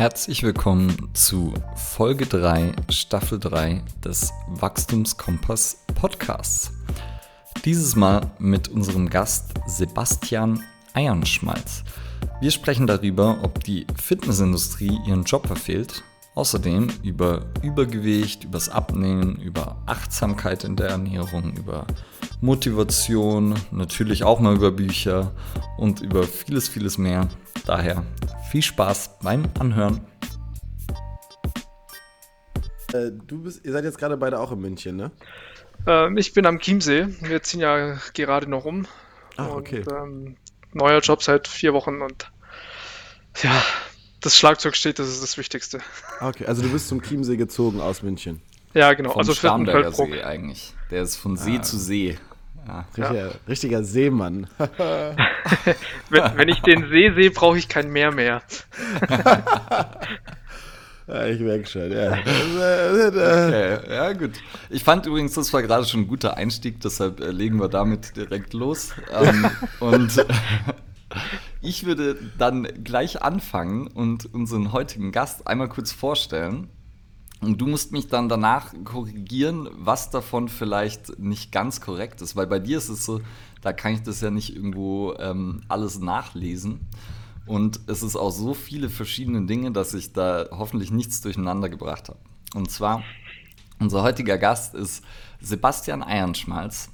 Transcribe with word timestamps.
Herzlich 0.00 0.42
willkommen 0.42 1.10
zu 1.12 1.52
Folge 1.76 2.24
3, 2.24 2.72
Staffel 2.88 3.38
3 3.38 3.82
des 4.02 4.32
Wachstumskompass 4.48 5.84
Podcasts. 5.94 6.72
Dieses 7.66 7.96
Mal 7.96 8.30
mit 8.38 8.68
unserem 8.68 9.10
Gast 9.10 9.52
Sebastian 9.66 10.64
Eiernschmalz. 10.94 11.84
Wir 12.40 12.50
sprechen 12.50 12.86
darüber, 12.86 13.40
ob 13.42 13.62
die 13.62 13.86
Fitnessindustrie 13.94 14.98
ihren 15.06 15.24
Job 15.24 15.46
verfehlt. 15.46 16.02
Außerdem 16.34 16.88
über 17.02 17.46
Übergewicht, 17.62 18.44
übers 18.44 18.68
Abnehmen, 18.68 19.36
über 19.36 19.82
Achtsamkeit 19.86 20.64
in 20.64 20.76
der 20.76 20.88
Ernährung, 20.88 21.56
über 21.56 21.86
Motivation, 22.40 23.54
natürlich 23.72 24.24
auch 24.24 24.40
mal 24.40 24.54
über 24.54 24.70
Bücher 24.70 25.32
und 25.76 26.00
über 26.00 26.22
vieles, 26.22 26.68
vieles 26.68 26.98
mehr. 26.98 27.28
Daher 27.66 28.04
viel 28.50 28.62
Spaß 28.62 29.18
beim 29.22 29.44
Anhören. 29.58 30.00
Äh, 32.92 33.10
du 33.26 33.42
bist, 33.42 33.64
ihr 33.64 33.72
seid 33.72 33.84
jetzt 33.84 33.98
gerade 33.98 34.16
beide 34.16 34.40
auch 34.40 34.52
in 34.52 34.60
München, 34.60 34.96
ne? 34.96 35.10
Ähm, 35.86 36.16
ich 36.16 36.32
bin 36.32 36.46
am 36.46 36.58
Chiemsee. 36.58 37.08
Wir 37.20 37.42
ziehen 37.42 37.60
ja 37.60 37.98
gerade 38.14 38.48
noch 38.48 38.64
um. 38.64 38.86
Ah, 39.36 39.48
okay. 39.48 39.80
Und, 39.80 39.92
ähm, 39.92 40.36
neuer 40.72 41.00
Job 41.00 41.22
seit 41.22 41.48
vier 41.48 41.72
Wochen 41.72 42.00
und 42.02 42.30
ja, 43.42 43.62
das 44.20 44.36
Schlagzeug 44.36 44.76
steht, 44.76 44.98
das 44.98 45.08
ist 45.08 45.22
das 45.22 45.38
Wichtigste. 45.38 45.80
Ah, 46.18 46.28
okay, 46.28 46.46
also 46.46 46.62
du 46.62 46.70
bist 46.70 46.88
zum 46.88 47.02
Chiemsee 47.02 47.36
gezogen 47.36 47.80
aus 47.80 48.02
München. 48.02 48.40
Ja, 48.74 48.92
genau. 48.92 49.10
Vom 49.10 49.20
also 49.20 49.34
Starnberger 49.34 49.92
See 49.92 50.22
eigentlich. 50.22 50.74
Der 50.90 51.02
ist 51.02 51.16
von 51.16 51.36
See 51.36 51.60
zu 51.60 51.78
See. 51.78 52.18
Ja. 52.66 52.84
Richtiger, 52.96 53.30
richtiger 53.48 53.84
Seemann. 53.84 54.46
wenn, 54.58 56.36
wenn 56.36 56.48
ich 56.48 56.60
den 56.60 56.88
See 56.88 57.12
sehe, 57.14 57.30
brauche 57.30 57.58
ich 57.58 57.68
kein 57.68 57.90
Meer 57.90 58.12
mehr. 58.12 58.42
Ja, 61.10 61.26
ich 61.26 61.40
merke 61.40 61.66
schon, 61.66 61.90
ja. 61.90 62.12
Okay, 62.12 63.78
ja, 63.90 64.12
gut. 64.12 64.30
Ich 64.68 64.84
fand 64.84 65.06
übrigens, 65.06 65.34
das 65.34 65.52
war 65.52 65.60
gerade 65.60 65.84
schon 65.84 66.02
ein 66.02 66.06
guter 66.06 66.36
Einstieg, 66.36 66.80
deshalb 66.80 67.18
äh, 67.18 67.32
legen 67.32 67.58
wir 67.58 67.68
damit 67.68 68.14
direkt 68.16 68.52
los. 68.52 68.90
Ähm, 69.12 69.50
und 69.80 70.24
ich 71.60 71.84
würde 71.84 72.16
dann 72.38 72.64
gleich 72.84 73.22
anfangen 73.22 73.86
und 73.86 74.32
unseren 74.32 74.72
heutigen 74.72 75.12
Gast 75.12 75.46
einmal 75.46 75.68
kurz 75.68 75.92
vorstellen. 75.92 76.68
Und 77.40 77.58
du 77.58 77.66
musst 77.66 77.90
mich 77.92 78.08
dann 78.08 78.28
danach 78.28 78.74
korrigieren, 78.84 79.68
was 79.72 80.10
davon 80.10 80.48
vielleicht 80.48 81.18
nicht 81.18 81.52
ganz 81.52 81.80
korrekt 81.80 82.20
ist, 82.20 82.36
weil 82.36 82.46
bei 82.46 82.58
dir 82.58 82.76
ist 82.76 82.90
es 82.90 83.06
so, 83.06 83.22
da 83.62 83.72
kann 83.72 83.94
ich 83.94 84.02
das 84.02 84.20
ja 84.20 84.30
nicht 84.30 84.54
irgendwo 84.54 85.14
ähm, 85.18 85.62
alles 85.68 86.00
nachlesen. 86.00 86.80
Und 87.46 87.80
es 87.86 88.02
ist 88.02 88.16
auch 88.16 88.30
so 88.30 88.52
viele 88.52 88.90
verschiedene 88.90 89.46
Dinge, 89.46 89.72
dass 89.72 89.94
ich 89.94 90.12
da 90.12 90.48
hoffentlich 90.50 90.90
nichts 90.90 91.22
durcheinander 91.22 91.68
gebracht 91.68 92.08
habe. 92.08 92.18
Und 92.54 92.70
zwar, 92.70 93.02
unser 93.78 94.02
heutiger 94.02 94.36
Gast 94.36 94.74
ist 94.74 95.02
Sebastian 95.40 96.02
Eiernschmalz. 96.02 96.90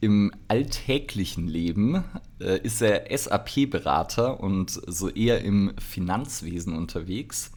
Im 0.00 0.32
alltäglichen 0.48 1.48
Leben 1.48 2.04
äh, 2.40 2.60
ist 2.60 2.82
er 2.82 3.06
SAP-Berater 3.16 4.40
und 4.40 4.70
so 4.70 5.08
eher 5.08 5.42
im 5.42 5.72
Finanzwesen 5.78 6.76
unterwegs. 6.76 7.52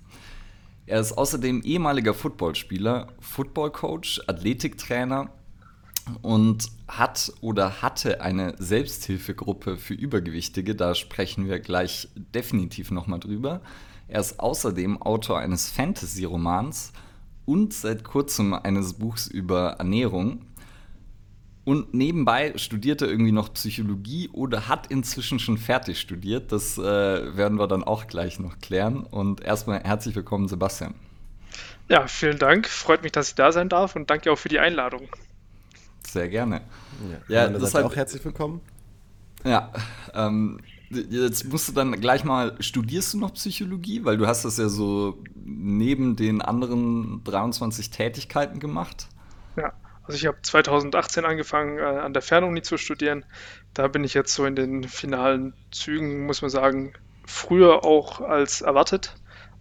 Er 0.86 1.02
ist 1.02 1.18
außerdem 1.18 1.62
ehemaliger 1.64 2.14
Footballspieler, 2.14 3.10
Footballcoach, 3.20 4.22
Athletiktrainer 4.28 5.30
und 6.22 6.72
hat 6.88 7.32
oder 7.42 7.82
hatte 7.82 8.22
eine 8.22 8.56
Selbsthilfegruppe 8.58 9.78
für 9.78 9.94
Übergewichtige. 9.94 10.76
Da 10.76 10.96
sprechen 10.96 11.48
wir 11.48 11.60
gleich 11.60 12.08
definitiv 12.16 12.90
nochmal 12.90 13.20
drüber. 13.20 13.62
Er 14.08 14.22
ist 14.22 14.40
außerdem 14.40 15.02
Autor 15.02 15.40
eines 15.40 15.70
Fantasy-Romans 15.70 16.94
und 17.46 17.74
seit 17.74 18.04
kurzem 18.04 18.54
eines 18.54 18.94
Buchs 18.94 19.28
über 19.28 19.74
Ernährung. 19.74 20.46
Und 21.70 21.94
nebenbei 21.94 22.54
studiert 22.56 23.04
er 23.04 23.10
irgendwie 23.10 23.32
noch 23.32 23.54
Psychologie 23.54 24.28
oder 24.34 24.68
hat 24.68 24.88
inzwischen 24.88 25.38
schon 25.38 25.60
fertig 25.60 26.00
studiert. 26.00 26.52
Das 26.52 26.80
äh, 26.80 26.82
werden 26.82 27.60
wir 27.60 27.68
dann 27.68 27.84
auch 27.84 28.08
gleich 28.08 28.40
noch 28.40 28.58
klären. 28.58 29.04
Und 29.04 29.42
erstmal 29.42 29.84
herzlich 29.84 30.16
willkommen, 30.16 30.48
Sebastian. 30.48 30.96
Ja, 31.88 32.08
vielen 32.08 32.40
Dank. 32.40 32.68
Freut 32.68 33.04
mich, 33.04 33.12
dass 33.12 33.30
ich 33.30 33.36
da 33.36 33.52
sein 33.52 33.70
darf 33.70 33.96
und 33.96 34.10
danke 34.10 34.32
auch 34.32 34.36
für 34.40 34.50
die 34.50 34.58
Einladung. 34.58 35.10
Sehr 36.08 36.28
gerne. 36.28 36.62
Ja, 37.28 37.44
ja 37.44 37.48
deshalb 37.50 37.86
auch 37.86 37.96
herzlich 37.96 38.26
willkommen. 38.26 38.62
Ja, 39.44 39.72
ähm, 40.16 40.62
jetzt 40.90 41.46
musst 41.50 41.70
du 41.70 41.74
dann 41.74 42.02
gleich 42.02 42.24
mal, 42.24 42.56
studierst 42.62 43.14
du 43.14 43.20
noch 43.20 43.36
Psychologie? 43.36 44.04
Weil 44.06 44.18
du 44.18 44.26
hast 44.26 44.44
das 44.44 44.58
ja 44.58 44.70
so 44.70 45.22
neben 45.36 46.16
den 46.16 46.42
anderen 46.42 47.24
23 47.26 47.92
Tätigkeiten 47.92 48.60
gemacht. 48.60 49.08
Ja, 49.56 49.72
also 50.10 50.18
ich 50.18 50.26
habe 50.26 50.42
2018 50.42 51.24
angefangen, 51.24 51.78
äh, 51.78 51.84
an 51.84 52.14
der 52.14 52.24
Fernuni 52.24 52.64
zu 52.64 52.78
studieren. 52.78 53.24
Da 53.76 53.88
bin 53.88 54.04
ich 54.04 54.16
jetzt 54.16 54.34
so 54.34 54.44
in 54.44 54.56
den 54.56 54.84
finalen 54.86 55.54
Zügen, 55.70 56.26
muss 56.26 56.42
man 56.42 56.50
sagen, 56.50 56.94
früher 57.28 57.86
auch 57.86 58.20
als 58.20 58.62
erwartet. 58.62 59.14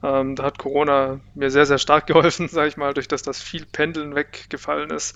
Ähm, 0.03 0.37
da 0.37 0.45
hat 0.45 0.59
Corona 0.59 1.21
mir 1.35 1.51
sehr, 1.51 1.67
sehr 1.67 1.77
stark 1.77 2.07
geholfen, 2.07 2.49
sage 2.49 2.69
ich 2.69 2.79
mal, 2.79 2.95
durch 2.95 3.09
das 3.09 3.21
das 3.21 3.43
viel 3.43 3.67
Pendeln 3.67 4.15
weggefallen 4.15 4.89
ist. 4.89 5.15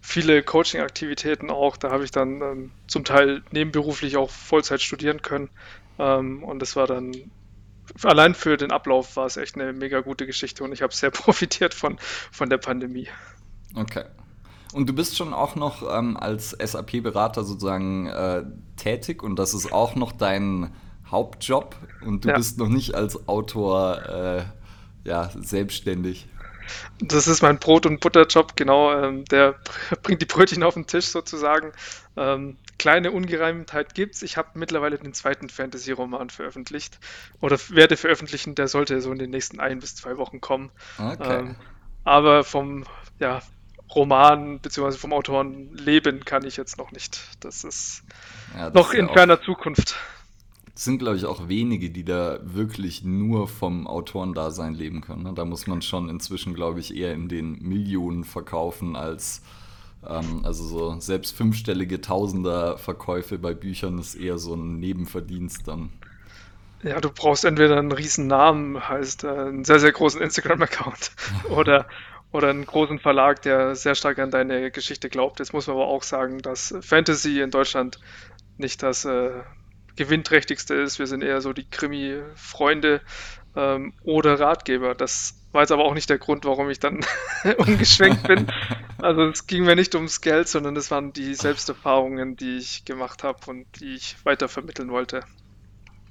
Viele 0.00 0.44
Coaching-Aktivitäten 0.44 1.50
auch. 1.50 1.76
Da 1.76 1.90
habe 1.90 2.04
ich 2.04 2.12
dann 2.12 2.40
ähm, 2.40 2.70
zum 2.86 3.02
Teil 3.02 3.42
nebenberuflich 3.50 4.16
auch 4.16 4.30
Vollzeit 4.30 4.80
studieren 4.80 5.22
können. 5.22 5.50
Ähm, 5.98 6.44
und 6.44 6.60
das 6.60 6.76
war 6.76 6.86
dann 6.86 7.32
allein 8.04 8.36
für 8.36 8.56
den 8.56 8.70
Ablauf 8.70 9.16
war 9.16 9.26
es 9.26 9.36
echt 9.36 9.56
eine 9.56 9.72
mega 9.72 10.02
gute 10.02 10.24
Geschichte 10.24 10.62
und 10.62 10.70
ich 10.70 10.82
habe 10.82 10.94
sehr 10.94 11.10
profitiert 11.10 11.74
von, 11.74 11.98
von 12.30 12.48
der 12.48 12.58
Pandemie. 12.58 13.08
Okay. 13.74 14.04
Und 14.72 14.88
du 14.88 14.92
bist 14.92 15.16
schon 15.16 15.32
auch 15.32 15.56
noch 15.56 15.82
ähm, 15.90 16.16
als 16.16 16.50
SAP-Berater 16.50 17.44
sozusagen 17.44 18.06
äh, 18.06 18.44
tätig 18.76 19.22
und 19.22 19.38
das 19.38 19.54
ist 19.54 19.72
auch 19.72 19.94
noch 19.94 20.12
dein 20.12 20.72
Hauptjob 21.10 21.74
und 22.04 22.24
du 22.24 22.28
ja. 22.28 22.36
bist 22.36 22.58
noch 22.58 22.68
nicht 22.68 22.94
als 22.94 23.28
Autor 23.28 24.04
äh, 24.06 25.08
ja, 25.08 25.30
selbstständig. 25.34 26.28
Das 27.00 27.26
ist 27.26 27.42
mein 27.42 27.58
Brot- 27.58 27.86
und 27.86 28.00
Butterjob, 28.00 28.56
genau. 28.56 28.92
Ähm, 28.92 29.24
der 29.24 29.54
bringt 30.02 30.20
die 30.20 30.26
Brötchen 30.26 30.62
auf 30.62 30.74
den 30.74 30.86
Tisch 30.86 31.06
sozusagen. 31.06 31.72
Ähm, 32.16 32.58
kleine 32.78 33.10
Ungereimtheit 33.12 33.94
gibt's. 33.94 34.22
Ich 34.22 34.36
habe 34.36 34.50
mittlerweile 34.54 34.98
den 34.98 35.14
zweiten 35.14 35.48
Fantasy-Roman 35.48 36.28
veröffentlicht 36.28 36.98
oder 37.40 37.58
werde 37.70 37.96
veröffentlichen. 37.96 38.54
Der 38.54 38.68
sollte 38.68 39.00
so 39.00 39.10
in 39.12 39.18
den 39.18 39.30
nächsten 39.30 39.60
ein 39.60 39.80
bis 39.80 39.96
zwei 39.96 40.18
Wochen 40.18 40.40
kommen. 40.42 40.70
Okay. 40.98 41.38
Ähm, 41.38 41.56
aber 42.04 42.44
vom 42.44 42.84
ja, 43.18 43.40
Roman 43.94 44.58
bzw. 44.60 44.92
vom 44.98 45.12
Autoren 45.12 45.74
leben 45.74 46.24
kann 46.24 46.44
ich 46.44 46.56
jetzt 46.56 46.78
noch 46.78 46.92
nicht. 46.92 47.20
Das 47.40 47.64
ist 47.64 48.02
ja, 48.54 48.70
das 48.70 48.74
noch 48.74 48.92
ist 48.92 48.98
in 48.98 49.06
ja 49.06 49.12
ferner 49.12 49.42
Zukunft. 49.42 49.96
Es 50.74 50.84
sind, 50.84 50.98
glaube 50.98 51.16
ich, 51.16 51.24
auch 51.24 51.48
wenige, 51.48 51.90
die 51.90 52.04
da 52.04 52.38
wirklich 52.42 53.02
nur 53.02 53.48
vom 53.48 53.88
Autorendasein 53.88 54.74
leben 54.74 55.00
können. 55.00 55.24
Ne? 55.24 55.32
Da 55.34 55.44
muss 55.44 55.66
man 55.66 55.82
schon 55.82 56.08
inzwischen, 56.08 56.54
glaube 56.54 56.78
ich, 56.78 56.96
eher 56.96 57.14
in 57.14 57.28
den 57.28 57.60
Millionen 57.62 58.22
verkaufen 58.22 58.94
als 58.94 59.42
ähm, 60.06 60.42
also 60.44 60.64
so 60.64 61.00
selbst 61.00 61.36
fünfstellige 61.36 62.00
Tausender 62.00 62.78
Verkäufe 62.78 63.38
bei 63.38 63.54
Büchern 63.54 63.98
ist 63.98 64.14
eher 64.14 64.38
so 64.38 64.54
ein 64.54 64.78
Nebenverdienst 64.78 65.66
dann. 65.66 65.90
Ja, 66.82 67.00
du 67.00 67.10
brauchst 67.10 67.44
entweder 67.44 67.76
einen 67.76 67.90
riesen 67.90 68.28
Namen, 68.28 68.88
heißt 68.88 69.24
äh, 69.24 69.28
einen 69.28 69.64
sehr, 69.64 69.80
sehr 69.80 69.90
großen 69.90 70.20
Instagram-Account 70.20 71.10
oder, 71.50 71.86
oder 72.32 72.50
einen 72.50 72.66
großen 72.66 72.98
Verlag, 72.98 73.42
der 73.42 73.74
sehr 73.74 73.94
stark 73.94 74.18
an 74.18 74.30
deine 74.30 74.70
Geschichte 74.70 75.08
glaubt. 75.08 75.38
Jetzt 75.38 75.52
muss 75.52 75.66
man 75.66 75.76
aber 75.76 75.86
auch 75.86 76.02
sagen, 76.02 76.38
dass 76.38 76.74
Fantasy 76.80 77.40
in 77.40 77.50
Deutschland 77.50 77.98
nicht 78.58 78.82
das 78.82 79.04
äh, 79.04 79.42
gewinnträchtigste 79.96 80.74
ist. 80.74 80.98
Wir 80.98 81.06
sind 81.06 81.22
eher 81.22 81.40
so 81.40 81.52
die 81.52 81.68
Krimi-Freunde 81.68 83.00
ähm, 83.56 83.94
oder 84.02 84.38
Ratgeber. 84.38 84.94
Das 84.94 85.38
war 85.52 85.62
jetzt 85.62 85.72
aber 85.72 85.84
auch 85.84 85.94
nicht 85.94 86.10
der 86.10 86.18
Grund, 86.18 86.44
warum 86.44 86.68
ich 86.68 86.80
dann 86.80 87.00
umgeschwenkt 87.58 88.26
bin. 88.26 88.46
Also 89.00 89.22
es 89.28 89.46
ging 89.46 89.64
mir 89.64 89.76
nicht 89.76 89.94
ums 89.94 90.22
Geld, 90.22 90.48
sondern 90.48 90.74
es 90.74 90.90
waren 90.90 91.12
die 91.12 91.32
Selbsterfahrungen, 91.36 92.34
die 92.34 92.56
ich 92.56 92.84
gemacht 92.84 93.22
habe 93.22 93.38
und 93.46 93.64
die 93.78 93.94
ich 93.94 94.16
weiter 94.24 94.48
vermitteln 94.48 94.90
wollte. 94.90 95.20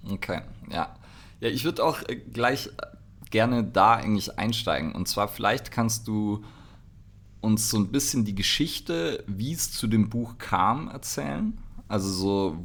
Okay, 0.09 0.39
ja. 0.69 0.95
Ja, 1.41 1.49
ich 1.49 1.65
würde 1.65 1.83
auch 1.83 1.99
gleich 2.31 2.69
gerne 3.31 3.63
da 3.63 3.95
eigentlich 3.95 4.37
einsteigen. 4.37 4.93
Und 4.93 5.07
zwar 5.07 5.27
vielleicht 5.27 5.71
kannst 5.71 6.07
du 6.07 6.43
uns 7.41 7.69
so 7.69 7.77
ein 7.77 7.89
bisschen 7.89 8.25
die 8.25 8.35
Geschichte, 8.35 9.23
wie 9.27 9.53
es 9.53 9.71
zu 9.71 9.87
dem 9.87 10.09
Buch 10.09 10.37
kam, 10.37 10.89
erzählen. 10.89 11.57
Also 11.87 12.09
so, 12.09 12.57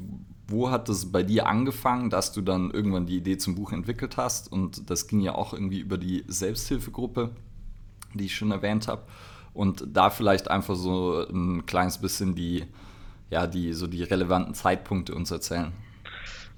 wo 0.48 0.70
hat 0.70 0.88
es 0.88 1.12
bei 1.12 1.22
dir 1.22 1.46
angefangen, 1.46 2.10
dass 2.10 2.32
du 2.32 2.42
dann 2.42 2.70
irgendwann 2.70 3.06
die 3.06 3.16
Idee 3.16 3.38
zum 3.38 3.54
Buch 3.54 3.72
entwickelt 3.72 4.16
hast? 4.16 4.50
Und 4.50 4.90
das 4.90 5.06
ging 5.06 5.20
ja 5.20 5.34
auch 5.34 5.52
irgendwie 5.52 5.80
über 5.80 5.98
die 5.98 6.24
Selbsthilfegruppe, 6.26 7.30
die 8.14 8.24
ich 8.24 8.34
schon 8.34 8.50
erwähnt 8.50 8.88
habe. 8.88 9.02
Und 9.54 9.86
da 9.92 10.10
vielleicht 10.10 10.50
einfach 10.50 10.76
so 10.76 11.26
ein 11.28 11.66
kleines 11.66 11.98
bisschen 11.98 12.34
die, 12.34 12.64
ja, 13.30 13.46
die, 13.46 13.74
so 13.74 13.86
die 13.86 14.02
relevanten 14.02 14.54
Zeitpunkte 14.54 15.14
uns 15.14 15.30
erzählen. 15.30 15.72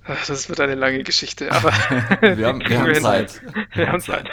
Das 0.07 0.49
wird 0.49 0.61
eine 0.61 0.75
lange 0.75 1.03
Geschichte, 1.03 1.51
aber 1.51 1.71
wir 2.21 2.47
haben, 2.47 2.61
wir 2.61 2.79
haben 2.81 2.95
Zeit. 2.95 3.41
Wir 3.73 3.89
haben 3.89 4.01
Zeit. 4.01 4.29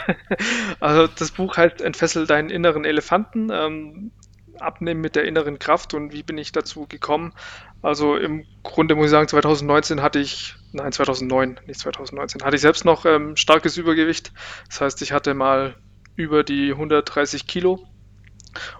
Also 0.80 1.06
das 1.06 1.30
Buch 1.30 1.56
heißt 1.56 1.80
Entfessel 1.80 2.26
deinen 2.26 2.50
inneren 2.50 2.84
Elefanten. 2.84 3.50
Ähm, 3.50 4.12
abnehmen 4.58 5.00
mit 5.00 5.16
der 5.16 5.24
inneren 5.24 5.58
Kraft 5.58 5.94
und 5.94 6.12
wie 6.12 6.22
bin 6.22 6.38
ich 6.38 6.52
dazu 6.52 6.86
gekommen? 6.86 7.32
Also 7.80 8.16
im 8.16 8.44
Grunde 8.62 8.94
muss 8.94 9.06
ich 9.06 9.10
sagen, 9.10 9.28
2019 9.28 10.02
hatte 10.02 10.20
ich, 10.20 10.54
nein, 10.72 10.92
2009, 10.92 11.60
nicht 11.66 11.80
2019, 11.80 12.42
hatte 12.42 12.56
ich 12.56 12.62
selbst 12.62 12.84
noch 12.84 13.04
ähm, 13.04 13.36
starkes 13.36 13.76
Übergewicht. 13.76 14.32
Das 14.68 14.80
heißt, 14.80 15.02
ich 15.02 15.12
hatte 15.12 15.34
mal 15.34 15.74
über 16.16 16.44
die 16.44 16.72
130 16.72 17.46
Kilo. 17.46 17.84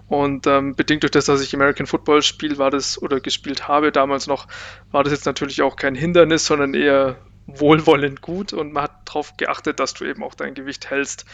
Und 0.09 0.47
ähm, 0.47 0.75
bedingt 0.75 1.03
durch 1.03 1.11
das, 1.11 1.27
dass 1.27 1.43
ich 1.43 1.55
American 1.55 1.87
Football 1.87 2.23
spiele, 2.23 2.59
war 2.59 2.71
das 2.71 3.01
oder 3.01 3.21
gespielt 3.21 3.69
habe 3.69 3.93
damals 3.93 4.27
noch, 4.27 4.47
war 4.91 5.05
das 5.05 5.13
jetzt 5.13 5.27
natürlich 5.27 5.63
auch 5.63 5.77
kein 5.77 5.95
Hindernis, 5.95 6.47
sondern 6.47 6.75
eher 6.75 7.17
wohlwollend 7.47 8.21
gut 8.21 8.53
und 8.53 8.73
man 8.73 8.85
hat 8.85 8.93
darauf 9.05 9.37
geachtet, 9.37 9.81
dass 9.81 9.95
du 9.95 10.05
eben 10.05 10.23
auch 10.23 10.35
dein 10.35 10.55
Gewicht 10.55 10.91
hältst. 10.91 11.25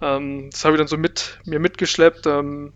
Ähm, 0.00 0.50
das 0.50 0.64
habe 0.64 0.74
ich 0.74 0.78
dann 0.78 0.88
so 0.88 0.96
mit 0.96 1.40
mir 1.44 1.60
mitgeschleppt. 1.60 2.26
Ähm, 2.26 2.72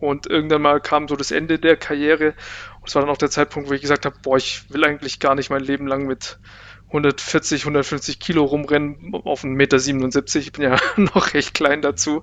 und 0.00 0.28
irgendwann 0.28 0.62
mal 0.62 0.80
kam 0.80 1.08
so 1.08 1.16
das 1.16 1.30
Ende 1.30 1.58
der 1.58 1.76
Karriere. 1.76 2.34
Und 2.80 2.88
es 2.88 2.94
war 2.94 3.02
dann 3.02 3.10
auch 3.10 3.18
der 3.18 3.30
Zeitpunkt, 3.30 3.68
wo 3.68 3.74
ich 3.74 3.80
gesagt 3.80 4.06
habe, 4.06 4.16
boah, 4.22 4.36
ich 4.36 4.70
will 4.70 4.84
eigentlich 4.84 5.18
gar 5.18 5.34
nicht 5.34 5.50
mein 5.50 5.62
Leben 5.62 5.86
lang 5.86 6.06
mit 6.06 6.38
140, 6.88 7.62
150 7.62 8.18
Kilo 8.18 8.44
rumrennen 8.44 9.14
auf 9.24 9.44
1,77 9.44 9.46
Meter. 9.46 10.38
Ich 10.38 10.52
bin 10.52 10.64
ja 10.64 10.76
noch 10.96 11.34
recht 11.34 11.54
klein 11.54 11.82
dazu. 11.82 12.22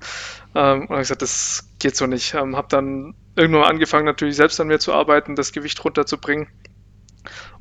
Ähm, 0.56 0.81
und 0.81 0.89
habe 0.89 1.00
gesagt, 1.00 1.21
das 1.21 1.69
geht 1.79 1.95
so 1.95 2.07
nicht. 2.07 2.33
Ähm, 2.33 2.56
habe 2.56 2.67
dann 2.69 3.15
irgendwann 3.35 3.62
mal 3.62 3.69
angefangen, 3.69 4.06
natürlich 4.06 4.35
selbst 4.35 4.59
an 4.59 4.67
mir 4.67 4.79
zu 4.79 4.94
arbeiten, 4.94 5.35
das 5.35 5.51
Gewicht 5.51 5.83
runterzubringen. 5.83 6.47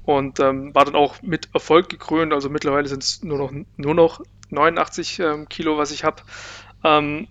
Und 0.05 0.41
ähm, 0.41 0.75
war 0.75 0.85
dann 0.85 0.95
auch 0.95 1.21
mit 1.23 1.49
Erfolg 1.55 1.89
gekrönt. 1.89 2.33
Also 2.33 2.49
mittlerweile 2.49 2.89
sind 2.89 3.03
es 3.03 3.23
nur 3.23 3.39
noch, 3.39 3.53
nur 3.77 3.95
noch 3.95 4.21
89 4.51 5.19
ähm, 5.21 5.49
Kilo, 5.49 5.77
was 5.77 5.91
ich 5.91 6.05
habe. 6.05 6.23
Ähm, 6.85 7.29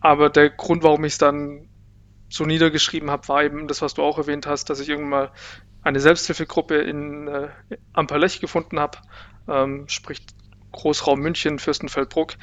aber 0.00 0.30
der 0.30 0.50
Grund, 0.50 0.82
warum 0.82 1.04
ich 1.04 1.14
es 1.14 1.18
dann 1.18 1.68
so 2.28 2.44
niedergeschrieben 2.44 3.10
habe, 3.10 3.28
war 3.28 3.44
eben 3.44 3.68
das, 3.68 3.82
was 3.82 3.94
du 3.94 4.02
auch 4.02 4.18
erwähnt 4.18 4.46
hast, 4.46 4.68
dass 4.68 4.80
ich 4.80 4.88
irgendwann 4.88 5.10
mal 5.10 5.32
eine 5.86 6.00
Selbsthilfegruppe 6.00 6.76
in 6.76 7.28
äh, 7.28 7.48
Amperlech 7.92 8.40
gefunden 8.40 8.80
habe, 8.80 8.98
ähm, 9.48 9.84
sprich 9.88 10.26
Großraum 10.72 11.20
München, 11.20 11.60
Fürstenfeldbruck. 11.60 12.34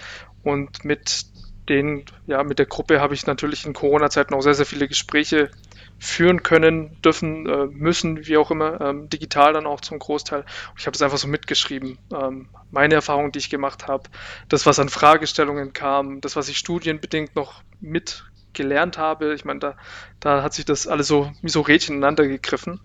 Und 0.44 0.86
mit 0.86 1.26
den, 1.68 2.06
ja, 2.26 2.44
mit 2.44 2.60
der 2.60 2.66
Gruppe 2.66 3.02
habe 3.02 3.14
ich 3.14 3.26
natürlich 3.26 3.66
in 3.66 3.74
Corona-Zeiten 3.74 4.34
auch 4.34 4.42
sehr, 4.42 4.54
sehr 4.54 4.66
viele 4.66 4.88
Gespräche 4.88 5.52
führen 6.00 6.42
können, 6.44 6.98
dürfen, 7.02 7.48
äh, 7.48 7.66
müssen, 7.68 8.28
wie 8.28 8.38
auch 8.38 8.50
immer, 8.50 8.80
ähm, 8.80 9.10
digital 9.10 9.54
dann 9.54 9.66
auch 9.66 9.82
zum 9.82 10.00
Großteil. 10.00 10.40
Und 10.42 10.80
ich 10.80 10.86
habe 10.86 10.94
das 10.94 11.02
einfach 11.02 11.18
so 11.18 11.28
mitgeschrieben. 11.28 11.98
Ähm, 12.14 12.48
meine 12.72 12.96
Erfahrungen, 12.96 13.34
die 13.34 13.40
ich 13.40 13.50
gemacht 13.50 13.88
habe, 13.88 14.10
das, 14.48 14.66
was 14.66 14.80
an 14.80 14.88
Fragestellungen 14.88 15.74
kam, 15.74 16.22
das, 16.22 16.38
was 16.38 16.48
ich 16.48 16.58
studienbedingt 16.58 17.36
noch 17.36 17.62
mit 17.82 18.24
gelernt 18.54 18.98
habe. 18.98 19.34
Ich 19.34 19.46
meine, 19.46 19.60
da, 19.60 19.76
da 20.20 20.44
hat 20.44 20.54
sich 20.54 20.66
das 20.66 20.88
alles 20.88 21.08
so 21.08 21.32
wie 21.42 21.50
so 21.50 21.62
Rädchen 21.62 21.98
ineinander 21.98 22.28
gegriffen. 22.28 22.80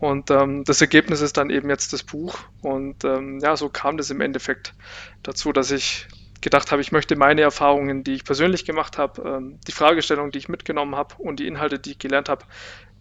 Und 0.00 0.30
ähm, 0.30 0.64
das 0.64 0.80
Ergebnis 0.80 1.20
ist 1.20 1.36
dann 1.36 1.50
eben 1.50 1.68
jetzt 1.68 1.92
das 1.92 2.02
Buch. 2.02 2.38
Und 2.62 3.04
ähm, 3.04 3.38
ja, 3.40 3.56
so 3.56 3.68
kam 3.68 3.98
das 3.98 4.10
im 4.10 4.22
Endeffekt 4.22 4.74
dazu, 5.22 5.52
dass 5.52 5.70
ich 5.70 6.08
gedacht 6.40 6.72
habe, 6.72 6.80
ich 6.80 6.90
möchte 6.90 7.16
meine 7.16 7.42
Erfahrungen, 7.42 8.02
die 8.02 8.14
ich 8.14 8.24
persönlich 8.24 8.64
gemacht 8.64 8.96
habe, 8.96 9.22
ähm, 9.22 9.58
die 9.66 9.72
Fragestellungen, 9.72 10.30
die 10.32 10.38
ich 10.38 10.48
mitgenommen 10.48 10.96
habe 10.96 11.16
und 11.18 11.38
die 11.38 11.46
Inhalte, 11.46 11.78
die 11.78 11.92
ich 11.92 11.98
gelernt 11.98 12.30
habe, 12.30 12.46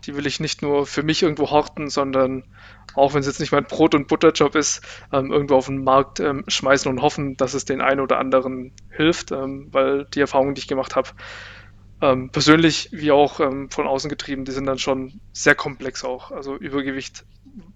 die 0.06 0.16
will 0.18 0.28
ich 0.28 0.42
nicht 0.42 0.62
nur 0.62 0.86
für 0.86 1.04
mich 1.04 1.24
irgendwo 1.24 1.50
horten, 1.50 1.90
sondern 1.90 2.44
auch 2.96 3.14
wenn 3.14 3.22
es 3.22 3.28
jetzt 3.28 3.40
nicht 3.40 3.54
mein 3.54 3.66
Brot- 3.66 3.96
und 3.96 4.08
Butterjob 4.08 4.56
ist, 4.56 4.82
ähm, 5.14 5.32
irgendwo 5.32 5.56
auf 5.56 5.68
den 5.68 5.84
Markt 5.84 6.20
ähm, 6.20 6.44
schmeißen 6.48 6.92
und 6.92 7.02
hoffen, 7.02 7.38
dass 7.38 7.54
es 7.54 7.64
den 7.64 7.80
einen 7.80 8.02
oder 8.02 8.18
anderen 8.18 8.74
hilft, 8.90 9.32
ähm, 9.32 9.70
weil 9.72 10.06
die 10.14 10.20
Erfahrungen, 10.20 10.56
die 10.56 10.60
ich 10.60 10.68
gemacht 10.68 10.98
habe, 10.98 11.10
ähm, 12.02 12.30
persönlich 12.30 12.90
wie 12.92 13.12
auch 13.12 13.40
ähm, 13.40 13.70
von 13.70 13.88
außen 13.88 14.10
getrieben, 14.10 14.46
die 14.46 14.52
sind 14.52 14.66
dann 14.66 14.80
schon 14.80 15.20
sehr 15.34 15.56
komplex 15.56 16.04
auch. 16.04 16.32
Also 16.32 16.56
Übergewicht 16.56 17.26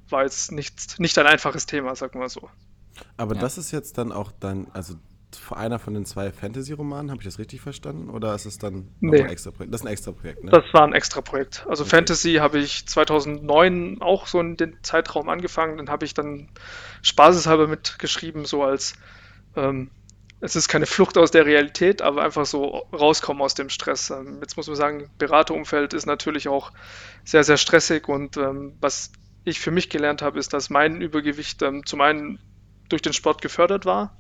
war 0.10 0.24
jetzt 0.24 0.52
nicht, 0.52 1.00
nicht 1.00 1.18
ein 1.18 1.28
einfaches 1.28 1.66
Thema, 1.66 1.96
sagen 1.96 2.16
wir 2.16 2.22
mal 2.22 2.30
so. 2.30 2.50
Aber 3.18 3.36
ja. 3.36 3.42
das 3.42 3.58
ist 3.58 3.72
jetzt 3.72 3.98
dann 3.98 4.12
auch 4.12 4.32
dann, 4.32 4.68
also 4.74 4.96
einer 5.52 5.80
von 5.80 5.94
den 5.94 6.06
zwei 6.06 6.32
Fantasy-Romanen, 6.32 7.10
habe 7.10 7.22
ich 7.22 7.26
das 7.26 7.40
richtig 7.40 7.62
verstanden? 7.62 8.10
Oder 8.10 8.36
ist 8.36 8.46
es 8.46 8.60
dann 8.60 8.90
nee. 9.00 9.22
ein 9.22 9.30
extra 9.30 9.52
Projekt? 9.52 9.74
Das 9.74 9.82
ist 9.82 9.88
ein 9.88 9.92
extra 9.92 10.12
Projekt, 10.12 10.44
ne? 10.44 10.52
Das 10.52 10.64
war 10.74 10.84
ein 10.84 10.94
extra 10.94 11.22
Projekt. 11.22 11.66
Also 11.68 11.84
okay. 11.84 11.98
Fantasy 11.98 12.34
habe 12.36 12.60
ich 12.60 12.86
2009 12.86 14.02
auch 14.02 14.28
so 14.28 14.40
in 14.40 14.58
den 14.58 14.78
Zeitraum 14.84 15.30
angefangen. 15.30 15.78
Dann 15.78 15.90
habe 15.90 16.06
ich 16.06 16.14
dann 16.14 16.50
spaßeshalber 17.02 17.68
mitgeschrieben, 17.68 18.46
so 18.46 18.64
als 18.64 18.94
ähm, 19.56 19.90
es 20.44 20.58
ist 20.58 20.68
keine 20.68 20.86
Flucht 20.86 21.18
aus 21.18 21.32
der 21.32 21.46
Realität, 21.46 22.02
aber 22.02 22.22
einfach 22.22 22.46
so 22.46 22.86
rauskommen 22.92 23.42
aus 23.42 23.54
dem 23.54 23.70
Stress. 23.70 24.10
Ähm, 24.10 24.40
jetzt 24.42 24.58
muss 24.58 24.68
man 24.68 24.76
sagen, 24.76 25.10
Beraterumfeld 25.18 25.94
ist 25.94 26.06
natürlich 26.06 26.50
auch 26.50 26.74
sehr, 27.24 27.46
sehr 27.46 27.56
stressig 27.56 28.10
und 28.10 28.36
ähm, 28.36 28.76
was 28.82 29.14
ich 29.46 29.62
für 29.62 29.72
mich 29.72 29.90
gelernt 29.90 30.22
habe, 30.22 30.38
ist, 30.38 30.52
dass 30.52 30.70
mein 30.70 31.00
Übergewicht 31.00 31.62
ähm, 31.62 31.86
zum 31.86 32.02
einen 32.02 32.40
durch 32.90 33.02
den 33.02 33.14
Sport 33.14 33.42
gefördert 33.42 33.86
war 33.86 34.18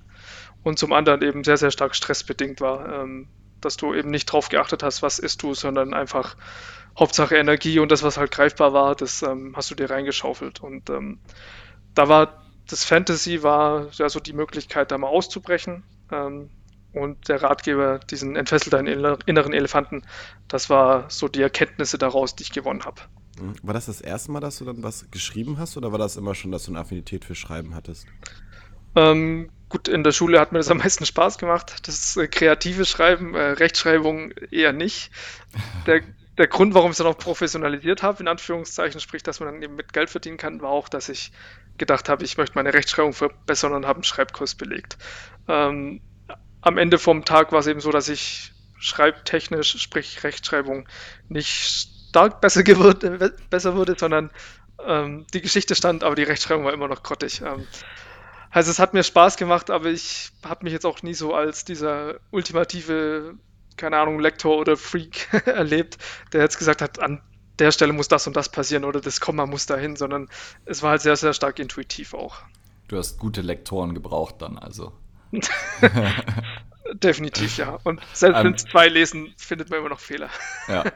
und 0.63 0.79
zum 0.79 0.93
anderen 0.93 1.21
eben 1.23 1.43
sehr, 1.43 1.57
sehr 1.57 1.71
stark 1.71 1.93
stressbedingt 1.93 2.61
war. 2.61 3.03
Ähm, 3.03 3.27
dass 3.59 3.75
du 3.75 3.93
eben 3.93 4.09
nicht 4.09 4.25
drauf 4.25 4.47
geachtet 4.47 4.81
hast, 4.81 5.01
was 5.01 5.19
isst 5.19 5.41
du, 5.41 5.53
sondern 5.53 5.93
einfach 5.93 6.37
Hauptsache 6.97 7.35
Energie 7.35 7.79
und 7.79 7.91
das, 7.91 8.03
was 8.03 8.17
halt 8.17 8.31
greifbar 8.31 8.71
war, 8.71 8.95
das 8.95 9.23
ähm, 9.23 9.53
hast 9.57 9.71
du 9.71 9.75
dir 9.75 9.89
reingeschaufelt. 9.89 10.61
Und 10.61 10.89
ähm, 10.89 11.19
da 11.95 12.07
war 12.07 12.43
das 12.69 12.85
Fantasy 12.85 13.43
war 13.43 13.87
ja 13.91 14.07
so 14.07 14.21
die 14.21 14.31
Möglichkeit, 14.31 14.91
da 14.91 14.97
mal 14.97 15.07
auszubrechen 15.07 15.83
ähm, 16.11 16.49
und 16.93 17.27
der 17.27 17.41
Ratgeber, 17.41 17.99
diesen 17.99 18.35
entfesselt 18.35 18.73
deinen 18.73 18.87
inneren 19.25 19.53
Elefanten, 19.53 20.03
das 20.47 20.69
war 20.69 21.09
so 21.09 21.27
die 21.27 21.41
Erkenntnisse 21.41 21.97
daraus, 21.97 22.35
die 22.35 22.43
ich 22.43 22.51
gewonnen 22.51 22.85
habe. 22.85 23.01
Mhm. 23.39 23.55
War 23.63 23.73
das 23.73 23.87
das 23.87 24.01
erste 24.01 24.31
Mal, 24.31 24.39
dass 24.39 24.59
du 24.59 24.65
dann 24.65 24.83
was 24.83 25.09
geschrieben 25.09 25.57
hast 25.57 25.75
oder 25.75 25.91
war 25.91 25.99
das 25.99 26.17
immer 26.17 26.35
schon, 26.35 26.51
dass 26.51 26.65
du 26.65 26.71
eine 26.71 26.79
Affinität 26.79 27.25
für 27.25 27.35
Schreiben 27.35 27.73
hattest? 27.73 28.05
Ähm, 28.95 29.49
gut, 29.69 29.87
in 29.87 30.03
der 30.03 30.11
Schule 30.11 30.39
hat 30.39 30.51
mir 30.51 30.59
das 30.59 30.69
am 30.69 30.77
meisten 30.77 31.05
Spaß 31.05 31.39
gemacht. 31.39 31.87
Das 31.87 32.15
äh, 32.15 32.27
kreative 32.27 32.85
Schreiben, 32.85 33.33
äh, 33.33 33.41
Rechtschreibung 33.41 34.31
eher 34.51 34.71
nicht. 34.71 35.11
Der, 35.87 36.01
der 36.37 36.47
Grund, 36.47 36.73
warum 36.75 36.89
ich 36.89 36.93
es 36.93 36.97
dann 36.99 37.07
auch 37.07 37.17
professionalisiert 37.17 38.03
habe, 38.03 38.21
in 38.21 38.27
Anführungszeichen, 38.27 38.99
sprich, 38.99 39.23
dass 39.23 39.39
man 39.39 39.51
dann 39.51 39.63
eben 39.63 39.75
mit 39.75 39.93
Geld 39.93 40.09
verdienen 40.09 40.37
kann, 40.37 40.61
war 40.61 40.69
auch, 40.69 40.89
dass 40.89 41.09
ich 41.09 41.31
gedacht 41.77 42.09
habe, 42.09 42.23
ich 42.23 42.37
möchte 42.37 42.55
meine 42.55 42.73
Rechtschreibung 42.73 43.13
verbessern 43.13 43.73
und 43.73 43.85
habe 43.85 43.97
einen 43.97 44.03
Schreibkurs 44.03 44.55
belegt. 44.55 44.97
Ähm, 45.47 46.01
am 46.61 46.77
Ende 46.77 46.97
vom 46.97 47.25
Tag 47.25 47.51
war 47.51 47.59
es 47.59 47.67
eben 47.67 47.79
so, 47.79 47.91
dass 47.91 48.09
ich 48.09 48.51
schreibtechnisch, 48.79 49.81
sprich 49.81 50.23
Rechtschreibung, 50.23 50.87
nicht 51.29 51.49
stark 52.09 52.41
besser, 52.41 52.63
gewird, 52.63 53.49
besser 53.49 53.75
wurde, 53.75 53.95
sondern 53.97 54.31
ähm, 54.85 55.25
die 55.33 55.41
Geschichte 55.41 55.75
stand, 55.75 56.03
aber 56.03 56.15
die 56.15 56.23
Rechtschreibung 56.23 56.65
war 56.65 56.73
immer 56.73 56.87
noch 56.87 57.03
grottig. 57.03 57.41
Ähm, 57.41 57.67
also 58.51 58.69
es 58.69 58.79
hat 58.79 58.93
mir 58.93 59.03
Spaß 59.03 59.37
gemacht, 59.37 59.69
aber 59.71 59.87
ich 59.87 60.31
habe 60.43 60.63
mich 60.63 60.73
jetzt 60.73 60.85
auch 60.85 61.01
nie 61.01 61.15
so 61.15 61.33
als 61.33 61.65
dieser 61.65 62.19
ultimative, 62.29 63.35
keine 63.77 63.97
Ahnung, 63.97 64.19
Lektor 64.19 64.57
oder 64.57 64.77
Freak 64.77 65.33
erlebt, 65.47 65.97
der 66.33 66.41
jetzt 66.41 66.59
gesagt 66.59 66.81
hat, 66.81 66.99
an 66.99 67.21
der 67.59 67.71
Stelle 67.71 67.93
muss 67.93 68.07
das 68.07 68.27
und 68.27 68.35
das 68.35 68.49
passieren 68.49 68.83
oder 68.83 69.01
das 69.01 69.19
Komma 69.19 69.45
muss 69.45 69.65
dahin, 69.65 69.95
sondern 69.95 70.29
es 70.65 70.81
war 70.81 70.91
halt 70.91 71.01
sehr, 71.01 71.15
sehr 71.15 71.33
stark 71.33 71.59
intuitiv 71.59 72.13
auch. 72.13 72.37
Du 72.87 72.97
hast 72.97 73.19
gute 73.19 73.41
Lektoren 73.41 73.93
gebraucht 73.93 74.35
dann 74.39 74.57
also. 74.57 74.93
Definitiv, 76.93 77.57
ja. 77.57 77.79
Und 77.83 78.01
selbst 78.13 78.39
um, 78.39 78.45
wenn 78.45 78.53
es 78.55 78.65
zwei 78.65 78.87
lesen, 78.87 79.33
findet 79.37 79.69
man 79.69 79.79
immer 79.79 79.89
noch 79.89 79.99
Fehler. 79.99 80.29
Ja. 80.67 80.83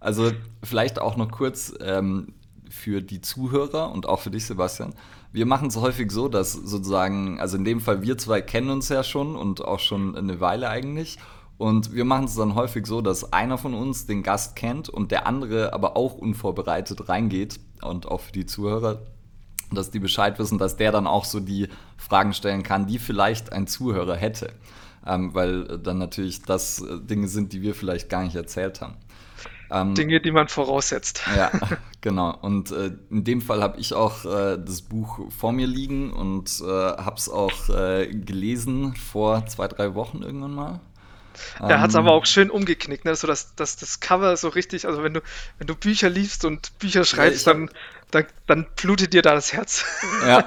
Also 0.00 0.32
vielleicht 0.64 0.98
auch 0.98 1.16
noch 1.16 1.30
kurz 1.30 1.72
ähm, 1.80 2.34
für 2.68 3.02
die 3.02 3.20
Zuhörer 3.20 3.92
und 3.92 4.06
auch 4.06 4.18
für 4.18 4.32
dich, 4.32 4.46
Sebastian. 4.46 4.94
Wir 5.30 5.46
machen 5.46 5.68
es 5.68 5.76
häufig 5.76 6.10
so, 6.10 6.28
dass 6.28 6.52
sozusagen, 6.52 7.38
also 7.38 7.56
in 7.56 7.64
dem 7.64 7.80
Fall, 7.80 8.02
wir 8.02 8.18
zwei 8.18 8.40
kennen 8.42 8.70
uns 8.70 8.88
ja 8.88 9.04
schon 9.04 9.36
und 9.36 9.64
auch 9.64 9.78
schon 9.78 10.16
eine 10.16 10.40
Weile 10.40 10.68
eigentlich. 10.68 11.18
Und 11.58 11.94
wir 11.94 12.04
machen 12.04 12.24
es 12.24 12.34
dann 12.34 12.54
häufig 12.54 12.86
so, 12.86 13.00
dass 13.00 13.32
einer 13.32 13.56
von 13.56 13.74
uns 13.74 14.06
den 14.06 14.22
Gast 14.22 14.56
kennt 14.56 14.88
und 14.88 15.12
der 15.12 15.26
andere 15.26 15.72
aber 15.72 15.96
auch 15.96 16.14
unvorbereitet 16.14 17.08
reingeht. 17.08 17.60
Und 17.82 18.06
auch 18.06 18.20
für 18.20 18.32
die 18.32 18.46
Zuhörer, 18.46 19.02
dass 19.70 19.90
die 19.90 20.00
Bescheid 20.00 20.38
wissen, 20.38 20.58
dass 20.58 20.76
der 20.76 20.92
dann 20.92 21.06
auch 21.06 21.24
so 21.24 21.40
die 21.40 21.68
Fragen 21.96 22.32
stellen 22.32 22.62
kann, 22.62 22.86
die 22.86 22.98
vielleicht 22.98 23.52
ein 23.52 23.66
Zuhörer 23.66 24.16
hätte. 24.16 24.52
Ähm, 25.06 25.34
weil 25.34 25.78
dann 25.78 25.98
natürlich 25.98 26.42
das 26.42 26.80
äh, 26.80 27.00
Dinge 27.00 27.28
sind, 27.28 27.52
die 27.52 27.62
wir 27.62 27.74
vielleicht 27.74 28.08
gar 28.08 28.22
nicht 28.22 28.36
erzählt 28.36 28.80
haben. 28.80 28.96
Ähm, 29.72 29.94
Dinge, 29.94 30.20
die 30.20 30.30
man 30.30 30.48
voraussetzt. 30.48 31.22
Ja, 31.36 31.50
genau. 32.00 32.36
Und 32.42 32.70
äh, 32.70 32.92
in 33.10 33.24
dem 33.24 33.40
Fall 33.40 33.62
habe 33.62 33.80
ich 33.80 33.94
auch 33.94 34.24
äh, 34.24 34.58
das 34.58 34.82
Buch 34.82 35.20
vor 35.30 35.52
mir 35.52 35.66
liegen 35.66 36.12
und 36.12 36.60
äh, 36.60 36.66
habe 36.66 37.16
es 37.16 37.28
auch 37.28 37.68
äh, 37.70 38.06
gelesen 38.06 38.94
vor 38.94 39.46
zwei, 39.46 39.68
drei 39.68 39.94
Wochen 39.94 40.22
irgendwann 40.22 40.54
mal. 40.54 40.80
Er 41.60 41.80
hat 41.80 41.90
es 41.90 41.96
aber 41.96 42.12
auch 42.12 42.26
schön 42.26 42.50
umgeknickt, 42.50 43.04
ne? 43.04 43.14
so 43.14 43.26
dass, 43.26 43.54
dass 43.54 43.76
das 43.76 44.00
Cover 44.00 44.36
so 44.36 44.48
richtig, 44.48 44.86
also 44.86 45.02
wenn 45.02 45.14
du, 45.14 45.20
wenn 45.58 45.66
du 45.66 45.74
Bücher 45.74 46.08
liest 46.08 46.44
und 46.44 46.78
Bücher 46.78 47.04
schreibst, 47.04 47.46
ja, 47.46 47.52
dann, 47.52 47.70
dann, 48.10 48.24
dann, 48.46 48.66
blutet 48.76 49.12
dir 49.12 49.22
da 49.22 49.34
das 49.34 49.52
Herz. 49.52 49.84
Ja, 50.26 50.44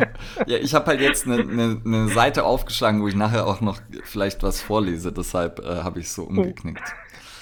ja 0.46 0.58
ich 0.58 0.74
habe 0.74 0.86
halt 0.86 1.00
jetzt 1.00 1.26
eine, 1.26 1.40
eine, 1.40 1.80
eine, 1.84 2.08
Seite 2.08 2.44
aufgeschlagen, 2.44 3.02
wo 3.02 3.08
ich 3.08 3.16
nachher 3.16 3.46
auch 3.46 3.60
noch 3.60 3.80
vielleicht 4.04 4.42
was 4.42 4.60
vorlese, 4.60 5.12
deshalb 5.12 5.60
äh, 5.60 5.82
habe 5.82 6.00
ich 6.00 6.06
es 6.06 6.14
so 6.14 6.24
umgeknickt. 6.24 6.82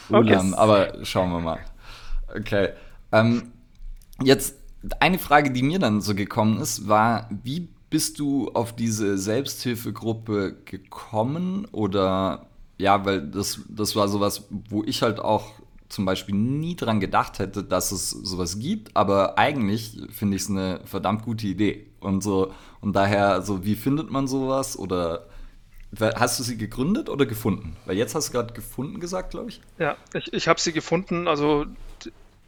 Okay. 0.08 0.36
Um, 0.36 0.54
aber 0.54 1.04
schauen 1.04 1.30
wir 1.32 1.40
mal. 1.40 1.58
Okay. 2.34 2.70
Ähm, 3.12 3.52
jetzt 4.22 4.56
eine 5.00 5.18
Frage, 5.18 5.50
die 5.50 5.62
mir 5.62 5.78
dann 5.78 6.00
so 6.00 6.14
gekommen 6.14 6.60
ist, 6.60 6.88
war, 6.88 7.28
wie 7.42 7.68
bist 7.90 8.18
du 8.18 8.50
auf 8.52 8.74
diese 8.74 9.18
Selbsthilfegruppe 9.18 10.56
gekommen? 10.64 11.66
Oder 11.72 12.46
ja, 12.78 13.04
weil 13.04 13.22
das, 13.22 13.60
das 13.68 13.96
war 13.96 14.08
sowas, 14.08 14.46
wo 14.68 14.82
ich 14.84 15.02
halt 15.02 15.20
auch 15.20 15.52
zum 15.88 16.04
Beispiel 16.04 16.34
nie 16.34 16.76
dran 16.76 17.00
gedacht 17.00 17.38
hätte, 17.38 17.62
dass 17.62 17.92
es 17.92 18.10
sowas 18.10 18.58
gibt, 18.58 18.96
aber 18.96 19.38
eigentlich 19.38 19.96
finde 20.10 20.36
ich 20.36 20.42
es 20.42 20.50
eine 20.50 20.80
verdammt 20.84 21.22
gute 21.22 21.46
Idee. 21.46 21.86
Und 22.00 22.22
so, 22.22 22.52
und 22.80 22.94
daher, 22.94 23.42
so, 23.42 23.64
wie 23.64 23.76
findet 23.76 24.10
man 24.10 24.26
sowas? 24.26 24.78
Oder 24.78 25.26
hast 26.00 26.38
du 26.38 26.42
sie 26.42 26.56
gegründet 26.56 27.08
oder 27.08 27.26
gefunden? 27.26 27.76
Weil 27.86 27.96
jetzt 27.96 28.14
hast 28.14 28.28
du 28.28 28.32
gerade 28.32 28.52
gefunden 28.52 29.00
gesagt, 29.00 29.30
glaube 29.30 29.50
ich. 29.50 29.60
Ja, 29.78 29.96
ich, 30.14 30.32
ich 30.32 30.48
habe 30.48 30.60
sie 30.60 30.72
gefunden. 30.72 31.28
Also 31.28 31.66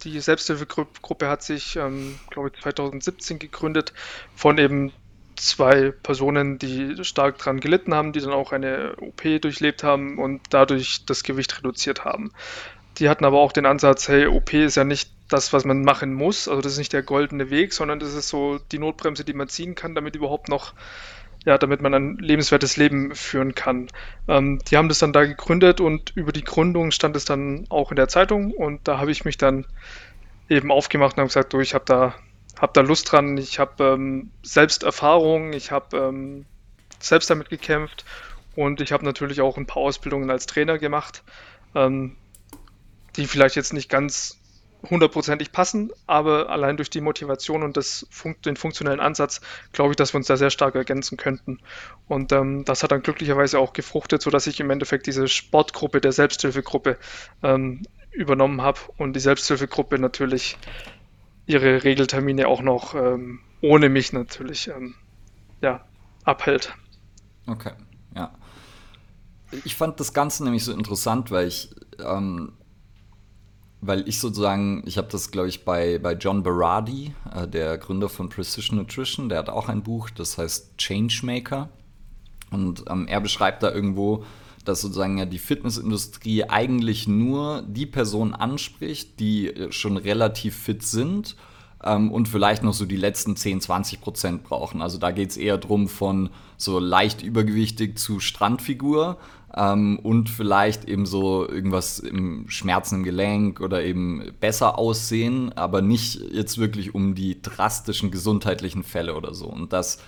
die 0.05 0.21
Selbsthilfegruppe 0.21 1.29
hat 1.29 1.43
sich, 1.43 1.77
ähm, 1.77 2.19
glaube 2.31 2.51
ich, 2.55 2.63
2017 2.63 3.39
gegründet 3.39 3.93
von 4.35 4.59
eben 4.59 4.93
zwei 5.40 5.90
Personen, 5.90 6.59
die 6.59 7.04
stark 7.04 7.38
daran 7.38 7.61
gelitten 7.61 7.95
haben, 7.95 8.12
die 8.12 8.21
dann 8.21 8.33
auch 8.33 8.52
eine 8.52 8.95
OP 9.00 9.23
durchlebt 9.40 9.85
haben 9.85 10.18
und 10.18 10.40
dadurch 10.50 11.04
das 11.07 11.23
Gewicht 11.23 11.59
reduziert 11.59 12.04
haben. 12.04 12.33
Die 12.99 13.09
hatten 13.09 13.25
aber 13.25 13.38
auch 13.38 13.52
den 13.52 13.66
Ansatz, 13.66 14.09
hey, 14.09 14.26
OP 14.26 14.52
ist 14.52 14.76
ja 14.76 14.85
nicht 14.85 15.11
das, 15.28 15.52
was 15.52 15.64
man 15.64 15.83
machen 15.83 16.14
muss, 16.14 16.49
also 16.49 16.61
das 16.61 16.73
ist 16.73 16.78
nicht 16.78 16.92
der 16.92 17.02
goldene 17.02 17.50
Weg, 17.50 17.73
sondern 17.73 18.00
das 18.00 18.14
ist 18.14 18.28
so 18.28 18.59
die 18.73 18.78
Notbremse, 18.78 19.25
die 19.25 19.35
man 19.35 19.49
ziehen 19.49 19.75
kann, 19.75 19.95
damit 19.95 20.16
überhaupt 20.16 20.49
noch, 20.49 20.73
ja, 21.45 21.59
damit 21.59 21.80
man 21.80 21.95
ein 21.95 22.16
lebenswertes 22.16 22.76
Leben 22.76 23.14
führen 23.14 23.54
kann. 23.54 23.88
Ähm, 24.26 24.59
die 24.71 24.76
haben 24.76 24.88
das 24.88 24.99
dann 24.99 25.12
da 25.12 25.25
gegründet 25.25 25.80
und 25.80 26.16
über 26.16 26.33
die 26.33 26.45
Gründung 26.45 26.90
stand 26.90 27.14
es 27.14 27.25
dann 27.25 27.66
auch 27.68 27.90
in 27.90 27.97
der 27.97 28.09
Zeitung 28.09 28.52
und 28.52 28.88
da 28.88 28.99
habe 28.99 29.12
ich 29.12 29.25
mich 29.25 29.37
dann 29.37 29.66
eben 30.49 30.73
aufgemacht 30.73 31.16
und 31.16 31.21
habe 31.21 31.28
gesagt, 31.28 31.52
du, 31.52 31.61
ich 31.61 31.75
habe 31.75 31.85
da 31.87 32.14
habe 32.61 32.73
da 32.73 32.81
Lust 32.81 33.11
dran. 33.12 33.37
Ich 33.37 33.59
habe 33.59 33.85
ähm, 33.85 34.31
selbst 34.43 34.83
Erfahrung, 34.83 35.53
ich 35.53 35.71
habe 35.71 35.97
ähm, 35.97 36.47
selbst 36.99 37.31
damit 37.31 37.49
gekämpft 37.49 38.05
und 38.57 38.81
ich 38.81 38.93
habe 38.93 39.05
natürlich 39.05 39.41
auch 39.41 39.57
ein 39.57 39.67
paar 39.67 39.83
Ausbildungen 39.83 40.31
als 40.31 40.47
Trainer 40.47 40.79
gemacht, 40.79 41.23
ähm, 41.75 42.17
die 43.17 43.27
vielleicht 43.27 43.57
jetzt 43.57 43.73
nicht 43.73 43.88
ganz 43.88 44.38
hundertprozentig 44.88 45.50
passen, 45.53 45.91
aber 46.07 46.50
allein 46.50 46.77
durch 46.77 46.91
die 46.91 47.00
Motivation 47.00 47.62
und 47.62 47.77
das 47.77 48.07
Fun 48.11 48.37
den 48.45 48.57
funktionellen 48.57 49.00
Ansatz 49.00 49.41
glaube 49.73 49.93
ich, 49.93 49.97
dass 49.97 50.15
wir 50.15 50.19
uns 50.19 50.29
da 50.29 50.37
sehr 50.37 50.50
stark 50.50 50.75
ergänzen 50.77 51.17
könnten. 51.17 51.59
Und 52.07 52.33
ähm, 52.33 52.65
das 52.65 52.83
hat 52.83 52.93
dann 52.93 53.03
glücklicherweise 53.03 53.59
auch 53.59 53.73
gefruchtet, 53.73 54.23
sodass 54.23 54.47
ich 54.47 54.61
im 54.61 54.71
Endeffekt 54.71 55.07
diese 55.07 55.27
Sportgruppe 55.27 56.00
der 56.00 56.12
Selbsthilfegruppe 56.12 56.97
ähm, 57.43 57.83
übernommen 58.12 58.62
habe 58.62 58.79
und 58.97 59.15
die 59.15 59.21
Selbsthilfegruppe 59.21 59.99
natürlich 59.99 60.57
ihre 61.49 61.83
Regeltermine 61.83 62.47
auch 62.47 62.62
noch 62.62 62.95
ähm, 62.95 63.40
ohne 63.61 63.88
mich 63.88 64.12
natürlich 64.12 64.69
ähm, 64.69 64.95
ja, 65.61 65.85
abhält. 66.23 66.75
Okay, 67.47 67.73
ja. 68.14 68.33
Ich 69.64 69.75
fand 69.75 69.99
das 69.99 70.12
Ganze 70.12 70.45
nämlich 70.45 70.62
so 70.62 70.73
interessant, 70.73 71.31
weil 71.31 71.49
ich, 71.49 71.71
ähm, 71.99 72.52
weil 73.81 74.07
ich 74.07 74.21
sozusagen, 74.21 74.83
ich 74.87 74.99
habe 74.99 75.09
das, 75.11 75.31
glaube 75.31 75.49
ich, 75.49 75.64
bei, 75.64 75.99
bei 75.99 76.12
John 76.12 76.43
Berardi, 76.43 77.14
äh, 77.35 77.49
der 77.49 77.78
Gründer 77.78 78.11
von 78.11 78.28
Precision 78.28 78.76
Nutrition, 78.76 79.31
der 79.31 79.38
hat 79.38 79.49
auch 79.49 79.71
ein 79.71 79.83
Buch, 79.83 80.11
das 80.11 80.37
heißt 80.37 80.76
Changemaker. 80.76 81.71
Und 82.50 82.85
ähm, 82.88 83.07
er 83.09 83.21
beschreibt 83.21 83.62
da 83.62 83.73
irgendwo, 83.73 84.25
dass 84.69 84.83
sozusagen 84.83 85.19
ja 85.19 85.25
die 85.25 85.39
Fitnessindustrie 85.39 86.45
eigentlich 86.45 87.09
nur 87.09 87.63
die 87.63 87.87
Personen 87.87 88.35
anspricht, 88.35 89.19
die 89.19 89.49
äh, 89.49 89.73
schon 89.73 89.97
relativ 89.97 90.57
fit 90.57 90.83
sind 90.83 91.37
ähm, 91.83 92.11
und 92.13 92.29
vielleicht 92.29 92.63
noch 92.63 92.75
so 92.75 92.85
die 92.85 92.97
letzten 92.97 93.37
10, 93.37 93.61
20 93.63 94.01
Prozent 94.01 94.45
brauchen. 94.45 94.83
Also 94.83 94.99
da 94.99 95.11
geht 95.11 95.31
es 95.31 95.37
eher 95.37 95.59
darum 95.59 95.89
von 95.89 96.31
so 96.57 96.79
leicht 96.79 97.23
übergewichtig 97.23 97.99
zu 97.99 98.21
Strandfigur 98.21 99.19
ähm, 99.57 99.99
und 100.01 100.29
vielleicht 100.29 100.85
eben 100.85 101.07
so 101.07 101.49
irgendwas 101.49 101.99
im 101.99 102.49
Schmerzen 102.49 102.97
im 102.97 103.05
Gelenk 103.05 103.61
oder 103.61 103.83
eben 103.83 104.33
besser 104.41 104.79
aussehen, 104.79 105.53
aber 105.55 105.81
nicht 105.81 106.21
jetzt 106.33 106.59
wirklich 106.59 106.95
um 106.95 107.15
die 107.15 107.41
drastischen 107.41 108.11
gesundheitlichen 108.11 108.83
Fälle 108.83 109.17
oder 109.17 109.33
so. 109.35 109.47
Und 109.47 109.73
das 109.73 109.99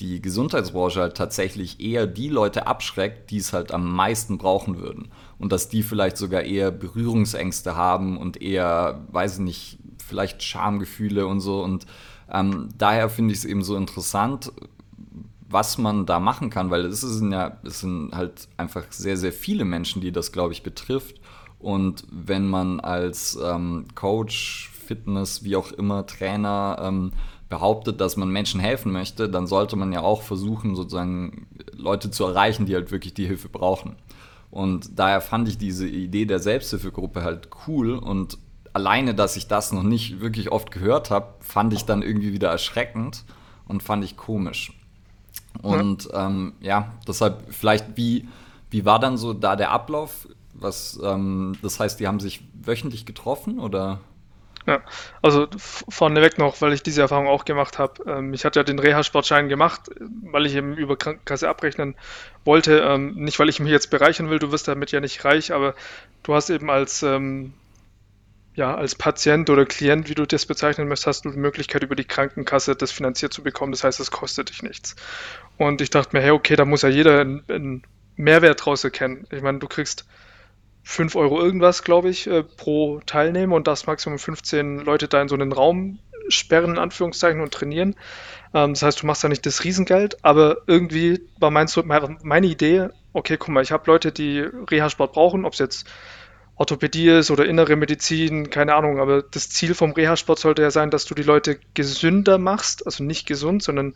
die 0.00 0.22
Gesundheitsbranche 0.22 1.00
halt 1.00 1.16
tatsächlich 1.16 1.80
eher 1.80 2.06
die 2.06 2.28
Leute 2.28 2.66
abschreckt, 2.66 3.30
die 3.30 3.38
es 3.38 3.52
halt 3.52 3.72
am 3.72 3.94
meisten 3.94 4.38
brauchen 4.38 4.78
würden. 4.78 5.08
Und 5.38 5.52
dass 5.52 5.68
die 5.68 5.82
vielleicht 5.82 6.16
sogar 6.16 6.42
eher 6.42 6.70
Berührungsängste 6.70 7.76
haben 7.76 8.16
und 8.16 8.40
eher, 8.40 9.04
weiß 9.10 9.34
ich 9.34 9.44
nicht, 9.44 9.78
vielleicht 10.04 10.42
Schamgefühle 10.42 11.26
und 11.26 11.40
so. 11.40 11.62
Und 11.62 11.86
ähm, 12.30 12.68
daher 12.76 13.08
finde 13.08 13.32
ich 13.32 13.40
es 13.40 13.44
eben 13.44 13.62
so 13.62 13.76
interessant, 13.76 14.52
was 15.50 15.78
man 15.78 16.06
da 16.06 16.20
machen 16.20 16.50
kann, 16.50 16.70
weil 16.70 16.84
es 16.84 17.00
sind 17.00 17.32
ja, 17.32 17.58
es 17.64 17.80
sind 17.80 18.14
halt 18.14 18.48
einfach 18.56 18.84
sehr, 18.90 19.16
sehr 19.16 19.32
viele 19.32 19.64
Menschen, 19.64 20.02
die 20.02 20.12
das, 20.12 20.32
glaube 20.32 20.52
ich, 20.52 20.62
betrifft. 20.62 21.20
Und 21.58 22.04
wenn 22.10 22.46
man 22.46 22.80
als 22.80 23.38
ähm, 23.42 23.86
Coach, 23.94 24.70
Fitness, 24.86 25.42
wie 25.44 25.56
auch 25.56 25.72
immer, 25.72 26.06
Trainer 26.06 26.78
ähm, 26.82 27.12
behauptet, 27.48 28.00
dass 28.00 28.16
man 28.16 28.28
Menschen 28.28 28.60
helfen 28.60 28.92
möchte, 28.92 29.28
dann 29.28 29.46
sollte 29.46 29.76
man 29.76 29.92
ja 29.92 30.00
auch 30.00 30.22
versuchen, 30.22 30.76
sozusagen 30.76 31.46
Leute 31.72 32.10
zu 32.10 32.24
erreichen, 32.24 32.66
die 32.66 32.74
halt 32.74 32.90
wirklich 32.90 33.14
die 33.14 33.26
Hilfe 33.26 33.48
brauchen. 33.48 33.96
Und 34.50 34.98
daher 34.98 35.20
fand 35.20 35.48
ich 35.48 35.58
diese 35.58 35.86
Idee 35.86 36.24
der 36.24 36.38
Selbsthilfegruppe 36.38 37.22
halt 37.22 37.48
cool 37.66 37.92
und 37.94 38.38
alleine, 38.72 39.14
dass 39.14 39.36
ich 39.36 39.48
das 39.48 39.72
noch 39.72 39.82
nicht 39.82 40.20
wirklich 40.20 40.52
oft 40.52 40.70
gehört 40.70 41.10
habe, 41.10 41.34
fand 41.40 41.72
ich 41.72 41.84
dann 41.84 42.02
irgendwie 42.02 42.32
wieder 42.32 42.48
erschreckend 42.48 43.24
und 43.66 43.82
fand 43.82 44.04
ich 44.04 44.16
komisch. 44.16 44.72
Und 45.62 46.04
ja, 46.04 46.26
ähm, 46.26 46.52
ja 46.60 46.92
deshalb 47.06 47.52
vielleicht, 47.52 47.96
wie, 47.96 48.28
wie 48.70 48.84
war 48.84 48.98
dann 48.98 49.16
so 49.16 49.32
da 49.32 49.56
der 49.56 49.70
Ablauf? 49.70 50.28
Was, 50.54 50.98
ähm, 51.02 51.56
das 51.62 51.80
heißt, 51.80 52.00
die 52.00 52.06
haben 52.06 52.20
sich 52.20 52.42
wöchentlich 52.54 53.06
getroffen 53.06 53.58
oder? 53.58 54.00
Ja, 54.68 54.82
also 55.22 55.48
vorneweg 55.88 56.36
noch, 56.36 56.60
weil 56.60 56.74
ich 56.74 56.82
diese 56.82 57.00
Erfahrung 57.00 57.26
auch 57.26 57.46
gemacht 57.46 57.78
habe. 57.78 58.02
Ähm, 58.06 58.34
ich 58.34 58.44
hatte 58.44 58.60
ja 58.60 58.64
den 58.64 58.78
Reha-Sportschein 58.78 59.48
gemacht, 59.48 59.88
weil 59.98 60.44
ich 60.44 60.54
eben 60.54 60.76
über 60.76 60.94
Krankenkasse 60.98 61.48
abrechnen 61.48 61.96
wollte. 62.44 62.80
Ähm, 62.80 63.14
nicht, 63.14 63.38
weil 63.38 63.48
ich 63.48 63.60
mich 63.60 63.70
jetzt 63.70 63.88
bereichern 63.90 64.28
will, 64.28 64.38
du 64.38 64.52
wirst 64.52 64.68
damit 64.68 64.92
ja 64.92 65.00
nicht 65.00 65.24
reich, 65.24 65.54
aber 65.54 65.74
du 66.22 66.34
hast 66.34 66.50
eben 66.50 66.68
als, 66.68 67.02
ähm, 67.02 67.54
ja, 68.56 68.74
als 68.74 68.94
Patient 68.94 69.48
oder 69.48 69.64
Klient, 69.64 70.10
wie 70.10 70.14
du 70.14 70.26
das 70.26 70.44
bezeichnen 70.44 70.86
möchtest, 70.86 71.06
hast 71.06 71.24
du 71.24 71.30
die 71.30 71.38
Möglichkeit, 71.38 71.82
über 71.82 71.96
die 71.96 72.04
Krankenkasse 72.04 72.76
das 72.76 72.92
finanziert 72.92 73.32
zu 73.32 73.42
bekommen. 73.42 73.72
Das 73.72 73.84
heißt, 73.84 74.00
es 74.00 74.10
kostet 74.10 74.50
dich 74.50 74.62
nichts. 74.62 74.96
Und 75.56 75.80
ich 75.80 75.88
dachte 75.88 76.14
mir, 76.14 76.22
hey, 76.22 76.32
okay, 76.32 76.56
da 76.56 76.66
muss 76.66 76.82
ja 76.82 76.90
jeder 76.90 77.22
einen, 77.22 77.42
einen 77.48 77.82
Mehrwert 78.16 78.66
draus 78.66 78.84
erkennen. 78.84 79.26
Ich 79.30 79.40
meine, 79.40 79.60
du 79.60 79.66
kriegst 79.66 80.04
5 80.90 81.16
Euro 81.16 81.38
irgendwas, 81.38 81.84
glaube 81.84 82.08
ich, 82.08 82.26
äh, 82.28 82.42
pro 82.42 83.00
Teilnehmer 83.04 83.56
und 83.56 83.66
das 83.66 83.86
Maximum 83.86 84.18
15 84.18 84.78
Leute 84.78 85.06
da 85.06 85.20
in 85.20 85.28
so 85.28 85.34
einen 85.34 85.52
Raum 85.52 85.98
sperren, 86.28 86.70
in 86.70 86.78
Anführungszeichen, 86.78 87.42
und 87.42 87.52
trainieren. 87.52 87.94
Ähm, 88.54 88.72
das 88.72 88.82
heißt, 88.82 89.02
du 89.02 89.06
machst 89.06 89.22
da 89.22 89.28
nicht 89.28 89.44
das 89.44 89.64
Riesengeld, 89.64 90.16
aber 90.24 90.62
irgendwie 90.66 91.20
war 91.38 91.50
mein, 91.50 91.68
meine 92.22 92.46
Idee, 92.46 92.88
okay, 93.12 93.36
guck 93.36 93.50
mal, 93.50 93.62
ich 93.62 93.70
habe 93.70 93.82
Leute, 93.86 94.12
die 94.12 94.40
Reha-Sport 94.40 95.12
brauchen, 95.12 95.44
ob 95.44 95.52
es 95.52 95.58
jetzt 95.58 95.86
Orthopädie 96.56 97.10
ist 97.10 97.30
oder 97.30 97.44
innere 97.44 97.76
Medizin, 97.76 98.48
keine 98.48 98.74
Ahnung, 98.74 98.98
aber 98.98 99.20
das 99.20 99.50
Ziel 99.50 99.74
vom 99.74 99.92
Reha-Sport 99.92 100.38
sollte 100.38 100.62
ja 100.62 100.70
sein, 100.70 100.90
dass 100.90 101.04
du 101.04 101.14
die 101.14 101.22
Leute 101.22 101.60
gesünder 101.74 102.38
machst, 102.38 102.86
also 102.86 103.04
nicht 103.04 103.26
gesund, 103.26 103.62
sondern 103.62 103.92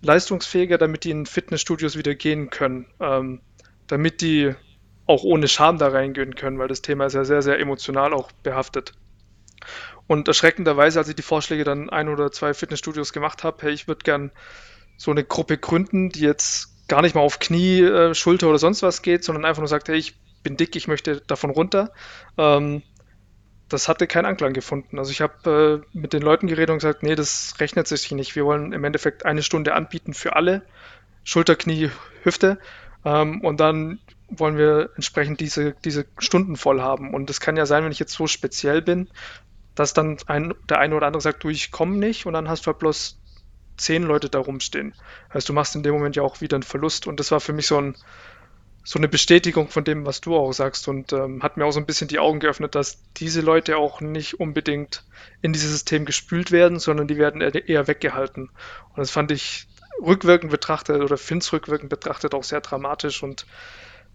leistungsfähiger, 0.00 0.78
damit 0.78 1.02
die 1.02 1.10
in 1.10 1.26
Fitnessstudios 1.26 1.98
wieder 1.98 2.14
gehen 2.14 2.50
können, 2.50 2.86
ähm, 3.00 3.40
damit 3.88 4.20
die 4.20 4.54
auch 5.10 5.24
ohne 5.24 5.48
Scham 5.48 5.78
da 5.78 5.88
reingehen 5.88 6.34
können, 6.36 6.58
weil 6.58 6.68
das 6.68 6.82
Thema 6.82 7.06
ist 7.06 7.14
ja 7.14 7.24
sehr, 7.24 7.42
sehr 7.42 7.58
emotional 7.58 8.14
auch 8.14 8.30
behaftet. 8.42 8.92
Und 10.06 10.28
erschreckenderweise, 10.28 10.98
als 10.98 11.08
ich 11.08 11.16
die 11.16 11.22
Vorschläge 11.22 11.64
dann 11.64 11.90
ein 11.90 12.08
oder 12.08 12.32
zwei 12.32 12.54
Fitnessstudios 12.54 13.12
gemacht 13.12 13.44
habe, 13.44 13.58
hey, 13.62 13.72
ich 13.72 13.88
würde 13.88 14.02
gern 14.04 14.30
so 14.96 15.10
eine 15.10 15.24
Gruppe 15.24 15.58
gründen, 15.58 16.10
die 16.10 16.20
jetzt 16.20 16.88
gar 16.88 17.02
nicht 17.02 17.14
mal 17.14 17.20
auf 17.22 17.38
Knie, 17.38 17.80
äh, 17.80 18.14
Schulter 18.14 18.48
oder 18.48 18.58
sonst 18.58 18.82
was 18.82 19.02
geht, 19.02 19.24
sondern 19.24 19.44
einfach 19.44 19.60
nur 19.60 19.68
sagt, 19.68 19.88
hey, 19.88 19.96
ich 19.96 20.16
bin 20.42 20.56
dick, 20.56 20.76
ich 20.76 20.88
möchte 20.88 21.20
davon 21.20 21.50
runter. 21.50 21.92
Ähm, 22.38 22.82
das 23.68 23.88
hatte 23.88 24.06
keinen 24.06 24.26
Anklang 24.26 24.52
gefunden. 24.52 24.98
Also 24.98 25.12
ich 25.12 25.20
habe 25.20 25.82
äh, 25.92 25.96
mit 25.96 26.12
den 26.12 26.22
Leuten 26.22 26.46
geredet 26.46 26.70
und 26.70 26.78
gesagt, 26.78 27.02
nee, 27.02 27.14
das 27.14 27.54
rechnet 27.60 27.86
sich 27.86 28.10
nicht. 28.10 28.34
Wir 28.34 28.44
wollen 28.44 28.72
im 28.72 28.84
Endeffekt 28.84 29.24
eine 29.24 29.42
Stunde 29.42 29.74
anbieten 29.74 30.12
für 30.12 30.34
alle, 30.34 30.62
Schulter, 31.24 31.56
Knie, 31.56 31.90
Hüfte. 32.22 32.58
Ähm, 33.04 33.40
und 33.42 33.60
dann 33.60 34.00
wollen 34.30 34.56
wir 34.56 34.90
entsprechend 34.96 35.40
diese, 35.40 35.74
diese 35.84 36.06
Stunden 36.18 36.56
voll 36.56 36.80
haben. 36.80 37.12
Und 37.14 37.30
es 37.30 37.40
kann 37.40 37.56
ja 37.56 37.66
sein, 37.66 37.84
wenn 37.84 37.92
ich 37.92 37.98
jetzt 37.98 38.12
so 38.12 38.26
speziell 38.26 38.82
bin, 38.82 39.08
dass 39.74 39.94
dann 39.94 40.18
ein, 40.26 40.54
der 40.68 40.78
eine 40.78 40.94
oder 40.94 41.06
andere 41.06 41.20
sagt, 41.20 41.44
du, 41.44 41.48
ich 41.48 41.70
komme 41.70 41.96
nicht 41.96 42.26
und 42.26 42.32
dann 42.32 42.48
hast 42.48 42.66
du 42.66 42.68
halt 42.68 42.78
bloß 42.78 43.18
zehn 43.76 44.02
Leute 44.02 44.28
da 44.28 44.38
rumstehen. 44.38 44.94
Also 45.28 45.48
du 45.48 45.52
machst 45.52 45.74
in 45.74 45.82
dem 45.82 45.94
Moment 45.94 46.16
ja 46.16 46.22
auch 46.22 46.40
wieder 46.40 46.56
einen 46.56 46.62
Verlust 46.62 47.06
und 47.06 47.18
das 47.18 47.30
war 47.30 47.40
für 47.40 47.52
mich 47.52 47.66
so, 47.66 47.80
ein, 47.80 47.96
so 48.84 48.98
eine 48.98 49.08
Bestätigung 49.08 49.68
von 49.68 49.84
dem, 49.84 50.04
was 50.04 50.20
du 50.20 50.36
auch 50.36 50.52
sagst 50.52 50.86
und 50.86 51.12
ähm, 51.12 51.42
hat 51.42 51.56
mir 51.56 51.64
auch 51.64 51.72
so 51.72 51.80
ein 51.80 51.86
bisschen 51.86 52.08
die 52.08 52.18
Augen 52.18 52.40
geöffnet, 52.40 52.74
dass 52.74 53.02
diese 53.14 53.40
Leute 53.40 53.78
auch 53.78 54.00
nicht 54.00 54.38
unbedingt 54.38 55.04
in 55.40 55.52
dieses 55.52 55.70
System 55.70 56.04
gespült 56.04 56.52
werden, 56.52 56.78
sondern 56.78 57.08
die 57.08 57.16
werden 57.16 57.40
eher 57.40 57.88
weggehalten. 57.88 58.50
Und 58.90 58.98
das 58.98 59.10
fand 59.10 59.30
ich 59.30 59.66
rückwirkend 60.02 60.50
betrachtet 60.50 61.00
oder 61.02 61.16
finde 61.16 61.50
rückwirkend 61.52 61.90
betrachtet 61.90 62.34
auch 62.34 62.44
sehr 62.44 62.60
dramatisch 62.60 63.22
und 63.22 63.46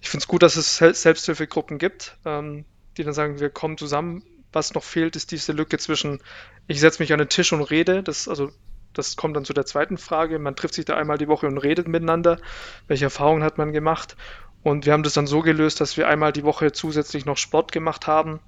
ich 0.02 0.10
finde 0.10 0.24
es 0.24 0.28
gut, 0.28 0.44
dass 0.44 0.56
es 0.56 0.78
Selbsthilfegruppen 0.78 1.78
gibt, 1.78 2.18
ähm, 2.26 2.66
die 2.98 3.04
dann 3.04 3.14
sagen, 3.14 3.40
wir 3.40 3.50
kommen 3.50 3.78
zusammen. 3.78 4.24
Was 4.52 4.74
noch 4.74 4.84
fehlt, 4.84 5.16
ist 5.16 5.32
diese 5.32 5.52
Lücke 5.52 5.78
zwischen, 5.78 6.22
ich 6.68 6.80
setze 6.80 7.02
mich 7.02 7.12
an 7.12 7.20
den 7.20 7.30
Tisch 7.30 7.52
und 7.52 7.62
rede. 7.62 8.04
Das, 8.04 8.28
also, 8.28 8.52
das 8.94 9.18
kommt 9.18 9.36
dann 9.36 9.44
zu 9.44 9.54
der 9.54 9.66
zweiten 9.66 9.98
Frage. 9.98 10.40
Man 10.40 10.56
trifft 10.56 10.76
sich 10.76 10.86
da 10.86 10.96
einmal 10.96 11.18
die 11.18 11.28
Woche 11.28 11.48
und 11.48 11.58
redet 11.58 11.88
miteinander. 11.88 12.40
Welche 12.88 13.06
Erfahrungen 13.06 13.44
hat 13.44 13.58
man 13.58 13.74
gemacht? 13.74 14.16
Und 14.64 14.86
wir 14.86 14.94
haben 14.94 15.04
das 15.04 15.14
dann 15.14 15.28
so 15.28 15.42
gelöst, 15.42 15.82
dass 15.82 15.98
wir 15.98 16.08
einmal 16.08 16.32
die 16.32 16.44
Woche 16.44 16.72
zusätzlich 16.72 17.26
noch 17.26 17.38
Sport 17.38 17.72
gemacht 17.72 18.08
haben. 18.08 18.40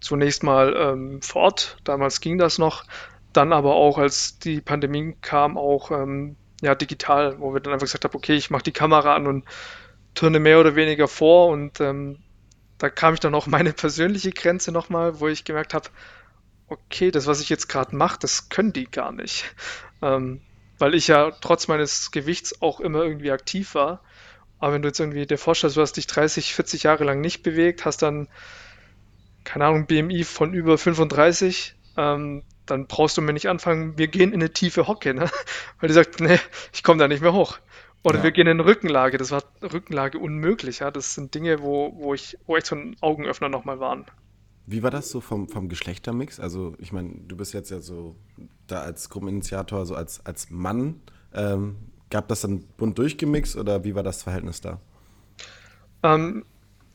Zunächst 0.00 0.42
mal 0.42 0.74
ähm, 0.76 1.22
vor 1.22 1.42
Ort, 1.42 1.78
damals 1.84 2.20
ging 2.20 2.36
das 2.36 2.58
noch. 2.58 2.84
Dann 3.32 3.52
aber 3.52 3.74
auch, 3.74 3.98
als 3.98 4.38
die 4.38 4.60
Pandemie 4.60 5.16
kam, 5.22 5.56
auch 5.56 5.90
ähm, 5.90 6.36
ja, 6.60 6.74
digital, 6.74 7.40
wo 7.40 7.54
wir 7.54 7.60
dann 7.60 7.72
einfach 7.72 7.86
gesagt 7.86 8.04
haben, 8.04 8.14
okay, 8.14 8.34
ich 8.34 8.50
mache 8.50 8.64
die 8.64 8.72
Kamera 8.72 9.14
an 9.14 9.26
und 9.26 9.44
turne 10.14 10.38
mehr 10.38 10.60
oder 10.60 10.76
weniger 10.76 11.08
vor 11.08 11.48
und 11.48 11.80
ähm, 11.80 12.18
da 12.78 12.90
kam 12.90 13.14
ich 13.14 13.20
dann 13.20 13.34
auch 13.34 13.46
meine 13.48 13.72
persönliche 13.72 14.32
Grenze 14.32 14.72
nochmal, 14.72 15.20
wo 15.20 15.28
ich 15.28 15.44
gemerkt 15.44 15.74
habe, 15.74 15.88
okay, 16.68 17.10
das, 17.10 17.26
was 17.26 17.40
ich 17.40 17.48
jetzt 17.48 17.68
gerade 17.68 17.94
mache, 17.94 18.18
das 18.20 18.48
können 18.48 18.72
die 18.72 18.90
gar 18.90 19.12
nicht. 19.12 19.54
Ähm, 20.04 20.40
weil 20.78 20.96
ich 20.96 21.06
ja 21.06 21.30
trotz 21.30 21.68
meines 21.68 22.10
Gewichts 22.10 22.60
auch 22.60 22.80
immer 22.80 23.04
irgendwie 23.04 23.30
aktiv 23.30 23.76
war. 23.76 24.02
Aber 24.58 24.72
wenn 24.72 24.82
du 24.82 24.88
jetzt 24.88 24.98
irgendwie 24.98 25.26
dir 25.26 25.38
vorstellst, 25.38 25.76
du 25.76 25.80
hast 25.80 25.92
dich 25.92 26.08
30, 26.08 26.54
40 26.56 26.82
Jahre 26.82 27.04
lang 27.04 27.20
nicht 27.20 27.44
bewegt, 27.44 27.84
hast 27.84 28.02
dann, 28.02 28.26
keine 29.44 29.66
Ahnung, 29.66 29.86
BMI 29.86 30.24
von 30.24 30.52
über 30.54 30.78
35, 30.78 31.76
ähm, 31.96 32.42
dann 32.66 32.88
brauchst 32.88 33.16
du 33.16 33.22
mir 33.22 33.32
nicht 33.32 33.48
anfangen, 33.48 33.96
wir 33.96 34.08
gehen 34.08 34.32
in 34.32 34.40
eine 34.40 34.52
tiefe 34.52 34.88
Hocke, 34.88 35.14
ne? 35.14 35.30
Weil 35.80 35.86
die 35.86 35.94
sagt, 35.94 36.18
nee, 36.18 36.40
ich 36.72 36.82
komme 36.82 36.98
da 36.98 37.06
nicht 37.06 37.22
mehr 37.22 37.32
hoch. 37.32 37.58
Oder 38.04 38.18
ja. 38.18 38.24
wir 38.24 38.32
gehen 38.32 38.46
in 38.46 38.60
Rückenlage. 38.60 39.16
Das 39.16 39.30
war 39.30 39.42
Rückenlage 39.62 40.18
unmöglich. 40.18 40.80
Ja? 40.80 40.90
Das 40.90 41.14
sind 41.14 41.34
Dinge, 41.34 41.62
wo, 41.62 41.94
wo 41.96 42.14
ich, 42.14 42.36
wo 42.46 42.56
echt 42.56 42.66
so 42.66 42.76
ein 42.76 42.96
Augenöffner 43.00 43.48
nochmal 43.48 43.80
waren. 43.80 44.06
Wie 44.66 44.82
war 44.82 44.90
das 44.90 45.10
so 45.10 45.20
vom, 45.20 45.48
vom 45.48 45.68
Geschlechtermix? 45.68 46.40
Also, 46.40 46.74
ich 46.78 46.92
meine, 46.92 47.14
du 47.26 47.36
bist 47.36 47.52
jetzt 47.52 47.70
ja 47.70 47.80
so 47.80 48.16
da 48.66 48.82
als 48.82 49.08
Gruppeninitiator, 49.08 49.86
so 49.86 49.94
als, 49.94 50.24
als 50.24 50.50
Mann. 50.50 51.00
Ähm, 51.34 51.76
gab 52.10 52.28
das 52.28 52.42
dann 52.42 52.64
bunt 52.76 52.98
durchgemixt 52.98 53.56
oder 53.56 53.84
wie 53.84 53.94
war 53.94 54.02
das 54.02 54.22
Verhältnis 54.22 54.60
da? 54.60 54.80
Ähm, 56.02 56.44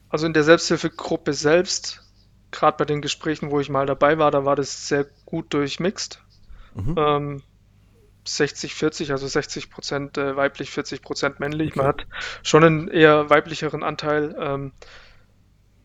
also 0.09 0.25
in 0.25 0.33
der 0.33 0.43
Selbsthilfegruppe 0.43 1.33
selbst, 1.33 2.03
gerade 2.51 2.77
bei 2.77 2.85
den 2.85 3.01
Gesprächen, 3.01 3.51
wo 3.51 3.59
ich 3.59 3.69
mal 3.69 3.85
dabei 3.85 4.17
war, 4.17 4.31
da 4.31 4.45
war 4.45 4.55
das 4.55 4.87
sehr 4.87 5.05
gut 5.25 5.53
durchmixt. 5.53 6.21
Mhm. 6.75 6.95
Ähm, 6.97 7.43
60, 8.27 8.75
40, 8.75 9.11
also 9.11 9.27
60 9.27 9.69
Prozent 9.69 10.17
äh, 10.17 10.35
weiblich, 10.35 10.71
40 10.71 11.01
Prozent 11.01 11.39
männlich. 11.39 11.71
Okay. 11.71 11.79
Man 11.79 11.87
hat 11.87 12.07
schon 12.43 12.63
einen 12.63 12.87
eher 12.87 13.29
weiblicheren 13.29 13.83
Anteil. 13.83 14.35
Ähm, 14.39 14.71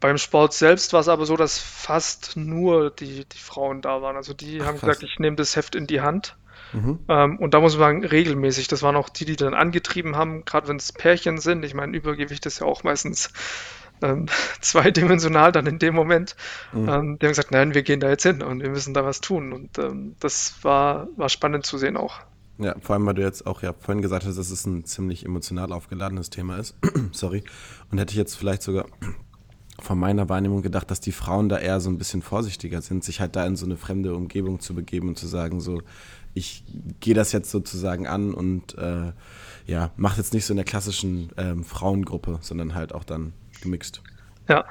beim 0.00 0.18
Sport 0.18 0.52
selbst 0.52 0.92
war 0.92 1.00
es 1.00 1.08
aber 1.08 1.26
so, 1.26 1.36
dass 1.36 1.58
fast 1.58 2.36
nur 2.36 2.90
die, 2.90 3.24
die 3.24 3.38
Frauen 3.38 3.82
da 3.82 4.02
waren. 4.02 4.16
Also 4.16 4.34
die 4.34 4.60
Ach, 4.60 4.66
haben 4.66 4.80
gesagt, 4.80 5.02
ich 5.02 5.18
nehme 5.18 5.36
das 5.36 5.54
Heft 5.54 5.74
in 5.74 5.86
die 5.86 6.00
Hand. 6.00 6.36
Mhm. 6.72 6.98
Ähm, 7.08 7.38
und 7.38 7.54
da 7.54 7.60
muss 7.60 7.74
man 7.74 7.80
sagen, 7.80 8.04
regelmäßig. 8.04 8.68
Das 8.68 8.82
waren 8.82 8.96
auch 8.96 9.08
die, 9.08 9.24
die 9.24 9.36
dann 9.36 9.54
angetrieben 9.54 10.16
haben, 10.16 10.44
gerade 10.44 10.68
wenn 10.68 10.76
es 10.76 10.92
Pärchen 10.92 11.38
sind. 11.38 11.64
Ich 11.64 11.74
meine, 11.74 11.96
Übergewicht 11.96 12.44
ist 12.46 12.60
ja 12.60 12.66
auch 12.66 12.82
meistens 12.82 13.30
ähm, 14.02 14.26
zweidimensional 14.60 15.52
dann 15.52 15.66
in 15.66 15.78
dem 15.78 15.94
Moment. 15.94 16.36
Mhm. 16.72 16.88
Ähm, 16.88 17.18
die 17.18 17.26
haben 17.26 17.30
gesagt, 17.30 17.52
nein, 17.52 17.74
wir 17.74 17.82
gehen 17.82 18.00
da 18.00 18.08
jetzt 18.08 18.24
hin 18.24 18.42
und 18.42 18.60
wir 18.60 18.70
müssen 18.70 18.94
da 18.94 19.04
was 19.04 19.20
tun. 19.20 19.52
Und 19.52 19.78
ähm, 19.78 20.16
das 20.20 20.56
war, 20.62 21.08
war 21.16 21.28
spannend 21.28 21.64
zu 21.64 21.78
sehen 21.78 21.96
auch. 21.96 22.20
Ja, 22.58 22.76
vor 22.80 22.94
allem, 22.94 23.06
weil 23.06 23.14
du 23.14 23.22
jetzt 23.22 23.46
auch 23.46 23.62
ja 23.62 23.72
vorhin 23.72 24.02
gesagt 24.02 24.26
hast, 24.26 24.36
dass 24.36 24.50
es 24.50 24.66
ein 24.66 24.84
ziemlich 24.84 25.24
emotional 25.24 25.72
aufgeladenes 25.72 26.30
Thema 26.30 26.58
ist. 26.58 26.74
Sorry. 27.12 27.42
Und 27.90 27.98
hätte 27.98 28.12
ich 28.12 28.18
jetzt 28.18 28.34
vielleicht 28.34 28.62
sogar 28.62 28.86
von 29.80 29.98
meiner 29.98 30.28
Wahrnehmung 30.28 30.62
gedacht, 30.62 30.90
dass 30.90 31.00
die 31.00 31.12
Frauen 31.12 31.48
da 31.48 31.58
eher 31.58 31.80
so 31.80 31.90
ein 31.90 31.98
bisschen 31.98 32.22
vorsichtiger 32.22 32.82
sind, 32.82 33.04
sich 33.04 33.20
halt 33.20 33.36
da 33.36 33.46
in 33.46 33.56
so 33.56 33.64
eine 33.64 33.76
fremde 33.76 34.14
Umgebung 34.14 34.60
zu 34.60 34.74
begeben 34.74 35.08
und 35.08 35.18
zu 35.18 35.26
sagen, 35.26 35.60
so, 35.60 35.82
ich 36.34 36.64
gehe 37.00 37.14
das 37.14 37.32
jetzt 37.32 37.50
sozusagen 37.50 38.06
an 38.06 38.32
und 38.32 38.76
äh, 38.78 39.12
ja, 39.66 39.90
mache 39.96 40.18
jetzt 40.18 40.34
nicht 40.34 40.46
so 40.46 40.52
in 40.52 40.56
der 40.56 40.64
klassischen 40.64 41.30
ähm, 41.36 41.64
Frauengruppe, 41.64 42.38
sondern 42.40 42.74
halt 42.74 42.94
auch 42.94 43.04
dann 43.04 43.32
gemixt. 43.60 44.02
Ja, 44.48 44.64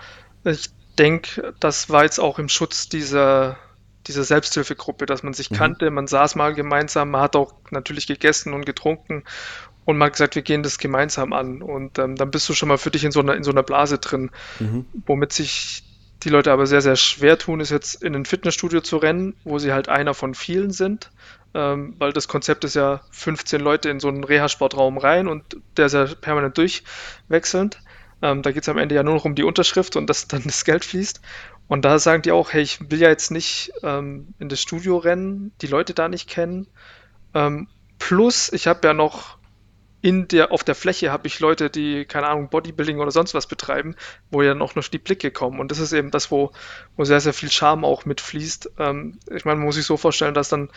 ich 0.43 0.69
denke, 0.97 1.53
das 1.59 1.89
war 1.89 2.03
jetzt 2.03 2.19
auch 2.19 2.39
im 2.39 2.49
Schutz 2.49 2.89
dieser 2.89 3.57
diese 4.07 4.23
Selbsthilfegruppe, 4.23 5.05
dass 5.05 5.23
man 5.23 5.33
sich 5.33 5.51
mhm. 5.51 5.55
kannte, 5.55 5.91
man 5.91 6.07
saß 6.07 6.35
mal 6.35 6.53
gemeinsam, 6.53 7.11
man 7.11 7.21
hat 7.21 7.35
auch 7.35 7.53
natürlich 7.69 8.07
gegessen 8.07 8.53
und 8.53 8.65
getrunken 8.65 9.23
und 9.85 9.97
man 9.97 10.07
hat 10.07 10.13
gesagt, 10.13 10.35
wir 10.35 10.41
gehen 10.41 10.63
das 10.63 10.77
gemeinsam 10.77 11.33
an. 11.33 11.61
Und 11.61 11.97
ähm, 11.99 12.15
dann 12.15 12.31
bist 12.31 12.47
du 12.49 12.53
schon 12.53 12.69
mal 12.69 12.77
für 12.77 12.91
dich 12.91 13.03
in 13.03 13.11
so 13.11 13.19
einer, 13.19 13.35
in 13.35 13.43
so 13.43 13.51
einer 13.51 13.63
Blase 13.63 13.97
drin. 13.97 14.29
Mhm. 14.59 14.85
Womit 15.05 15.33
sich 15.33 15.83
die 16.23 16.29
Leute 16.29 16.51
aber 16.51 16.67
sehr, 16.67 16.81
sehr 16.81 16.95
schwer 16.95 17.37
tun, 17.37 17.59
ist 17.59 17.71
jetzt 17.71 18.03
in 18.03 18.15
ein 18.15 18.25
Fitnessstudio 18.25 18.81
zu 18.81 18.97
rennen, 18.97 19.35
wo 19.43 19.57
sie 19.57 19.73
halt 19.73 19.89
einer 19.89 20.13
von 20.13 20.35
vielen 20.35 20.71
sind. 20.71 21.09
Ähm, 21.53 21.95
weil 21.97 22.13
das 22.13 22.27
Konzept 22.27 22.63
ist 22.63 22.75
ja 22.75 23.01
15 23.11 23.59
Leute 23.59 23.89
in 23.89 23.99
so 23.99 24.07
einen 24.07 24.23
Reha-Sportraum 24.23 24.97
rein 24.97 25.27
und 25.27 25.57
der 25.75 25.87
ist 25.87 25.93
ja 25.93 26.05
permanent 26.05 26.57
durchwechselnd. 26.57 27.81
Ähm, 28.21 28.43
da 28.43 28.51
geht 28.51 28.63
es 28.63 28.69
am 28.69 28.77
Ende 28.77 28.95
ja 28.95 29.03
nur 29.03 29.15
noch 29.15 29.25
um 29.25 29.35
die 29.35 29.43
Unterschrift 29.43 29.95
und 29.95 30.07
dass 30.07 30.27
dann 30.27 30.43
das 30.45 30.63
Geld 30.63 30.85
fließt. 30.85 31.21
Und 31.71 31.85
da 31.85 31.99
sagen 31.99 32.21
die 32.21 32.33
auch, 32.33 32.51
hey, 32.51 32.61
ich 32.61 32.91
will 32.91 32.99
ja 32.99 33.07
jetzt 33.07 33.31
nicht 33.31 33.71
ähm, 33.81 34.33
in 34.39 34.49
das 34.49 34.59
Studio 34.59 34.97
rennen, 34.97 35.53
die 35.61 35.67
Leute 35.67 35.93
da 35.93 36.09
nicht 36.09 36.29
kennen. 36.29 36.67
Ähm, 37.33 37.69
plus, 37.97 38.51
ich 38.51 38.67
habe 38.67 38.85
ja 38.85 38.93
noch 38.93 39.37
in 40.01 40.27
der, 40.27 40.51
auf 40.51 40.65
der 40.65 40.75
Fläche 40.75 41.13
habe 41.13 41.27
ich 41.27 41.39
Leute, 41.39 41.69
die, 41.69 42.03
keine 42.03 42.27
Ahnung, 42.27 42.49
Bodybuilding 42.49 42.99
oder 42.99 43.11
sonst 43.11 43.33
was 43.33 43.47
betreiben, 43.47 43.95
wo 44.31 44.41
ja 44.41 44.53
auch 44.59 44.75
noch 44.75 44.85
die 44.89 44.97
Blicke 44.97 45.31
kommen. 45.31 45.61
Und 45.61 45.71
das 45.71 45.79
ist 45.79 45.93
eben 45.93 46.11
das, 46.11 46.29
wo, 46.29 46.51
wo 46.97 47.05
sehr, 47.05 47.21
sehr 47.21 47.31
viel 47.31 47.49
Charme 47.49 47.85
auch 47.85 48.03
mitfließt. 48.03 48.71
Ähm, 48.77 49.17
ich 49.33 49.45
meine, 49.45 49.55
man 49.55 49.67
muss 49.67 49.75
sich 49.75 49.85
so 49.85 49.95
vorstellen, 49.95 50.33
dass 50.33 50.49
dann 50.49 50.71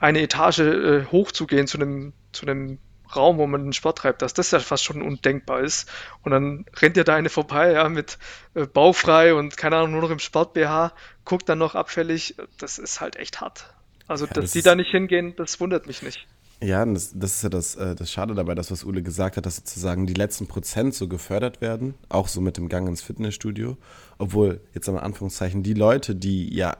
eine 0.00 0.22
Etage 0.22 0.58
äh, 0.58 1.04
hochzugehen 1.04 1.68
zu 1.68 1.78
einem, 1.78 2.14
zu 2.32 2.46
einem 2.46 2.80
Raum, 3.16 3.38
wo 3.38 3.46
man 3.46 3.64
den 3.64 3.72
Sport 3.72 3.98
treibt, 3.98 4.22
dass 4.22 4.34
das 4.34 4.50
ja 4.50 4.60
fast 4.60 4.84
schon 4.84 5.02
undenkbar 5.02 5.60
ist. 5.60 5.90
Und 6.22 6.32
dann 6.32 6.64
rennt 6.76 6.96
ja 6.96 7.04
da 7.04 7.14
eine 7.14 7.28
vorbei, 7.28 7.72
ja, 7.72 7.88
mit 7.88 8.18
äh, 8.54 8.66
baufrei 8.66 9.34
und 9.34 9.56
keine 9.56 9.76
Ahnung, 9.76 9.92
nur 9.92 10.02
noch 10.02 10.10
im 10.10 10.18
Sport-BH, 10.18 10.92
guckt 11.24 11.48
dann 11.48 11.58
noch 11.58 11.74
abfällig. 11.74 12.36
Das 12.58 12.78
ist 12.78 13.00
halt 13.00 13.16
echt 13.16 13.40
hart. 13.40 13.74
Also, 14.06 14.26
ja, 14.26 14.32
dass 14.32 14.44
das 14.44 14.52
die 14.52 14.62
da 14.62 14.74
nicht 14.74 14.90
hingehen, 14.90 15.34
das 15.36 15.60
wundert 15.60 15.86
mich 15.86 16.02
nicht. 16.02 16.26
Ja, 16.62 16.84
das, 16.86 17.12
das 17.14 17.36
ist 17.36 17.42
ja 17.42 17.48
das, 17.48 17.74
äh, 17.76 17.94
das 17.94 18.10
Schade 18.10 18.34
dabei, 18.34 18.54
das, 18.54 18.70
was 18.70 18.84
Ule 18.84 19.02
gesagt 19.02 19.36
hat, 19.36 19.44
dass 19.44 19.56
sozusagen 19.56 20.06
die 20.06 20.14
letzten 20.14 20.46
Prozent 20.46 20.94
so 20.94 21.08
gefördert 21.08 21.60
werden, 21.60 21.94
auch 22.08 22.28
so 22.28 22.40
mit 22.40 22.56
dem 22.56 22.68
Gang 22.68 22.88
ins 22.88 23.02
Fitnessstudio. 23.02 23.76
Obwohl, 24.18 24.60
jetzt 24.72 24.88
am 24.88 24.96
Anführungszeichen, 24.96 25.62
die 25.62 25.74
Leute, 25.74 26.14
die 26.14 26.54
ja 26.54 26.76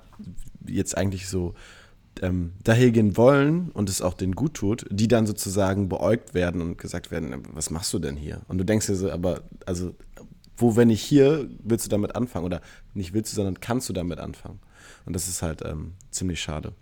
jetzt 0.66 0.97
eigentlich 0.97 1.29
so 1.29 1.55
ähm, 2.22 2.53
daher 2.62 2.90
gehen 2.90 3.16
wollen 3.16 3.70
und 3.70 3.88
es 3.88 4.03
auch 4.03 4.14
denen 4.14 4.35
gut 4.35 4.55
tut, 4.55 4.87
die 4.90 5.09
dann 5.09 5.27
sozusagen 5.27 5.88
beäugt 5.88 6.35
werden 6.35 6.61
und 6.61 6.79
gesagt 6.79 7.11
werden, 7.11 7.42
was 7.53 7.70
machst 7.70 7.92
du 7.92 7.98
denn 7.98 8.16
hier? 8.16 8.42
Und 8.48 8.59
du 8.59 8.64
denkst 8.64 8.87
dir 8.87 8.94
so, 8.94 9.11
aber, 9.11 9.42
also, 9.66 9.94
wo, 10.57 10.77
wenn 10.77 10.88
nicht 10.88 11.03
hier, 11.03 11.48
willst 11.62 11.87
du 11.87 11.90
damit 11.90 12.14
anfangen? 12.14 12.44
Oder 12.44 12.61
nicht 12.94 13.12
willst 13.12 13.33
du, 13.33 13.37
sondern 13.37 13.61
kannst 13.61 13.88
du 13.88 13.92
damit 13.92 14.20
anfangen? 14.20 14.61
Und 15.05 15.14
das 15.14 15.29
ist 15.29 15.42
halt 15.42 15.62
ähm, 15.64 15.94
ziemlich 16.11 16.40
schade. 16.40 16.72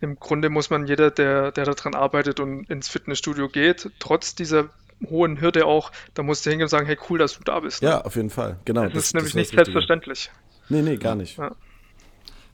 Im 0.00 0.18
Grunde 0.18 0.50
muss 0.50 0.70
man 0.70 0.86
jeder, 0.86 1.10
der, 1.10 1.52
der 1.52 1.64
daran 1.64 1.94
arbeitet 1.94 2.40
und 2.40 2.68
ins 2.70 2.88
Fitnessstudio 2.88 3.48
geht, 3.48 3.90
trotz 3.98 4.34
dieser 4.34 4.70
hohen 5.08 5.40
Hürde 5.40 5.66
auch, 5.66 5.92
da 6.14 6.22
musst 6.22 6.44
du 6.44 6.50
hingehen 6.50 6.64
und 6.64 6.70
sagen, 6.70 6.86
hey, 6.86 6.98
cool, 7.08 7.18
dass 7.18 7.36
du 7.36 7.44
da 7.44 7.60
bist. 7.60 7.82
Ne? 7.82 7.88
Ja, 7.88 8.00
auf 8.02 8.16
jeden 8.16 8.30
Fall, 8.30 8.58
genau. 8.64 8.84
Das, 8.84 8.92
das 8.92 9.04
ist 9.04 9.14
nämlich 9.14 9.32
das 9.32 9.40
nicht 9.40 9.54
selbstverständlich. 9.54 10.30
Nee, 10.68 10.82
nee, 10.82 10.96
gar 10.96 11.14
nicht. 11.14 11.38
Ja. 11.38 11.54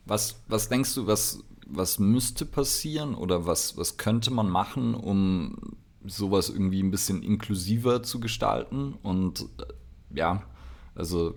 Was, 0.05 0.41
was 0.47 0.69
denkst 0.69 0.95
du, 0.95 1.07
was, 1.07 1.43
was 1.67 1.99
müsste 1.99 2.45
passieren 2.45 3.15
oder 3.15 3.45
was, 3.45 3.77
was 3.77 3.97
könnte 3.97 4.31
man 4.31 4.49
machen, 4.49 4.95
um 4.95 5.77
sowas 6.05 6.49
irgendwie 6.49 6.81
ein 6.81 6.91
bisschen 6.91 7.23
inklusiver 7.23 8.03
zu 8.03 8.19
gestalten? 8.19 8.95
Und 9.01 9.41
äh, 9.59 10.17
ja, 10.17 10.43
also 10.95 11.35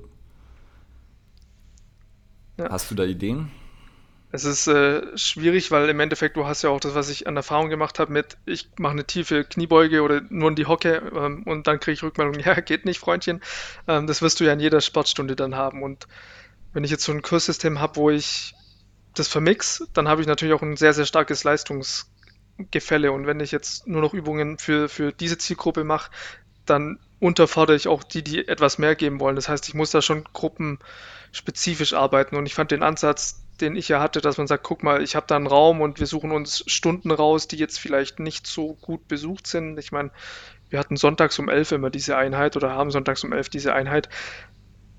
ja. 2.57 2.71
hast 2.71 2.91
du 2.91 2.95
da 2.95 3.05
Ideen? 3.05 3.51
Es 4.33 4.45
ist 4.45 4.67
äh, 4.67 5.17
schwierig, 5.17 5.71
weil 5.71 5.89
im 5.89 6.01
Endeffekt 6.01 6.37
du 6.37 6.47
hast 6.47 6.63
ja 6.63 6.71
auch 6.71 6.81
das, 6.81 6.95
was 6.95 7.09
ich 7.09 7.27
an 7.27 7.37
Erfahrung 7.37 7.71
gemacht 7.71 7.99
habe 7.99 8.13
mit, 8.13 8.37
ich 8.45 8.69
mache 8.77 8.93
eine 8.93 9.05
tiefe 9.05 9.45
Kniebeuge 9.45 10.03
oder 10.03 10.21
nur 10.29 10.51
in 10.51 10.57
die 10.57 10.67
Hocke 10.67 11.11
ähm, 11.15 11.45
und 11.45 11.67
dann 11.67 11.81
kriege 11.81 11.95
ich 11.95 12.03
Rückmeldung, 12.03 12.39
ja, 12.45 12.61
geht 12.61 12.85
nicht, 12.85 12.99
Freundchen. 12.99 13.41
Ähm, 13.87 14.07
das 14.07 14.23
wirst 14.23 14.41
du 14.41 14.45
ja 14.45 14.53
in 14.53 14.61
jeder 14.61 14.81
Sportstunde 14.81 15.37
dann 15.37 15.55
haben. 15.55 15.83
Und 15.83 16.09
wenn 16.73 16.85
ich 16.85 16.91
jetzt 16.91 17.05
so 17.05 17.13
ein 17.13 17.23
Kurssystem 17.23 17.81
habe, 17.81 17.97
wo 17.97 18.11
ich 18.11 18.55
das 19.19 19.29
vermix, 19.29 19.87
dann 19.93 20.09
habe 20.09 20.21
ich 20.21 20.27
natürlich 20.27 20.55
auch 20.55 20.63
ein 20.63 20.77
sehr, 20.77 20.93
sehr 20.93 21.07
starkes 21.07 21.45
Leistungsgefälle. 21.45 23.13
Und 23.13 23.27
wenn 23.27 23.41
ich 23.41 23.53
jetzt 23.53 23.87
nur 23.87 24.01
noch 24.01 24.15
Übungen 24.15 24.59
für, 24.59 24.89
für 24.89 25.13
diese 25.13 25.39
Zielgruppe 25.39 25.85
mache, 25.85 26.11
dann 26.65 26.99
unterfordere 27.19 27.77
ich 27.77 27.89
auch 27.89 28.03
die, 28.03 28.23
die 28.23 28.47
etwas 28.47 28.79
mehr 28.79 28.95
geben 28.95 29.21
wollen. 29.21 29.37
Das 29.37 29.49
heißt, 29.49 29.69
ich 29.69 29.75
muss 29.75 29.91
da 29.91 30.03
schon 30.03 30.25
gruppenspezifisch 30.33 31.95
arbeiten. 31.95 32.37
Und 32.37 32.47
ich 32.47 32.55
fand 32.55 32.71
den 32.71 32.83
Ansatz, 32.83 33.43
den 33.61 33.75
ich 33.75 33.89
ja 33.89 34.01
hatte, 34.01 34.21
dass 34.21 34.37
man 34.37 34.47
sagt, 34.47 34.65
guck 34.65 34.83
mal, 34.83 35.03
ich 35.03 35.17
habe 35.17 35.27
da 35.27 35.37
einen 35.37 35.47
Raum 35.47 35.81
und 35.81 35.99
wir 35.99 36.07
suchen 36.07 36.31
uns 36.31 36.63
Stunden 36.67 37.11
raus, 37.11 37.49
die 37.49 37.57
jetzt 37.57 37.79
vielleicht 37.79 38.19
nicht 38.19 38.47
so 38.47 38.75
gut 38.75 39.09
besucht 39.09 39.47
sind. 39.47 39.79
Ich 39.79 39.93
meine, 39.93 40.11
wir 40.69 40.79
hatten 40.79 40.97
sonntags 40.97 41.39
um 41.39 41.49
elf 41.49 41.73
immer 41.73 41.91
diese 41.91 42.17
Einheit 42.17 42.57
oder 42.57 42.73
haben 42.73 42.91
sonntags 42.91 43.25
um 43.25 43.33
elf 43.33 43.49
diese 43.49 43.73
Einheit 43.73 44.09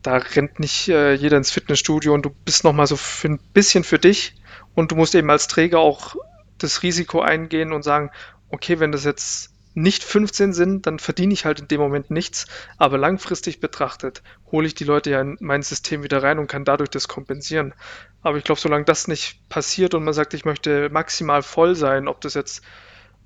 da 0.08 0.16
rennt 0.16 0.58
nicht 0.58 0.88
äh, 0.88 1.12
jeder 1.16 1.36
ins 1.36 1.52
Fitnessstudio 1.52 2.14
und 2.14 2.26
du 2.26 2.30
bist 2.30 2.64
nochmal 2.64 2.88
so 2.88 2.96
für 2.96 3.28
ein 3.28 3.40
bisschen 3.52 3.84
für 3.84 4.00
dich 4.00 4.36
und 4.74 4.92
du 4.92 4.96
musst 4.96 5.14
eben 5.16 5.30
als 5.30 5.50
Träger 5.50 5.80
auch 5.80 6.16
das 6.60 6.82
Risiko 6.82 7.20
eingehen 7.20 7.74
und 7.74 7.84
sagen, 7.84 8.10
okay, 8.50 8.80
wenn 8.80 8.94
das 8.94 9.04
jetzt 9.04 9.52
nicht 9.74 10.06
15 10.06 10.54
sind, 10.54 10.88
dann 10.88 10.98
verdiene 10.98 11.34
ich 11.34 11.44
halt 11.44 11.60
in 11.60 11.68
dem 11.68 11.82
Moment 11.82 12.10
nichts, 12.10 12.48
aber 12.78 12.98
langfristig 12.98 13.60
betrachtet 13.60 14.24
hole 14.50 14.66
ich 14.66 14.76
die 14.76 14.86
Leute 14.86 15.10
ja 15.10 15.20
in 15.20 15.36
mein 15.42 15.62
System 15.62 16.04
wieder 16.04 16.24
rein 16.24 16.40
und 16.40 16.48
kann 16.48 16.64
dadurch 16.64 16.90
das 16.90 17.10
kompensieren. 17.10 17.74
Aber 18.22 18.38
ich 18.38 18.46
glaube, 18.46 18.62
solange 18.62 18.86
das 18.86 19.10
nicht 19.10 19.50
passiert 19.50 19.94
und 19.94 20.06
man 20.06 20.14
sagt, 20.14 20.34
ich 20.34 20.46
möchte 20.46 20.90
maximal 20.90 21.44
voll 21.44 21.76
sein, 21.76 22.08
ob 22.08 22.22
das 22.22 22.34
jetzt 22.34 22.64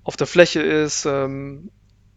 auf 0.03 0.17
der 0.17 0.25
Fläche 0.25 0.63
ist, 0.63 1.05
ähm, 1.05 1.69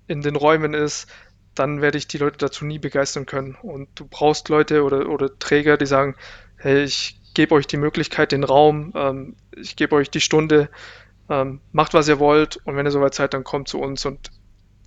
in 0.06 0.22
den 0.22 0.36
Räumen 0.36 0.72
ist, 0.72 1.06
dann 1.54 1.80
werde 1.80 1.98
ich 1.98 2.08
die 2.08 2.18
Leute 2.18 2.38
dazu 2.38 2.64
nie 2.64 2.78
begeistern 2.78 3.26
können. 3.26 3.56
Und 3.62 3.88
du 3.94 4.06
brauchst 4.06 4.48
Leute 4.48 4.82
oder, 4.82 5.08
oder 5.08 5.38
Träger, 5.38 5.76
die 5.76 5.86
sagen, 5.86 6.16
hey, 6.56 6.82
ich 6.82 7.20
gebe 7.34 7.54
euch 7.54 7.66
die 7.66 7.76
Möglichkeit, 7.76 8.32
den 8.32 8.44
Raum, 8.44 8.92
ähm, 8.94 9.36
ich 9.56 9.76
gebe 9.76 9.94
euch 9.96 10.10
die 10.10 10.20
Stunde, 10.20 10.70
ähm, 11.28 11.60
macht, 11.72 11.94
was 11.94 12.08
ihr 12.08 12.18
wollt 12.18 12.56
und 12.64 12.76
wenn 12.76 12.86
ihr 12.86 12.90
soweit 12.90 13.14
seid, 13.14 13.34
dann 13.34 13.44
kommt 13.44 13.68
zu 13.68 13.80
uns 13.80 14.04
und 14.04 14.30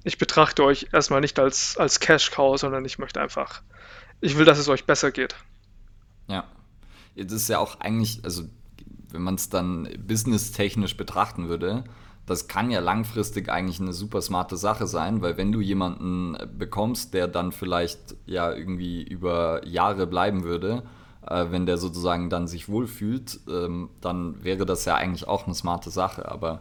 ich 0.04 0.18
betrachte 0.18 0.64
euch 0.64 0.88
erstmal 0.94 1.20
nicht 1.20 1.40
als, 1.40 1.78
als 1.78 2.00
Cash-Cow, 2.00 2.58
sondern 2.58 2.86
ich 2.86 3.00
möchte 3.00 3.20
einfach, 3.20 3.62
ich 4.22 4.38
will, 4.38 4.46
dass 4.46 4.60
es 4.60 4.70
euch 4.70 4.86
besser 4.86 5.12
geht. 5.12 5.36
Ja, 6.28 6.46
das 7.16 7.34
ist 7.34 7.50
ja 7.50 7.60
auch 7.60 7.80
eigentlich, 7.80 8.22
also 8.24 8.44
wenn 9.10 9.22
man 9.22 9.36
es 9.36 9.50
dann 9.50 9.90
businesstechnisch 9.98 10.96
betrachten 10.96 11.50
würde, 11.50 11.84
das 12.28 12.50
kann 12.50 12.70
ja 12.70 12.82
langfristig 12.82 13.50
eigentlich 13.50 13.80
eine 13.80 13.94
super 13.94 14.22
smarte 14.22 14.58
Sache 14.58 14.86
sein, 14.86 15.22
weil 15.22 15.38
wenn 15.38 15.54
du 15.54 15.62
jemanden 15.62 16.38
bekommst, 16.58 17.14
der 17.14 17.28
dann 17.28 17.54
vielleicht 17.54 18.16
ja 18.26 18.52
irgendwie 18.52 19.02
über 19.02 19.66
Jahre 19.66 20.06
bleiben 20.06 20.44
würde, 20.44 20.84
äh, 21.26 21.46
wenn 21.50 21.66
der 21.66 21.78
sozusagen 21.78 22.30
dann 22.30 22.48
sich 22.48 22.68
wohlfühlt, 22.68 23.40
ähm, 23.50 23.90
dann 24.02 24.44
wäre 24.44 24.66
das 24.66 24.84
ja 24.84 24.96
eigentlich 24.96 25.26
auch 25.26 25.46
eine 25.46 25.56
smarte 25.56 25.90
Sache. 25.90 26.30
Aber 26.30 26.60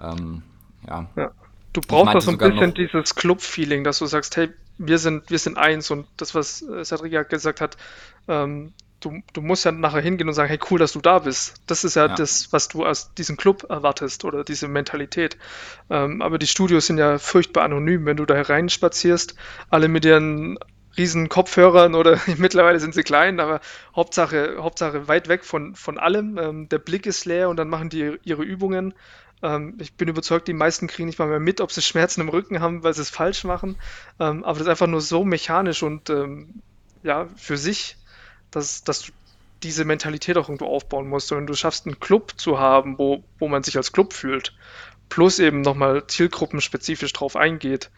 ähm, 0.00 0.42
ja. 0.88 1.08
ja. 1.16 1.32
Du 1.72 1.80
brauchst 1.80 2.14
doch 2.14 2.20
so 2.20 2.30
ein 2.30 2.38
bisschen 2.38 2.74
dieses 2.74 3.14
Club-Feeling, 3.16 3.82
dass 3.82 3.98
du 3.98 4.06
sagst, 4.06 4.36
hey, 4.36 4.50
wir 4.78 4.98
sind, 4.98 5.28
wir 5.28 5.38
sind 5.40 5.58
eins 5.58 5.90
und 5.90 6.06
das, 6.16 6.36
was 6.36 6.64
Cedric 6.84 7.28
gesagt 7.28 7.60
hat, 7.60 7.76
ähm, 8.28 8.72
du, 9.00 9.22
du 9.32 9.40
musst 9.40 9.64
ja 9.64 9.72
nachher 9.72 10.00
hingehen 10.00 10.28
und 10.28 10.34
sagen, 10.34 10.48
hey, 10.48 10.60
cool, 10.70 10.78
dass 10.78 10.92
du 10.92 11.00
da 11.00 11.20
bist. 11.20 11.54
Das 11.66 11.84
ist 11.84 11.96
ja, 11.96 12.06
ja. 12.06 12.14
das, 12.14 12.52
was 12.52 12.68
du 12.68 12.84
aus 12.84 13.14
diesem 13.14 13.36
Club 13.36 13.66
erwartest 13.68 14.24
oder 14.24 14.44
diese 14.44 14.68
Mentalität. 14.68 15.36
Ähm, 15.88 16.22
aber 16.22 16.38
die 16.38 16.46
Studios 16.46 16.86
sind 16.86 16.98
ja 16.98 17.18
furchtbar 17.18 17.64
anonym, 17.64 18.06
wenn 18.06 18.16
du 18.16 18.26
da 18.26 18.34
hereinspazierst, 18.34 19.34
alle 19.70 19.88
mit 19.88 20.04
ihren 20.04 20.58
riesen 20.96 21.28
Kopfhörern 21.28 21.94
oder 21.94 22.18
mittlerweile 22.36 22.80
sind 22.80 22.94
sie 22.94 23.02
klein, 23.02 23.40
aber 23.40 23.60
Hauptsache, 23.94 24.56
Hauptsache 24.58 25.08
weit 25.08 25.28
weg 25.28 25.44
von, 25.44 25.74
von 25.74 25.98
allem. 25.98 26.38
Ähm, 26.38 26.68
der 26.68 26.78
Blick 26.78 27.06
ist 27.06 27.24
leer 27.24 27.48
und 27.48 27.56
dann 27.56 27.68
machen 27.68 27.88
die 27.88 28.18
ihre 28.22 28.42
Übungen. 28.42 28.94
Ähm, 29.42 29.78
ich 29.80 29.94
bin 29.94 30.08
überzeugt, 30.08 30.48
die 30.48 30.52
meisten 30.52 30.86
kriegen 30.86 31.06
nicht 31.06 31.18
mal 31.18 31.28
mehr 31.28 31.40
mit, 31.40 31.60
ob 31.60 31.72
sie 31.72 31.82
Schmerzen 31.82 32.20
im 32.20 32.28
Rücken 32.28 32.60
haben, 32.60 32.82
weil 32.82 32.94
sie 32.94 33.02
es 33.02 33.10
falsch 33.10 33.44
machen. 33.44 33.76
Ähm, 34.18 34.44
aber 34.44 34.58
das 34.58 34.62
ist 34.62 34.68
einfach 34.68 34.86
nur 34.86 35.00
so 35.00 35.24
mechanisch 35.24 35.82
und 35.82 36.10
ähm, 36.10 36.62
ja, 37.02 37.28
für 37.36 37.56
sich 37.56 37.96
dass, 38.50 38.84
dass 38.84 39.02
du 39.02 39.12
diese 39.62 39.84
Mentalität 39.84 40.36
auch 40.38 40.48
irgendwo 40.48 40.66
aufbauen 40.66 41.08
musst. 41.08 41.32
Und 41.32 41.46
du 41.46 41.54
schaffst, 41.54 41.86
einen 41.86 42.00
Club 42.00 42.34
zu 42.36 42.58
haben, 42.58 42.98
wo, 42.98 43.22
wo 43.38 43.48
man 43.48 43.62
sich 43.62 43.76
als 43.76 43.92
Club 43.92 44.12
fühlt, 44.12 44.54
plus 45.08 45.38
eben 45.38 45.60
nochmal 45.60 46.06
zielgruppenspezifisch 46.06 47.12
drauf 47.12 47.36
eingeht 47.36 47.90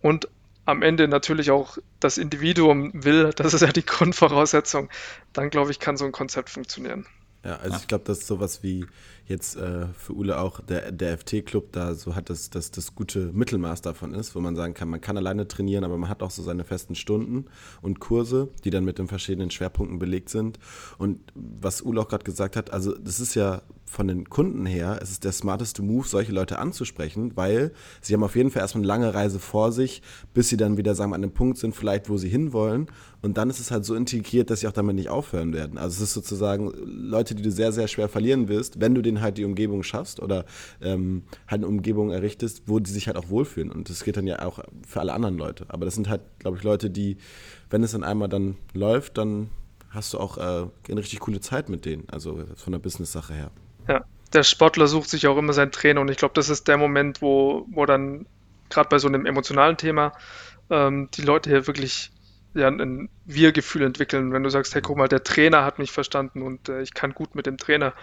und 0.00 0.28
am 0.64 0.82
Ende 0.82 1.08
natürlich 1.08 1.50
auch 1.50 1.76
das 2.00 2.18
Individuum 2.18 2.92
will, 2.94 3.32
das 3.36 3.54
ist 3.54 3.62
ja 3.62 3.72
die 3.72 3.84
Grundvoraussetzung, 3.84 4.88
dann 5.32 5.50
glaube 5.50 5.70
ich, 5.70 5.80
kann 5.80 5.96
so 5.96 6.04
ein 6.04 6.12
Konzept 6.12 6.50
funktionieren. 6.50 7.06
Ja, 7.44 7.56
also 7.56 7.70
ja. 7.70 7.76
ich 7.78 7.88
glaube, 7.88 8.04
das 8.04 8.18
ist 8.18 8.26
sowas 8.28 8.62
wie 8.62 8.86
jetzt 9.26 9.56
äh, 9.56 9.86
für 9.94 10.14
Ule 10.14 10.38
auch 10.38 10.60
der, 10.60 10.92
der 10.92 11.18
FT-Club 11.18 11.72
da 11.72 11.94
so 11.94 12.14
hat, 12.14 12.30
dass 12.30 12.50
das, 12.50 12.70
das 12.70 12.94
gute 12.94 13.32
Mittelmaß 13.32 13.82
davon 13.82 14.14
ist, 14.14 14.34
wo 14.34 14.40
man 14.40 14.54
sagen 14.54 14.74
kann, 14.74 14.88
man 14.88 15.00
kann 15.00 15.16
alleine 15.16 15.48
trainieren, 15.48 15.84
aber 15.84 15.96
man 15.96 16.08
hat 16.08 16.22
auch 16.22 16.30
so 16.30 16.42
seine 16.42 16.64
festen 16.64 16.94
Stunden 16.94 17.46
und 17.80 17.98
Kurse, 18.00 18.48
die 18.64 18.70
dann 18.70 18.84
mit 18.84 18.98
den 18.98 19.08
verschiedenen 19.08 19.50
Schwerpunkten 19.50 19.98
belegt 19.98 20.28
sind. 20.28 20.58
Und 20.98 21.20
was 21.34 21.82
Ule 21.82 22.00
auch 22.00 22.08
gerade 22.08 22.24
gesagt 22.24 22.56
hat, 22.56 22.72
also 22.72 22.96
das 22.96 23.18
ist 23.18 23.34
ja 23.34 23.62
von 23.92 24.08
den 24.08 24.28
Kunden 24.28 24.64
her, 24.64 24.98
es 25.02 25.10
ist 25.10 25.24
der 25.24 25.32
smarteste 25.32 25.82
Move, 25.82 26.06
solche 26.06 26.32
Leute 26.32 26.58
anzusprechen, 26.58 27.32
weil 27.36 27.72
sie 28.00 28.14
haben 28.14 28.24
auf 28.24 28.34
jeden 28.34 28.50
Fall 28.50 28.62
erstmal 28.62 28.80
eine 28.80 28.88
lange 28.88 29.14
Reise 29.14 29.38
vor 29.38 29.70
sich, 29.70 30.02
bis 30.32 30.48
sie 30.48 30.56
dann 30.56 30.78
wieder, 30.78 30.94
sagen 30.94 31.10
wir, 31.10 31.16
an 31.16 31.22
einem 31.22 31.34
Punkt 31.34 31.58
sind, 31.58 31.76
vielleicht, 31.76 32.08
wo 32.08 32.16
sie 32.16 32.30
hinwollen. 32.30 32.86
Und 33.20 33.36
dann 33.36 33.50
ist 33.50 33.60
es 33.60 33.70
halt 33.70 33.84
so 33.84 33.94
integriert, 33.94 34.50
dass 34.50 34.60
sie 34.60 34.68
auch 34.68 34.72
damit 34.72 34.96
nicht 34.96 35.10
aufhören 35.10 35.52
werden. 35.52 35.76
Also 35.78 35.96
es 35.96 36.08
ist 36.08 36.14
sozusagen 36.14 36.72
Leute, 36.84 37.34
die 37.34 37.42
du 37.42 37.50
sehr, 37.50 37.70
sehr 37.70 37.86
schwer 37.86 38.08
verlieren 38.08 38.48
wirst, 38.48 38.80
wenn 38.80 38.94
du 38.94 39.02
denen 39.02 39.20
halt 39.20 39.36
die 39.36 39.44
Umgebung 39.44 39.82
schaffst 39.82 40.20
oder 40.20 40.46
ähm, 40.80 41.22
halt 41.46 41.60
eine 41.60 41.68
Umgebung 41.68 42.10
errichtest, 42.10 42.62
wo 42.66 42.78
die 42.78 42.90
sich 42.90 43.06
halt 43.06 43.18
auch 43.18 43.28
wohlfühlen. 43.28 43.70
Und 43.70 43.90
das 43.90 44.04
geht 44.04 44.16
dann 44.16 44.26
ja 44.26 44.42
auch 44.42 44.58
für 44.88 45.00
alle 45.00 45.12
anderen 45.12 45.36
Leute. 45.36 45.66
Aber 45.68 45.84
das 45.84 45.94
sind 45.94 46.08
halt, 46.08 46.22
glaube 46.38 46.56
ich, 46.56 46.62
Leute, 46.64 46.90
die, 46.90 47.18
wenn 47.68 47.82
es 47.84 47.92
dann 47.92 48.04
einmal 48.04 48.28
dann 48.28 48.56
läuft, 48.72 49.18
dann 49.18 49.50
hast 49.90 50.14
du 50.14 50.18
auch 50.18 50.38
äh, 50.38 50.66
eine 50.88 51.00
richtig 51.00 51.20
coole 51.20 51.40
Zeit 51.40 51.68
mit 51.68 51.84
denen, 51.84 52.08
also 52.10 52.42
von 52.56 52.72
der 52.72 52.80
Business-Sache 52.80 53.34
her. 53.34 53.50
Ja, 53.88 54.04
der 54.32 54.42
Sportler 54.42 54.86
sucht 54.86 55.10
sich 55.10 55.26
auch 55.26 55.36
immer 55.36 55.52
seinen 55.52 55.72
Trainer 55.72 56.00
und 56.00 56.10
ich 56.10 56.16
glaube, 56.16 56.34
das 56.34 56.48
ist 56.48 56.68
der 56.68 56.76
Moment, 56.76 57.22
wo, 57.22 57.66
wo 57.70 57.86
dann 57.86 58.26
gerade 58.70 58.88
bei 58.88 58.98
so 58.98 59.08
einem 59.08 59.26
emotionalen 59.26 59.76
Thema 59.76 60.12
ähm, 60.70 61.08
die 61.14 61.22
Leute 61.22 61.50
hier 61.50 61.66
wirklich 61.66 62.10
ja, 62.54 62.68
ein 62.68 63.08
Wir-Gefühl 63.24 63.82
entwickeln. 63.82 64.32
Wenn 64.32 64.42
du 64.42 64.50
sagst, 64.50 64.74
hey, 64.74 64.82
guck 64.82 64.96
mal, 64.96 65.08
der 65.08 65.24
Trainer 65.24 65.64
hat 65.64 65.78
mich 65.78 65.90
verstanden 65.90 66.42
und 66.42 66.68
äh, 66.68 66.82
ich 66.82 66.94
kann 66.94 67.14
gut 67.14 67.34
mit 67.34 67.46
dem 67.46 67.56
Trainer. 67.56 67.94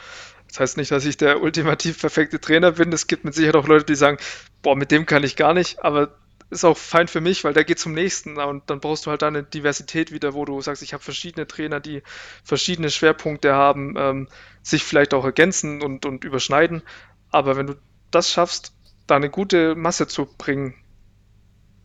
Das 0.47 0.59
heißt 0.59 0.77
nicht, 0.77 0.91
dass 0.91 1.05
ich 1.05 1.17
der 1.17 1.41
ultimativ 1.41 1.99
perfekte 1.99 2.39
Trainer 2.39 2.73
bin. 2.73 2.91
Es 2.91 3.07
gibt 3.07 3.25
mit 3.25 3.35
Sicherheit 3.35 3.55
auch 3.55 3.67
Leute, 3.67 3.85
die 3.85 3.95
sagen, 3.95 4.17
boah, 4.61 4.75
mit 4.75 4.91
dem 4.91 5.05
kann 5.05 5.23
ich 5.23 5.35
gar 5.35 5.53
nicht, 5.53 5.83
aber 5.83 6.15
ist 6.49 6.63
auch 6.63 6.77
fein 6.77 7.07
für 7.07 7.21
mich, 7.21 7.43
weil 7.43 7.53
der 7.53 7.63
geht 7.63 7.79
zum 7.79 7.93
nächsten 7.93 8.37
und 8.37 8.69
dann 8.69 8.79
brauchst 8.79 9.05
du 9.05 9.11
halt 9.11 9.21
da 9.21 9.27
eine 9.27 9.43
Diversität 9.43 10.11
wieder, 10.11 10.33
wo 10.33 10.45
du 10.45 10.61
sagst, 10.61 10.81
ich 10.81 10.93
habe 10.93 11.03
verschiedene 11.03 11.47
Trainer, 11.47 11.79
die 11.79 12.01
verschiedene 12.43 12.89
Schwerpunkte 12.89 13.53
haben, 13.53 13.95
ähm, 13.97 14.27
sich 14.63 14.83
vielleicht 14.83 15.13
auch 15.13 15.25
ergänzen 15.25 15.81
und, 15.81 16.05
und 16.05 16.23
überschneiden. 16.23 16.81
Aber 17.29 17.55
wenn 17.55 17.67
du 17.67 17.75
das 18.09 18.31
schaffst, 18.31 18.73
da 19.05 19.15
eine 19.15 19.29
gute 19.29 19.75
Masse 19.75 20.07
zu 20.07 20.25
bringen, 20.25 20.73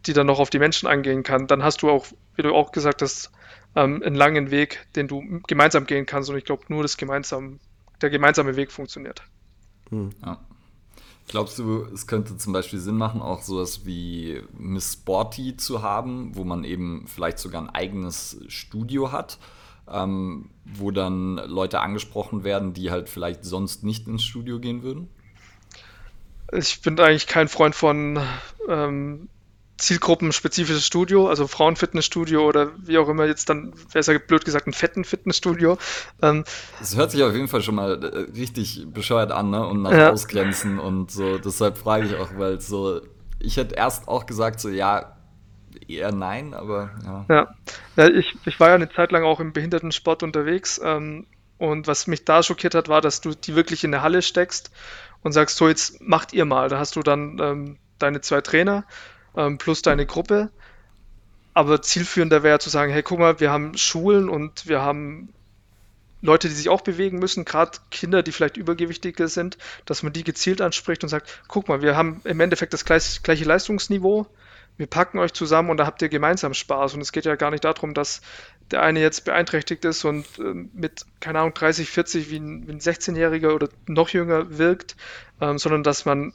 die 0.06 0.12
dann 0.12 0.26
noch 0.26 0.38
auf 0.38 0.50
die 0.50 0.58
Menschen 0.58 0.86
angehen 0.86 1.22
kann, 1.22 1.46
dann 1.46 1.62
hast 1.62 1.82
du 1.82 1.90
auch, 1.90 2.06
wie 2.34 2.42
du 2.42 2.54
auch 2.54 2.72
gesagt 2.72 3.02
hast, 3.02 3.30
ähm, 3.76 4.02
einen 4.02 4.14
langen 4.14 4.50
Weg, 4.50 4.86
den 4.96 5.08
du 5.08 5.42
gemeinsam 5.46 5.86
gehen 5.86 6.06
kannst. 6.06 6.30
Und 6.30 6.36
ich 6.36 6.44
glaube, 6.44 6.64
nur 6.68 6.82
das 6.82 6.96
gemeinsam, 6.96 7.60
der 8.00 8.10
gemeinsame 8.10 8.56
Weg 8.56 8.72
funktioniert. 8.72 9.22
Hm. 9.90 10.10
Ja. 10.24 10.40
Glaubst 11.28 11.58
du, 11.58 11.86
es 11.92 12.06
könnte 12.06 12.36
zum 12.36 12.52
Beispiel 12.52 12.78
Sinn 12.78 12.96
machen, 12.96 13.22
auch 13.22 13.42
sowas 13.42 13.86
wie 13.86 14.42
Miss 14.56 14.92
Sporty 14.92 15.56
zu 15.56 15.82
haben, 15.82 16.36
wo 16.36 16.44
man 16.44 16.64
eben 16.64 17.06
vielleicht 17.06 17.38
sogar 17.38 17.62
ein 17.62 17.70
eigenes 17.70 18.38
Studio 18.48 19.10
hat, 19.10 19.38
ähm, 19.90 20.50
wo 20.64 20.90
dann 20.90 21.36
Leute 21.36 21.80
angesprochen 21.80 22.44
werden, 22.44 22.74
die 22.74 22.90
halt 22.90 23.08
vielleicht 23.08 23.44
sonst 23.44 23.84
nicht 23.84 24.06
ins 24.06 24.22
Studio 24.22 24.60
gehen 24.60 24.82
würden? 24.82 25.08
Ich 26.52 26.82
bin 26.82 27.00
eigentlich 27.00 27.26
kein 27.26 27.48
Freund 27.48 27.74
von 27.74 28.20
ähm, 28.68 29.28
zielgruppenspezifisches 29.84 30.84
Studio, 30.84 31.28
also 31.28 31.46
Frauenfitnessstudio 31.46 32.46
oder 32.46 32.72
wie 32.78 32.98
auch 32.98 33.08
immer 33.08 33.24
jetzt 33.26 33.48
dann, 33.48 33.72
wäre 33.72 34.00
es 34.00 34.06
ja 34.06 34.18
blöd 34.18 34.44
gesagt, 34.44 34.66
ein 34.66 34.72
fetten 34.72 35.04
Fitnessstudio. 35.04 35.78
Ähm, 36.22 36.44
das 36.80 36.96
hört 36.96 37.10
sich 37.10 37.22
auf 37.22 37.32
jeden 37.32 37.48
Fall 37.48 37.62
schon 37.62 37.76
mal 37.76 38.02
äh, 38.02 38.38
richtig 38.38 38.86
bescheuert 38.92 39.30
an, 39.30 39.50
ne? 39.50 39.66
Und 39.66 39.82
nach 39.82 39.92
ja. 39.92 40.10
Ausgrenzen 40.10 40.78
und 40.78 41.10
so. 41.10 41.38
Deshalb 41.38 41.78
frage 41.78 42.06
ich 42.06 42.16
auch, 42.16 42.30
weil 42.36 42.60
so, 42.60 43.00
ich 43.38 43.56
hätte 43.56 43.74
erst 43.74 44.08
auch 44.08 44.26
gesagt, 44.26 44.60
so, 44.60 44.68
ja, 44.68 45.16
eher 45.86 46.12
nein, 46.12 46.54
aber 46.54 46.90
ja. 47.04 47.26
Ja, 47.28 47.54
ja 47.96 48.08
ich, 48.08 48.36
ich 48.44 48.58
war 48.60 48.68
ja 48.68 48.74
eine 48.74 48.90
Zeit 48.90 49.12
lang 49.12 49.24
auch 49.24 49.40
im 49.40 49.52
Behindertensport 49.52 50.22
unterwegs. 50.22 50.80
Ähm, 50.82 51.26
Und 51.58 51.86
was 51.86 52.08
mich 52.08 52.24
da 52.24 52.42
schockiert 52.42 52.74
hat, 52.74 52.88
war, 52.88 53.00
dass 53.00 53.20
du 53.20 53.30
die 53.34 53.54
wirklich 53.54 53.84
in 53.84 53.92
der 53.92 54.02
Halle 54.02 54.22
steckst 54.22 54.70
und 55.22 55.32
sagst, 55.32 55.56
so 55.56 55.68
jetzt 55.68 56.00
macht 56.02 56.32
ihr 56.32 56.44
mal. 56.44 56.68
Da 56.68 56.78
hast 56.78 56.96
du 56.96 57.02
dann 57.02 57.38
ähm, 57.40 57.78
deine 57.98 58.20
zwei 58.20 58.40
Trainer 58.40 58.84
ähm, 59.36 59.58
plus 59.58 59.82
deine 59.82 60.06
Gruppe. 60.06 60.50
Aber 61.52 61.82
zielführender 61.82 62.42
wäre 62.42 62.58
zu 62.58 62.70
sagen, 62.70 62.92
hey, 62.92 63.02
guck 63.02 63.18
mal, 63.18 63.38
wir 63.40 63.50
haben 63.50 63.76
Schulen 63.78 64.28
und 64.28 64.66
wir 64.66 64.82
haben 64.82 65.32
Leute, 66.20 66.48
die 66.48 66.54
sich 66.54 66.68
auch 66.68 66.80
bewegen 66.80 67.18
müssen, 67.18 67.44
gerade 67.44 67.78
Kinder, 67.90 68.22
die 68.22 68.32
vielleicht 68.32 68.56
übergewichtiger 68.56 69.28
sind, 69.28 69.58
dass 69.84 70.02
man 70.02 70.12
die 70.12 70.24
gezielt 70.24 70.62
anspricht 70.62 71.02
und 71.02 71.10
sagt, 71.10 71.42
guck 71.48 71.68
mal, 71.68 71.82
wir 71.82 71.96
haben 71.96 72.22
im 72.24 72.40
Endeffekt 72.40 72.72
das 72.72 72.84
gleiche 72.84 73.44
Leistungsniveau, 73.44 74.26
wir 74.76 74.86
packen 74.86 75.18
euch 75.18 75.32
zusammen 75.32 75.70
und 75.70 75.76
da 75.76 75.86
habt 75.86 76.02
ihr 76.02 76.08
gemeinsam 76.08 76.54
Spaß. 76.54 76.94
Und 76.94 77.00
es 77.00 77.12
geht 77.12 77.26
ja 77.26 77.36
gar 77.36 77.50
nicht 77.50 77.64
darum, 77.64 77.94
dass 77.94 78.22
der 78.70 78.82
eine 78.82 79.00
jetzt 79.00 79.24
beeinträchtigt 79.24 79.84
ist 79.84 80.04
und 80.04 80.26
äh, 80.38 80.54
mit, 80.72 81.04
keine 81.20 81.40
Ahnung, 81.40 81.54
30, 81.54 81.88
40 81.90 82.30
wie 82.30 82.38
ein, 82.38 82.68
ein 82.68 82.80
16-Jähriger 82.80 83.54
oder 83.54 83.68
noch 83.86 84.08
jünger 84.08 84.58
wirkt, 84.58 84.96
ähm, 85.40 85.58
sondern 85.58 85.82
dass 85.82 86.04
man 86.06 86.32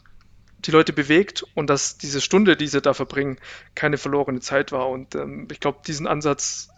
die 0.65 0.71
Leute 0.71 0.93
bewegt 0.93 1.45
und 1.55 1.69
dass 1.69 1.97
diese 1.97 2.21
Stunde, 2.21 2.57
die 2.57 2.67
sie 2.67 2.81
da 2.81 2.93
verbringen, 2.93 3.37
keine 3.75 3.97
verlorene 3.97 4.39
Zeit 4.39 4.71
war. 4.71 4.89
Und 4.89 5.15
ähm, 5.15 5.47
ich 5.51 5.59
glaube, 5.59 5.79
diesen 5.85 6.07
Ansatz 6.07 6.69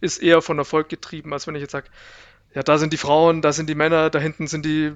ist 0.00 0.18
eher 0.18 0.42
von 0.42 0.58
Erfolg 0.58 0.88
getrieben, 0.88 1.32
als 1.32 1.46
wenn 1.46 1.54
ich 1.54 1.62
jetzt 1.62 1.72
sage, 1.72 1.88
ja, 2.54 2.62
da 2.62 2.78
sind 2.78 2.92
die 2.92 2.98
Frauen, 2.98 3.42
da 3.42 3.52
sind 3.52 3.68
die 3.68 3.74
Männer, 3.74 4.10
da 4.10 4.18
hinten 4.18 4.46
sind 4.46 4.64
die 4.64 4.92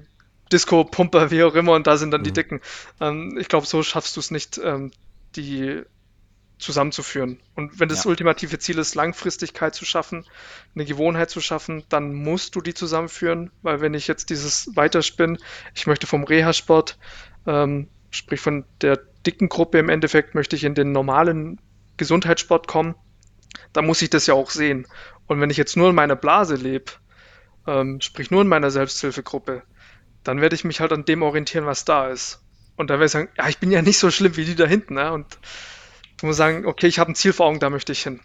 Disco-Pumper, 0.51 1.31
wie 1.31 1.43
auch 1.43 1.55
immer, 1.55 1.73
und 1.73 1.87
da 1.87 1.97
sind 1.97 2.11
dann 2.11 2.21
mhm. 2.21 2.25
die 2.25 2.33
Dicken. 2.33 2.61
Ähm, 2.99 3.37
ich 3.39 3.47
glaube, 3.47 3.65
so 3.65 3.83
schaffst 3.83 4.15
du 4.15 4.19
es 4.19 4.31
nicht, 4.31 4.59
ähm, 4.63 4.91
die 5.35 5.83
zusammenzuführen. 6.59 7.39
Und 7.55 7.79
wenn 7.79 7.89
das 7.89 8.05
ja. 8.05 8.09
ultimative 8.09 8.59
Ziel 8.59 8.77
ist, 8.77 8.95
Langfristigkeit 8.95 9.75
zu 9.75 9.85
schaffen, 9.85 10.25
eine 10.75 10.85
Gewohnheit 10.85 11.29
zu 11.29 11.41
schaffen, 11.41 11.83
dann 11.89 12.13
musst 12.13 12.55
du 12.55 12.61
die 12.61 12.73
zusammenführen, 12.73 13.51
weil 13.61 13.81
wenn 13.81 13.93
ich 13.93 14.07
jetzt 14.07 14.29
dieses 14.29 14.69
weiterspinne, 14.75 15.37
ich 15.75 15.87
möchte 15.87 16.07
vom 16.07 16.23
Reha-Sport, 16.23 16.97
ähm, 17.47 17.89
sprich 18.13 18.39
von 18.39 18.65
der 18.81 18.99
dicken 19.25 19.49
Gruppe 19.49 19.79
im 19.79 19.89
Endeffekt, 19.89 20.35
möchte 20.35 20.55
ich 20.55 20.63
in 20.63 20.75
den 20.75 20.91
normalen 20.91 21.59
Gesundheitssport 21.97 22.67
kommen, 22.67 22.95
dann 23.73 23.85
muss 23.85 24.01
ich 24.01 24.09
das 24.09 24.27
ja 24.27 24.33
auch 24.33 24.49
sehen. 24.49 24.87
Und 25.27 25.41
wenn 25.41 25.49
ich 25.49 25.57
jetzt 25.57 25.77
nur 25.77 25.89
in 25.89 25.95
meiner 25.95 26.15
Blase 26.15 26.55
lebe, 26.55 26.91
ähm, 27.67 28.01
sprich 28.01 28.31
nur 28.31 28.41
in 28.41 28.47
meiner 28.47 28.71
Selbsthilfegruppe, 28.71 29.63
dann 30.23 30.41
werde 30.41 30.55
ich 30.55 30.63
mich 30.63 30.79
halt 30.79 30.91
an 30.91 31.05
dem 31.05 31.21
orientieren, 31.21 31.65
was 31.65 31.85
da 31.85 32.09
ist. 32.09 32.41
Und 32.75 32.89
dann 32.89 32.99
werde 32.99 33.05
ich 33.05 33.11
sagen, 33.11 33.29
ja, 33.37 33.47
ich 33.49 33.59
bin 33.59 33.71
ja 33.71 33.81
nicht 33.81 33.99
so 33.99 34.11
schlimm 34.11 34.35
wie 34.37 34.45
die 34.45 34.55
da 34.55 34.65
hinten. 34.65 34.95
Ne? 34.95 35.11
Und 35.11 35.37
du 36.19 36.27
musst 36.27 36.37
sagen, 36.37 36.65
okay, 36.65 36.87
ich 36.87 36.99
habe 36.99 37.11
ein 37.11 37.15
Ziel 37.15 37.33
vor 37.33 37.47
Augen, 37.47 37.59
da 37.59 37.69
möchte 37.69 37.91
ich 37.91 38.03
hin. 38.03 38.19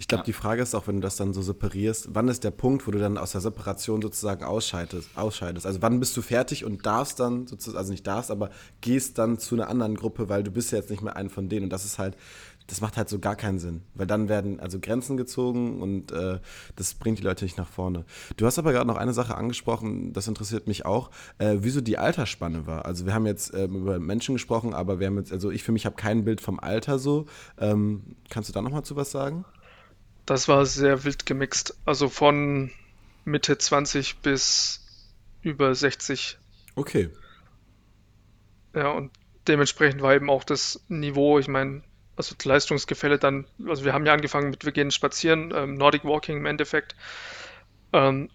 Ich 0.00 0.08
glaube, 0.08 0.22
ja. 0.22 0.24
die 0.24 0.32
Frage 0.32 0.62
ist 0.62 0.74
auch, 0.74 0.86
wenn 0.86 0.94
du 0.94 1.02
das 1.02 1.16
dann 1.16 1.34
so 1.34 1.42
separierst, 1.42 2.14
wann 2.14 2.28
ist 2.28 2.42
der 2.42 2.52
Punkt, 2.52 2.86
wo 2.86 2.90
du 2.90 2.98
dann 2.98 3.18
aus 3.18 3.32
der 3.32 3.42
Separation 3.42 4.00
sozusagen 4.00 4.44
ausscheidest? 4.44 5.10
ausscheidest? 5.14 5.66
Also 5.66 5.82
wann 5.82 6.00
bist 6.00 6.16
du 6.16 6.22
fertig 6.22 6.64
und 6.64 6.86
darfst 6.86 7.20
dann 7.20 7.46
sozusagen, 7.46 7.76
also 7.76 7.92
nicht 7.92 8.06
darfst, 8.06 8.30
aber 8.30 8.48
gehst 8.80 9.18
dann 9.18 9.38
zu 9.38 9.56
einer 9.56 9.68
anderen 9.68 9.96
Gruppe, 9.96 10.30
weil 10.30 10.42
du 10.42 10.50
bist 10.50 10.72
ja 10.72 10.78
jetzt 10.78 10.88
nicht 10.88 11.02
mehr 11.02 11.16
ein 11.16 11.28
von 11.28 11.50
denen. 11.50 11.64
Und 11.64 11.70
das 11.70 11.84
ist 11.84 11.98
halt, 11.98 12.16
das 12.66 12.80
macht 12.80 12.96
halt 12.96 13.10
so 13.10 13.18
gar 13.18 13.36
keinen 13.36 13.58
Sinn, 13.58 13.82
weil 13.92 14.06
dann 14.06 14.30
werden 14.30 14.58
also 14.58 14.80
Grenzen 14.80 15.18
gezogen 15.18 15.82
und 15.82 16.12
äh, 16.12 16.38
das 16.76 16.94
bringt 16.94 17.18
die 17.18 17.22
Leute 17.22 17.44
nicht 17.44 17.58
nach 17.58 17.68
vorne. 17.68 18.06
Du 18.38 18.46
hast 18.46 18.58
aber 18.58 18.72
gerade 18.72 18.86
noch 18.86 18.96
eine 18.96 19.12
Sache 19.12 19.34
angesprochen, 19.34 20.14
das 20.14 20.26
interessiert 20.28 20.66
mich 20.66 20.86
auch, 20.86 21.10
äh, 21.36 21.56
wieso 21.60 21.82
die 21.82 21.98
Altersspanne 21.98 22.66
war. 22.66 22.86
Also 22.86 23.04
wir 23.04 23.12
haben 23.12 23.26
jetzt 23.26 23.52
äh, 23.52 23.64
über 23.64 23.98
Menschen 23.98 24.36
gesprochen, 24.36 24.72
aber 24.72 24.98
wir 24.98 25.08
haben 25.08 25.18
jetzt, 25.18 25.30
also 25.30 25.50
ich 25.50 25.62
für 25.62 25.72
mich 25.72 25.84
habe 25.84 25.96
kein 25.96 26.24
Bild 26.24 26.40
vom 26.40 26.58
Alter 26.58 26.98
so. 26.98 27.26
Ähm, 27.58 28.16
kannst 28.30 28.48
du 28.48 28.54
da 28.54 28.62
noch 28.62 28.70
mal 28.70 28.82
zu 28.82 28.96
was 28.96 29.10
sagen? 29.10 29.44
Das 30.30 30.46
war 30.46 30.64
sehr 30.64 31.02
wild 31.02 31.26
gemixt, 31.26 31.76
also 31.86 32.08
von 32.08 32.70
Mitte 33.24 33.58
20 33.58 34.18
bis 34.18 34.80
über 35.42 35.74
60. 35.74 36.38
Okay. 36.76 37.10
Ja, 38.72 38.92
und 38.92 39.10
dementsprechend 39.48 40.02
war 40.02 40.14
eben 40.14 40.30
auch 40.30 40.44
das 40.44 40.84
Niveau, 40.86 41.40
ich 41.40 41.48
meine, 41.48 41.82
also 42.14 42.36
Leistungsgefälle 42.44 43.18
dann, 43.18 43.44
also 43.66 43.84
wir 43.84 43.92
haben 43.92 44.06
ja 44.06 44.12
angefangen 44.12 44.50
mit, 44.50 44.64
wir 44.64 44.70
gehen 44.70 44.92
spazieren, 44.92 45.52
ähm, 45.52 45.74
Nordic 45.74 46.04
Walking 46.04 46.36
im 46.36 46.46
Endeffekt. 46.46 46.94
Ähm, 47.92 48.30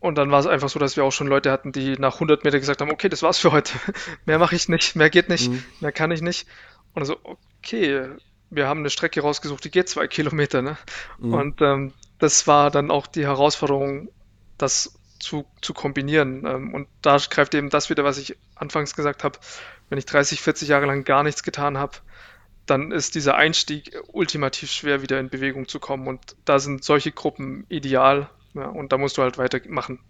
und 0.00 0.18
dann 0.18 0.32
war 0.32 0.40
es 0.40 0.48
einfach 0.48 0.68
so, 0.68 0.80
dass 0.80 0.96
wir 0.96 1.04
auch 1.04 1.12
schon 1.12 1.28
Leute 1.28 1.52
hatten, 1.52 1.70
die 1.70 1.92
nach 1.92 2.14
100 2.14 2.42
Meter 2.42 2.58
gesagt 2.58 2.80
haben, 2.80 2.90
okay, 2.90 3.08
das 3.08 3.22
war's 3.22 3.38
für 3.38 3.52
heute. 3.52 3.74
mehr 4.26 4.40
mache 4.40 4.56
ich 4.56 4.68
nicht, 4.68 4.96
mehr 4.96 5.10
geht 5.10 5.28
nicht, 5.28 5.48
mhm. 5.48 5.62
mehr 5.78 5.92
kann 5.92 6.10
ich 6.10 6.22
nicht. 6.22 6.48
Und 6.92 7.04
so, 7.04 7.20
okay, 7.22 8.08
wir 8.50 8.68
haben 8.68 8.80
eine 8.80 8.90
Strecke 8.90 9.20
rausgesucht, 9.20 9.64
die 9.64 9.70
geht 9.70 9.88
zwei 9.88 10.06
Kilometer. 10.08 10.62
Ne? 10.62 10.76
Mhm. 11.18 11.34
Und 11.34 11.62
ähm, 11.62 11.92
das 12.18 12.46
war 12.46 12.70
dann 12.70 12.90
auch 12.90 13.06
die 13.06 13.24
Herausforderung, 13.24 14.10
das 14.58 14.98
zu, 15.18 15.46
zu 15.60 15.72
kombinieren. 15.74 16.44
Ähm, 16.46 16.74
und 16.74 16.88
da 17.02 17.16
greift 17.18 17.54
eben 17.54 17.70
das 17.70 17.90
wieder, 17.90 18.04
was 18.04 18.18
ich 18.18 18.36
anfangs 18.54 18.94
gesagt 18.94 19.24
habe. 19.24 19.38
Wenn 19.88 19.98
ich 19.98 20.06
30, 20.06 20.40
40 20.40 20.68
Jahre 20.68 20.86
lang 20.86 21.04
gar 21.04 21.22
nichts 21.22 21.42
getan 21.42 21.78
habe, 21.78 21.98
dann 22.66 22.92
ist 22.92 23.14
dieser 23.14 23.36
Einstieg 23.36 23.96
ultimativ 24.12 24.70
schwer, 24.70 25.02
wieder 25.02 25.18
in 25.18 25.28
Bewegung 25.28 25.66
zu 25.66 25.80
kommen. 25.80 26.06
Und 26.06 26.36
da 26.44 26.58
sind 26.58 26.84
solche 26.84 27.12
Gruppen 27.12 27.66
ideal. 27.68 28.30
Ja, 28.54 28.66
und 28.66 28.92
da 28.92 28.98
musst 28.98 29.18
du 29.18 29.22
halt 29.22 29.38
weitermachen. 29.38 30.00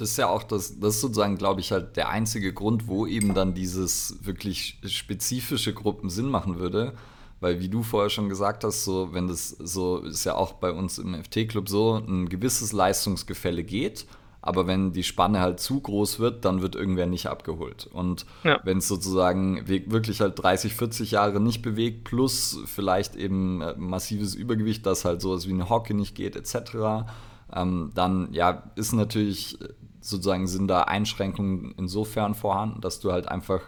Das 0.00 0.10
ist 0.10 0.16
ja 0.16 0.28
auch 0.28 0.42
das, 0.42 0.80
das 0.80 0.96
ist 0.96 1.00
sozusagen, 1.00 1.36
glaube 1.36 1.60
ich, 1.60 1.72
halt 1.72 1.96
der 1.96 2.08
einzige 2.08 2.52
Grund, 2.52 2.88
wo 2.88 3.06
eben 3.06 3.34
dann 3.34 3.54
dieses 3.54 4.16
wirklich 4.22 4.78
spezifische 4.86 5.74
Gruppen 5.74 6.10
Sinn 6.10 6.28
machen 6.28 6.58
würde. 6.58 6.94
Weil, 7.40 7.60
wie 7.60 7.68
du 7.68 7.82
vorher 7.82 8.10
schon 8.10 8.28
gesagt 8.28 8.64
hast, 8.64 8.84
so, 8.84 9.14
wenn 9.14 9.26
das 9.26 9.48
so 9.48 9.98
ist 9.98 10.24
ja 10.24 10.34
auch 10.34 10.54
bei 10.54 10.72
uns 10.72 10.98
im 10.98 11.14
FT-Club 11.14 11.68
so, 11.68 11.96
ein 11.96 12.28
gewisses 12.28 12.72
Leistungsgefälle 12.72 13.64
geht 13.64 14.06
aber 14.42 14.66
wenn 14.66 14.92
die 14.92 15.02
Spanne 15.02 15.40
halt 15.40 15.60
zu 15.60 15.80
groß 15.80 16.18
wird, 16.18 16.44
dann 16.44 16.62
wird 16.62 16.74
irgendwer 16.74 17.06
nicht 17.06 17.26
abgeholt. 17.26 17.88
Und 17.92 18.24
ja. 18.42 18.58
wenn 18.64 18.78
es 18.78 18.88
sozusagen 18.88 19.68
wirklich 19.68 20.20
halt 20.20 20.42
30, 20.42 20.74
40 20.74 21.10
Jahre 21.10 21.40
nicht 21.40 21.62
bewegt, 21.62 22.04
plus 22.04 22.58
vielleicht 22.64 23.16
eben 23.16 23.60
äh, 23.60 23.74
massives 23.76 24.34
Übergewicht, 24.34 24.86
dass 24.86 25.04
halt 25.04 25.20
sowas 25.20 25.46
wie 25.46 25.52
eine 25.52 25.68
Hocke 25.68 25.94
nicht 25.94 26.14
geht, 26.14 26.36
etc., 26.36 27.06
ähm, 27.52 27.90
dann 27.94 28.32
ja, 28.32 28.70
ist 28.76 28.92
natürlich 28.92 29.60
äh, 29.60 29.68
sozusagen 30.00 30.46
sind 30.46 30.68
da 30.68 30.82
Einschränkungen 30.82 31.74
insofern 31.76 32.34
vorhanden, 32.34 32.80
dass 32.80 33.00
du 33.00 33.12
halt 33.12 33.28
einfach 33.28 33.60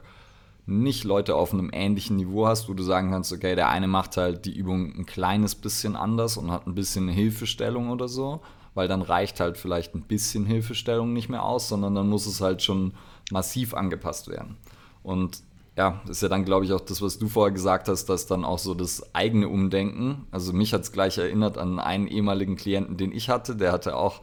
nicht 0.65 1.05
Leute 1.05 1.35
auf 1.35 1.53
einem 1.53 1.71
ähnlichen 1.73 2.17
Niveau 2.17 2.47
hast, 2.47 2.69
wo 2.69 2.75
du 2.75 2.83
sagen 2.83 3.11
kannst, 3.11 3.33
okay, 3.33 3.57
der 3.57 3.69
eine 3.69 3.89
macht 3.89 4.17
halt 4.17 4.45
die 4.45 4.57
Übung 4.57 4.95
ein 4.97 5.07
kleines 5.07 5.55
bisschen 5.55 5.97
anders 5.97 6.37
und 6.37 6.51
hat 6.51 6.67
ein 6.67 6.75
bisschen 6.75 7.09
Hilfestellung 7.09 7.91
oder 7.91 8.09
so 8.09 8.41
weil 8.75 8.89
dann 8.89 9.03
reicht 9.03 9.41
halt 9.41 9.59
vielleicht 9.59 9.95
ein 9.95 10.03
bisschen 10.03 10.47
Hilfestellung 10.47 11.13
nicht 11.13 11.29
mehr 11.29 11.45
aus, 11.45 11.69
sondern 11.69 11.95
dann 11.95 12.09
muss 12.09 12.27
es 12.27 12.41
halt 12.41 12.63
schon 12.63 12.93
massiv 13.31 13.75
angepasst 13.75 14.29
werden. 14.29 14.57
Und 15.03 15.43
ja, 15.77 16.03
ist 16.09 16.23
ja 16.23 16.29
dann, 16.29 16.45
glaube 16.45 16.65
ich, 16.65 16.73
auch 16.73 16.81
das, 16.81 17.01
was 17.01 17.19
du 17.19 17.29
vorher 17.29 17.53
gesagt 17.53 17.89
hast, 17.89 18.07
dass 18.07 18.27
dann 18.27 18.45
auch 18.45 18.59
so 18.59 18.75
das 18.75 19.15
eigene 19.15 19.49
Umdenken, 19.49 20.27
also 20.31 20.53
mich 20.53 20.75
hat 20.75 20.83
es 20.83 20.93
gleich 20.93 21.17
erinnert 21.17 21.57
an 21.57 21.79
einen 21.79 22.07
ehemaligen 22.07 22.57
Klienten, 22.57 22.97
den 22.97 23.13
ich 23.13 23.29
hatte, 23.31 23.57
der 23.57 23.73
hatte 23.73 23.97
auch, 23.97 24.21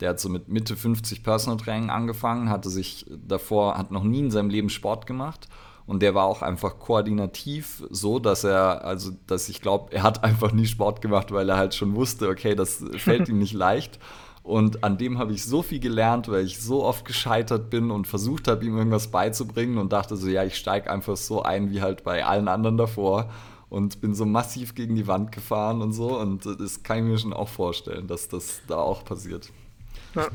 der 0.00 0.10
hat 0.10 0.20
so 0.20 0.28
mit 0.28 0.48
Mitte 0.48 0.76
50 0.76 1.22
Personal 1.22 1.58
Training 1.58 1.90
angefangen, 1.90 2.50
hatte 2.50 2.70
sich 2.70 3.06
davor, 3.08 3.76
hat 3.76 3.90
noch 3.90 4.04
nie 4.04 4.20
in 4.20 4.30
seinem 4.30 4.50
Leben 4.50 4.70
Sport 4.70 5.06
gemacht 5.06 5.48
und 5.88 6.02
der 6.02 6.14
war 6.14 6.26
auch 6.26 6.42
einfach 6.42 6.78
koordinativ 6.78 7.82
so, 7.88 8.18
dass 8.18 8.44
er, 8.44 8.84
also, 8.84 9.10
dass 9.26 9.48
ich 9.48 9.62
glaube, 9.62 9.90
er 9.94 10.02
hat 10.02 10.22
einfach 10.22 10.52
nie 10.52 10.66
Sport 10.66 11.00
gemacht, 11.00 11.32
weil 11.32 11.48
er 11.48 11.56
halt 11.56 11.74
schon 11.74 11.94
wusste, 11.94 12.28
okay, 12.28 12.54
das 12.54 12.84
fällt 12.98 13.30
ihm 13.30 13.38
nicht 13.38 13.52
leicht. 13.54 13.98
Und 14.42 14.84
an 14.84 14.98
dem 14.98 15.18
habe 15.18 15.32
ich 15.32 15.46
so 15.46 15.62
viel 15.62 15.80
gelernt, 15.80 16.28
weil 16.28 16.44
ich 16.44 16.60
so 16.60 16.84
oft 16.84 17.06
gescheitert 17.06 17.70
bin 17.70 17.90
und 17.90 18.06
versucht 18.06 18.48
habe, 18.48 18.66
ihm 18.66 18.76
irgendwas 18.76 19.08
beizubringen 19.08 19.78
und 19.78 19.94
dachte 19.94 20.18
so, 20.18 20.28
ja, 20.28 20.44
ich 20.44 20.56
steige 20.56 20.90
einfach 20.90 21.16
so 21.16 21.42
ein 21.42 21.70
wie 21.70 21.80
halt 21.80 22.04
bei 22.04 22.22
allen 22.22 22.48
anderen 22.48 22.76
davor 22.76 23.30
und 23.70 24.02
bin 24.02 24.14
so 24.14 24.26
massiv 24.26 24.74
gegen 24.74 24.94
die 24.94 25.06
Wand 25.06 25.32
gefahren 25.32 25.80
und 25.80 25.92
so. 25.92 26.18
Und 26.18 26.44
das 26.44 26.82
kann 26.82 26.98
ich 26.98 27.04
mir 27.04 27.18
schon 27.18 27.32
auch 27.32 27.48
vorstellen, 27.48 28.08
dass 28.08 28.28
das 28.28 28.60
da 28.66 28.76
auch 28.76 29.06
passiert. 29.06 29.50
Ja. 30.18 30.28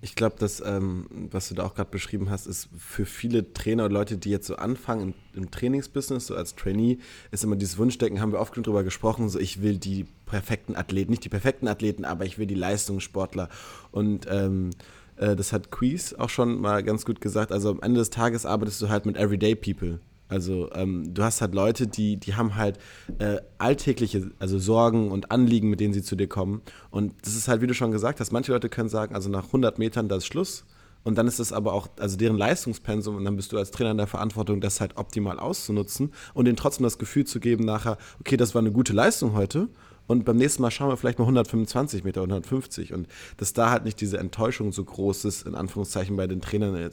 Ich 0.00 0.14
glaube, 0.14 0.36
das, 0.38 0.62
ähm, 0.64 1.06
was 1.32 1.48
du 1.48 1.56
da 1.56 1.64
auch 1.64 1.74
gerade 1.74 1.90
beschrieben 1.90 2.30
hast, 2.30 2.46
ist 2.46 2.68
für 2.78 3.04
viele 3.04 3.52
Trainer 3.52 3.86
und 3.86 3.90
Leute, 3.90 4.16
die 4.16 4.30
jetzt 4.30 4.46
so 4.46 4.54
anfangen 4.54 5.14
im, 5.34 5.42
im, 5.42 5.50
Trainingsbusiness, 5.50 6.28
so 6.28 6.36
als 6.36 6.54
Trainee, 6.54 6.98
ist 7.32 7.42
immer 7.42 7.56
dieses 7.56 7.78
Wunschdenken, 7.78 8.20
haben 8.20 8.30
wir 8.30 8.38
oft 8.38 8.54
genug 8.54 8.66
drüber 8.66 8.84
gesprochen, 8.84 9.28
so 9.28 9.40
ich 9.40 9.60
will 9.60 9.76
die 9.76 10.06
perfekten 10.24 10.76
Athleten, 10.76 11.10
nicht 11.10 11.24
die 11.24 11.28
perfekten 11.28 11.66
Athleten, 11.66 12.04
aber 12.04 12.24
ich 12.26 12.38
will 12.38 12.46
die 12.46 12.54
Leistungssportler. 12.54 13.48
Und 13.90 14.26
ähm, 14.30 14.70
äh, 15.16 15.34
das 15.34 15.52
hat 15.52 15.72
Quiz 15.72 16.14
auch 16.14 16.30
schon 16.30 16.60
mal 16.60 16.84
ganz 16.84 17.04
gut 17.04 17.20
gesagt. 17.20 17.50
Also 17.50 17.70
am 17.70 17.82
Ende 17.82 17.98
des 17.98 18.10
Tages 18.10 18.46
arbeitest 18.46 18.80
du 18.80 18.88
halt 18.88 19.04
mit 19.04 19.16
Everyday 19.16 19.56
People. 19.56 19.98
Also 20.28 20.70
ähm, 20.72 21.14
du 21.14 21.22
hast 21.22 21.40
halt 21.40 21.54
Leute, 21.54 21.86
die, 21.86 22.16
die 22.16 22.34
haben 22.34 22.56
halt 22.56 22.78
äh, 23.18 23.38
alltägliche, 23.56 24.30
also 24.38 24.58
Sorgen 24.58 25.10
und 25.10 25.30
Anliegen, 25.30 25.70
mit 25.70 25.80
denen 25.80 25.94
sie 25.94 26.02
zu 26.02 26.16
dir 26.16 26.28
kommen. 26.28 26.62
Und 26.90 27.14
das 27.22 27.34
ist 27.34 27.48
halt, 27.48 27.62
wie 27.62 27.66
du 27.66 27.74
schon 27.74 27.92
gesagt 27.92 28.20
hast, 28.20 28.30
manche 28.30 28.52
Leute 28.52 28.68
können 28.68 28.88
sagen, 28.88 29.14
also 29.14 29.30
nach 29.30 29.46
100 29.46 29.78
Metern, 29.78 30.08
das 30.08 30.18
ist 30.18 30.26
Schluss. 30.26 30.64
Und 31.04 31.16
dann 31.16 31.26
ist 31.26 31.38
es 31.38 31.52
aber 31.52 31.72
auch, 31.72 31.88
also 31.98 32.16
deren 32.16 32.36
Leistungspensum, 32.36 33.16
und 33.16 33.24
dann 33.24 33.36
bist 33.36 33.52
du 33.52 33.56
als 33.56 33.70
Trainer 33.70 33.92
in 33.92 33.96
der 33.96 34.06
Verantwortung, 34.06 34.60
das 34.60 34.80
halt 34.80 34.96
optimal 34.96 35.38
auszunutzen 35.38 36.12
und 36.34 36.44
denen 36.44 36.56
trotzdem 36.56 36.84
das 36.84 36.98
Gefühl 36.98 37.24
zu 37.24 37.40
geben 37.40 37.64
nachher, 37.64 37.96
okay, 38.20 38.36
das 38.36 38.54
war 38.54 38.60
eine 38.60 38.72
gute 38.72 38.92
Leistung 38.92 39.32
heute. 39.32 39.68
Und 40.08 40.24
beim 40.24 40.36
nächsten 40.36 40.62
Mal 40.62 40.70
schauen 40.70 40.88
wir 40.88 40.96
vielleicht 40.96 41.18
mal 41.18 41.26
125 41.26 42.02
Meter, 42.02 42.22
150 42.22 42.94
und 42.94 43.06
dass 43.36 43.52
da 43.52 43.70
halt 43.70 43.84
nicht 43.84 44.00
diese 44.00 44.18
Enttäuschung 44.18 44.72
so 44.72 44.82
groß 44.82 45.26
ist, 45.26 45.46
in 45.46 45.54
Anführungszeichen 45.54 46.16
bei 46.16 46.26
den 46.26 46.40
Trainern, 46.40 46.74
äh, 46.74 46.90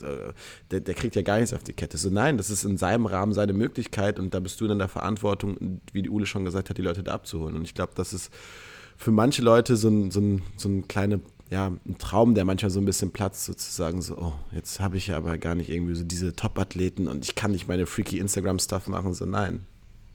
der, 0.69 0.81
der 0.81 0.93
kriegt 0.93 1.15
ja 1.15 1.21
gar 1.21 1.37
nichts 1.37 1.53
auf 1.53 1.63
die 1.63 1.73
Kette. 1.73 1.97
So 1.97 2.09
nein, 2.09 2.37
das 2.37 2.49
ist 2.49 2.65
in 2.65 2.77
seinem 2.77 3.05
Rahmen 3.05 3.33
seine 3.33 3.53
Möglichkeit 3.53 4.19
und 4.19 4.33
da 4.33 4.41
bist 4.41 4.59
du 4.59 4.67
dann 4.67 4.79
der 4.79 4.89
Verantwortung, 4.89 5.81
wie 5.93 6.01
die 6.01 6.09
Ule 6.09 6.25
schon 6.25 6.43
gesagt 6.43 6.69
hat, 6.69 6.77
die 6.77 6.81
Leute 6.81 7.03
da 7.03 7.13
abzuholen. 7.13 7.55
Und 7.55 7.63
ich 7.63 7.73
glaube, 7.73 7.93
das 7.95 8.13
ist 8.13 8.31
für 8.97 9.11
manche 9.11 9.41
Leute 9.41 9.77
so 9.77 9.87
ein, 9.87 10.11
so 10.11 10.19
ein, 10.19 10.41
so 10.57 10.67
ein 10.69 10.87
kleiner 10.87 11.19
ja, 11.49 11.67
ein 11.67 11.97
Traum, 11.99 12.33
der 12.35 12.43
manchmal 12.43 12.71
so 12.71 12.79
ein 12.79 12.85
bisschen 12.85 13.11
platzt, 13.11 13.45
sozusagen 13.45 14.01
so, 14.01 14.17
oh, 14.17 14.33
jetzt 14.51 14.79
habe 14.79 14.97
ich 14.97 15.07
ja 15.07 15.17
aber 15.17 15.37
gar 15.37 15.55
nicht 15.55 15.69
irgendwie 15.69 15.95
so 15.95 16.03
diese 16.03 16.35
Top-Athleten 16.35 17.07
und 17.07 17.23
ich 17.23 17.35
kann 17.35 17.51
nicht 17.51 17.67
meine 17.67 17.85
freaky 17.85 18.19
Instagram-Stuff 18.19 18.87
machen, 18.87 19.13
so 19.13 19.25
nein. 19.25 19.65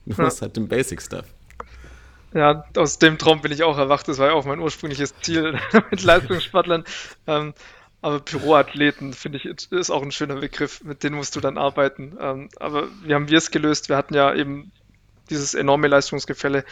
Du 0.05 0.15
ja. 0.17 0.25
musst 0.25 0.41
halt 0.41 0.57
den 0.57 0.67
Basic-Stuff. 0.67 1.25
Ja, 2.33 2.63
aus 2.77 2.97
dem 2.97 3.17
Traum 3.17 3.41
bin 3.41 3.51
ich 3.51 3.63
auch 3.63 3.77
erwacht. 3.77 4.07
Das 4.07 4.17
war 4.17 4.27
ja 4.27 4.33
auch 4.33 4.45
mein 4.45 4.59
ursprüngliches 4.59 5.13
Ziel 5.21 5.59
mit 5.91 6.03
Leistungssportlern. 6.03 6.85
Ähm, 7.27 7.53
aber 8.01 8.19
Büroathleten, 8.19 9.13
finde 9.13 9.37
ich, 9.37 9.45
ist 9.45 9.91
auch 9.91 10.01
ein 10.01 10.11
schöner 10.11 10.35
Begriff. 10.35 10.83
Mit 10.83 11.03
denen 11.03 11.15
musst 11.15 11.35
du 11.35 11.39
dann 11.41 11.57
arbeiten. 11.57 12.17
Ähm, 12.19 12.49
aber 12.57 12.87
wie 13.03 13.13
haben 13.13 13.29
wir 13.29 13.37
es 13.37 13.51
gelöst? 13.51 13.89
Wir 13.89 13.97
hatten 13.97 14.13
ja 14.13 14.33
eben 14.33 14.71
dieses 15.29 15.53
enorme 15.53 15.87
Leistungsgefälle 15.87 16.65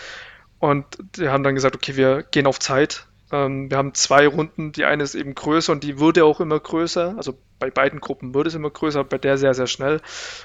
und 0.60 0.86
wir 1.16 1.32
haben 1.32 1.44
dann 1.44 1.56
gesagt, 1.56 1.76
okay, 1.76 1.96
wir 1.96 2.24
gehen 2.24 2.48
auf 2.48 2.60
Zeit. 2.60 3.06
Ähm, 3.32 3.70
wir 3.70 3.78
haben 3.78 3.94
zwei 3.94 4.28
Runden. 4.28 4.72
Die 4.72 4.86
eine 4.86 5.04
ist 5.04 5.16
eben 5.16 5.36
größer 5.36 5.72
und 5.72 5.84
die 5.84 6.00
wurde 6.00 6.26
auch 6.26 6.40
immer 6.40 6.60
größer. 6.60 7.16
Also 7.18 7.38
bei 7.60 7.70
beiden 7.70 8.00
Gruppen 8.00 8.34
wurde 8.34 8.50
es 8.50 8.56
immer 8.56 8.70
größer, 8.70 9.04
bei 9.04 9.18
der 9.18 9.38
sehr, 9.38 9.54
sehr 9.54 9.68
schnell. 9.68 10.02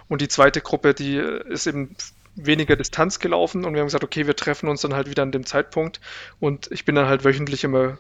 Und 0.09 0.21
die 0.21 0.29
zweite 0.29 0.61
Gruppe, 0.61 0.95
die 0.95 1.17
ist 1.17 1.67
eben 1.67 1.97
weniger 2.37 2.77
Distanz 2.77 3.19
gelaufen 3.19 3.65
und 3.65 3.75
wir 3.75 3.81
haben 3.81 3.87
gesagt, 3.87 4.05
okay, 4.05 4.27
wir 4.27 4.37
treffen 4.37 4.69
uns 4.69 4.81
dann 4.81 4.95
halt 4.95 5.09
wieder 5.09 5.23
an 5.23 5.33
dem 5.33 5.47
Zeitpunkt 5.47 6.01
und 6.41 6.71
ich 6.73 6.85
bin 6.85 6.95
dann 6.95 7.07
halt 7.07 7.25
wöchentlich 7.25 7.65
immer 7.65 7.99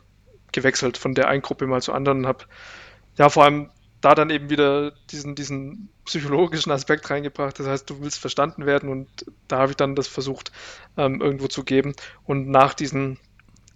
gewechselt 0.52 0.98
von 0.98 1.14
der 1.14 1.28
einen 1.28 1.42
Gruppe 1.42 1.66
mal 1.66 1.82
zur 1.82 1.94
anderen 1.94 2.18
und 2.20 2.26
habe 2.26 2.44
ja 3.16 3.28
vor 3.28 3.44
allem 3.44 3.70
da 4.00 4.14
dann 4.14 4.30
eben 4.30 4.50
wieder 4.50 4.92
diesen, 5.10 5.34
diesen 5.34 5.88
psychologischen 6.04 6.70
Aspekt 6.70 7.08
reingebracht. 7.08 7.58
Das 7.58 7.66
heißt, 7.66 7.88
du 7.88 8.02
willst 8.02 8.18
verstanden 8.18 8.66
werden 8.66 8.90
und 8.90 9.08
da 9.48 9.58
habe 9.58 9.70
ich 9.70 9.76
dann 9.76 9.94
das 9.94 10.08
versucht 10.08 10.52
ähm, 10.98 11.22
irgendwo 11.22 11.48
zu 11.48 11.64
geben 11.64 11.94
und 12.24 12.48
nach 12.48 12.74
diesen 12.74 13.18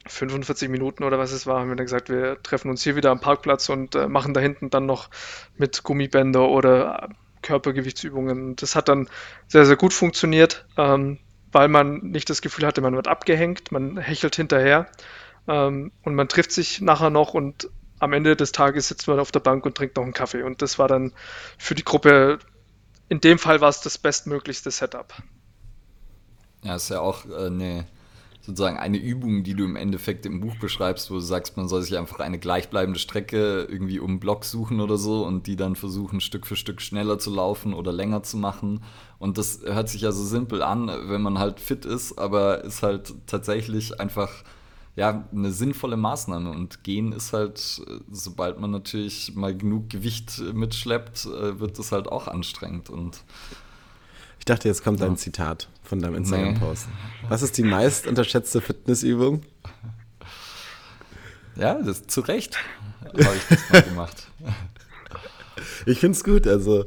45 0.07 0.69
Minuten 0.69 1.05
oder 1.05 1.19
was 1.19 1.33
es 1.33 1.47
war, 1.47 1.61
haben 1.61 1.69
wir 1.69 1.77
dann 1.77 1.87
gesagt, 1.87 2.09
wir 2.09 2.43
treffen 2.43 2.71
uns 2.71 2.83
hier 2.83 2.97
wieder 2.97 3.11
am 3.11 3.21
Parkplatz 3.21 3.69
und 3.69 3.95
äh, 3.95 4.09
machen 4.09 4.35
da 4.35 4.41
hinten 4.41 4.71
dann 4.71 4.87
noch 4.87 5.11
mit 5.57 5.83
Gummibänder 5.83 6.49
oder 6.49 7.09
Körpergewichtsübungen. 7.43 8.57
Das 8.57 8.77
hat 8.77 8.89
dann 8.89 9.09
sehr, 9.47 9.65
sehr 9.65 9.77
gut 9.77 9.93
funktioniert, 9.93 10.67
ähm, 10.77 11.19
weil 11.53 11.69
man 11.69 11.99
nicht 11.99 12.29
das 12.31 12.43
Gefühl 12.43 12.67
hatte, 12.67 12.81
man 12.81 12.95
wird 12.95 13.09
abgehängt, 13.09 13.73
man 13.73 13.97
hechelt 13.99 14.37
hinterher 14.37 14.87
ähm, 15.47 15.93
und 16.03 16.15
man 16.15 16.29
trifft 16.29 16.53
sich 16.53 16.81
nachher 16.81 17.11
noch 17.11 17.35
und 17.35 17.71
am 18.01 18.13
Ende 18.13 18.37
des 18.37 18.53
Tages 18.53 18.89
sitzt 18.89 19.09
man 19.09 19.19
auf 19.19 19.33
der 19.33 19.41
Bank 19.41 19.67
und 19.67 19.77
trinkt 19.77 19.97
noch 19.97 20.05
einen 20.05 20.13
Kaffee. 20.13 20.43
Und 20.43 20.63
das 20.63 20.79
war 20.79 20.89
dann 20.89 21.13
für 21.57 21.75
die 21.75 21.85
Gruppe, 21.85 22.39
in 23.09 23.21
dem 23.21 23.39
Fall 23.39 23.61
war 23.61 23.69
es 23.69 23.81
das 23.81 23.99
bestmöglichste 23.99 24.71
Setup. 24.71 25.13
Ja, 26.63 26.77
ist 26.77 26.91
ja 26.91 27.01
auch 27.01 27.27
äh, 27.27 27.47
eine 27.47 27.87
sozusagen 28.49 28.79
eine 28.79 28.97
Übung, 28.97 29.45
die 29.45 29.53
du 29.53 29.65
im 29.65 29.77
Endeffekt 29.77 30.25
im 30.25 30.41
Buch 30.41 30.57
beschreibst, 30.57 31.11
wo 31.11 31.17
du 31.17 31.21
sagst, 31.21 31.59
man 31.59 31.69
soll 31.69 31.83
sich 31.83 31.99
einfach 31.99 32.21
eine 32.21 32.39
gleichbleibende 32.39 32.99
Strecke 32.99 33.69
irgendwie 33.69 34.01
um 34.01 34.21
Block 34.21 34.47
suchen 34.47 34.81
oder 34.81 34.97
so 34.97 35.27
und 35.27 35.47
die 35.47 35.55
dann 35.55 35.77
versuchen, 35.77 36.23
Stück 36.23 36.47
für 36.47 36.57
Stück 36.57 36.81
schneller 36.81 37.19
zu 37.19 37.31
laufen 37.31 37.75
oder 37.75 37.93
länger 37.93 38.23
zu 38.23 38.39
machen. 38.39 38.83
Und 39.19 39.37
das 39.37 39.61
hört 39.67 39.91
sich 39.91 40.01
ja 40.01 40.13
so 40.13 40.25
simpel 40.25 40.63
an, 40.63 40.89
wenn 41.11 41.21
man 41.21 41.39
halt 41.39 41.61
fit 41.61 41.85
ist, 41.85 42.19
aber 42.19 42.65
ist 42.65 42.83
halt 42.83 43.13
tatsächlich 43.27 44.01
einfach 44.01 44.31
ja, 44.97 45.29
eine 45.31 45.53
sinnvolle 45.53 45.99
Maßnahme. 45.99 46.49
Und 46.49 46.83
gehen 46.85 47.13
ist 47.13 47.35
halt, 47.35 47.83
sobald 48.11 48.61
man 48.61 48.71
natürlich 48.71 49.35
mal 49.35 49.55
genug 49.55 49.91
Gewicht 49.91 50.41
mitschleppt, 50.55 51.27
äh, 51.27 51.61
wird 51.61 51.79
das 51.79 51.93
halt 51.93 52.09
auch 52.09 52.29
anstrengend. 52.29 52.89
Und 52.89 53.23
ich 54.39 54.47
dachte, 54.47 54.69
jetzt 54.69 54.83
kommt 54.83 55.01
ja. 55.01 55.07
ein 55.07 55.19
Zitat 55.19 55.69
von 55.89 56.01
deinem 56.01 56.17
Instagram-Post. 56.17 56.87
Nee. 56.89 57.29
Was 57.31 57.43
ist 57.43 57.57
die 57.57 57.63
meist 57.63 58.07
unterschätzte 58.07 58.61
Fitnessübung? 58.61 59.43
Ja, 61.57 61.75
das 61.83 62.07
zu 62.07 62.21
Recht 62.21 62.59
habe 63.05 63.37
ich 63.37 63.43
das 63.49 63.71
mal 63.71 63.83
gemacht. 63.83 64.27
Ich 65.87 65.99
finde 65.99 66.17
es 66.17 66.23
gut. 66.23 66.47
Also 66.47 66.85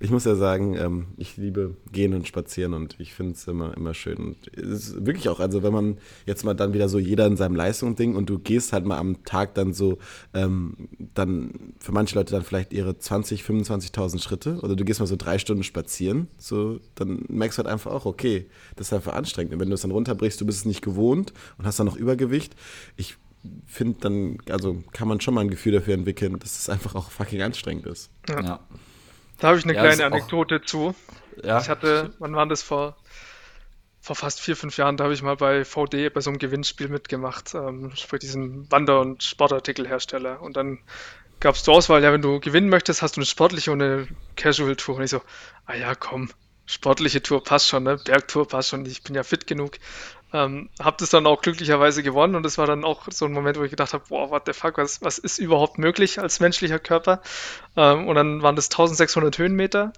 ich 0.00 0.10
muss 0.10 0.24
ja 0.24 0.34
sagen, 0.34 0.76
ähm, 0.76 1.06
ich 1.16 1.36
liebe 1.36 1.76
gehen 1.92 2.14
und 2.14 2.26
spazieren 2.26 2.74
und 2.74 2.96
ich 2.98 3.14
finde 3.14 3.32
es 3.32 3.46
immer, 3.46 3.76
immer 3.76 3.94
schön. 3.94 4.16
Und 4.16 4.36
es 4.56 4.88
ist 4.90 5.06
wirklich 5.06 5.28
auch, 5.28 5.40
also 5.40 5.62
wenn 5.62 5.72
man 5.72 5.98
jetzt 6.26 6.44
mal 6.44 6.54
dann 6.54 6.74
wieder 6.74 6.88
so 6.88 6.98
jeder 6.98 7.26
in 7.26 7.36
seinem 7.36 7.56
Leistung-Ding 7.56 8.16
und 8.16 8.28
du 8.28 8.38
gehst 8.38 8.72
halt 8.72 8.84
mal 8.84 8.98
am 8.98 9.24
Tag 9.24 9.54
dann 9.54 9.72
so, 9.72 9.98
ähm, 10.34 10.88
dann 11.14 11.74
für 11.78 11.92
manche 11.92 12.14
Leute 12.16 12.32
dann 12.32 12.42
vielleicht 12.42 12.72
ihre 12.72 12.98
20, 12.98 13.42
25.000 13.42 14.22
Schritte 14.22 14.60
oder 14.60 14.76
du 14.76 14.84
gehst 14.84 15.00
mal 15.00 15.06
so 15.06 15.16
drei 15.16 15.38
Stunden 15.38 15.62
spazieren, 15.62 16.28
so, 16.38 16.80
dann 16.94 17.24
merkst 17.28 17.58
du 17.58 17.64
halt 17.64 17.72
einfach 17.72 17.92
auch, 17.92 18.06
okay, 18.06 18.46
das 18.76 18.88
ist 18.88 18.92
einfach 18.92 19.14
anstrengend. 19.14 19.54
Und 19.54 19.60
wenn 19.60 19.68
du 19.68 19.74
es 19.74 19.82
dann 19.82 19.90
runterbrichst, 19.90 20.40
du 20.40 20.46
bist 20.46 20.60
es 20.60 20.64
nicht 20.64 20.82
gewohnt 20.82 21.32
und 21.58 21.66
hast 21.66 21.78
dann 21.78 21.86
noch 21.86 21.96
Übergewicht. 21.96 22.54
Ich 22.96 23.16
finde 23.64 23.98
dann, 24.00 24.38
also 24.50 24.82
kann 24.92 25.08
man 25.08 25.20
schon 25.20 25.34
mal 25.34 25.42
ein 25.42 25.50
Gefühl 25.50 25.72
dafür 25.72 25.94
entwickeln, 25.94 26.38
dass 26.38 26.58
es 26.58 26.68
einfach 26.68 26.94
auch 26.94 27.10
fucking 27.10 27.42
anstrengend 27.42 27.86
ist. 27.86 28.10
Ja. 28.28 28.60
Da 29.38 29.48
habe 29.48 29.58
ich 29.58 29.64
eine 29.64 29.74
ja, 29.74 29.82
kleine 29.82 30.06
Anekdote 30.06 30.60
auch, 30.62 30.66
zu. 30.66 30.94
Ja. 31.42 31.60
Ich 31.60 31.68
hatte, 31.68 32.14
wann 32.18 32.34
war 32.34 32.46
das 32.46 32.62
vor, 32.62 32.96
vor 34.00 34.16
fast 34.16 34.40
vier, 34.40 34.56
fünf 34.56 34.76
Jahren, 34.76 34.96
da 34.96 35.04
habe 35.04 35.14
ich 35.14 35.22
mal 35.22 35.36
bei 35.36 35.64
VD 35.64 36.12
bei 36.12 36.20
so 36.20 36.30
einem 36.30 36.38
Gewinnspiel 36.38 36.88
mitgemacht, 36.88 37.54
ähm, 37.54 37.92
sprich 37.94 38.20
diesem 38.20 38.70
Wander- 38.70 39.00
und 39.00 39.22
Sportartikelhersteller. 39.22 40.40
Und 40.40 40.56
dann 40.56 40.78
gab 41.40 41.54
es 41.54 41.64
zur 41.64 41.74
Auswahl, 41.74 42.02
ja, 42.02 42.12
wenn 42.12 42.22
du 42.22 42.40
gewinnen 42.40 42.68
möchtest, 42.68 43.02
hast 43.02 43.16
du 43.16 43.20
eine 43.20 43.26
sportliche 43.26 43.72
und 43.72 43.82
eine 43.82 44.08
Casual-Tour. 44.36 44.96
Und 44.96 45.02
ich 45.02 45.10
so, 45.10 45.20
ah 45.66 45.74
ja, 45.74 45.94
komm, 45.94 46.30
sportliche 46.66 47.22
Tour 47.22 47.42
passt 47.42 47.68
schon, 47.68 47.84
ne? 47.84 47.98
Bergtour 48.02 48.48
passt 48.48 48.70
schon, 48.70 48.86
ich 48.86 49.02
bin 49.02 49.14
ja 49.14 49.22
fit 49.22 49.46
genug. 49.46 49.78
Ähm, 50.32 50.70
hab 50.80 50.98
das 50.98 51.10
dann 51.10 51.26
auch 51.26 51.40
glücklicherweise 51.40 52.02
gewonnen 52.02 52.34
und 52.34 52.44
es 52.44 52.58
war 52.58 52.66
dann 52.66 52.84
auch 52.84 53.06
so 53.10 53.26
ein 53.26 53.32
Moment, 53.32 53.58
wo 53.58 53.62
ich 53.62 53.70
gedacht 53.70 53.92
habe, 53.92 54.04
boah, 54.08 54.30
what 54.30 54.42
the 54.46 54.52
fuck, 54.52 54.76
was, 54.76 55.00
was 55.00 55.18
ist 55.18 55.38
überhaupt 55.38 55.78
möglich 55.78 56.20
als 56.20 56.40
menschlicher 56.40 56.80
Körper? 56.80 57.22
Ähm, 57.76 58.08
und 58.08 58.16
dann 58.16 58.42
waren 58.42 58.56
das 58.56 58.66
1600 58.66 59.38
Höhenmeter, 59.38 59.92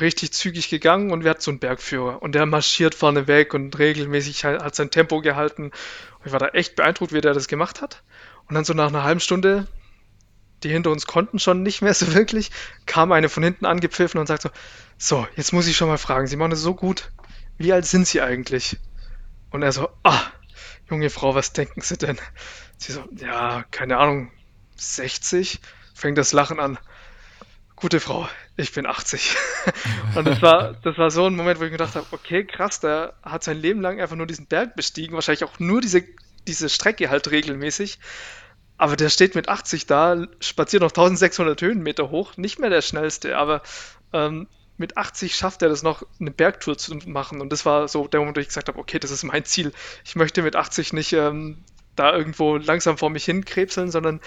richtig 0.00 0.32
zügig 0.32 0.70
gegangen 0.70 1.10
und 1.10 1.24
wir 1.24 1.30
hatten 1.30 1.42
so 1.42 1.50
einen 1.50 1.60
Bergführer 1.60 2.22
und 2.22 2.34
der 2.34 2.46
marschiert 2.46 2.94
vorne 2.94 3.26
weg 3.26 3.52
und 3.54 3.78
regelmäßig 3.78 4.44
hat, 4.44 4.62
hat 4.62 4.74
sein 4.74 4.90
Tempo 4.90 5.20
gehalten. 5.20 5.64
Und 5.64 6.26
ich 6.26 6.32
war 6.32 6.38
da 6.40 6.48
echt 6.48 6.76
beeindruckt, 6.76 7.12
wie 7.12 7.20
der 7.20 7.34
das 7.34 7.48
gemacht 7.48 7.82
hat. 7.82 8.02
Und 8.48 8.54
dann 8.54 8.64
so 8.64 8.72
nach 8.72 8.88
einer 8.88 9.04
halben 9.04 9.20
Stunde, 9.20 9.66
die 10.62 10.70
hinter 10.70 10.90
uns 10.90 11.06
konnten 11.06 11.38
schon 11.38 11.62
nicht 11.62 11.82
mehr 11.82 11.94
so 11.94 12.14
wirklich, 12.14 12.50
kam 12.86 13.12
eine 13.12 13.28
von 13.28 13.42
hinten 13.42 13.66
angepfiffen 13.66 14.18
und 14.18 14.26
sagt 14.26 14.42
so, 14.42 14.50
so, 14.98 15.26
jetzt 15.36 15.52
muss 15.52 15.66
ich 15.66 15.76
schon 15.76 15.88
mal 15.88 15.98
fragen, 15.98 16.26
Sie 16.26 16.36
machen 16.36 16.50
das 16.50 16.60
so 16.60 16.74
gut. 16.74 17.10
Wie 17.58 17.72
alt 17.72 17.86
sind 17.86 18.06
Sie 18.06 18.22
eigentlich? 18.22 18.78
Und 19.50 19.62
er 19.62 19.72
so, 19.72 19.88
ah, 20.02 20.20
junge 20.90 21.10
Frau, 21.10 21.34
was 21.34 21.52
denken 21.52 21.80
Sie 21.80 21.96
denn? 21.96 22.18
Sie 22.78 22.92
so, 22.92 23.04
ja, 23.16 23.64
keine 23.70 23.98
Ahnung, 23.98 24.30
60? 24.76 25.60
Fängt 25.94 26.18
das 26.18 26.32
Lachen 26.32 26.60
an. 26.60 26.78
Gute 27.74 28.00
Frau, 28.00 28.28
ich 28.56 28.72
bin 28.72 28.86
80. 28.86 29.36
und 30.14 30.26
das 30.26 30.40
war, 30.40 30.74
das 30.82 30.96
war 30.96 31.10
so 31.10 31.26
ein 31.26 31.36
Moment, 31.36 31.58
wo 31.60 31.64
ich 31.64 31.70
mir 31.70 31.78
gedacht 31.78 31.94
habe, 31.94 32.06
okay, 32.10 32.44
krass, 32.44 32.80
der 32.80 33.14
hat 33.22 33.44
sein 33.44 33.58
Leben 33.58 33.80
lang 33.80 34.00
einfach 34.00 34.16
nur 34.16 34.26
diesen 34.26 34.46
Berg 34.46 34.76
bestiegen, 34.76 35.14
wahrscheinlich 35.14 35.44
auch 35.44 35.58
nur 35.58 35.80
diese, 35.80 36.02
diese 36.46 36.68
Strecke 36.68 37.10
halt 37.10 37.30
regelmäßig. 37.30 37.98
Aber 38.78 38.96
der 38.96 39.08
steht 39.08 39.34
mit 39.34 39.48
80 39.48 39.86
da, 39.86 40.26
spaziert 40.40 40.82
noch 40.82 40.90
1600 40.90 41.60
Höhenmeter 41.60 42.10
hoch, 42.10 42.36
nicht 42.36 42.58
mehr 42.58 42.70
der 42.70 42.82
schnellste, 42.82 43.36
aber 43.36 43.62
ähm, 44.12 44.48
mit 44.78 44.96
80 44.96 45.34
schafft 45.34 45.62
er 45.62 45.68
das 45.68 45.82
noch, 45.82 46.02
eine 46.20 46.30
Bergtour 46.30 46.76
zu 46.76 46.94
machen. 47.06 47.40
Und 47.40 47.50
das 47.50 47.64
war 47.64 47.88
so 47.88 48.06
der 48.06 48.20
Moment, 48.20 48.36
wo 48.36 48.40
ich 48.40 48.48
gesagt 48.48 48.68
habe, 48.68 48.78
okay, 48.78 48.98
das 48.98 49.10
ist 49.10 49.22
mein 49.22 49.44
Ziel. 49.44 49.72
Ich 50.04 50.16
möchte 50.16 50.42
mit 50.42 50.56
80 50.56 50.92
nicht 50.92 51.12
ähm, 51.12 51.58
da 51.94 52.14
irgendwo 52.14 52.56
langsam 52.56 52.98
vor 52.98 53.10
mich 53.10 53.24
hinkrebseln, 53.24 53.90
sondern 53.90 54.20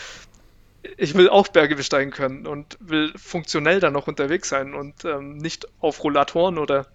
ich 0.97 1.13
will 1.13 1.29
auch 1.29 1.47
Berge 1.49 1.75
besteigen 1.75 2.11
können 2.11 2.47
und 2.47 2.77
will 2.79 3.13
funktionell 3.17 3.79
dann 3.79 3.93
noch 3.93 4.07
unterwegs 4.07 4.49
sein 4.49 4.73
und 4.73 5.05
ähm, 5.05 5.37
nicht 5.37 5.67
auf 5.79 6.03
Rollatoren 6.03 6.57
oder 6.57 6.87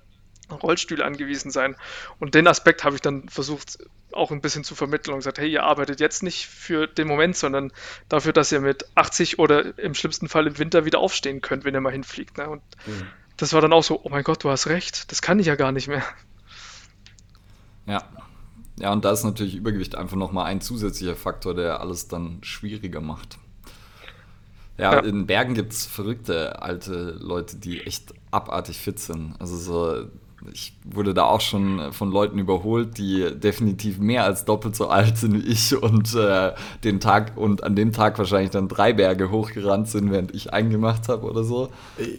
Rollstühle 0.51 1.05
angewiesen 1.05 1.51
sein. 1.51 1.77
Und 2.19 2.35
den 2.35 2.47
Aspekt 2.47 2.85
habe 2.85 2.97
ich 2.97 3.03
dann 3.03 3.29
versucht 3.29 3.79
auch 4.13 4.31
ein 4.31 4.41
bisschen 4.41 4.65
zu 4.65 4.75
vermitteln 4.75 5.13
und 5.13 5.21
gesagt, 5.21 5.39
hey, 5.39 5.51
ihr 5.51 5.65
arbeitet 5.65 6.01
jetzt 6.01 6.23
nicht 6.23 6.47
für 6.47 6.87
den 6.87 7.09
Moment, 7.09 7.37
sondern 7.37 7.73
dafür, 8.09 8.33
dass 8.33 8.53
ihr 8.53 8.61
mit 8.61 8.87
80 8.95 9.39
oder 9.39 9.79
im 9.79 9.95
schlimmsten 9.95 10.29
Fall 10.29 10.47
im 10.47 10.59
Winter 10.59 10.85
wieder 10.85 10.99
aufstehen 10.99 11.41
könnt, 11.41 11.65
wenn 11.65 11.75
ihr 11.75 11.81
mal 11.81 11.93
hinfliegt. 11.93 12.39
Ne? 12.39 12.49
Und 12.49 12.63
mhm 12.87 13.07
das 13.37 13.53
war 13.53 13.61
dann 13.61 13.73
auch 13.73 13.85
so, 13.85 14.01
oh 14.03 14.09
mein 14.09 14.25
Gott, 14.25 14.45
du 14.45 14.51
hast 14.51 14.67
recht, 14.67 15.11
das 15.11 15.23
kann 15.23 15.39
ich 15.39 15.47
ja 15.47 15.57
gar 15.57 15.73
nicht 15.73 15.89
mehr. 15.89 16.03
Ja. 17.87 18.03
Ja, 18.77 18.93
und 18.93 19.05
da 19.05 19.13
ist 19.13 19.23
natürlich 19.23 19.55
Übergewicht 19.55 19.95
einfach 19.95 20.17
nochmal 20.17 20.47
ein 20.47 20.61
zusätzlicher 20.61 21.15
Faktor, 21.15 21.55
der 21.55 21.81
alles 21.81 22.09
dann 22.09 22.39
schwieriger 22.43 23.01
macht. 23.01 23.39
Ja, 24.79 24.95
ja. 24.95 24.99
in 25.01 25.27
Bergen 25.27 25.55
gibt 25.55 25.73
es 25.73 25.87
verrückte 25.87 26.61
alte 26.61 27.17
Leute, 27.21 27.57
die 27.57 27.83
echt 27.83 28.13
abartig 28.33 28.79
fit 28.79 28.99
sind. 28.99 29.37
Also 29.39 29.57
so, 29.57 30.09
ich 30.53 30.77
wurde 30.85 31.15
da 31.15 31.25
auch 31.25 31.41
schon 31.41 31.93
von 31.93 32.11
Leuten 32.11 32.39
überholt, 32.39 32.99
die 32.99 33.31
definitiv 33.35 33.99
mehr 33.99 34.25
als 34.25 34.45
doppelt 34.45 34.77
so 34.77 34.89
alt 34.89 35.17
sind 35.17 35.35
wie 35.35 35.49
ich 35.49 35.77
und 35.81 36.15
äh, 36.15 36.53
den 36.83 37.01
Tag 37.01 37.37
und 37.37 37.65
an 37.65 37.75
dem 37.77 37.93
Tag 37.93 38.19
wahrscheinlich 38.19 38.51
dann 38.51 38.69
drei 38.69 38.93
Berge 38.93 39.31
hochgerannt 39.31 39.89
sind, 39.89 40.11
während 40.11 40.35
ich 40.35 40.53
eingemacht 40.53 41.09
habe 41.09 41.27
oder 41.27 41.45
so. 41.45 41.71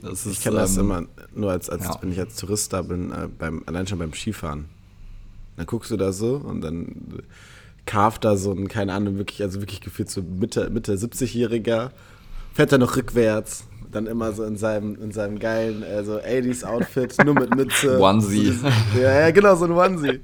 Das 0.02 0.26
ist, 0.26 0.34
ich 0.34 0.42
kenne 0.42 0.58
das 0.58 0.78
ähm, 0.78 0.84
immer 0.84 1.04
nur 1.34 1.52
als, 1.52 1.70
als 1.70 1.86
ja. 1.86 1.98
wenn 2.02 2.12
ich 2.12 2.20
als 2.20 2.36
Tourist 2.36 2.74
da 2.74 2.82
bin, 2.82 3.12
äh, 3.12 3.28
beim, 3.28 3.64
allein 3.66 3.88
schon 3.88 4.00
beim 4.00 4.14
Skifahren. 4.14 4.66
Dann 5.58 5.66
guckst 5.66 5.92
du 5.92 5.98
da 5.98 6.12
so 6.12 6.36
und 6.36 6.62
dann 6.62 7.24
carft 7.86 8.26
da 8.26 8.36
so 8.36 8.52
ein, 8.52 8.68
keine 8.68 8.94
Ahnung, 8.94 9.18
wirklich, 9.18 9.42
also 9.44 9.62
wirklich 9.62 9.82
gefühlt 9.82 10.10
so 10.10 10.22
Mitte, 10.22 10.70
Mitte 10.70 10.96
70-Jähriger, 10.96 11.92
fährt 12.54 12.72
er 12.72 12.78
noch 12.80 12.96
rückwärts 12.96 13.66
dann 13.96 14.08
immer 14.08 14.34
so 14.34 14.44
in 14.44 14.58
seinem, 14.58 15.02
in 15.02 15.12
seinem 15.12 15.40
geilen 15.40 15.84
also 15.84 16.20
80s-Outfit, 16.20 17.24
nur 17.26 17.36
mit 17.36 17.56
Mütze. 17.56 18.00
Onesie. 18.02 18.52
So, 18.52 18.68
ja, 19.00 19.22
ja, 19.22 19.32
genau, 19.32 19.56
so 19.56 19.66
ein 19.66 19.72
Onesie. 19.72 20.22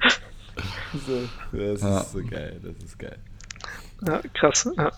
So, 1.07 1.57
das 1.57 1.81
ja. 1.81 2.01
ist 2.01 2.11
so 2.11 2.19
geil, 2.19 2.59
das 2.61 2.83
ist 2.83 2.99
geil. 2.99 3.17
Ja, 4.05 4.21
krass. 4.33 4.69
Ja. 4.77 4.91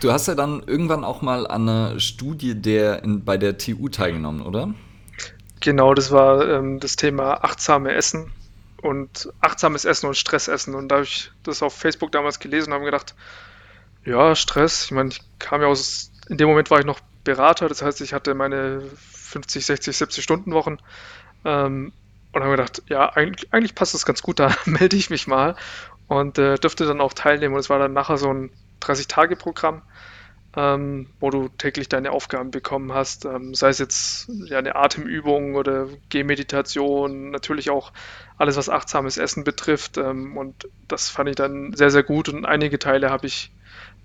Du 0.00 0.10
hast 0.10 0.26
ja 0.26 0.34
dann 0.34 0.62
irgendwann 0.66 1.04
auch 1.04 1.22
mal 1.22 1.46
an 1.46 1.68
einer 1.68 2.00
Studie 2.00 2.54
der 2.54 3.02
in, 3.02 3.24
bei 3.24 3.36
der 3.36 3.58
TU 3.58 3.88
teilgenommen, 3.88 4.42
oder? 4.42 4.74
Genau, 5.60 5.94
das 5.94 6.10
war 6.10 6.48
ähm, 6.48 6.80
das 6.80 6.96
Thema 6.96 7.44
achtsame 7.44 7.92
Essen 7.92 8.30
und 8.82 9.32
achtsames 9.40 9.84
Essen 9.84 10.06
und 10.06 10.16
Stressessen. 10.16 10.74
Und 10.74 10.88
da 10.88 10.96
habe 10.96 11.04
ich 11.04 11.30
das 11.42 11.62
auf 11.62 11.74
Facebook 11.74 12.12
damals 12.12 12.38
gelesen 12.40 12.70
und 12.70 12.74
habe 12.74 12.84
gedacht, 12.84 13.14
ja, 14.04 14.34
Stress. 14.34 14.84
Ich 14.84 14.90
meine, 14.92 15.10
ich 15.10 15.20
kam 15.38 15.62
ja 15.62 15.68
aus, 15.68 16.12
in 16.28 16.36
dem 16.36 16.48
Moment 16.48 16.70
war 16.70 16.78
ich 16.78 16.86
noch 16.86 17.00
Berater, 17.26 17.68
das 17.68 17.82
heißt, 17.82 18.00
ich 18.02 18.14
hatte 18.14 18.34
meine 18.34 18.82
50, 18.96 19.66
60, 19.66 19.96
70 19.96 20.24
Stunden 20.24 20.52
Wochen 20.52 20.78
ähm, 21.44 21.92
und 22.32 22.42
habe 22.42 22.52
gedacht, 22.52 22.82
ja, 22.88 23.10
eigentlich, 23.14 23.52
eigentlich, 23.52 23.74
passt 23.74 23.94
das 23.94 24.06
ganz 24.06 24.22
gut, 24.22 24.40
da 24.40 24.54
melde 24.66 24.96
ich 24.96 25.10
mich 25.10 25.26
mal 25.26 25.56
und 26.08 26.38
äh, 26.38 26.56
dürfte 26.56 26.86
dann 26.86 27.00
auch 27.00 27.14
teilnehmen. 27.14 27.54
Und 27.54 27.60
es 27.60 27.70
war 27.70 27.78
dann 27.78 27.92
nachher 27.94 28.18
so 28.18 28.32
ein 28.32 28.52
30-Tage-Programm, 28.80 29.82
ähm, 30.56 31.14
wo 31.20 31.30
du 31.30 31.48
täglich 31.48 31.88
deine 31.88 32.12
Aufgaben 32.12 32.50
bekommen 32.50 32.92
hast, 32.94 33.24
ähm, 33.26 33.54
sei 33.54 33.70
es 33.70 33.78
jetzt 33.78 34.30
ja, 34.46 34.58
eine 34.58 34.76
Atemübung 34.76 35.54
oder 35.56 35.88
Gehmeditation, 36.10 37.30
natürlich 37.30 37.70
auch 37.70 37.92
alles, 38.38 38.56
was 38.56 38.70
achtsames 38.70 39.18
Essen 39.18 39.44
betrifft. 39.44 39.98
Ähm, 39.98 40.36
und 40.36 40.68
das 40.88 41.10
fand 41.10 41.28
ich 41.30 41.36
dann 41.36 41.72
sehr, 41.74 41.90
sehr 41.90 42.04
gut 42.04 42.28
und 42.30 42.46
einige 42.46 42.78
Teile 42.78 43.10
habe 43.10 43.26
ich 43.26 43.52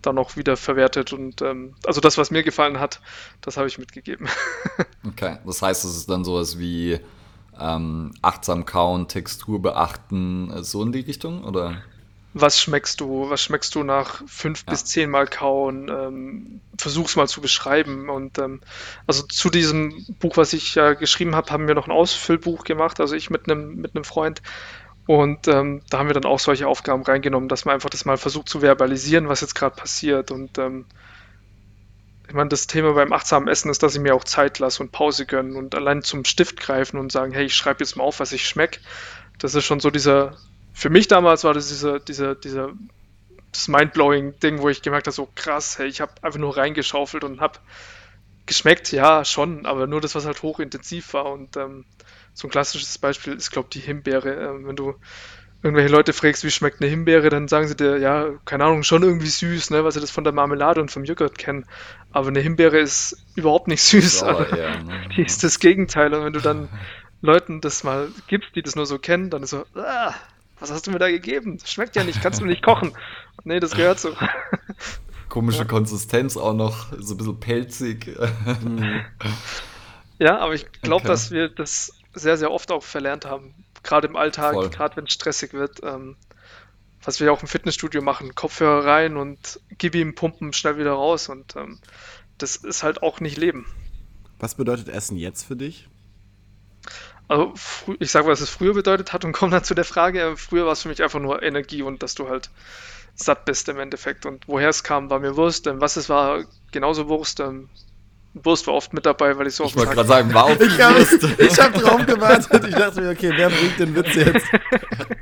dann 0.02 0.18
auch 0.18 0.36
wieder 0.36 0.58
verwertet. 0.58 1.14
Und 1.14 1.42
ähm, 1.42 1.76
also 1.86 2.02
das, 2.02 2.18
was 2.18 2.32
mir 2.32 2.44
gefallen 2.44 2.80
hat, 2.80 3.02
das 3.42 3.58
habe 3.58 3.68
ich 3.68 3.78
mitgegeben. 3.78 4.28
okay, 5.08 5.38
das 5.46 5.62
heißt, 5.62 5.86
es 5.86 5.96
ist 5.96 6.10
dann 6.10 6.24
sowas 6.24 6.60
wie 6.60 7.00
ähm, 7.60 8.14
achtsam 8.22 8.66
kauen, 8.66 9.08
Textur 9.08 9.62
beachten, 9.62 10.64
so 10.64 10.82
in 10.84 10.92
die 10.92 11.02
Richtung, 11.02 11.44
oder? 11.44 11.82
Was 12.34 12.62
schmeckst 12.62 13.02
du? 13.02 13.30
Was 13.30 13.42
schmeckst 13.42 13.76
du 13.76 13.84
nach 13.84 14.22
fünf 14.26 14.64
ja. 14.66 14.72
bis 14.72 14.86
zehn 14.86 15.10
Mal 15.10 15.28
kauen? 15.28 15.90
Ähm, 15.90 16.62
versuch's 16.78 17.18
mal 17.18 17.28
zu 17.28 17.42
beschreiben. 17.42 18.10
Und 18.10 18.38
ähm, 18.38 18.62
also 19.06 19.24
zu 19.24 19.50
diesem 19.50 20.06
Buch, 20.20 20.38
was 20.38 20.54
ich 20.54 20.76
ja 20.76 20.94
geschrieben 20.94 21.36
habe, 21.36 21.52
haben 21.52 21.68
wir 21.68 21.76
noch 21.76 21.88
ein 21.88 21.92
Ausfüllbuch 21.92 22.64
gemacht. 22.64 23.02
Also 23.02 23.16
ich 23.16 23.30
mit 23.30 23.50
einem 23.52 23.76
mit 23.76 23.96
einem 23.96 24.06
Freund 24.06 24.42
und 25.08 25.48
ähm, 25.48 25.82
da 25.90 26.00
haben 26.00 26.08
wir 26.08 26.14
dann 26.14 26.26
auch 26.26 26.40
solche 26.40 26.68
Aufgaben 26.68 27.04
reingenommen, 27.04 27.50
dass 27.50 27.66
man 27.66 27.76
einfach 27.76 27.90
das 27.90 28.06
mal 28.06 28.18
versucht 28.18 28.50
zu 28.50 28.62
verbalisieren, 28.62 29.28
was 29.28 29.42
jetzt 29.42 29.56
gerade 29.56 29.76
passiert. 29.76 30.32
Und 30.32 30.58
ähm, 30.58 30.86
ich 32.28 32.34
meine, 32.34 32.50
das 32.50 32.68
Thema 32.68 32.94
beim 32.94 33.12
achtsamen 33.12 33.50
Essen 33.50 33.70
ist, 33.70 33.84
dass 33.84 33.96
ich 33.96 34.02
mir 34.02 34.16
auch 34.16 34.24
Zeit 34.24 34.60
lasse 34.60 34.82
und 34.84 34.92
Pause 34.92 35.26
gönnen 35.26 35.56
und 35.56 35.76
allein 35.76 36.04
zum 36.04 36.24
Stift 36.24 36.60
greifen 36.60 36.98
und 36.98 37.12
sagen, 37.12 37.34
hey, 37.34 37.46
ich 37.46 37.56
schreibe 37.56 37.84
jetzt 37.84 37.98
mal 37.98 38.04
auf, 38.04 38.20
was 38.20 38.32
ich 38.32 38.48
schmecke. 38.48 38.80
Das 39.40 39.56
ist 39.56 39.66
schon 39.66 39.80
so 39.80 39.90
dieser, 39.90 40.38
für 40.72 40.90
mich 40.90 41.08
damals 41.08 41.44
war 41.44 41.54
das 41.54 41.68
dieser, 41.68 42.00
dieser, 42.00 42.36
dieser 42.36 42.72
das 43.52 43.68
mindblowing 43.68 44.40
Ding, 44.40 44.62
wo 44.62 44.70
ich 44.70 44.82
gemerkt 44.82 45.08
habe, 45.08 45.16
so 45.16 45.28
krass, 45.36 45.78
hey, 45.78 45.88
ich 45.88 46.00
habe 46.00 46.14
einfach 46.22 46.40
nur 46.40 46.56
reingeschaufelt 46.56 47.24
und 47.24 47.42
habe 47.42 47.60
geschmeckt, 48.46 48.92
ja, 48.92 49.26
schon, 49.26 49.66
aber 49.66 49.88
nur 49.88 50.00
das, 50.00 50.16
was 50.16 50.26
halt 50.26 50.42
hochintensiv 50.42 51.14
war. 51.14 51.26
Und 51.26 51.58
ähm, 51.58 51.86
so 52.34 52.48
ein 52.48 52.52
klassisches 52.52 52.98
Beispiel 52.98 53.34
ist, 53.34 53.52
glaube 53.52 53.68
ich, 53.72 53.82
die 53.82 53.86
Himbeere. 53.86 54.34
Ähm, 54.34 54.68
wenn 54.68 54.76
du 54.76 54.96
irgendwelche 55.64 55.92
Leute 55.92 56.14
fragst, 56.14 56.44
wie 56.44 56.52
schmeckt 56.52 56.82
eine 56.82 56.90
Himbeere, 56.90 57.30
dann 57.30 57.48
sagen 57.48 57.68
sie 57.68 57.76
dir, 57.76 57.98
ja, 57.98 58.30
keine 58.46 58.66
Ahnung, 58.66 58.84
schon 58.84 59.04
irgendwie 59.04 59.28
süß, 59.28 59.70
ne, 59.70 59.84
weil 59.84 59.92
sie 59.92 60.00
das 60.00 60.10
von 60.10 60.24
der 60.24 60.34
Marmelade 60.34 60.82
und 60.82 60.90
vom 60.90 61.04
Joghurt 61.04 61.38
kennen. 61.38 61.66
Aber 62.12 62.30
eine 62.30 62.40
Himbeere 62.40 62.80
ist 62.80 63.18
überhaupt 63.36 63.68
nicht 63.68 63.84
süß. 63.84 64.20
Sauer, 64.20 64.48
eher, 64.56 64.84
ne? 64.84 65.10
Die 65.16 65.22
ist 65.22 65.44
das 65.44 65.60
Gegenteil. 65.60 66.14
Und 66.14 66.26
wenn 66.26 66.34
du 66.34 66.40
dann 66.40 66.70
Leuten 67.22 67.62
das 67.62 67.84
mal 67.84 68.10
gibst, 68.28 68.56
die 68.56 68.64
das 68.64 68.76
nur 68.76 68.86
so 68.86 68.98
kennen, 68.98 69.30
dann 69.30 69.44
ist 69.44 69.52
so, 69.52 69.66
ah, 69.76 70.14
was 70.60 70.72
hast 70.72 70.88
du 70.88 70.92
mir 70.92 71.00
da 71.00 71.10
gegeben? 71.10 71.58
Das 71.60 71.72
schmeckt 71.72 71.96
ja 71.96 72.04
nicht, 72.04 72.22
kannst 72.22 72.42
du 72.42 72.46
nicht 72.46 72.64
kochen. 72.64 72.94
Nee, 73.44 73.60
das 73.60 73.72
gehört 73.72 74.00
so. 74.00 74.16
Komische 75.30 75.60
ja. 75.60 75.66
Konsistenz 75.66 76.38
auch 76.38 76.54
noch, 76.54 76.88
so 77.00 77.14
ein 77.14 77.18
bisschen 77.18 77.40
pelzig. 77.40 78.18
ja, 80.20 80.40
aber 80.40 80.54
ich 80.54 80.72
glaube, 80.82 81.04
okay. 81.04 81.08
dass 81.08 81.32
wir 81.32 81.50
das 81.50 81.94
sehr, 82.14 82.38
sehr 82.38 82.52
oft 82.52 82.72
auch 82.72 82.84
verlernt 82.84 83.26
haben. 83.26 83.54
Gerade 83.84 84.08
im 84.08 84.16
Alltag, 84.16 84.72
gerade 84.72 84.98
wenn 84.98 85.06
es 85.06 85.14
stressig 85.14 85.54
wird. 85.54 85.82
Ähm, 85.84 86.18
was 87.04 87.20
wir 87.20 87.34
auch 87.34 87.42
im 87.42 87.48
Fitnessstudio 87.48 88.02
machen, 88.02 88.36
Kopfhörer 88.36 88.86
rein 88.86 89.18
und 89.18 89.60
gib 89.78 89.96
ihm 89.96 90.14
Pumpen 90.14 90.54
schnell 90.54 90.78
wieder 90.78 90.92
raus. 90.92 91.30
Und 91.30 91.56
ähm, 91.56 91.80
das 92.38 92.58
ist 92.58 92.84
halt 92.84 93.02
auch 93.02 93.20
nicht 93.20 93.38
Leben. 93.38 93.66
Was 94.40 94.56
bedeutet 94.56 94.90
Essen 94.90 95.18
jetzt 95.18 95.44
für 95.44 95.56
dich? 95.56 95.88
Also 97.28 97.54
ich 98.00 98.12
sage, 98.12 98.28
was 98.28 98.42
es 98.42 98.50
früher 98.50 98.74
bedeutet 98.74 99.14
hat 99.14 99.26
und 99.26 99.32
komme 99.34 99.52
dann 99.52 99.64
zu 99.64 99.74
der 99.74 99.86
Frage. 99.86 100.36
Früher 100.38 100.66
war 100.66 100.74
es 100.74 100.84
für 100.84 100.90
mich 100.90 101.02
einfach 101.02 101.20
nur 101.20 101.42
Energie 101.42 101.82
und 101.82 102.04
dass 102.04 102.16
du 102.16 102.30
halt 102.30 102.50
satt 103.16 103.46
bist 103.46 103.70
im 103.70 103.80
Endeffekt. 103.80 104.26
Und 104.26 104.48
woher 104.48 104.70
es 104.70 104.84
kam, 104.84 105.10
war 105.10 105.20
mir 105.20 105.36
Wurst. 105.38 105.68
Was 105.68 105.96
es 105.96 106.10
war, 106.10 106.44
genauso 106.72 107.08
Wurst. 107.08 107.42
Wurst 108.34 108.68
war 108.68 108.76
oft 108.76 108.94
mit 108.94 109.06
dabei, 109.06 109.38
weil 109.38 109.48
ich 109.48 109.56
so 109.56 109.66
Ich 109.66 109.76
wollte 109.76 109.94
gerade 109.94 110.08
sagen, 110.08 110.34
war 110.34 110.46
auch 110.46 110.60
Ich 110.60 110.82
habe 110.82 111.00
hab 111.04 111.74
drauf 111.74 112.06
gewartet. 112.06 112.66
Ich 112.68 112.76
dachte 112.76 113.02
mir, 113.02 113.10
okay, 113.10 113.34
wer 113.36 113.50
bringt 113.50 113.80
den 113.80 113.96
Witz 113.96 114.16
jetzt? 114.16 114.46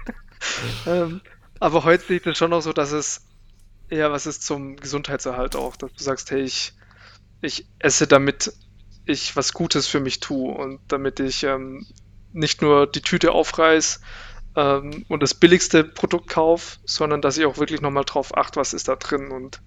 ähm, 0.87 1.21
aber 1.59 1.83
heute 1.83 2.05
sieht 2.05 2.27
es 2.27 2.37
schon 2.37 2.53
auch 2.53 2.61
so, 2.61 2.71
dass 2.71 2.91
es 2.91 3.25
eher 3.89 4.11
was 4.11 4.27
ist 4.27 4.45
zum 4.45 4.75
Gesundheitserhalt 4.75 5.55
auch, 5.55 5.75
dass 5.75 5.91
du 5.93 6.03
sagst, 6.03 6.29
hey, 6.29 6.41
ich, 6.41 6.73
ich 7.41 7.65
esse, 7.79 8.05
damit 8.05 8.53
ich 9.05 9.35
was 9.35 9.53
Gutes 9.53 9.87
für 9.87 9.99
mich 9.99 10.19
tue 10.19 10.53
und 10.53 10.79
damit 10.87 11.19
ich 11.19 11.43
ähm, 11.43 11.87
nicht 12.31 12.61
nur 12.61 12.85
die 12.85 13.01
Tüte 13.01 13.31
aufreiß 13.31 14.01
ähm, 14.55 15.05
und 15.09 15.23
das 15.23 15.33
billigste 15.33 15.83
Produkt 15.83 16.29
kaufe, 16.29 16.77
sondern 16.85 17.21
dass 17.21 17.37
ich 17.37 17.45
auch 17.45 17.57
wirklich 17.57 17.81
nochmal 17.81 18.05
drauf 18.05 18.37
achte, 18.37 18.59
was 18.59 18.73
ist 18.73 18.87
da 18.87 18.95
drin. 18.95 19.31
Und 19.31 19.61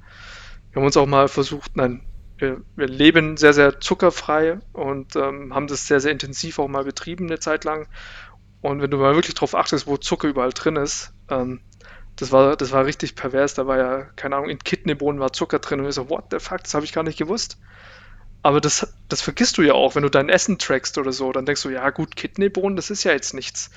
wir 0.70 0.80
haben 0.80 0.86
uns 0.86 0.97
auch 0.97 1.07
mal 1.07 1.26
versucht, 1.26 1.76
nein, 1.76 2.03
wir, 2.43 2.61
wir 2.76 2.88
leben 2.88 3.38
sehr, 3.38 3.55
sehr 3.55 3.80
zuckerfrei 3.80 4.59
und 4.72 5.16
ähm, 5.16 5.55
haben 5.55 5.68
das 5.68 5.86
sehr, 5.86 6.01
sehr 6.01 6.12
intensiv 6.12 6.59
auch 6.59 6.68
mal 6.68 6.84
betrieben 6.84 7.26
eine 7.26 7.38
Zeit 7.38 7.64
lang. 7.64 7.88
Und 8.61 8.82
wenn 8.82 8.90
du 8.90 8.99
mal 8.99 9.14
wirklich 9.14 9.34
darauf 9.34 9.55
achtest, 9.55 9.86
wo 9.86 9.97
Zucker 9.97 10.28
überall 10.28 10.53
drin 10.53 10.76
ist, 10.76 11.12
ähm, 11.30 11.61
das 12.16 12.30
war, 12.30 12.57
das 12.57 12.72
war 12.72 12.84
richtig 12.84 13.14
pervers. 13.14 13.55
Da 13.55 13.66
war 13.66 13.78
ja, 13.78 14.03
keine 14.16 14.36
Ahnung, 14.36 14.51
in 14.51 14.59
Kidneybohnen 14.59 15.20
war 15.20 15.32
Zucker 15.32 15.61
drin. 15.61 15.80
Und 15.80 15.88
ich 15.88 15.95
so, 15.95 16.11
what 16.11 16.26
the 16.30 16.38
fuck, 16.38 16.62
das 16.62 16.74
habe 16.74 16.84
ich 16.84 16.93
gar 16.93 17.03
nicht 17.03 17.18
gewusst. 17.18 17.59
Aber 18.45 18.61
das, 18.61 18.93
das 19.09 19.22
vergisst 19.22 19.57
du 19.57 19.62
ja 19.62 19.72
auch, 19.74 19.95
wenn 19.95 20.03
du 20.03 20.09
dein 20.09 20.28
Essen 20.28 20.59
trackst 20.59 20.99
oder 20.99 21.12
so. 21.12 21.32
Dann 21.32 21.47
denkst 21.47 21.62
du, 21.62 21.70
ja 21.70 21.88
gut, 21.90 22.16
Kidneybohnen, 22.16 22.76
das 22.76 22.90
ist 22.90 23.05
ja 23.05 23.12
jetzt 23.12 23.34
nichts. 23.34 23.70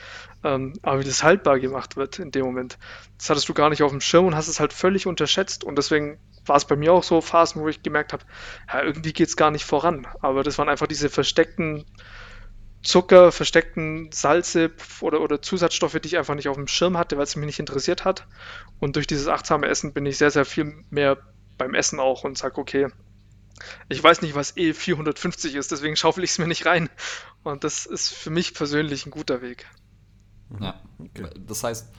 Ähm, 0.44 0.74
aber 0.82 1.00
wie 1.00 1.06
das 1.06 1.24
haltbar 1.24 1.60
gemacht 1.60 1.98
wird 1.98 2.20
in 2.20 2.32
dem 2.32 2.46
Moment, 2.46 2.78
das 3.18 3.30
hattest 3.30 3.48
du 3.48 3.54
gar 3.54 3.70
nicht 3.70 3.84
auf 3.84 3.92
dem 3.92 4.02
Schirm 4.02 4.26
und 4.26 4.36
hast 4.36 4.48
es 4.48 4.60
halt 4.60 4.74
völlig 4.74 5.06
unterschätzt. 5.06 5.64
Und 5.64 5.78
deswegen 5.78 6.20
war 6.46 6.56
es 6.56 6.66
bei 6.66 6.76
mir 6.76 6.94
auch 6.94 7.04
so 7.04 7.22
Phasen, 7.22 7.62
wo 7.62 7.68
ich 7.68 7.84
gemerkt 7.84 8.14
habe, 8.14 8.24
ja, 8.72 8.84
irgendwie 8.84 9.14
geht 9.14 9.28
es 9.28 9.38
gar 9.38 9.52
nicht 9.52 9.66
voran. 9.66 10.08
Aber 10.22 10.44
das 10.44 10.58
waren 10.58 10.70
einfach 10.70 10.88
diese 10.88 11.10
versteckten 11.10 11.86
Zucker, 12.84 13.32
versteckten 13.32 14.12
Salze 14.12 14.72
oder, 15.02 15.22
oder 15.22 15.42
Zusatzstoffe, 15.42 16.00
die 16.00 16.08
ich 16.08 16.18
einfach 16.18 16.36
nicht 16.36 16.48
auf 16.48 16.56
dem 16.56 16.68
Schirm 16.68 16.98
hatte, 16.98 17.18
weil 17.18 17.24
es 17.24 17.36
mich 17.36 17.48
nicht 17.48 17.60
interessiert 17.60 18.06
hat. 18.06 18.28
Und 18.80 18.96
durch 18.96 19.08
dieses 19.08 19.28
achtsame 19.28 19.68
Essen 19.68 19.94
bin 19.94 20.06
ich 20.06 20.18
sehr, 20.18 20.32
sehr 20.32 20.46
viel 20.46 20.84
mehr 20.90 21.18
beim 21.58 21.74
Essen 21.74 22.00
auch 22.00 22.24
und 22.24 22.38
sage, 22.38 22.60
okay, 22.60 22.88
ich 23.90 24.04
weiß 24.04 24.22
nicht, 24.22 24.36
was 24.36 24.56
E450 24.56 25.58
ist, 25.58 25.72
deswegen 25.72 25.96
schaufel 25.96 26.24
ich 26.24 26.32
es 26.32 26.38
mir 26.38 26.48
nicht 26.48 26.66
rein. 26.66 26.90
Und 27.44 27.64
das 27.64 27.86
ist 27.86 28.14
für 28.14 28.30
mich 28.30 28.54
persönlich 28.54 29.06
ein 29.06 29.12
guter 29.12 29.42
Weg. 29.42 29.66
Ja, 30.60 30.80
okay. 31.00 31.30
das 31.40 31.64
heißt, 31.64 31.92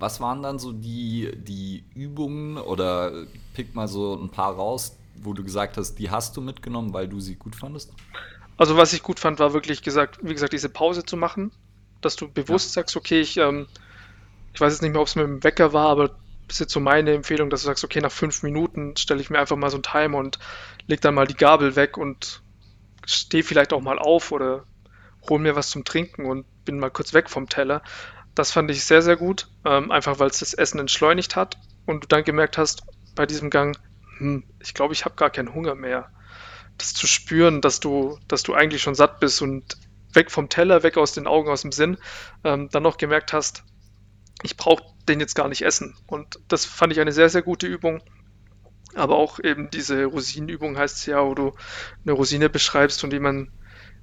was 0.00 0.20
waren 0.20 0.42
dann 0.42 0.58
so 0.58 0.72
die, 0.72 1.30
die 1.36 1.84
Übungen 1.94 2.56
oder 2.56 3.26
pick 3.54 3.74
mal 3.74 3.86
so 3.86 4.14
ein 4.14 4.30
paar 4.30 4.54
raus, 4.54 4.96
wo 5.14 5.34
du 5.34 5.44
gesagt 5.44 5.76
hast, 5.76 5.96
die 5.96 6.10
hast 6.10 6.36
du 6.36 6.40
mitgenommen, 6.40 6.92
weil 6.94 7.06
du 7.06 7.20
sie 7.20 7.36
gut 7.36 7.54
fandest? 7.54 7.92
Also 8.56 8.76
was 8.76 8.92
ich 8.92 9.02
gut 9.02 9.20
fand, 9.20 9.38
war 9.38 9.52
wirklich 9.52 9.82
gesagt, 9.82 10.18
wie 10.22 10.32
gesagt, 10.32 10.52
diese 10.52 10.68
Pause 10.68 11.04
zu 11.04 11.16
machen, 11.16 11.52
dass 12.00 12.16
du 12.16 12.28
bewusst 12.28 12.70
ja. 12.70 12.80
sagst, 12.80 12.96
okay, 12.96 13.20
ich, 13.20 13.36
ähm, 13.36 13.66
ich 14.54 14.60
weiß 14.60 14.72
jetzt 14.72 14.82
nicht 14.82 14.92
mehr, 14.92 15.00
ob 15.00 15.06
es 15.06 15.16
mit 15.16 15.24
dem 15.24 15.44
Wecker 15.44 15.72
war, 15.72 15.88
aber 15.88 16.08
das 16.08 16.56
ist 16.56 16.60
jetzt 16.60 16.72
so 16.72 16.80
meine 16.80 17.12
Empfehlung, 17.12 17.50
dass 17.50 17.60
du 17.60 17.66
sagst, 17.66 17.84
okay, 17.84 18.00
nach 18.00 18.10
fünf 18.10 18.42
Minuten 18.42 18.96
stelle 18.96 19.20
ich 19.20 19.30
mir 19.30 19.38
einfach 19.38 19.56
mal 19.56 19.70
so 19.70 19.76
einen 19.76 19.82
Timer 19.82 20.18
und 20.18 20.38
leg 20.86 21.00
dann 21.00 21.14
mal 21.14 21.26
die 21.26 21.36
Gabel 21.36 21.76
weg 21.76 21.96
und 21.96 22.42
stehe 23.04 23.44
vielleicht 23.44 23.72
auch 23.72 23.80
mal 23.80 23.98
auf 23.98 24.32
oder 24.32 24.64
hole 25.28 25.40
mir 25.40 25.56
was 25.56 25.70
zum 25.70 25.84
Trinken 25.84 26.26
und 26.26 26.44
bin 26.64 26.78
mal 26.78 26.90
kurz 26.90 27.12
weg 27.12 27.30
vom 27.30 27.48
Teller. 27.48 27.82
Das 28.34 28.52
fand 28.52 28.70
ich 28.70 28.84
sehr, 28.84 29.02
sehr 29.02 29.16
gut, 29.16 29.48
ähm, 29.64 29.90
einfach 29.90 30.18
weil 30.18 30.30
es 30.30 30.38
das 30.38 30.54
Essen 30.54 30.78
entschleunigt 30.78 31.36
hat 31.36 31.58
und 31.86 32.04
du 32.04 32.08
dann 32.08 32.24
gemerkt 32.24 32.58
hast 32.58 32.82
bei 33.14 33.26
diesem 33.26 33.50
Gang, 33.50 33.76
hm, 34.18 34.44
ich 34.60 34.74
glaube, 34.74 34.94
ich 34.94 35.04
habe 35.04 35.16
gar 35.16 35.30
keinen 35.30 35.54
Hunger 35.54 35.74
mehr. 35.74 36.10
Das 36.78 36.94
zu 36.94 37.06
spüren, 37.06 37.60
dass 37.60 37.80
du, 37.80 38.18
dass 38.28 38.42
du 38.42 38.54
eigentlich 38.54 38.82
schon 38.82 38.94
satt 38.94 39.20
bist 39.20 39.42
und 39.42 39.76
weg 40.12 40.30
vom 40.30 40.48
Teller, 40.48 40.82
weg 40.82 40.96
aus 40.96 41.12
den 41.12 41.26
Augen, 41.26 41.50
aus 41.50 41.62
dem 41.62 41.72
Sinn, 41.72 41.98
ähm, 42.44 42.68
dann 42.70 42.82
noch 42.82 42.96
gemerkt 42.96 43.32
hast, 43.32 43.64
ich 44.42 44.56
brauche 44.56 44.84
den 45.08 45.20
jetzt 45.20 45.34
gar 45.34 45.48
nicht 45.48 45.62
essen. 45.62 45.96
Und 46.06 46.38
das 46.48 46.64
fand 46.64 46.92
ich 46.92 47.00
eine 47.00 47.12
sehr, 47.12 47.28
sehr 47.28 47.42
gute 47.42 47.66
Übung. 47.66 48.02
Aber 48.94 49.16
auch 49.16 49.38
eben 49.38 49.70
diese 49.70 50.04
Rosinenübung 50.04 50.76
heißt 50.76 50.96
es 50.96 51.06
ja, 51.06 51.24
wo 51.24 51.34
du 51.34 51.52
eine 52.04 52.12
Rosine 52.12 52.48
beschreibst 52.48 53.04
und 53.04 53.12
wie 53.12 53.20
man, 53.20 53.52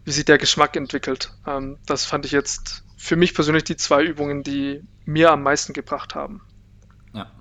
wie 0.06 0.12
sich 0.12 0.26
der 0.26 0.38
Geschmack 0.38 0.76
entwickelt. 0.76 1.34
Ähm, 1.46 1.80
das 1.86 2.06
fand 2.06 2.26
ich 2.26 2.32
jetzt 2.32 2.84
für 2.98 3.16
mich 3.16 3.34
persönlich 3.34 3.64
die 3.64 3.78
zwei 3.78 4.04
Übungen, 4.04 4.44
die 4.44 4.82
mir 5.06 5.32
am 5.32 5.44
meisten 5.44 5.74
gebracht 5.74 6.16
haben. 6.16 6.42
Ja. 7.14 7.32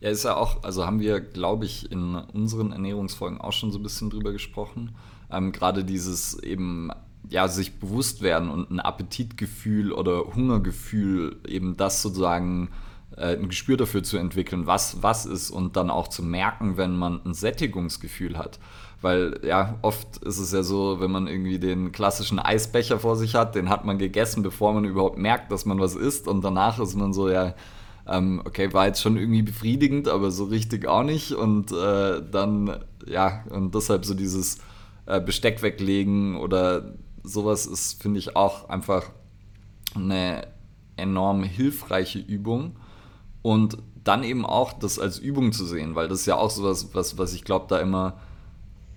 Ja, 0.00 0.10
ist 0.10 0.24
ja 0.24 0.36
auch, 0.36 0.62
also 0.64 0.84
haben 0.84 1.00
wir, 1.00 1.20
glaube 1.20 1.64
ich, 1.64 1.90
in 1.90 2.16
unseren 2.16 2.72
Ernährungsfolgen 2.72 3.40
auch 3.40 3.52
schon 3.52 3.70
so 3.70 3.78
ein 3.78 3.82
bisschen 3.82 4.10
drüber 4.10 4.32
gesprochen. 4.32 4.96
Ähm, 5.30 5.52
Gerade 5.52 5.84
dieses 5.84 6.38
eben 6.42 6.90
ja, 7.28 7.46
sich 7.48 7.78
bewusst 7.78 8.22
werden 8.22 8.50
und 8.50 8.70
ein 8.70 8.80
Appetitgefühl 8.80 9.92
oder 9.92 10.34
Hungergefühl, 10.34 11.40
eben 11.46 11.76
das 11.76 12.02
sozusagen 12.02 12.70
äh, 13.16 13.36
ein 13.36 13.48
Gespür 13.48 13.76
dafür 13.76 14.02
zu 14.02 14.16
entwickeln, 14.16 14.66
was 14.66 15.02
was 15.02 15.26
ist 15.26 15.50
und 15.50 15.76
dann 15.76 15.90
auch 15.90 16.08
zu 16.08 16.22
merken, 16.22 16.76
wenn 16.76 16.96
man 16.96 17.20
ein 17.24 17.34
Sättigungsgefühl 17.34 18.36
hat. 18.36 18.58
Weil 19.00 19.40
ja, 19.42 19.78
oft 19.82 20.18
ist 20.18 20.38
es 20.38 20.52
ja 20.52 20.62
so, 20.62 21.00
wenn 21.00 21.10
man 21.10 21.26
irgendwie 21.26 21.58
den 21.58 21.90
klassischen 21.90 22.38
Eisbecher 22.38 22.98
vor 22.98 23.16
sich 23.16 23.34
hat, 23.34 23.54
den 23.54 23.70
hat 23.70 23.84
man 23.84 23.98
gegessen, 23.98 24.42
bevor 24.42 24.74
man 24.74 24.84
überhaupt 24.84 25.18
merkt, 25.18 25.50
dass 25.50 25.64
man 25.64 25.80
was 25.80 25.96
isst 25.96 26.28
und 26.28 26.42
danach 26.44 26.78
ist 26.78 26.96
man 26.96 27.14
so, 27.14 27.30
ja, 27.30 27.54
ähm, 28.06 28.42
okay, 28.44 28.72
war 28.74 28.86
jetzt 28.86 29.00
schon 29.00 29.16
irgendwie 29.16 29.42
befriedigend, 29.42 30.08
aber 30.08 30.30
so 30.30 30.44
richtig 30.44 30.86
auch 30.86 31.02
nicht 31.02 31.32
und 31.32 31.72
äh, 31.72 32.20
dann, 32.30 32.78
ja, 33.06 33.44
und 33.48 33.74
deshalb 33.74 34.04
so 34.04 34.12
dieses 34.12 34.58
äh, 35.06 35.20
Besteck 35.20 35.62
weglegen 35.62 36.36
oder 36.36 36.94
sowas 37.22 37.66
ist, 37.66 38.02
finde 38.02 38.18
ich, 38.18 38.36
auch 38.36 38.68
einfach 38.68 39.10
eine 39.94 40.46
enorm 40.96 41.42
hilfreiche 41.42 42.18
Übung. 42.18 42.76
Und 43.42 43.78
dann 44.04 44.22
eben 44.22 44.46
auch 44.46 44.72
das 44.72 44.98
als 44.98 45.18
Übung 45.18 45.52
zu 45.52 45.64
sehen, 45.64 45.94
weil 45.94 46.08
das 46.08 46.20
ist 46.20 46.26
ja 46.26 46.36
auch 46.36 46.50
sowas, 46.50 46.94
was, 46.94 47.18
was 47.18 47.34
ich 47.34 47.44
glaube, 47.44 47.66
da 47.68 47.78
immer, 47.78 48.18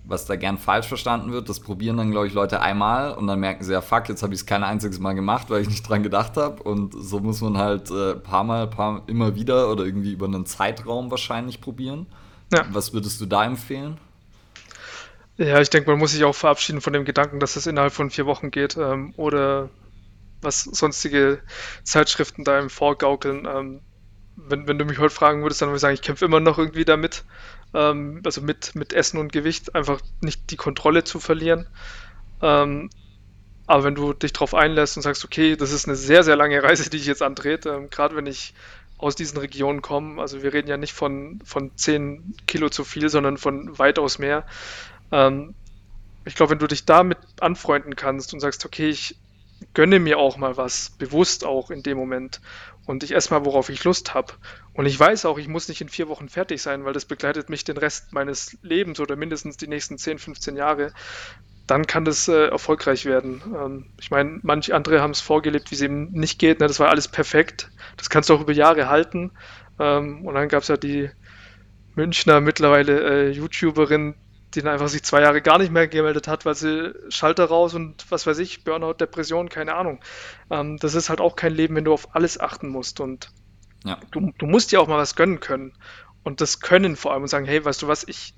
was 0.04 0.26
da 0.26 0.36
gern 0.36 0.58
falsch 0.58 0.86
verstanden 0.86 1.32
wird. 1.32 1.48
Das 1.48 1.60
probieren 1.60 1.96
dann, 1.96 2.10
glaube 2.10 2.26
ich, 2.26 2.34
Leute 2.34 2.60
einmal 2.60 3.12
und 3.14 3.26
dann 3.26 3.40
merken 3.40 3.64
sie, 3.64 3.72
ja, 3.72 3.80
fuck, 3.80 4.08
jetzt 4.08 4.22
habe 4.22 4.34
ich 4.34 4.40
es 4.40 4.46
kein 4.46 4.62
einziges 4.62 4.98
Mal 4.98 5.14
gemacht, 5.14 5.48
weil 5.48 5.62
ich 5.62 5.68
nicht 5.68 5.88
dran 5.88 6.02
gedacht 6.02 6.36
habe. 6.36 6.62
Und 6.62 6.94
so 6.96 7.20
muss 7.20 7.40
man 7.40 7.56
halt 7.56 7.90
äh, 7.90 8.14
paar 8.14 8.44
Mal, 8.44 8.68
paar, 8.68 9.02
immer 9.06 9.34
wieder 9.34 9.70
oder 9.70 9.84
irgendwie 9.84 10.12
über 10.12 10.26
einen 10.26 10.46
Zeitraum 10.46 11.10
wahrscheinlich 11.10 11.60
probieren. 11.60 12.06
Ja. 12.52 12.66
Was 12.70 12.92
würdest 12.92 13.20
du 13.20 13.26
da 13.26 13.44
empfehlen? 13.44 13.96
Ja, 15.36 15.60
ich 15.60 15.70
denke, 15.70 15.90
man 15.90 15.98
muss 15.98 16.12
sich 16.12 16.22
auch 16.24 16.34
verabschieden 16.34 16.80
von 16.80 16.92
dem 16.92 17.04
Gedanken, 17.04 17.40
dass 17.40 17.54
das 17.54 17.66
innerhalb 17.66 17.92
von 17.92 18.10
vier 18.10 18.26
Wochen 18.26 18.50
geht 18.50 18.76
ähm, 18.76 19.14
oder 19.16 19.70
was 20.42 20.62
sonstige 20.62 21.40
Zeitschriften 21.82 22.44
da 22.44 22.58
im 22.60 22.70
Vorgaukeln. 22.70 23.46
Ähm, 23.46 23.80
wenn, 24.36 24.68
wenn 24.68 24.78
du 24.78 24.84
mich 24.84 24.98
heute 24.98 25.14
fragen 25.14 25.42
würdest, 25.42 25.62
dann 25.62 25.70
würde 25.70 25.76
ich 25.76 25.80
sagen, 25.80 25.94
ich 25.94 26.02
kämpfe 26.02 26.24
immer 26.24 26.40
noch 26.40 26.58
irgendwie 26.58 26.84
damit, 26.84 27.24
ähm, 27.74 28.22
also 28.24 28.40
mit, 28.40 28.74
mit 28.74 28.92
Essen 28.92 29.18
und 29.18 29.32
Gewicht, 29.32 29.74
einfach 29.74 30.00
nicht 30.20 30.50
die 30.50 30.56
Kontrolle 30.56 31.04
zu 31.04 31.20
verlieren. 31.20 31.66
Ähm, 32.40 32.90
aber 33.66 33.84
wenn 33.84 33.94
du 33.94 34.12
dich 34.12 34.32
darauf 34.32 34.54
einlässt 34.54 34.96
und 34.96 35.02
sagst, 35.02 35.24
okay, 35.24 35.56
das 35.56 35.72
ist 35.72 35.86
eine 35.86 35.96
sehr, 35.96 36.22
sehr 36.22 36.36
lange 36.36 36.62
Reise, 36.62 36.88
die 36.88 36.96
ich 36.96 37.06
jetzt 37.06 37.22
antrete, 37.22 37.70
ähm, 37.70 37.90
gerade 37.90 38.16
wenn 38.16 38.26
ich 38.26 38.54
aus 38.96 39.16
diesen 39.16 39.38
Regionen 39.38 39.82
komme, 39.82 40.20
also 40.20 40.42
wir 40.42 40.52
reden 40.52 40.68
ja 40.68 40.76
nicht 40.76 40.92
von, 40.92 41.40
von 41.44 41.76
10 41.76 42.36
Kilo 42.46 42.68
zu 42.68 42.84
viel, 42.84 43.08
sondern 43.08 43.36
von 43.36 43.76
weitaus 43.78 44.18
mehr, 44.18 44.46
ähm, 45.10 45.54
ich 46.24 46.34
glaube, 46.34 46.52
wenn 46.52 46.58
du 46.58 46.66
dich 46.66 46.86
damit 46.86 47.18
anfreunden 47.40 47.96
kannst 47.96 48.32
und 48.32 48.40
sagst, 48.40 48.64
okay, 48.64 48.88
ich 48.88 49.16
gönne 49.74 49.98
mir 49.98 50.18
auch 50.18 50.36
mal 50.36 50.56
was, 50.56 50.90
bewusst 50.90 51.44
auch 51.44 51.70
in 51.70 51.82
dem 51.82 51.98
Moment 51.98 52.40
und 52.86 53.02
ich 53.02 53.14
esse 53.14 53.32
mal, 53.32 53.44
worauf 53.44 53.68
ich 53.68 53.84
Lust 53.84 54.14
habe. 54.14 54.32
Und 54.74 54.86
ich 54.86 54.98
weiß 54.98 55.24
auch, 55.24 55.38
ich 55.38 55.46
muss 55.46 55.68
nicht 55.68 55.80
in 55.80 55.88
vier 55.88 56.08
Wochen 56.08 56.28
fertig 56.28 56.60
sein, 56.60 56.84
weil 56.84 56.92
das 56.92 57.04
begleitet 57.04 57.48
mich 57.48 57.64
den 57.64 57.76
Rest 57.76 58.12
meines 58.12 58.58
Lebens 58.62 58.98
oder 58.98 59.14
mindestens 59.14 59.56
die 59.56 59.68
nächsten 59.68 59.98
10, 59.98 60.18
15 60.18 60.56
Jahre. 60.56 60.92
Dann 61.68 61.86
kann 61.86 62.04
das 62.04 62.28
äh, 62.28 62.48
erfolgreich 62.48 63.06
werden. 63.06 63.40
Ähm, 63.56 63.86
ich 64.00 64.10
meine, 64.10 64.40
manche 64.42 64.74
andere 64.74 65.00
haben 65.00 65.12
es 65.12 65.20
vorgelebt, 65.20 65.70
wie 65.70 65.76
es 65.76 65.80
eben 65.80 66.10
nicht 66.10 66.40
geht. 66.40 66.60
Ne? 66.60 66.66
Das 66.66 66.80
war 66.80 66.90
alles 66.90 67.08
perfekt. 67.08 67.70
Das 67.96 68.10
kannst 68.10 68.28
du 68.28 68.34
auch 68.34 68.40
über 68.40 68.52
Jahre 68.52 68.88
halten. 68.88 69.30
Ähm, 69.78 70.26
und 70.26 70.34
dann 70.34 70.48
gab 70.48 70.62
es 70.62 70.68
ja 70.68 70.76
die 70.76 71.08
Münchner 71.94 72.40
mittlerweile 72.40 73.28
äh, 73.28 73.30
YouTuberin, 73.30 74.16
die 74.54 74.62
dann 74.62 74.72
einfach 74.72 74.88
sich 74.88 75.04
zwei 75.04 75.22
Jahre 75.22 75.40
gar 75.40 75.58
nicht 75.58 75.72
mehr 75.72 75.86
gemeldet 75.86 76.26
hat, 76.26 76.44
weil 76.44 76.54
sie 76.56 76.92
Schalter 77.08 77.44
raus 77.44 77.74
und 77.74 78.04
was 78.10 78.26
weiß 78.26 78.38
ich, 78.40 78.64
Burnout, 78.64 78.94
Depression, 78.94 79.48
keine 79.48 79.74
Ahnung. 79.74 80.00
Ähm, 80.50 80.78
das 80.78 80.94
ist 80.94 81.10
halt 81.10 81.20
auch 81.20 81.36
kein 81.36 81.54
Leben, 81.54 81.76
wenn 81.76 81.84
du 81.84 81.92
auf 81.92 82.14
alles 82.14 82.40
achten 82.40 82.68
musst 82.68 82.98
und 82.98 83.30
ja. 83.84 83.98
du, 84.10 84.32
du 84.38 84.46
musst 84.46 84.72
dir 84.72 84.80
auch 84.80 84.88
mal 84.88 84.98
was 84.98 85.16
gönnen 85.16 85.40
können. 85.40 85.72
Und 86.22 86.40
das 86.40 86.60
können 86.60 86.96
vor 86.96 87.12
allem 87.12 87.22
und 87.22 87.28
sagen, 87.28 87.46
hey, 87.46 87.64
weißt 87.64 87.82
du 87.82 87.88
was, 87.88 88.02
ich, 88.08 88.34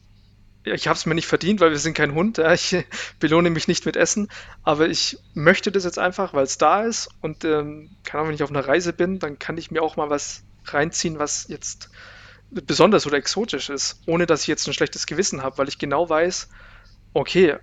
ich 0.65 0.89
habe 0.89 0.97
es 0.97 1.07
mir 1.07 1.15
nicht 1.15 1.29
verdient, 1.29 1.61
weil 1.61 1.71
wir 1.71 1.79
sind 1.79 1.95
kein 1.95 2.15
Hund, 2.15 2.39
ja, 2.39 2.53
ich 2.53 2.85
belohne 3.21 3.51
mich 3.51 3.69
nicht 3.69 3.87
mit 3.87 3.97
Essen, 3.97 4.29
aber 4.65 4.89
ich 4.89 5.19
möchte 5.35 5.71
das 5.71 5.85
jetzt 5.85 5.99
einfach, 5.99 6.35
weil 6.35 6.45
es 6.45 6.59
da 6.59 6.83
ist 6.83 7.09
und 7.21 7.45
ähm, 7.45 7.91
keine 8.03 8.21
Ahnung, 8.21 8.29
wenn 8.29 8.35
ich 8.35 8.43
auf 8.43 8.51
einer 8.51 8.67
Reise 8.67 8.93
bin, 8.93 9.21
dann 9.21 9.39
kann 9.39 9.57
ich 9.57 9.71
mir 9.71 9.83
auch 9.83 9.97
mal 9.97 10.11
was 10.11 10.43
reinziehen, 10.65 11.21
was 11.21 11.47
jetzt 11.47 11.91
besonders 12.51 13.07
oder 13.07 13.17
exotisch 13.17 13.71
ist, 13.71 14.03
ohne 14.07 14.27
dass 14.27 14.43
ich 14.43 14.49
jetzt 14.49 14.67
ein 14.67 14.75
schlechtes 14.75 15.07
Gewissen 15.07 15.45
habe, 15.45 15.59
weil 15.59 15.69
ich 15.69 15.79
genau 15.79 16.09
weiß, 16.09 16.49
okay, 17.15 17.57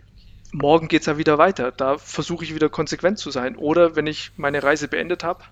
morgen 0.53 0.87
geht 0.87 1.01
es 1.01 1.07
ja 1.07 1.17
wieder 1.17 1.37
weiter. 1.37 1.71
Da 1.71 1.97
versuche 1.97 2.45
ich 2.45 2.55
wieder 2.55 2.69
konsequent 2.69 3.17
zu 3.17 3.31
sein. 3.31 3.55
Oder 3.55 3.95
wenn 3.95 4.07
ich 4.07 4.31
meine 4.37 4.63
Reise 4.63 4.87
beendet 4.87 5.23
habe, 5.23 5.43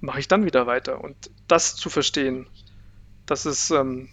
mache 0.00 0.20
ich 0.20 0.28
dann 0.28 0.44
wieder 0.44 0.66
weiter. 0.66 1.02
Und 1.02 1.30
das 1.48 1.76
zu 1.76 1.90
verstehen, 1.90 2.46
das 3.26 3.46
ist 3.46 3.70
ähm, 3.70 4.08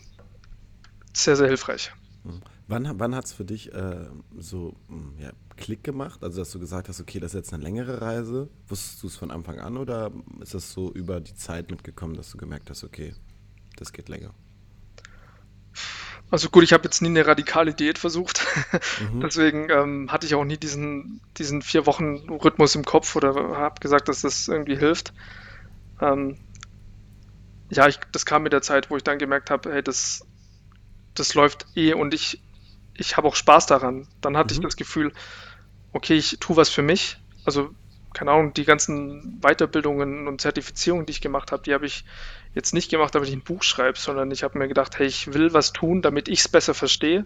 sehr, 1.13 1.35
sehr 1.35 1.47
hilfreich. 1.47 1.91
Hm. 2.23 2.41
Wann, 2.67 2.99
wann 2.99 3.13
hat 3.13 3.25
es 3.25 3.33
für 3.33 3.43
dich 3.43 3.73
äh, 3.73 4.07
so 4.37 4.75
hm, 4.87 5.15
ja, 5.19 5.31
Klick 5.57 5.83
gemacht? 5.83 6.23
Also, 6.23 6.41
dass 6.41 6.51
du 6.51 6.59
gesagt 6.59 6.87
hast, 6.89 7.01
okay, 7.01 7.19
das 7.19 7.33
ist 7.33 7.35
jetzt 7.35 7.53
eine 7.53 7.63
längere 7.63 8.01
Reise. 8.01 8.49
Wusstest 8.67 9.03
du 9.03 9.07
es 9.07 9.15
von 9.15 9.31
Anfang 9.31 9.59
an 9.59 9.77
oder 9.77 10.11
ist 10.39 10.53
das 10.53 10.71
so 10.71 10.91
über 10.91 11.19
die 11.19 11.35
Zeit 11.35 11.69
mitgekommen, 11.69 12.15
dass 12.15 12.31
du 12.31 12.37
gemerkt 12.37 12.69
hast, 12.69 12.83
okay, 12.83 13.13
das 13.75 13.91
geht 13.91 14.09
länger. 14.09 14.33
Also 16.31 16.49
gut, 16.49 16.63
ich 16.63 16.73
habe 16.73 16.85
jetzt 16.85 17.01
nie 17.01 17.09
eine 17.09 17.27
radikale 17.27 17.73
Diät 17.75 17.99
versucht. 17.99 18.43
Mhm. 19.11 19.21
Deswegen 19.23 19.69
ähm, 19.69 20.11
hatte 20.11 20.25
ich 20.25 20.33
auch 20.33 20.45
nie 20.45 20.57
diesen, 20.57 21.21
diesen 21.37 21.61
vier 21.61 21.85
Wochen 21.85 22.27
Rhythmus 22.29 22.73
im 22.75 22.85
Kopf 22.85 23.15
oder 23.15 23.35
habe 23.35 23.79
gesagt, 23.79 24.07
dass 24.07 24.21
das 24.21 24.47
irgendwie 24.47 24.75
hilft. 24.75 25.13
Ähm, 26.01 26.37
ja, 27.69 27.87
ich, 27.87 27.99
das 28.11 28.25
kam 28.25 28.43
mit 28.43 28.53
der 28.53 28.61
Zeit, 28.61 28.89
wo 28.89 28.97
ich 28.97 29.03
dann 29.03 29.19
gemerkt 29.19 29.49
habe, 29.49 29.71
hey, 29.71 29.83
das, 29.83 30.25
das 31.15 31.33
läuft 31.33 31.65
eh 31.75 31.93
und 31.93 32.13
ich, 32.13 32.41
ich 32.95 33.17
habe 33.17 33.27
auch 33.27 33.35
Spaß 33.35 33.65
daran. 33.65 34.07
Dann 34.21 34.37
hatte 34.37 34.53
mhm. 34.53 34.59
ich 34.59 34.63
das 34.63 34.75
Gefühl, 34.75 35.11
okay, 35.91 36.15
ich 36.15 36.37
tue 36.39 36.57
was 36.57 36.69
für 36.69 36.81
mich. 36.81 37.17
Also 37.45 37.69
keine 38.13 38.31
Ahnung, 38.31 38.53
die 38.53 38.63
ganzen 38.63 39.39
Weiterbildungen 39.41 40.27
und 40.27 40.39
Zertifizierungen, 40.39 41.05
die 41.05 41.11
ich 41.11 41.21
gemacht 41.21 41.51
habe, 41.51 41.63
die 41.63 41.73
habe 41.73 41.85
ich 41.85 42.05
jetzt 42.53 42.73
nicht 42.73 42.91
gemacht, 42.91 43.15
damit 43.15 43.29
ich 43.29 43.35
ein 43.35 43.41
Buch 43.41 43.63
schreibe, 43.63 43.97
sondern 43.97 44.29
ich 44.31 44.43
habe 44.43 44.57
mir 44.57 44.67
gedacht, 44.67 44.99
hey, 44.99 45.07
ich 45.07 45.33
will 45.33 45.53
was 45.53 45.73
tun, 45.73 46.01
damit 46.01 46.27
ich 46.27 46.39
es 46.39 46.47
besser 46.47 46.75
verstehe. 46.75 47.25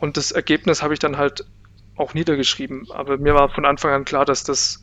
Und 0.00 0.16
das 0.16 0.32
Ergebnis 0.32 0.82
habe 0.82 0.94
ich 0.94 1.00
dann 1.00 1.16
halt 1.16 1.46
auch 1.96 2.14
niedergeschrieben. 2.14 2.90
Aber 2.90 3.16
mir 3.18 3.34
war 3.34 3.48
von 3.48 3.64
Anfang 3.64 3.92
an 3.92 4.04
klar, 4.04 4.24
dass 4.24 4.42
das, 4.42 4.82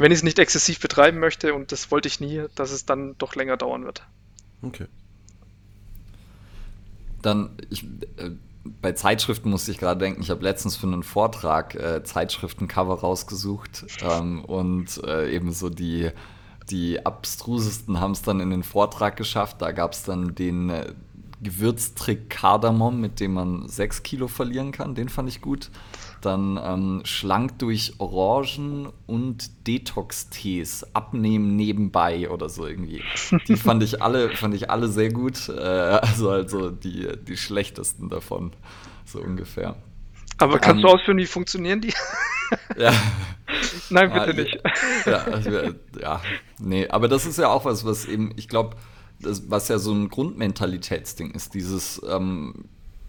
wenn 0.00 0.12
ich 0.12 0.20
es 0.20 0.22
nicht 0.22 0.38
exzessiv 0.38 0.80
betreiben 0.80 1.18
möchte, 1.18 1.52
und 1.52 1.72
das 1.72 1.90
wollte 1.90 2.08
ich 2.08 2.20
nie, 2.20 2.44
dass 2.54 2.70
es 2.72 2.86
dann 2.86 3.16
doch 3.18 3.34
länger 3.34 3.58
dauern 3.58 3.84
wird. 3.84 4.02
Okay. 4.62 4.86
Dann, 7.20 7.50
ich, 7.68 7.84
äh, 8.16 8.30
bei 8.80 8.92
Zeitschriften 8.92 9.50
musste 9.50 9.72
ich 9.72 9.78
gerade 9.78 10.00
denken, 10.00 10.22
ich 10.22 10.30
habe 10.30 10.42
letztens 10.42 10.76
für 10.76 10.86
einen 10.86 11.02
Vortrag 11.02 11.74
äh, 11.74 12.02
Zeitschriftencover 12.02 13.00
rausgesucht 13.00 13.84
ähm, 14.02 14.42
und 14.42 15.04
äh, 15.04 15.30
eben 15.34 15.52
so 15.52 15.68
die, 15.68 16.10
die 16.70 17.04
abstrusesten 17.04 18.00
haben 18.00 18.12
es 18.12 18.22
dann 18.22 18.40
in 18.40 18.48
den 18.48 18.62
Vortrag 18.62 19.18
geschafft. 19.18 19.60
Da 19.60 19.72
gab 19.72 19.92
es 19.92 20.02
dann 20.02 20.34
den 20.34 20.70
äh, 20.70 20.94
Gewürztrick 21.42 22.30
Kardamom, 22.30 23.02
mit 23.02 23.20
dem 23.20 23.34
man 23.34 23.68
6 23.68 24.02
Kilo 24.02 24.28
verlieren 24.28 24.72
kann. 24.72 24.94
Den 24.94 25.10
fand 25.10 25.28
ich 25.28 25.42
gut. 25.42 25.70
Dann 26.20 26.60
ähm, 26.62 27.00
schlank 27.04 27.58
durch 27.58 27.94
Orangen 27.98 28.88
und 29.06 29.66
Detox-Tees, 29.66 30.94
abnehmen 30.94 31.56
nebenbei 31.56 32.28
oder 32.28 32.48
so 32.48 32.66
irgendwie. 32.66 33.02
Die 33.48 33.56
fand 33.56 33.82
ich 33.82 34.02
alle, 34.02 34.36
fand 34.36 34.54
ich 34.54 34.70
alle 34.70 34.88
sehr 34.88 35.12
gut. 35.12 35.48
Äh, 35.48 35.60
also 35.60 36.30
also 36.30 36.70
die, 36.70 37.08
die 37.26 37.36
schlechtesten 37.36 38.08
davon, 38.08 38.52
so 39.04 39.20
ungefähr. 39.20 39.76
Aber 40.38 40.58
kannst 40.58 40.76
ähm, 40.76 40.82
du 40.82 40.88
ausführen, 40.88 41.18
wie 41.18 41.26
funktionieren 41.26 41.80
die? 41.80 41.92
ja. 42.76 42.92
Nein, 43.90 44.12
bitte 44.12 44.30
ja, 44.30 44.42
nicht. 44.42 45.46
Ja, 45.46 46.00
ja, 46.00 46.22
nee, 46.58 46.88
aber 46.88 47.08
das 47.08 47.26
ist 47.26 47.38
ja 47.38 47.48
auch 47.48 47.64
was, 47.64 47.84
was 47.84 48.06
eben, 48.06 48.32
ich 48.36 48.48
glaube, 48.48 48.76
was 49.20 49.68
ja 49.68 49.78
so 49.78 49.92
ein 49.92 50.08
Grundmentalitätsding 50.08 51.32
ist, 51.32 51.54
dieses 51.54 52.00
ähm, 52.08 52.64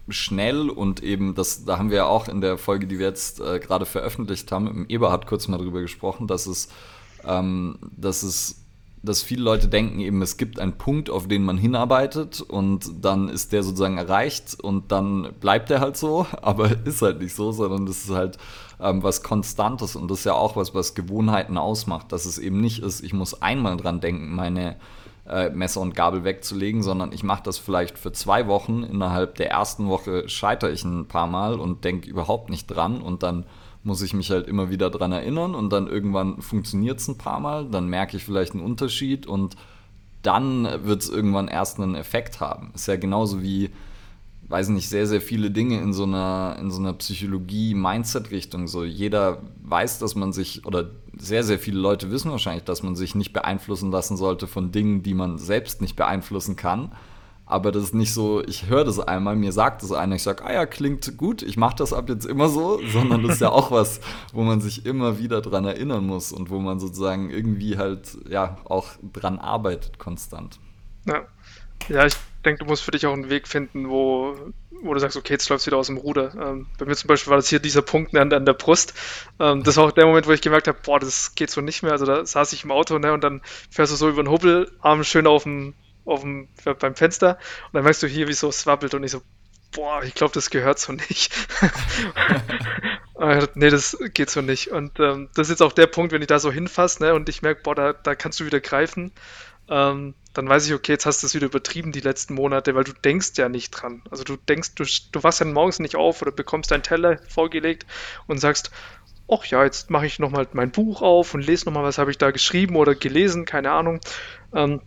schnell 0.08 0.68
und 0.68 1.02
eben, 1.02 1.34
das, 1.34 1.64
da 1.64 1.78
haben 1.78 1.90
wir 1.90 1.98
ja 1.98 2.06
auch 2.06 2.28
in 2.28 2.40
der 2.40 2.58
Folge, 2.58 2.86
die 2.86 2.98
wir 2.98 3.06
jetzt 3.06 3.40
äh, 3.40 3.58
gerade 3.58 3.86
veröffentlicht 3.86 4.50
haben, 4.52 4.66
im 4.66 4.86
Eberhard 4.88 5.26
kurz 5.26 5.48
mal 5.48 5.58
drüber 5.58 5.80
gesprochen, 5.80 6.26
dass 6.26 6.46
es, 6.46 6.68
ähm, 7.24 7.78
dass 7.96 8.22
es 8.22 8.62
dass 9.04 9.22
viele 9.22 9.42
Leute 9.42 9.66
denken 9.66 9.98
eben, 9.98 10.22
es 10.22 10.36
gibt 10.36 10.60
einen 10.60 10.78
Punkt, 10.78 11.10
auf 11.10 11.26
den 11.26 11.42
man 11.42 11.58
hinarbeitet 11.58 12.40
und 12.40 13.04
dann 13.04 13.28
ist 13.28 13.52
der 13.52 13.64
sozusagen 13.64 13.98
erreicht 13.98 14.58
und 14.60 14.92
dann 14.92 15.34
bleibt 15.40 15.70
der 15.70 15.80
halt 15.80 15.96
so, 15.96 16.26
aber 16.42 16.70
ist 16.86 17.02
halt 17.02 17.20
nicht 17.20 17.34
so, 17.34 17.52
sondern 17.52 17.86
das 17.86 18.04
ist 18.04 18.10
halt 18.10 18.38
ähm, 18.80 19.02
was 19.02 19.22
Konstantes 19.22 19.96
und 19.96 20.08
das 20.10 20.20
ist 20.20 20.24
ja 20.24 20.34
auch 20.34 20.56
was, 20.56 20.74
was 20.74 20.94
Gewohnheiten 20.94 21.58
ausmacht, 21.58 22.12
dass 22.12 22.26
es 22.26 22.38
eben 22.38 22.60
nicht 22.60 22.82
ist, 22.82 23.02
ich 23.02 23.12
muss 23.12 23.42
einmal 23.42 23.76
dran 23.76 24.00
denken, 24.00 24.34
meine 24.34 24.76
äh, 25.28 25.50
Messer 25.50 25.80
und 25.80 25.94
Gabel 25.94 26.24
wegzulegen, 26.24 26.82
sondern 26.82 27.12
ich 27.12 27.22
mache 27.22 27.42
das 27.44 27.58
vielleicht 27.58 27.98
für 27.98 28.12
zwei 28.12 28.46
Wochen. 28.46 28.82
Innerhalb 28.82 29.36
der 29.36 29.50
ersten 29.50 29.88
Woche 29.88 30.28
scheitere 30.28 30.70
ich 30.70 30.84
ein 30.84 31.06
paar 31.06 31.26
Mal 31.26 31.60
und 31.60 31.84
denke 31.84 32.08
überhaupt 32.08 32.50
nicht 32.50 32.66
dran 32.66 33.00
und 33.00 33.22
dann 33.22 33.44
muss 33.84 34.02
ich 34.02 34.14
mich 34.14 34.30
halt 34.30 34.46
immer 34.46 34.70
wieder 34.70 34.90
dran 34.90 35.12
erinnern 35.12 35.54
und 35.54 35.72
dann 35.72 35.88
irgendwann 35.88 36.40
funktioniert 36.40 37.00
es 37.00 37.08
ein 37.08 37.18
paar 37.18 37.40
Mal, 37.40 37.66
dann 37.66 37.88
merke 37.88 38.16
ich 38.16 38.24
vielleicht 38.24 38.52
einen 38.52 38.62
Unterschied 38.62 39.26
und 39.26 39.56
dann 40.22 40.68
wird 40.84 41.02
es 41.02 41.10
irgendwann 41.10 41.48
erst 41.48 41.80
einen 41.80 41.96
Effekt 41.96 42.40
haben. 42.40 42.70
Ist 42.74 42.86
ja 42.86 42.96
genauso 42.96 43.42
wie, 43.42 43.70
weiß 44.52 44.68
nicht, 44.68 44.88
sehr, 44.88 45.06
sehr 45.06 45.20
viele 45.20 45.50
Dinge 45.50 45.80
in 45.80 45.92
so 45.92 46.04
einer, 46.04 46.56
in 46.60 46.70
so 46.70 46.78
einer 46.78 46.92
Psychologie-Mindset-Richtung. 46.92 48.68
So 48.68 48.84
jeder 48.84 49.42
weiß, 49.62 49.98
dass 49.98 50.14
man 50.14 50.32
sich, 50.32 50.64
oder 50.66 50.90
sehr, 51.18 51.42
sehr 51.42 51.58
viele 51.58 51.80
Leute 51.80 52.10
wissen 52.10 52.30
wahrscheinlich, 52.30 52.64
dass 52.64 52.82
man 52.82 52.94
sich 52.94 53.14
nicht 53.14 53.32
beeinflussen 53.32 53.90
lassen 53.90 54.16
sollte 54.16 54.46
von 54.46 54.70
Dingen, 54.70 55.02
die 55.02 55.14
man 55.14 55.38
selbst 55.38 55.80
nicht 55.80 55.96
beeinflussen 55.96 56.56
kann 56.56 56.92
aber 57.52 57.70
das 57.70 57.84
ist 57.84 57.94
nicht 57.94 58.14
so, 58.14 58.42
ich 58.42 58.68
höre 58.68 58.84
das 58.84 58.98
einmal, 58.98 59.36
mir 59.36 59.52
sagt 59.52 59.82
das 59.82 59.92
einer, 59.92 60.16
ich 60.16 60.22
sage, 60.22 60.42
ah 60.44 60.52
ja, 60.52 60.64
klingt 60.64 61.18
gut, 61.18 61.42
ich 61.42 61.58
mache 61.58 61.76
das 61.76 61.92
ab 61.92 62.08
jetzt 62.08 62.24
immer 62.24 62.48
so, 62.48 62.80
sondern 62.92 63.22
das 63.22 63.34
ist 63.34 63.40
ja 63.40 63.50
auch 63.50 63.70
was, 63.70 64.00
wo 64.32 64.42
man 64.42 64.62
sich 64.62 64.86
immer 64.86 65.18
wieder 65.18 65.42
dran 65.42 65.66
erinnern 65.66 66.06
muss 66.06 66.32
und 66.32 66.48
wo 66.48 66.60
man 66.60 66.80
sozusagen 66.80 67.28
irgendwie 67.28 67.76
halt 67.76 68.16
ja 68.28 68.56
auch 68.64 68.88
dran 69.12 69.38
arbeitet 69.38 69.98
konstant. 69.98 70.58
Ja, 71.06 71.26
ja 71.88 72.06
ich 72.06 72.14
denke, 72.44 72.64
du 72.64 72.64
musst 72.66 72.82
für 72.82 72.90
dich 72.90 73.06
auch 73.06 73.12
einen 73.12 73.30
Weg 73.30 73.46
finden, 73.46 73.88
wo, 73.88 74.36
wo 74.82 74.94
du 74.94 75.00
sagst, 75.00 75.16
okay, 75.16 75.34
jetzt 75.34 75.48
läuft 75.48 75.66
wieder 75.66 75.76
aus 75.76 75.86
dem 75.86 75.96
Ruder. 75.96 76.32
Ähm, 76.34 76.66
bei 76.78 76.86
mir 76.86 76.96
zum 76.96 77.08
Beispiel 77.08 77.30
war 77.30 77.36
das 77.36 77.48
hier 77.48 77.60
dieser 77.60 77.82
Punkt 77.82 78.16
an, 78.16 78.32
an 78.32 78.46
der 78.46 78.54
Brust. 78.54 78.94
Ähm, 79.38 79.62
das 79.62 79.76
war 79.76 79.84
auch 79.84 79.92
der 79.92 80.06
Moment, 80.06 80.26
wo 80.26 80.32
ich 80.32 80.40
gemerkt 80.40 80.68
habe, 80.68 80.78
boah, 80.82 80.98
das 80.98 81.34
geht 81.34 81.50
so 81.50 81.60
nicht 81.60 81.82
mehr. 81.82 81.92
Also 81.92 82.04
da 82.04 82.24
saß 82.26 82.52
ich 82.52 82.64
im 82.64 82.72
Auto 82.72 82.98
ne, 82.98 83.12
und 83.12 83.22
dann 83.22 83.42
fährst 83.70 83.92
du 83.92 83.96
so 83.96 84.08
über 84.08 84.22
den 84.22 84.30
Hubbel, 84.30 84.70
Arm 84.80 85.04
schön 85.04 85.26
auf 85.26 85.44
dem 85.44 85.74
auf 86.04 86.22
dem, 86.22 86.48
beim 86.80 86.96
Fenster 86.96 87.38
und 87.66 87.74
dann 87.74 87.84
merkst 87.84 88.02
du 88.02 88.08
hier, 88.08 88.26
wie 88.26 88.32
so 88.32 88.48
es 88.48 88.66
wabbelt 88.66 88.94
und 88.94 89.04
ich 89.04 89.12
so, 89.12 89.22
boah, 89.70 90.02
ich 90.02 90.14
glaube, 90.14 90.34
das 90.34 90.50
gehört 90.50 90.80
so 90.80 90.92
nicht. 90.92 91.32
nee, 93.54 93.70
das 93.70 93.96
geht 94.12 94.30
so 94.30 94.40
nicht. 94.40 94.68
Und 94.68 94.98
ähm, 95.00 95.28
das 95.34 95.46
ist 95.46 95.52
jetzt 95.52 95.62
auch 95.62 95.72
der 95.72 95.86
Punkt, 95.86 96.12
wenn 96.12 96.22
ich 96.22 96.28
da 96.28 96.38
so 96.38 96.50
hinfasse 96.50 97.02
ne, 97.02 97.14
und 97.14 97.28
ich 97.28 97.42
merke, 97.42 97.62
boah, 97.62 97.74
da, 97.74 97.92
da 97.92 98.14
kannst 98.14 98.40
du 98.40 98.46
wieder 98.46 98.60
greifen, 98.60 99.12
ähm, 99.72 100.14
dann 100.34 100.48
weiß 100.48 100.66
ich, 100.66 100.74
okay, 100.74 100.92
jetzt 100.92 101.06
hast 101.06 101.22
du 101.22 101.26
es 101.26 101.34
wieder 101.34 101.46
übertrieben 101.46 101.92
die 101.92 102.00
letzten 102.00 102.34
Monate, 102.34 102.74
weil 102.74 102.84
du 102.84 102.92
denkst 102.92 103.32
ja 103.36 103.48
nicht 103.48 103.70
dran. 103.70 104.02
Also 104.10 104.22
du 104.22 104.36
denkst, 104.36 104.74
du, 104.74 104.84
du 104.84 105.22
wachst 105.22 105.40
ja 105.40 105.46
morgens 105.46 105.78
nicht 105.78 105.96
auf 105.96 106.20
oder 106.20 106.30
bekommst 106.30 106.70
deinen 106.70 106.82
Teller 106.82 107.18
vorgelegt 107.28 107.86
und 108.26 108.38
sagst, 108.38 108.70
ach 109.30 109.46
ja, 109.46 109.64
jetzt 109.64 109.88
mache 109.90 110.06
ich 110.06 110.18
nochmal 110.18 110.46
mein 110.52 110.72
Buch 110.72 111.00
auf 111.00 111.32
und 111.32 111.46
lese 111.46 111.64
nochmal, 111.64 111.84
was 111.84 111.96
habe 111.96 112.10
ich 112.10 112.18
da 112.18 112.30
geschrieben 112.32 112.76
oder 112.76 112.94
gelesen, 112.94 113.46
keine 113.46 113.70
Ahnung. 113.70 114.00
Ähm, 114.54 114.82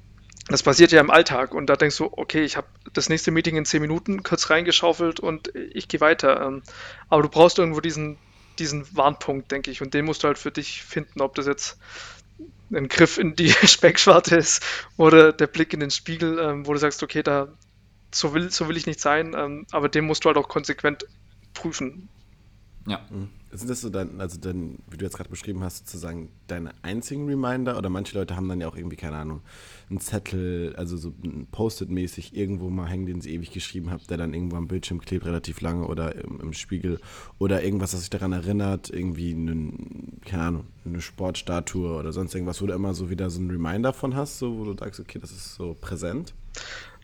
das 0.47 0.61
passiert 0.61 0.91
ja 0.91 1.01
im 1.01 1.09
Alltag 1.09 1.55
und 1.55 1.67
da 1.67 1.75
denkst 1.75 1.97
du, 1.97 2.09
okay, 2.11 2.43
ich 2.43 2.55
habe 2.55 2.67
das 2.93 3.09
nächste 3.09 3.31
Meeting 3.31 3.57
in 3.57 3.65
zehn 3.65 3.81
Minuten 3.81 4.21
kurz 4.21 4.51
reingeschaufelt 4.51 5.19
und 5.19 5.51
ich 5.55 5.87
gehe 5.87 6.01
weiter. 6.01 6.45
Ähm, 6.45 6.61
aber 7.09 7.23
du 7.23 7.29
brauchst 7.29 7.57
irgendwo 7.57 7.81
diesen, 7.81 8.19
diesen 8.59 8.85
Warnpunkt, 8.95 9.51
denke 9.51 9.71
ich, 9.71 9.81
und 9.81 9.95
den 9.95 10.05
musst 10.05 10.21
du 10.21 10.27
halt 10.27 10.37
für 10.37 10.51
dich 10.51 10.83
finden, 10.83 11.21
ob 11.21 11.33
das 11.33 11.47
jetzt 11.47 11.79
ein 12.71 12.87
Griff 12.87 13.17
in 13.17 13.35
die 13.35 13.49
Speckschwarte 13.67 14.35
ist 14.37 14.63
oder 14.97 15.33
der 15.33 15.47
Blick 15.47 15.73
in 15.73 15.79
den 15.79 15.91
Spiegel, 15.91 16.39
ähm, 16.39 16.67
wo 16.67 16.73
du 16.73 16.79
sagst, 16.79 17.03
okay, 17.03 17.23
da 17.23 17.47
so 18.13 18.33
will, 18.33 18.49
so 18.49 18.67
will 18.67 18.77
ich 18.77 18.87
nicht 18.87 18.99
sein, 18.99 19.35
ähm, 19.37 19.65
aber 19.71 19.89
den 19.89 20.05
musst 20.05 20.23
du 20.23 20.27
halt 20.27 20.37
auch 20.37 20.47
konsequent 20.47 21.05
prüfen. 21.53 22.09
Ja. 22.87 23.01
Mhm. 23.09 23.29
Sind 23.51 23.69
das 23.69 23.81
so 23.81 23.89
dann, 23.89 24.19
also 24.19 24.37
dann, 24.37 24.79
wie 24.89 24.97
du 24.97 25.05
jetzt 25.05 25.15
gerade 25.15 25.29
beschrieben 25.29 25.63
hast, 25.63 25.87
sozusagen 25.87 26.29
deine 26.47 26.71
einzigen 26.81 27.25
Reminder? 27.27 27.77
Oder 27.77 27.89
manche 27.89 28.17
Leute 28.17 28.35
haben 28.35 28.49
dann 28.49 28.59
ja 28.59 28.67
auch 28.67 28.75
irgendwie, 28.75 28.97
keine 28.97 29.15
Ahnung, 29.15 29.41
einen 29.89 29.99
Zettel, 29.99 30.75
also 30.75 30.97
so 30.97 31.13
ein 31.23 31.47
Post-it-mäßig 31.51 32.35
irgendwo 32.35 32.69
mal 32.69 32.87
hängen, 32.87 33.05
den 33.05 33.21
sie 33.21 33.33
ewig 33.33 33.51
geschrieben 33.51 33.91
haben, 33.91 34.01
der 34.09 34.17
dann 34.17 34.33
irgendwo 34.33 34.57
am 34.57 34.67
Bildschirm 34.67 34.99
klebt, 34.99 35.25
relativ 35.25 35.61
lange 35.61 35.87
oder 35.87 36.15
im, 36.15 36.41
im 36.41 36.53
Spiegel. 36.53 36.99
Oder 37.39 37.63
irgendwas, 37.63 37.91
das 37.91 38.01
sich 38.01 38.09
daran 38.09 38.33
erinnert, 38.33 38.89
irgendwie, 38.89 39.31
einen, 39.31 40.19
keine 40.25 40.43
Ahnung, 40.43 40.67
eine 40.83 41.01
Sportstatue 41.01 41.97
oder 41.97 42.11
sonst 42.11 42.35
irgendwas, 42.35 42.61
wo 42.61 42.67
du 42.67 42.73
immer 42.73 42.93
so 42.93 43.09
wieder 43.09 43.29
so 43.29 43.39
einen 43.39 43.51
Reminder 43.51 43.93
von 43.93 44.15
hast, 44.15 44.37
so, 44.37 44.57
wo 44.57 44.65
du 44.65 44.75
sagst, 44.77 44.99
okay, 44.99 45.19
das 45.19 45.31
ist 45.31 45.55
so 45.55 45.75
präsent. 45.79 46.33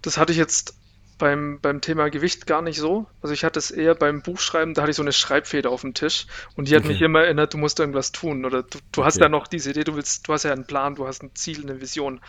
Das 0.01 0.17
hatte 0.17 0.33
ich 0.33 0.37
jetzt 0.37 0.75
beim, 1.21 1.59
beim 1.61 1.81
Thema 1.81 2.09
Gewicht 2.09 2.47
gar 2.47 2.63
nicht 2.63 2.79
so. 2.79 3.05
Also 3.21 3.31
ich 3.31 3.43
hatte 3.43 3.59
es 3.59 3.69
eher 3.69 3.93
beim 3.93 4.23
Buchschreiben, 4.23 4.73
da 4.73 4.81
hatte 4.81 4.89
ich 4.89 4.97
so 4.97 5.03
eine 5.03 5.13
Schreibfeder 5.13 5.69
auf 5.69 5.81
dem 5.81 5.93
Tisch 5.93 6.25
und 6.55 6.67
die 6.67 6.75
hat 6.75 6.81
okay. 6.81 6.93
mich 6.93 7.01
immer 7.03 7.21
erinnert, 7.21 7.53
du 7.53 7.59
musst 7.59 7.79
irgendwas 7.79 8.11
tun. 8.11 8.43
Oder 8.43 8.63
du, 8.63 8.79
du 8.91 9.01
okay. 9.01 9.05
hast 9.05 9.19
ja 9.19 9.29
noch 9.29 9.45
diese 9.45 9.69
Idee, 9.69 9.83
du 9.83 9.95
willst, 9.95 10.27
du 10.27 10.33
hast 10.33 10.43
ja 10.43 10.51
einen 10.51 10.65
Plan, 10.65 10.95
du 10.95 11.05
hast 11.05 11.21
ein 11.21 11.29
Ziel, 11.35 11.61
eine 11.61 11.79
Vision. 11.79 12.21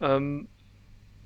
Ähm, 0.00 0.46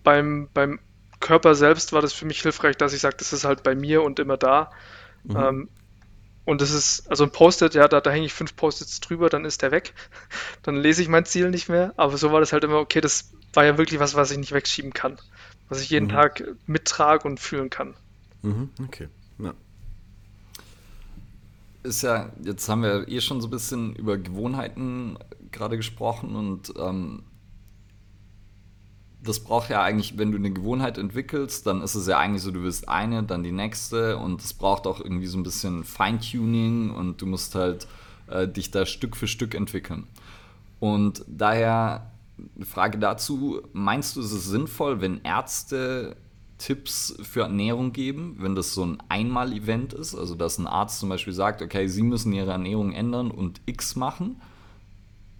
beim, 0.02 0.48
beim 0.54 0.80
Körper 1.20 1.54
selbst 1.54 1.92
war 1.92 2.00
das 2.00 2.14
für 2.14 2.24
mich 2.24 2.40
hilfreich, 2.40 2.78
dass 2.78 2.94
ich 2.94 3.02
sage, 3.02 3.16
das 3.18 3.34
ist 3.34 3.44
halt 3.44 3.62
bei 3.64 3.74
mir 3.74 4.02
und 4.02 4.18
immer 4.18 4.38
da. 4.38 4.70
Mhm. 5.24 5.36
Ähm, 5.36 5.68
und 6.46 6.62
das 6.62 6.70
ist, 6.70 7.06
also 7.10 7.24
ein 7.24 7.32
Post-it, 7.32 7.74
ja, 7.74 7.86
da, 7.86 8.00
da 8.00 8.10
hänge 8.10 8.24
ich 8.24 8.32
fünf 8.32 8.56
Post-its 8.56 8.98
drüber, 9.00 9.28
dann 9.28 9.44
ist 9.44 9.60
der 9.60 9.72
weg. 9.72 9.92
Dann 10.62 10.76
lese 10.76 11.02
ich 11.02 11.08
mein 11.08 11.26
Ziel 11.26 11.50
nicht 11.50 11.68
mehr. 11.68 11.92
Aber 11.98 12.16
so 12.16 12.32
war 12.32 12.40
das 12.40 12.54
halt 12.54 12.64
immer, 12.64 12.78
okay, 12.78 13.02
das 13.02 13.30
war 13.52 13.66
ja 13.66 13.76
wirklich 13.76 14.00
was, 14.00 14.14
was 14.14 14.30
ich 14.30 14.38
nicht 14.38 14.52
wegschieben 14.52 14.94
kann 14.94 15.18
was 15.70 15.80
ich 15.80 15.90
jeden 15.90 16.06
mhm. 16.06 16.10
Tag 16.10 16.44
mittrage 16.66 17.26
und 17.26 17.40
fühlen 17.40 17.70
kann. 17.70 17.94
Mhm, 18.42 18.68
okay. 18.84 19.08
Ja. 19.38 19.54
Ist 21.82 22.02
ja, 22.02 22.30
jetzt 22.44 22.68
haben 22.68 22.82
wir 22.82 23.08
eh 23.08 23.20
schon 23.22 23.40
so 23.40 23.46
ein 23.46 23.50
bisschen 23.50 23.94
über 23.94 24.18
Gewohnheiten 24.18 25.16
gerade 25.50 25.78
gesprochen 25.78 26.36
und 26.36 26.74
ähm, 26.76 27.22
das 29.22 29.40
braucht 29.40 29.70
ja 29.70 29.82
eigentlich, 29.82 30.18
wenn 30.18 30.32
du 30.32 30.38
eine 30.38 30.50
Gewohnheit 30.50 30.98
entwickelst, 30.98 31.66
dann 31.66 31.82
ist 31.82 31.94
es 31.94 32.06
ja 32.06 32.18
eigentlich 32.18 32.42
so, 32.42 32.50
du 32.50 32.62
wirst 32.62 32.88
eine, 32.88 33.22
dann 33.22 33.42
die 33.42 33.52
nächste 33.52 34.16
und 34.16 34.42
es 34.42 34.54
braucht 34.54 34.86
auch 34.86 35.00
irgendwie 35.00 35.26
so 35.26 35.38
ein 35.38 35.42
bisschen 35.42 35.84
Feintuning 35.84 36.90
und 36.90 37.20
du 37.20 37.26
musst 37.26 37.54
halt 37.54 37.86
äh, 38.28 38.48
dich 38.48 38.70
da 38.70 38.86
Stück 38.86 39.16
für 39.16 39.28
Stück 39.28 39.54
entwickeln. 39.54 40.06
Und 40.78 41.24
daher 41.28 42.10
Frage 42.62 42.98
dazu, 42.98 43.62
meinst 43.72 44.16
du, 44.16 44.20
ist 44.20 44.32
es 44.32 44.46
sinnvoll, 44.46 45.00
wenn 45.00 45.20
Ärzte 45.22 46.16
Tipps 46.60 47.16
für 47.22 47.42
Ernährung 47.42 47.92
geben, 47.92 48.36
wenn 48.38 48.54
das 48.54 48.74
so 48.74 48.84
ein 48.84 48.98
Einmal-Event 49.08 49.94
ist? 49.94 50.14
Also, 50.14 50.34
dass 50.34 50.58
ein 50.58 50.66
Arzt 50.66 51.00
zum 51.00 51.08
Beispiel 51.08 51.32
sagt, 51.32 51.62
okay, 51.62 51.88
Sie 51.88 52.02
müssen 52.02 52.32
Ihre 52.32 52.52
Ernährung 52.52 52.92
ändern 52.92 53.30
und 53.30 53.60
X 53.66 53.96
machen? 53.96 54.36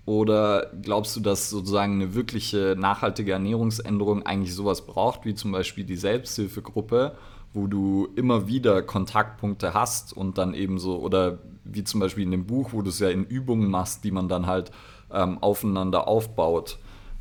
Oder 0.07 0.73
glaubst 0.83 1.15
du, 1.15 1.21
dass 1.21 1.51
sozusagen 1.51 1.95
eine 1.95 2.15
wirkliche 2.15 2.75
nachhaltige 2.77 3.33
Ernährungsänderung 3.33 4.25
eigentlich 4.25 4.55
sowas 4.55 4.87
braucht, 4.87 5.25
wie 5.25 5.35
zum 5.35 5.53
Beispiel 5.53 5.85
die 5.85 5.97
Selbsthilfegruppe, 5.97 7.17
wo 7.53 7.67
du 7.67 8.09
immer 8.17 8.49
wieder 8.49 8.83
Kontaktpunkte 8.83 9.75
hast 9.75 10.17
und 10.17 10.39
dann 10.39 10.55
eben 10.55 10.79
so, 10.79 10.99
oder 10.99 11.39
wie 11.65 11.85
zum 11.85 12.01
Beispiel 12.01 12.25
in 12.25 12.31
dem 12.31 12.47
Buch, 12.47 12.73
wo 12.73 12.83
du 12.83 12.89
es 12.89 12.99
ja 12.99 13.11
in 13.11 13.25
Übungen 13.25 13.71
machst, 13.71 14.05
die 14.05 14.11
man 14.11 14.29
dann 14.29 14.47
halt 14.47 14.73
ähm, 15.13 15.39
aufeinander 15.41 16.09
aufbaut? 16.09 16.79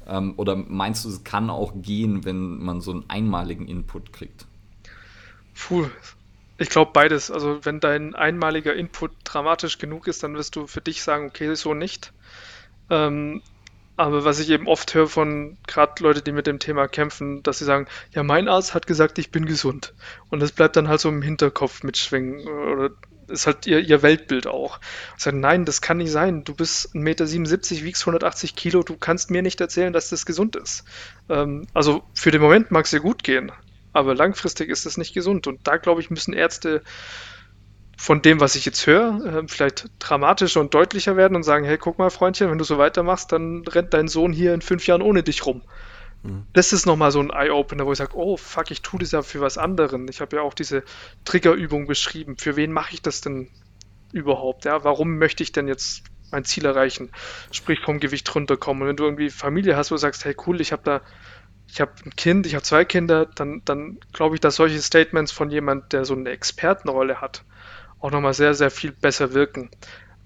Ähm, 0.09 0.33
oder 0.37 0.55
meinst 0.55 1.05
du, 1.05 1.09
es 1.09 1.23
kann 1.23 1.49
auch 1.49 1.73
gehen, 1.75 2.25
wenn 2.25 2.57
man 2.57 2.81
so 2.81 2.91
einen 2.91 3.09
einmaligen 3.09 3.67
Input 3.67 4.11
kriegt? 4.11 4.47
Puh, 5.55 5.87
ich 6.57 6.69
glaube 6.69 6.91
beides. 6.93 7.29
Also 7.31 7.63
wenn 7.63 7.79
dein 7.79 8.15
einmaliger 8.15 8.73
Input 8.73 9.11
dramatisch 9.23 9.77
genug 9.77 10.07
ist, 10.07 10.23
dann 10.23 10.35
wirst 10.35 10.55
du 10.55 10.67
für 10.67 10.81
dich 10.81 11.03
sagen, 11.03 11.27
okay, 11.27 11.53
so 11.55 11.73
nicht. 11.73 12.11
Ähm, 12.89 13.41
aber 13.97 14.23
was 14.23 14.39
ich 14.39 14.49
eben 14.49 14.67
oft 14.67 14.93
höre 14.93 15.07
von 15.07 15.57
gerade 15.67 16.01
Leute, 16.01 16.21
die 16.21 16.31
mit 16.31 16.47
dem 16.47 16.59
Thema 16.59 16.87
kämpfen, 16.87 17.43
dass 17.43 17.59
sie 17.59 17.65
sagen, 17.65 17.85
ja, 18.13 18.23
mein 18.23 18.47
Arzt 18.47 18.73
hat 18.73 18.87
gesagt, 18.87 19.19
ich 19.19 19.29
bin 19.29 19.45
gesund. 19.45 19.93
Und 20.29 20.39
das 20.39 20.53
bleibt 20.53 20.77
dann 20.77 20.87
halt 20.87 21.01
so 21.01 21.09
im 21.09 21.21
Hinterkopf 21.21 21.83
mitschwingen. 21.83 22.47
Oder 22.47 22.91
ist 23.29 23.47
halt 23.47 23.67
ihr, 23.67 23.79
ihr 23.79 24.01
Weltbild 24.01 24.47
auch. 24.47 24.79
Ich 25.17 25.23
sage, 25.23 25.37
nein, 25.37 25.65
das 25.65 25.81
kann 25.81 25.97
nicht 25.97 26.11
sein. 26.11 26.43
Du 26.43 26.53
bist 26.53 26.95
1,77 26.95 26.99
Meter, 26.99 27.85
wiegst 27.85 28.01
180 28.03 28.55
Kilo, 28.55 28.83
du 28.83 28.97
kannst 28.97 29.31
mir 29.31 29.41
nicht 29.41 29.61
erzählen, 29.61 29.93
dass 29.93 30.09
das 30.09 30.25
gesund 30.25 30.55
ist. 30.55 30.83
Ähm, 31.29 31.67
also 31.73 32.03
für 32.13 32.31
den 32.31 32.41
Moment 32.41 32.71
mag 32.71 32.85
es 32.85 32.91
dir 32.91 32.99
gut 32.99 33.23
gehen, 33.23 33.51
aber 33.93 34.15
langfristig 34.15 34.69
ist 34.69 34.85
das 34.85 34.97
nicht 34.97 35.13
gesund. 35.13 35.47
Und 35.47 35.67
da, 35.67 35.77
glaube 35.77 36.01
ich, 36.01 36.09
müssen 36.09 36.33
Ärzte 36.33 36.81
von 37.97 38.21
dem, 38.21 38.39
was 38.39 38.55
ich 38.55 38.65
jetzt 38.65 38.87
höre, 38.87 39.25
äh, 39.25 39.43
vielleicht 39.47 39.89
dramatischer 39.99 40.61
und 40.61 40.73
deutlicher 40.73 41.17
werden 41.17 41.35
und 41.35 41.43
sagen, 41.43 41.65
hey, 41.65 41.77
guck 41.77 41.99
mal, 41.99 42.09
Freundchen, 42.09 42.49
wenn 42.49 42.57
du 42.57 42.63
so 42.63 42.77
weitermachst, 42.77 43.31
dann 43.31 43.63
rennt 43.67 43.93
dein 43.93 44.07
Sohn 44.07 44.31
hier 44.31 44.53
in 44.53 44.61
fünf 44.61 44.87
Jahren 44.87 45.01
ohne 45.01 45.21
dich 45.21 45.45
rum. 45.45 45.61
Mhm. 46.23 46.47
Das 46.53 46.73
ist 46.73 46.85
nochmal 46.85 47.11
so 47.11 47.19
ein 47.19 47.29
Eye-Opener, 47.29 47.85
wo 47.85 47.91
ich 47.91 47.97
sage, 47.97 48.15
oh 48.15 48.37
fuck, 48.37 48.71
ich 48.71 48.81
tue 48.81 48.99
das 48.99 49.11
ja 49.11 49.21
für 49.21 49.41
was 49.41 49.57
anderen. 49.57 50.07
Ich 50.07 50.21
habe 50.21 50.37
ja 50.37 50.41
auch 50.41 50.53
diese 50.53 50.83
Triggerübung 51.25 51.87
beschrieben. 51.87 52.37
Für 52.37 52.55
wen 52.55 52.71
mache 52.71 52.93
ich 52.93 53.01
das 53.01 53.21
denn 53.21 53.49
überhaupt? 54.11 54.65
Ja, 54.65 54.83
warum 54.83 55.17
möchte 55.17 55.43
ich 55.43 55.51
denn 55.51 55.67
jetzt 55.67 56.03
mein 56.31 56.45
Ziel 56.45 56.65
erreichen? 56.65 57.11
Sprich 57.51 57.79
vom 57.81 57.99
Gewicht 57.99 58.33
runterkommen. 58.33 58.83
Und 58.83 58.89
wenn 58.89 58.97
du 58.97 59.05
irgendwie 59.05 59.29
Familie 59.29 59.75
hast, 59.77 59.91
wo 59.91 59.95
du 59.95 59.99
sagst, 59.99 60.25
hey 60.25 60.35
cool, 60.45 60.61
ich 60.61 60.71
habe 60.71 60.83
da 60.83 61.01
ich 61.71 61.79
habe 61.81 61.93
ein 62.05 62.15
Kind, 62.15 62.45
ich 62.45 62.55
habe 62.55 62.63
zwei 62.63 62.83
Kinder, 62.85 63.27
dann, 63.35 63.61
dann 63.65 63.99
glaube 64.13 64.35
ich, 64.35 64.41
dass 64.41 64.55
solche 64.55 64.81
Statements 64.81 65.31
von 65.31 65.51
jemand, 65.51 65.93
der 65.93 66.05
so 66.05 66.15
eine 66.15 66.29
Expertenrolle 66.29 67.21
hat, 67.21 67.45
auch 67.99 68.11
nochmal 68.11 68.33
sehr, 68.33 68.53
sehr 68.53 68.71
viel 68.71 68.91
besser 68.91 69.33
wirken. 69.33 69.69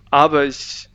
Aber 0.10 0.46
ich, 0.46 0.89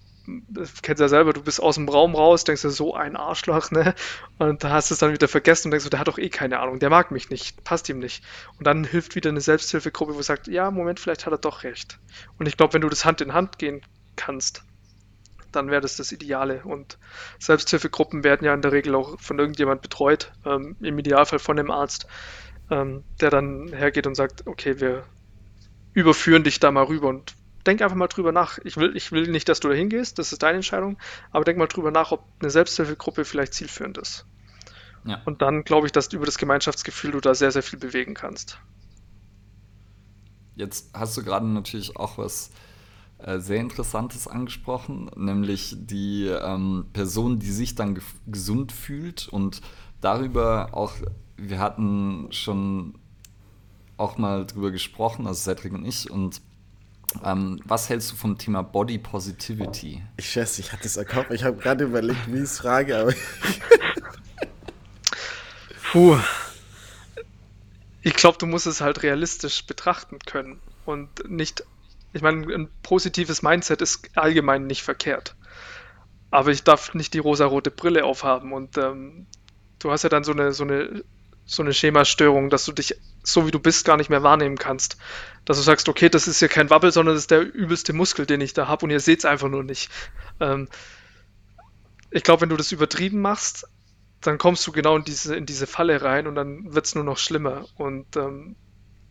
das 0.49 0.83
kennst 0.83 1.01
ja 1.01 1.09
selber, 1.09 1.33
du 1.33 1.43
bist 1.43 1.61
aus 1.61 1.77
dem 1.77 1.89
Raum 1.89 2.15
raus, 2.15 2.45
denkst 2.45 2.63
du, 2.63 2.71
so 2.71 2.95
ein 2.95 3.17
Arschloch, 3.17 3.71
ne? 3.71 3.95
Und 4.39 4.63
da 4.65 4.71
hast 4.71 4.91
du 4.91 4.95
es 4.95 5.01
dann 5.01 5.13
wieder 5.13 5.29
vergessen 5.29 5.69
und 5.69 5.71
denkst 5.73 5.85
du, 5.85 5.91
der 5.91 6.01
hat 6.01 6.09
doch 6.09 6.19
eh 6.19 6.29
keine 6.29 6.61
Ahnung, 6.61 6.79
der 6.79 6.91
mag 6.91 7.11
mich 7.11 7.31
nicht, 7.31 7.65
passt 7.65 7.89
ihm 7.89 7.99
nicht. 7.99 8.23
Und 8.59 8.67
dann 8.67 8.85
hilft 8.85 9.15
wieder 9.15 9.31
eine 9.31 9.41
Selbsthilfegruppe, 9.41 10.15
wo 10.15 10.23
sagt, 10.23 10.47
ja, 10.49 10.71
Moment, 10.71 11.01
vielleicht 11.01 11.27
hat 11.27 11.33
er 11.33 11.39
doch 11.39 11.63
recht. 11.65 11.99
Und 12.39 12.47
ich 12.47 12.57
glaube, 12.57 12.75
wenn 12.75 12.83
du 12.83 12.89
das 12.89 13.05
Hand 13.05 13.21
in 13.21 13.33
Hand 13.33 13.59
gehen 13.59 13.83
kannst, 14.17 14.65
dann 15.53 15.71
wäre 15.71 15.81
das 15.81 15.97
das 15.97 16.13
Ideale. 16.13 16.63
Und 16.65 16.99
Selbsthilfegruppen 17.39 18.25
werden 18.25 18.45
ja 18.45 18.55
in 18.55 18.63
der 18.63 18.73
Regel 18.73 18.95
auch 18.95 19.19
von 19.21 19.39
irgendjemand 19.39 19.83
betreut, 19.83 20.33
ähm, 20.45 20.77
im 20.81 20.99
Idealfall 20.99 21.39
von 21.39 21.59
einem 21.59 21.71
Arzt, 21.71 22.07
ähm, 22.71 23.05
der 23.21 23.31
dann 23.31 23.69
hergeht 23.73 24.07
und 24.07 24.15
sagt, 24.15 24.47
okay, 24.47 24.81
wir 24.81 25.05
überführen 25.95 26.45
dich 26.45 26.61
da 26.61 26.71
mal 26.71 26.85
rüber 26.85 27.09
und 27.09 27.35
denk 27.67 27.83
einfach 27.83 27.97
mal 27.97 28.09
drüber 28.09 28.33
nach. 28.33 28.59
Ich 28.65 28.77
will, 28.77 28.97
ich 28.97 29.13
will 29.13 29.29
nicht, 29.29 29.49
dass 29.49 29.61
du 29.61 29.69
da 29.69 29.75
hingehst, 29.75 30.19
das 30.19 30.33
ist 30.33 30.43
deine 30.43 30.57
Entscheidung, 30.57 30.99
aber 31.31 31.45
denk 31.45 31.59
mal 31.59 31.67
drüber 31.67 31.91
nach, 31.91 32.13
ob 32.13 32.25
eine 32.41 32.51
Selbsthilfegruppe 32.51 33.25
vielleicht 33.25 33.55
zielführend 33.55 33.99
ist. 33.99 34.27
Ja. 35.05 35.21
Und 35.25 35.43
dann 35.43 35.65
glaube 35.65 35.87
ich, 35.87 35.93
dass 35.93 36.13
über 36.13 36.27
das 36.27 36.39
Gemeinschaftsgefühl 36.39 37.13
du 37.13 37.21
da 37.21 37.35
sehr, 37.35 37.51
sehr 37.51 37.63
viel 37.63 37.79
bewegen 37.79 38.15
kannst. 38.15 38.59
Jetzt 40.55 40.91
hast 40.93 41.17
du 41.17 41.23
gerade 41.23 41.47
natürlich 41.47 41.97
auch 41.97 42.19
was 42.19 42.51
äh, 43.19 43.39
sehr 43.39 43.61
Interessantes 43.61 44.27
angesprochen, 44.27 45.11
nämlich 45.17 45.77
die 45.79 46.27
ähm, 46.27 46.87
Person, 46.93 47.39
die 47.39 47.51
sich 47.51 47.75
dann 47.75 48.01
gesund 48.27 48.73
fühlt 48.73 49.29
und 49.29 49.61
darüber 50.01 50.71
auch, 50.73 50.95
wir 51.37 51.59
hatten 51.59 52.29
schon 52.33 52.95
auch 53.97 54.19
mal 54.19 54.47
drüber 54.47 54.71
gesprochen, 54.71 55.27
also 55.27 55.51
Cedric 55.51 55.73
und 55.73 55.85
ich, 55.85 56.11
und 56.11 56.41
ähm, 57.25 57.61
was 57.65 57.89
hältst 57.89 58.13
du 58.13 58.17
vom 58.17 58.37
Thema 58.37 58.63
Body 58.63 58.99
Positivity? 58.99 60.03
Ich 60.17 60.31
schätze, 60.31 60.61
ich 60.61 60.73
hatte 60.73 60.87
es 60.87 60.97
erkauft. 60.97 61.31
Ich 61.31 61.45
habe 61.45 61.57
gerade 61.57 61.85
überlegt, 61.85 62.33
wie 62.33 62.37
ich 62.37 62.45
es 62.45 62.59
frage, 62.59 62.99
aber. 62.99 63.13
Puh. 65.93 66.19
Ich 68.03 68.15
glaube, 68.15 68.39
du 68.39 68.47
musst 68.47 68.67
es 68.67 68.81
halt 68.81 69.03
realistisch 69.03 69.67
betrachten 69.67 70.19
können 70.21 70.61
und 70.85 71.29
nicht. 71.29 71.65
Ich 72.13 72.23
meine, 72.23 72.47
ein 72.55 72.69
positives 72.83 73.43
Mindset 73.43 73.83
ist 73.83 74.09
allgemein 74.15 74.67
nicht 74.67 74.83
verkehrt. 74.83 75.35
Aber 76.31 76.51
ich 76.51 76.63
darf 76.63 76.95
nicht 76.95 77.15
die 77.15 77.19
rosarote 77.19 77.71
Brille 77.71 78.05
aufhaben 78.05 78.53
und 78.53 78.77
ähm, 78.77 79.27
du 79.79 79.91
hast 79.91 80.03
ja 80.03 80.11
dann 80.11 80.25
so 80.25 80.33
eine, 80.33 80.53
so 80.53 80.65
eine 80.65 81.05
so 81.49 81.63
eine 81.63 81.73
Schemastörung, 81.73 82.51
dass 82.51 82.67
du 82.67 82.73
dich 82.73 82.95
so 83.23 83.47
wie 83.47 83.51
du 83.51 83.59
bist 83.59 83.87
gar 83.87 83.97
nicht 83.97 84.11
mehr 84.11 84.23
wahrnehmen 84.23 84.59
kannst. 84.59 84.99
Dass 85.49 85.57
du 85.57 85.63
sagst, 85.63 85.89
okay, 85.89 86.11
das 86.11 86.29
ist 86.29 86.41
hier 86.41 86.49
kein 86.49 86.69
Wabbel, 86.69 86.93
sondern 86.93 87.15
das 87.15 87.23
ist 87.23 87.31
der 87.31 87.41
übelste 87.41 87.95
Muskel, 87.95 88.27
den 88.27 88.43
ich 88.43 88.53
da 88.53 88.69
habe 88.69 88.85
und 88.85 88.91
ihr 88.91 89.01
seht 89.01 89.21
es 89.21 89.25
einfach 89.25 89.49
nur 89.49 89.65
nicht. 89.65 89.89
Ähm, 90.41 90.69
ich 92.11 92.23
glaube, 92.23 92.43
wenn 92.43 92.51
du 92.51 92.57
das 92.57 92.71
übertrieben 92.71 93.23
machst, 93.23 93.67
dann 94.21 94.37
kommst 94.37 94.67
du 94.67 94.73
genau 94.73 94.99
in 94.99 95.05
diese, 95.05 95.35
in 95.35 95.47
diese 95.47 95.67
Falle 95.67 96.03
rein 96.03 96.27
und 96.27 96.35
dann 96.35 96.75
wird 96.75 96.85
es 96.85 96.95
nur 96.95 97.05
noch 97.05 97.17
schlimmer. 97.17 97.65
Und 97.77 98.15
ähm, 98.17 98.57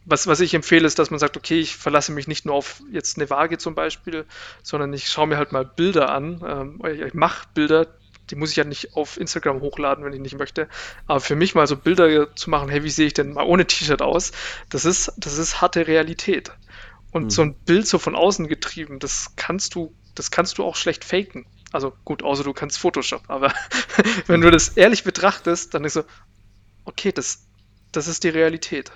was, 0.05 0.27
was 0.27 0.39
ich 0.39 0.53
empfehle, 0.53 0.85
ist, 0.85 0.99
dass 0.99 1.09
man 1.09 1.19
sagt, 1.19 1.37
okay, 1.37 1.59
ich 1.59 1.75
verlasse 1.75 2.11
mich 2.11 2.27
nicht 2.27 2.45
nur 2.45 2.53
auf 2.53 2.83
jetzt 2.91 3.17
eine 3.17 3.31
Waage 3.31 3.57
zum 3.57 3.73
Beispiel, 3.73 4.25
sondern 4.61 4.93
ich 4.93 5.09
schaue 5.09 5.25
mir 5.25 5.37
halt 5.37 5.53
mal 5.53 5.65
Bilder 5.65 6.11
an. 6.11 6.43
Ähm, 6.45 7.07
ich 7.07 7.15
mache 7.15 7.47
Bilder, 7.55 7.87
die 8.29 8.35
muss 8.35 8.51
ich 8.51 8.57
ja 8.57 8.63
nicht 8.63 8.95
auf 8.95 9.17
Instagram 9.17 9.61
hochladen, 9.61 10.03
wenn 10.03 10.13
ich 10.13 10.19
nicht 10.19 10.37
möchte. 10.37 10.67
Aber 11.05 11.19
für 11.19 11.35
mich 11.35 11.55
mal 11.55 11.67
so 11.67 11.77
Bilder 11.77 12.35
zu 12.35 12.49
machen, 12.49 12.69
hey, 12.69 12.83
wie 12.83 12.89
sehe 12.89 13.07
ich 13.07 13.13
denn 13.13 13.33
mal 13.33 13.45
ohne 13.45 13.65
T-Shirt 13.65 14.01
aus, 14.01 14.31
das 14.69 14.85
ist, 14.85 15.13
das 15.17 15.37
ist 15.37 15.61
harte 15.61 15.87
Realität. 15.87 16.51
Und 17.11 17.25
mhm. 17.25 17.29
so 17.29 17.41
ein 17.41 17.53
Bild 17.53 17.87
so 17.87 17.99
von 17.99 18.15
außen 18.15 18.47
getrieben, 18.47 18.99
das 18.99 19.33
kannst 19.35 19.75
du, 19.75 19.93
das 20.15 20.31
kannst 20.31 20.57
du 20.57 20.63
auch 20.63 20.75
schlecht 20.75 21.03
faken. 21.03 21.45
Also 21.71 21.93
gut, 22.05 22.23
außer 22.23 22.43
du 22.43 22.53
kannst 22.53 22.77
Photoshop, 22.77 23.23
aber 23.27 23.53
wenn 24.27 24.41
du 24.41 24.51
das 24.51 24.69
ehrlich 24.69 25.03
betrachtest, 25.03 25.73
dann 25.73 25.83
ist 25.83 25.93
so, 25.93 26.03
okay, 26.85 27.11
das, 27.11 27.45
das 27.91 28.07
ist 28.07 28.23
die 28.23 28.29
Realität. 28.29 28.91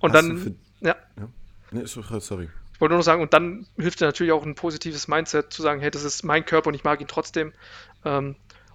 Und 0.00 0.12
Hast 0.12 0.28
dann, 0.28 0.38
für, 0.38 0.54
ja. 0.86 0.96
ja. 1.16 1.28
Nee, 1.70 1.86
sorry. 1.86 2.48
Ich 2.74 2.80
wollte 2.80 2.92
nur 2.92 2.98
noch 2.98 3.04
sagen, 3.04 3.22
und 3.22 3.32
dann 3.32 3.66
hilft 3.76 4.00
dir 4.00 4.06
natürlich 4.06 4.32
auch 4.32 4.44
ein 4.44 4.56
positives 4.56 5.06
Mindset 5.06 5.52
zu 5.52 5.62
sagen, 5.62 5.80
hey, 5.80 5.90
das 5.90 6.02
ist 6.02 6.24
mein 6.24 6.44
Körper 6.44 6.68
und 6.68 6.74
ich 6.74 6.84
mag 6.84 7.00
ihn 7.00 7.06
trotzdem. 7.06 7.52
Ähm, 8.04 8.34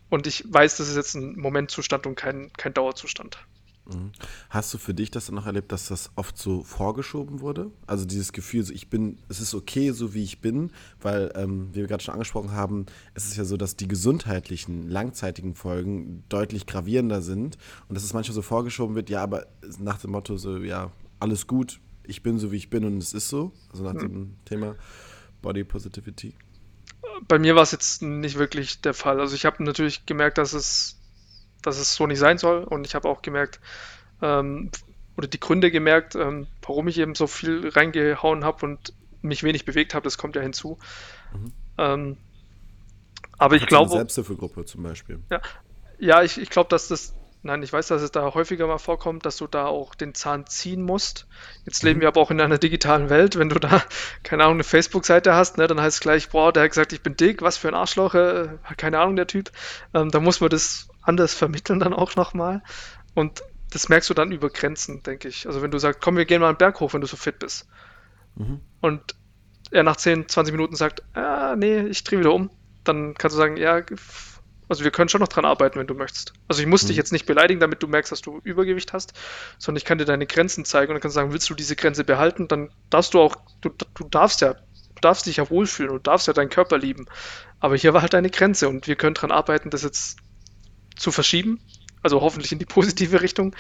und 0.10 0.28
ich 0.28 0.44
weiß, 0.48 0.78
das 0.78 0.90
ist 0.90 0.96
jetzt 0.96 1.16
ein 1.16 1.38
Momentzustand 1.38 2.06
und 2.08 2.16
kein, 2.16 2.52
kein 2.54 2.74
Dauerzustand. 2.74 3.38
Mhm. 3.94 4.12
Hast 4.50 4.74
du 4.74 4.78
für 4.78 4.94
dich 4.94 5.12
das 5.12 5.28
dann 5.28 5.36
noch 5.36 5.46
erlebt, 5.46 5.72
dass 5.72 5.88
das 5.88 6.12
oft 6.16 6.38
so 6.38 6.64
vorgeschoben 6.64 7.40
wurde? 7.40 7.72
Also 7.86 8.06
dieses 8.06 8.34
Gefühl, 8.34 8.64
so 8.64 8.74
ich 8.74 8.90
bin, 8.90 9.18
es 9.30 9.40
ist 9.40 9.54
okay, 9.54 9.92
so 9.92 10.14
wie 10.14 10.24
ich 10.24 10.42
bin, 10.42 10.72
weil, 11.02 11.32
ähm, 11.36 11.70
wie 11.72 11.80
wir 11.80 11.88
gerade 11.88 12.04
schon 12.04 12.14
angesprochen 12.14 12.52
haben, 12.52 12.86
es 13.14 13.28
ist 13.28 13.38
ja 13.38 13.46
so, 13.46 13.58
dass 13.58 13.76
die 13.76 13.88
gesundheitlichen, 13.88 14.90
langzeitigen 14.90 15.56
Folgen 15.56 16.24
deutlich 16.30 16.66
gravierender 16.66 17.22
sind 17.22 17.58
und 17.88 17.96
dass 17.96 18.04
es 18.04 18.14
manchmal 18.14 18.36
so 18.36 18.42
vorgeschoben 18.42 18.96
wird, 18.96 19.10
ja, 19.10 19.24
aber 19.24 19.48
nach 19.80 20.00
dem 20.00 20.12
Motto 20.12 20.38
so, 20.38 20.58
ja, 20.58 20.92
alles 21.20 21.48
gut, 21.48 21.80
ich 22.04 22.24
bin 22.24 22.40
so, 22.40 22.52
wie 22.52 22.58
ich 22.58 22.70
bin 22.70 22.86
und 22.86 22.98
es 22.98 23.14
ist 23.14 23.30
so, 23.30 23.52
also 23.72 23.84
nach 23.84 23.94
mhm. 23.94 24.00
dem 24.00 24.36
Thema 24.46 24.76
Body 25.42 25.64
Positivity 25.64 26.34
bei 27.28 27.40
mir 27.40 27.56
war 27.56 27.64
es 27.64 27.72
jetzt 27.72 28.02
nicht 28.02 28.38
wirklich 28.38 28.82
der 28.82 28.94
Fall. 28.94 29.20
Also 29.20 29.36
ich 29.36 29.46
habe 29.46 29.64
natürlich 29.64 30.06
gemerkt, 30.06 30.38
dass 30.38 30.54
es, 30.54 31.00
dass 31.62 31.78
es 31.78 31.96
so 31.96 32.08
nicht 32.08 32.20
sein 32.20 32.38
soll 32.38 32.64
und 32.64 32.86
ich 32.86 32.96
habe 32.96 33.10
auch 33.10 33.22
gemerkt, 33.22 33.60
ähm, 34.22 34.72
oder 35.18 35.28
die 35.28 35.40
Gründe 35.40 35.72
gemerkt, 35.72 36.16
ähm, 36.16 36.48
warum 36.62 36.88
ich 36.88 37.00
eben 37.00 37.16
so 37.16 37.28
viel 37.28 37.70
reingehauen 37.70 38.46
habe 38.46 38.66
und 38.66 38.94
mich 39.22 39.44
wenig 39.44 39.66
bewegt 39.66 39.94
habe, 39.94 40.04
das 40.04 40.18
kommt 40.18 40.36
ja 40.36 40.42
hinzu. 40.42 40.78
Mhm. 41.34 41.54
Ähm, 41.78 42.18
aber 43.38 43.56
ich 43.56 43.66
glaube. 43.66 43.92
Selbsthilfegruppe 43.92 44.66
zum 44.66 44.84
Beispiel. 44.84 45.20
Ja, 45.30 45.42
ja 46.00 46.24
ich, 46.24 46.40
ich 46.40 46.50
glaube, 46.50 46.70
dass 46.70 46.88
das 46.88 47.14
Nein, 47.44 47.64
ich 47.64 47.72
weiß, 47.72 47.88
dass 47.88 48.02
es 48.02 48.12
da 48.12 48.34
häufiger 48.34 48.68
mal 48.68 48.78
vorkommt, 48.78 49.26
dass 49.26 49.38
du 49.38 49.48
da 49.48 49.68
auch 49.68 49.96
den 49.96 50.14
Zahn 50.14 50.48
ziehen 50.48 50.82
musst. 50.82 51.28
Jetzt 51.66 51.84
leben 51.84 52.00
mhm. 52.00 52.02
wir 52.02 52.08
aber 52.10 52.22
auch 52.22 52.32
in 52.32 52.42
einer 52.42 52.58
digitalen 52.58 53.10
Welt. 53.10 53.38
Wenn 53.38 53.50
du 53.50 53.60
da, 53.60 53.84
keine 54.24 54.44
Ahnung, 54.44 54.56
eine 54.56 54.64
Facebook-Seite 54.64 55.34
hast, 55.34 55.58
ne, 55.58 55.68
dann 55.68 55.80
heißt 55.80 55.98
es 55.98 56.02
gleich, 56.02 56.30
boah, 56.30 56.52
der 56.52 56.64
hat 56.64 56.72
gesagt, 56.72 56.94
ich 56.94 57.02
bin 57.02 57.16
dick, 57.16 57.42
was 57.42 57.58
für 57.58 57.68
ein 57.68 57.76
Arschloch, 57.76 58.16
äh, 58.16 58.50
keine 58.78 59.00
Ahnung, 59.00 59.16
der 59.16 59.28
Typ. 59.28 59.52
Ähm, 59.94 60.12
da 60.12 60.20
muss 60.20 60.42
man 60.42 60.50
das 60.50 60.90
anders 61.02 61.34
vermitteln 61.34 61.80
dann 61.80 61.94
auch 61.94 62.16
nochmal. 62.16 62.64
Und 63.14 63.44
das 63.72 63.90
merkst 63.90 64.10
du 64.10 64.14
dann 64.14 64.32
über 64.32 64.50
Grenzen, 64.50 65.04
denke 65.04 65.28
ich. 65.28 65.48
Also 65.48 65.62
wenn 65.62 65.72
du 65.72 65.78
sagst, 65.78 66.02
komm, 66.02 66.18
wir 66.18 66.26
gehen 66.26 66.42
mal 66.42 66.50
einen 66.50 66.58
Berg 66.58 66.80
hoch, 66.80 66.94
wenn 66.94 67.02
du 67.02 67.08
so 67.08 67.18
fit 67.18 67.40
bist. 67.40 67.68
Mhm. 68.36 68.62
Und 68.82 69.16
er 69.72 69.84
nach 69.84 69.98
10, 69.98 70.30
20 70.30 70.54
Minuten 70.54 70.76
sagt, 70.76 71.04
ah, 71.16 71.56
nee, 71.56 71.82
ich 71.82 72.04
drehe 72.04 72.20
wieder 72.20 72.34
um, 72.34 72.50
dann 72.84 73.14
kannst 73.16 73.36
du 73.36 73.38
sagen, 73.38 73.58
ja, 73.58 73.82
also 74.70 74.84
wir 74.84 74.92
können 74.92 75.10
schon 75.10 75.22
noch 75.22 75.28
dran 75.28 75.46
arbeiten, 75.46 75.80
wenn 75.80 75.88
du 75.88 75.94
möchtest. 75.94 76.34
Also 76.48 76.62
ich 76.62 76.68
muss 76.68 76.84
mhm. 76.84 76.88
dich 76.88 76.98
jetzt 76.98 77.12
nicht 77.12 77.26
beleidigen, 77.26 77.60
damit 77.60 77.82
du 77.82 77.88
merkst, 77.88 78.12
dass 78.12 78.22
du 78.22 78.40
Übergewicht 78.44 78.94
hast, 78.94 79.14
sondern 79.58 79.78
ich 79.78 79.86
kann 79.86 79.98
dir 79.98 80.06
deine 80.06 80.26
Grenzen 80.26 80.66
zeigen 80.66 80.92
und 80.92 80.96
dann 80.96 81.02
kannst 81.02 81.16
du 81.16 81.20
sagen, 81.20 81.34
willst 81.34 81.50
du 81.50 81.54
diese 81.54 81.76
Grenze 81.76 82.04
behalten, 82.04 82.48
dann 82.48 82.70
darfst 82.90 83.14
du 83.14 83.22
auch, 83.22 83.36
du, 83.62 83.70
du 83.70 84.04
darfst 84.10 84.42
ja, 84.42 84.54
du 84.54 85.02
darfst 85.02 85.26
dich 85.26 85.38
ja 85.38 85.50
wohlfühlen 85.50 85.92
und 85.92 86.08
darfst 86.08 86.28
ja 86.28 86.34
deinen 86.34 86.50
Körper 86.50 86.78
lieben. 86.78 87.06
Aber 87.60 87.76
hier 87.76 87.94
war 87.94 88.02
halt 88.02 88.14
deine 88.14 88.30
Grenze 88.30 88.68
und 88.68 88.88
wir 88.88 88.96
können 88.96 89.16
dran 89.16 89.32
arbeiten, 89.32 89.70
das 89.70 89.84
jetzt 89.84 90.18
zu 90.96 91.12
verschieben, 91.12 91.60
also 92.04 92.22
hoffentlich 92.22 92.52
in 92.52 92.60
die 92.60 92.66
positive 92.78 93.22
Richtung. 93.22 93.56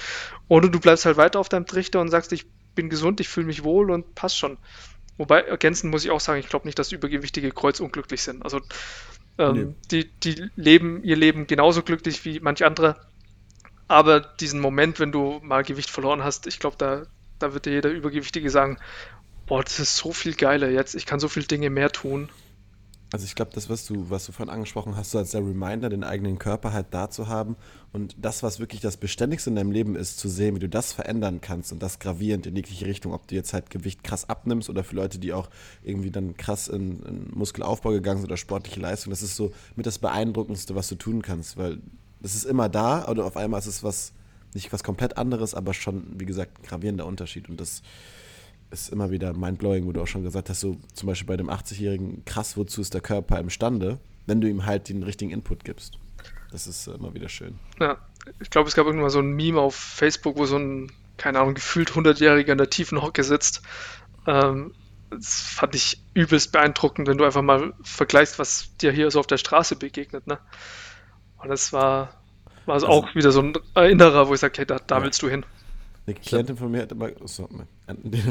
Oder 0.47 0.70
du 0.70 0.80
bleibst 0.80 1.05
halt 1.05 1.18
weiter 1.18 1.39
auf 1.39 1.49
deinem 1.49 1.66
Trichter 1.66 2.01
und 2.01 2.10
sagst, 2.10 2.34
ich 2.34 2.45
bin 2.76 2.89
gesund, 2.89 3.20
ich 3.20 3.30
fühle 3.30 3.47
mich 3.47 3.64
wohl 3.64 3.91
und 3.91 4.14
passt 4.14 4.38
schon. 4.38 4.58
Wobei, 5.18 5.41
ergänzend 5.41 5.91
muss 5.91 6.05
ich 6.05 6.12
auch 6.12 6.20
sagen, 6.20 6.39
ich 6.39 6.47
glaube 6.47 6.68
nicht, 6.68 6.78
dass 6.78 6.91
übergewichtige 6.91 7.51
kreuzunglücklich 7.51 8.22
sind. 8.22 8.43
Also 8.43 8.62
ähm, 9.38 9.54
nee. 9.54 9.76
die, 9.92 10.12
die 10.24 10.50
leben 10.56 11.04
ihr 11.04 11.16
Leben 11.16 11.48
genauso 11.48 11.84
glücklich 11.84 12.26
wie 12.26 12.40
manch 12.40 12.66
andere. 12.66 12.96
Aber 13.88 14.20
diesen 14.20 14.60
Moment, 14.60 15.00
wenn 15.00 15.12
du 15.12 15.40
mal 15.42 15.64
Gewicht 15.64 15.90
verloren 15.90 16.24
hast, 16.24 16.48
ich 16.48 16.60
glaube, 16.60 16.76
da, 16.78 17.04
da 17.40 17.54
wird 17.54 17.66
dir 17.66 17.74
jeder 17.74 17.90
Übergewichtige 17.90 18.50
sagen, 18.50 18.78
boah, 19.46 19.64
das 19.64 19.80
ist 19.80 19.96
so 19.96 20.12
viel 20.12 20.36
geiler 20.36 20.70
jetzt, 20.70 20.96
ich 20.96 21.06
kann 21.06 21.20
so 21.20 21.30
viele 21.30 21.48
Dinge 21.48 21.70
mehr 21.70 21.92
tun. 21.92 22.30
Also 23.14 23.26
ich 23.26 23.36
glaube, 23.36 23.51
das, 23.53 23.70
was 23.70 23.86
du, 23.86 24.10
was 24.10 24.26
du 24.26 24.34
vorhin 24.34 24.53
angesprochen 24.53 24.97
hast, 24.97 25.12
so 25.12 25.18
als 25.18 25.32
der 25.32 25.39
Reminder, 25.39 25.88
den 25.88 26.03
eigenen 26.03 26.39
Körper 26.39 26.74
halt 26.74 26.88
da 26.91 27.10
zu 27.10 27.30
haben 27.30 27.55
und 27.93 28.18
das, 28.20 28.43
was 28.43 28.60
wirklich 28.60 28.82
das 28.82 28.97
Beständigste 28.97 29.49
in 29.49 29.55
deinem 29.55 29.72
Leben 29.72 29.95
ist, 29.95 30.20
zu 30.20 30.28
sehen, 30.28 30.55
wie 30.55 30.60
du 30.60 30.68
das 30.68 30.91
verändern 30.91 31.39
kannst 31.39 31.72
und 31.72 31.82
das 31.82 31.99
gravierend 31.99 32.47
in 32.47 32.55
jegliche 32.58 32.86
Richtung, 32.86 33.14
ob 33.14 33.26
du 33.28 33.36
jetzt 33.36 33.53
halt 33.53 33.70
Gewicht 33.70 34.03
krass 34.03 34.28
abnimmst 34.28 34.70
oder 34.70 34.84
für 34.84 34.95
Leute, 34.95 35.20
die 35.20 35.32
auch 35.32 35.49
irgendwie 35.84 36.12
dann 36.12 36.36
krass 36.36 36.68
in, 36.68 37.01
in 37.03 37.32
Muskelaufbau 37.34 37.91
gegangen 37.91 38.20
sind 38.20 38.30
oder 38.30 38.36
sportliche 38.38 38.82
Leistung, 38.82 39.12
das 39.12 39.24
ist 39.24 39.38
so 39.38 39.53
mit 39.78 39.86
das 39.86 39.99
Beeindruckendste, 39.99 40.76
was 40.76 40.89
du 40.89 40.95
tun 40.95 41.22
kannst, 41.22 41.55
weil 41.55 41.78
das 42.20 42.36
ist 42.36 42.45
immer 42.45 42.68
da 42.68 43.08
oder 43.08 43.24
auf 43.24 43.38
einmal 43.38 43.60
ist 43.60 43.68
es 43.68 43.84
was, 43.84 44.12
nicht 44.53 44.74
was 44.74 44.84
komplett 44.84 45.18
anderes, 45.18 45.53
aber 45.53 45.74
schon, 45.74 46.20
wie 46.20 46.26
gesagt, 46.26 46.60
ein 46.60 46.68
gravierender 46.68 47.05
Unterschied 47.05 47.47
und 47.47 47.62
das 47.62 47.84
ist 48.72 48.89
immer 48.89 49.11
wieder 49.11 49.34
mindblowing, 49.34 49.86
wo 49.86 49.91
du 49.91 50.01
auch 50.01 50.07
schon 50.07 50.24
gesagt 50.24 50.49
hast, 50.49 50.59
so 50.59 50.78
zum 50.93 51.07
Beispiel 51.07 51.28
bei 51.28 51.38
dem 51.38 51.49
80-Jährigen, 51.49 52.26
krass, 52.26 52.57
wozu 52.57 52.82
ist 52.82 52.93
der 52.93 53.01
Körper 53.01 53.39
imstande, 53.39 53.99
wenn 54.26 54.41
du 54.41 54.49
ihm 54.49 54.65
halt 54.65 54.89
den 54.89 55.03
richtigen 55.03 55.32
Input 55.32 55.63
gibst. 55.63 55.97
Das 56.51 56.68
ist 56.68 56.88
äh, 56.88 56.91
immer 56.91 57.13
wieder 57.13 57.30
schön. 57.30 57.59
Ja, 57.80 57.97
ich 58.39 58.49
glaube, 58.49 58.68
es 58.68 58.76
gab 58.76 58.86
irgendwann 58.86 59.05
mal 59.05 59.09
so 59.09 59.20
ein 59.20 59.32
Meme 59.32 59.59
auf 59.59 59.76
Facebook, 59.76 60.38
wo 60.38 60.45
so 60.45 60.57
ein, 60.57 60.91
keine 61.18 61.39
Ahnung, 61.39 61.55
gefühlt 61.55 61.91
100-Jähriger 61.91 62.51
in 62.51 62.57
der 62.57 62.70
tiefen 62.70 63.01
Hocke 63.01 63.24
sitzt. 63.24 63.61
Ähm, 64.26 64.74
das 65.09 65.39
fand 65.41 65.76
ich 65.76 66.01
übelst 66.13 66.51
beeindruckend, 66.51 67.07
wenn 67.07 67.18
du 67.18 67.24
einfach 67.24 67.41
mal 67.41 67.74
vergleichst, 67.82 68.39
was 68.39 68.76
dir 68.78 68.91
hier 68.91 69.09
so 69.11 69.20
auf 69.20 69.28
der 69.28 69.38
Straße 69.38 69.78
begegnet. 69.78 70.28
Ne? 70.28 70.39
Und 71.38 71.49
das 71.49 71.72
war, 71.72 72.22
war 72.65 72.76
also 72.76 72.88
auch 72.88 73.15
wieder 73.15 73.32
so 73.32 73.41
ein 73.41 73.53
Erinnerer, 73.74 74.28
wo 74.28 74.34
ich 74.34 74.41
sage, 74.41 74.53
hey, 74.57 74.65
da, 74.65 74.80
da 74.80 74.97
ja. 74.97 75.03
willst 75.03 75.22
du 75.22 75.30
hin. 75.30 75.45
Eine 76.08 76.16
Klientin 76.22 76.58
von 76.58 76.72
mir 76.72 76.84
hat 76.84 76.91
immer, 76.91 77.10
so, 77.26 77.49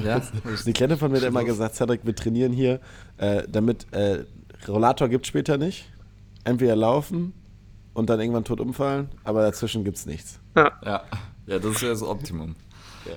ja? 0.03 0.21
eine 0.65 0.73
Klientin 0.73 0.99
von 0.99 1.13
mir 1.13 1.19
hat 1.19 1.27
immer 1.27 1.45
gesagt, 1.45 1.77
Cedric, 1.77 2.05
wir 2.05 2.15
trainieren 2.15 2.53
hier, 2.53 2.81
äh, 3.19 3.43
damit 3.49 3.93
äh, 3.93 4.25
Rollator 4.67 5.09
gibt 5.09 5.27
später 5.27 5.59
nicht. 5.59 5.91
Entweder 6.45 6.77
laufen 6.77 7.35
und 7.93 8.09
dann 8.09 8.21
irgendwann 8.21 8.45
tot 8.45 8.61
umfallen, 8.61 9.09
aber 9.25 9.43
dazwischen 9.43 9.85
gibt 9.85 9.99
es 9.99 10.07
nichts. 10.07 10.39
Ja. 10.57 10.73
ja. 10.85 11.03
ja, 11.47 11.59
das 11.59 11.73
ist 11.73 11.83
ja 11.83 11.89
das 11.89 12.03
Optimum. 12.03 12.55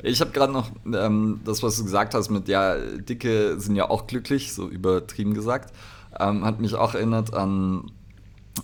Ich 0.04 0.22
habe 0.22 0.32
gerade 0.32 0.54
noch 0.54 0.70
ähm, 0.86 1.42
das, 1.46 1.64
was 1.64 1.78
du 1.78 1.84
gesagt 1.84 2.14
hast 2.14 2.30
mit, 2.30 2.48
ja, 2.48 2.76
Dicke 2.78 3.60
sind 3.60 3.76
ja 3.76 3.90
auch 3.90 4.08
glücklich, 4.08 4.54
so 4.54 4.68
übertrieben 4.68 5.34
gesagt, 5.34 5.74
ähm, 6.20 6.46
hat 6.46 6.60
mich 6.60 6.76
auch 6.76 6.94
erinnert 6.94 7.34
an 7.34 7.92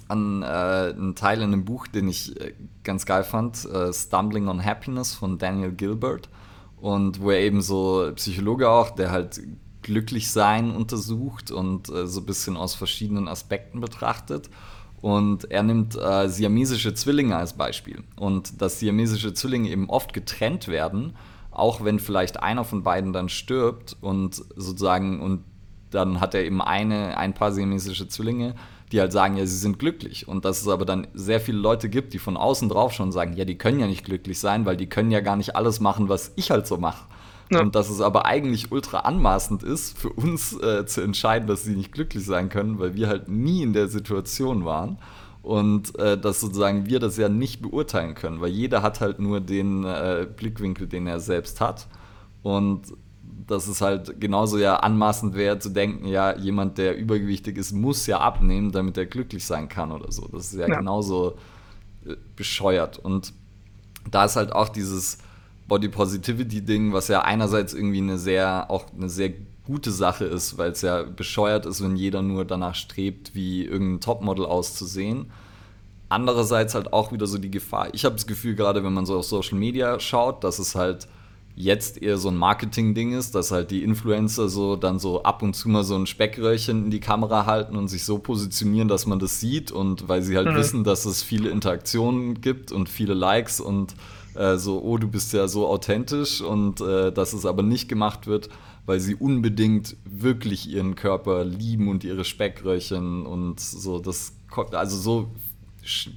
an 0.08 0.42
äh, 0.42 0.46
einen 0.46 1.16
Teil 1.16 1.40
in 1.40 1.54
einem 1.54 1.66
Buch, 1.66 1.88
den 1.88 2.08
ich 2.08 2.40
äh, 2.40 2.54
ganz 2.84 3.06
geil 3.06 3.24
fand, 3.24 3.66
äh, 3.66 3.94
Stumbling 3.94 4.48
on 4.48 4.64
Happiness 4.64 5.14
von 5.14 5.38
Daniel 5.38 5.72
Gilbert. 5.72 6.30
Und 6.78 7.22
wo 7.22 7.32
er 7.32 7.40
eben 7.40 7.62
so 7.62 8.12
Psychologe 8.16 8.70
auch, 8.70 8.92
der 8.92 9.12
halt 9.12 9.42
glücklich 9.82 10.32
sein 10.32 10.72
untersucht 10.72 11.52
und 11.52 11.90
äh, 11.90 12.08
so 12.08 12.22
ein 12.22 12.26
bisschen 12.26 12.58
aus 12.58 12.76
verschiedenen 12.76 13.28
Aspekten 13.28 13.80
betrachtet. 13.80 14.50
Und 15.02 15.52
er 15.52 15.62
nimmt 15.62 15.96
äh, 15.96 16.28
siamesische 16.28 16.94
Zwillinge 16.96 17.36
als 17.38 17.54
Beispiel. 17.54 18.04
Und 18.16 18.62
dass 18.62 18.80
siamesische 18.80 19.34
Zwillinge 19.34 19.70
eben 19.70 19.90
oft 19.90 20.14
getrennt 20.14 20.68
werden, 20.68 21.16
auch 21.52 21.84
wenn 21.84 22.00
vielleicht 22.00 22.42
einer 22.42 22.64
von 22.64 22.84
beiden 22.84 23.14
dann 23.14 23.30
stirbt 23.30 23.96
und 24.02 24.36
sozusagen, 24.56 25.22
und 25.22 25.44
dann 25.92 26.20
hat 26.20 26.34
er 26.34 26.44
eben 26.44 26.62
eine, 26.62 27.18
ein 27.18 27.34
paar 27.34 27.52
siamesische 27.52 28.08
Zwillinge, 28.08 28.56
die 28.92 29.00
halt 29.00 29.12
sagen, 29.12 29.38
ja, 29.38 29.46
sie 29.46 29.58
sind 29.58 29.80
glücklich. 29.80 30.28
Und 30.28 30.46
dass 30.46 30.62
es 30.62 30.68
aber 30.68 30.86
dann 30.86 31.08
sehr 31.14 31.40
viele 31.40 31.58
Leute 31.58 31.90
gibt, 31.90 32.14
die 32.14 32.20
von 32.20 32.38
außen 32.38 32.70
drauf 32.70 32.94
schon 32.94 33.12
sagen, 33.12 33.34
ja, 33.34 33.46
die 33.46 33.58
können 33.58 33.80
ja 33.80 33.88
nicht 33.88 34.06
glücklich 34.06 34.40
sein, 34.40 34.66
weil 34.66 34.78
die 34.78 34.88
können 34.88 35.12
ja 35.12 35.22
gar 35.22 35.36
nicht 35.36 35.56
alles 35.56 35.80
machen, 35.80 36.10
was 36.10 36.32
ich 36.36 36.52
halt 36.52 36.68
so 36.68 36.78
mache. 36.78 37.06
Ja. 37.52 37.62
Und 37.62 37.76
dass 37.76 37.90
es 37.90 38.02
aber 38.02 38.26
eigentlich 38.26 38.72
ultra 38.72 39.00
anmaßend 39.00 39.64
ist, 39.64 39.98
für 39.98 40.10
uns 40.10 40.54
äh, 40.60 40.86
zu 40.86 41.02
entscheiden, 41.02 41.48
dass 41.48 41.64
sie 41.64 41.76
nicht 41.76 41.92
glücklich 41.92 42.26
sein 42.26 42.50
können, 42.50 42.80
weil 42.80 42.96
wir 42.96 43.08
halt 43.08 43.28
nie 43.28 43.62
in 43.62 43.74
der 43.74 43.88
Situation 43.88 44.66
waren. 44.66 44.98
Und 45.42 45.98
äh, 46.00 46.18
dass 46.18 46.40
sozusagen 46.40 46.88
wir 46.88 47.00
das 47.00 47.18
ja 47.18 47.30
nicht 47.30 47.62
beurteilen 47.62 48.16
können, 48.16 48.42
weil 48.42 48.50
jeder 48.50 48.82
hat 48.82 49.00
halt 49.00 49.20
nur 49.20 49.42
den 49.42 49.84
äh, 49.84 50.28
Blickwinkel, 50.36 50.88
den 50.88 51.06
er 51.06 51.20
selbst 51.20 51.62
hat. 51.62 51.88
Und 52.42 52.94
dass 53.48 53.68
es 53.68 53.82
halt 53.82 54.20
genauso 54.20 54.58
ja 54.58 54.78
anmaßend 54.78 55.36
wäre 55.36 55.60
zu 55.60 55.70
denken, 55.70 56.08
ja, 56.08 56.36
jemand, 56.36 56.78
der 56.78 56.98
übergewichtig 56.98 57.58
ist, 57.58 57.74
muss 57.74 58.08
ja 58.08 58.20
abnehmen, 58.20 58.72
damit 58.72 58.98
er 58.98 59.06
glücklich 59.06 59.46
sein 59.46 59.70
kann 59.70 59.92
oder 59.92 60.12
so. 60.12 60.28
Das 60.32 60.52
ist 60.52 60.60
ja, 60.60 60.68
ja. 60.68 60.78
genauso 60.78 61.38
äh, 62.06 62.16
bescheuert. 62.36 62.98
Und 62.98 63.34
da 64.10 64.26
ist 64.26 64.36
halt 64.36 64.52
auch 64.52 64.70
dieses 64.70 65.20
Body 65.68 65.90
Positivity 65.90 66.62
Ding, 66.62 66.94
was 66.94 67.08
ja 67.08 67.22
einerseits 67.22 67.74
irgendwie 67.74 68.00
eine 68.00 68.18
sehr, 68.18 68.70
auch 68.70 68.86
eine 68.96 69.10
sehr 69.10 69.34
gute 69.66 69.92
Sache 69.92 70.26
ist, 70.26 70.58
weil 70.58 70.72
es 70.72 70.82
ja 70.82 71.04
bescheuert 71.04 71.66
ist, 71.66 71.84
wenn 71.84 71.96
jeder 71.96 72.22
nur 72.22 72.46
danach 72.46 72.76
strebt, 72.76 73.34
wie 73.34 73.66
irgendein 73.66 74.02
Topmodel 74.02 74.46
auszusehen. 74.46 75.32
Andererseits 76.08 76.76
halt 76.76 76.94
auch 76.94 77.12
wieder 77.12 77.26
so 77.26 77.40
die 77.40 77.50
Gefahr. 77.50 77.90
Ich 77.94 78.06
habe 78.06 78.16
das 78.16 78.28
Gefühl, 78.28 78.56
gerade 78.56 78.84
wenn 78.84 78.94
man 78.94 79.08
so 79.08 79.18
auf 79.18 79.26
Social 79.26 79.58
Media 79.58 80.00
schaut, 80.00 80.44
dass 80.44 80.60
es 80.60 80.76
halt 80.76 81.08
jetzt 81.56 82.02
eher 82.02 82.18
so 82.18 82.28
ein 82.30 82.36
Marketing-Ding 82.36 83.18
ist, 83.18 83.34
dass 83.34 83.52
halt 83.52 83.72
die 83.72 83.84
Influencer 83.84 84.50
so 84.50 84.76
dann 84.76 85.00
so 85.00 85.24
ab 85.24 85.42
und 85.42 85.56
zu 85.56 85.70
mal 85.70 85.86
so 85.86 85.96
ein 85.96 86.06
Speckröhrchen 86.06 86.86
in 86.86 86.92
die 86.92 87.00
Kamera 87.00 87.46
halten 87.46 87.78
und 87.78 87.88
sich 87.88 88.04
so 88.04 88.20
positionieren, 88.20 88.90
dass 88.90 89.06
man 89.06 89.20
das 89.20 89.40
sieht 89.40 89.72
und 89.72 90.10
weil 90.10 90.22
sie 90.22 90.36
halt 90.36 90.50
mhm. 90.50 90.56
wissen, 90.56 90.84
dass 90.84 91.06
es 91.06 91.24
viele 91.24 91.50
Interaktionen 91.50 92.42
gibt 92.42 92.74
und 92.74 92.90
viele 92.90 93.14
Likes 93.14 93.62
und 93.62 93.96
äh, 94.36 94.58
so, 94.58 94.82
oh, 94.82 94.98
du 94.98 95.08
bist 95.08 95.32
ja 95.32 95.48
so 95.48 95.68
authentisch 95.68 96.42
und 96.42 96.82
äh, 96.82 97.14
dass 97.14 97.32
es 97.32 97.46
aber 97.46 97.64
nicht 97.64 97.88
gemacht 97.88 98.28
wird, 98.28 98.50
weil 98.86 99.00
sie 99.00 99.16
unbedingt 99.16 99.96
wirklich 100.04 100.70
ihren 100.70 100.96
Körper 100.96 101.46
lieben 101.46 101.88
und 101.88 102.04
ihre 102.04 102.26
Speckröhrchen 102.26 103.26
und 103.26 103.62
so, 103.62 104.00
das, 104.00 104.34
also 104.72 104.98
so 104.98 105.32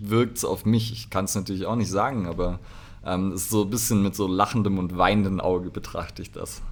wirkt 0.00 0.38
es 0.38 0.44
auf 0.44 0.64
mich. 0.64 0.92
Ich 0.92 1.10
kann 1.10 1.26
es 1.26 1.34
natürlich 1.36 1.66
auch 1.66 1.76
nicht 1.76 1.90
sagen, 1.90 2.26
aber 2.26 2.58
ähm, 3.04 3.32
ist 3.32 3.50
so 3.50 3.62
ein 3.62 3.70
bisschen 3.70 4.02
mit 4.02 4.14
so 4.14 4.26
lachendem 4.26 4.78
und 4.78 4.96
weinendem 4.96 5.40
Auge 5.40 5.70
betrachte 5.70 6.22
ich 6.22 6.32
das. 6.32 6.62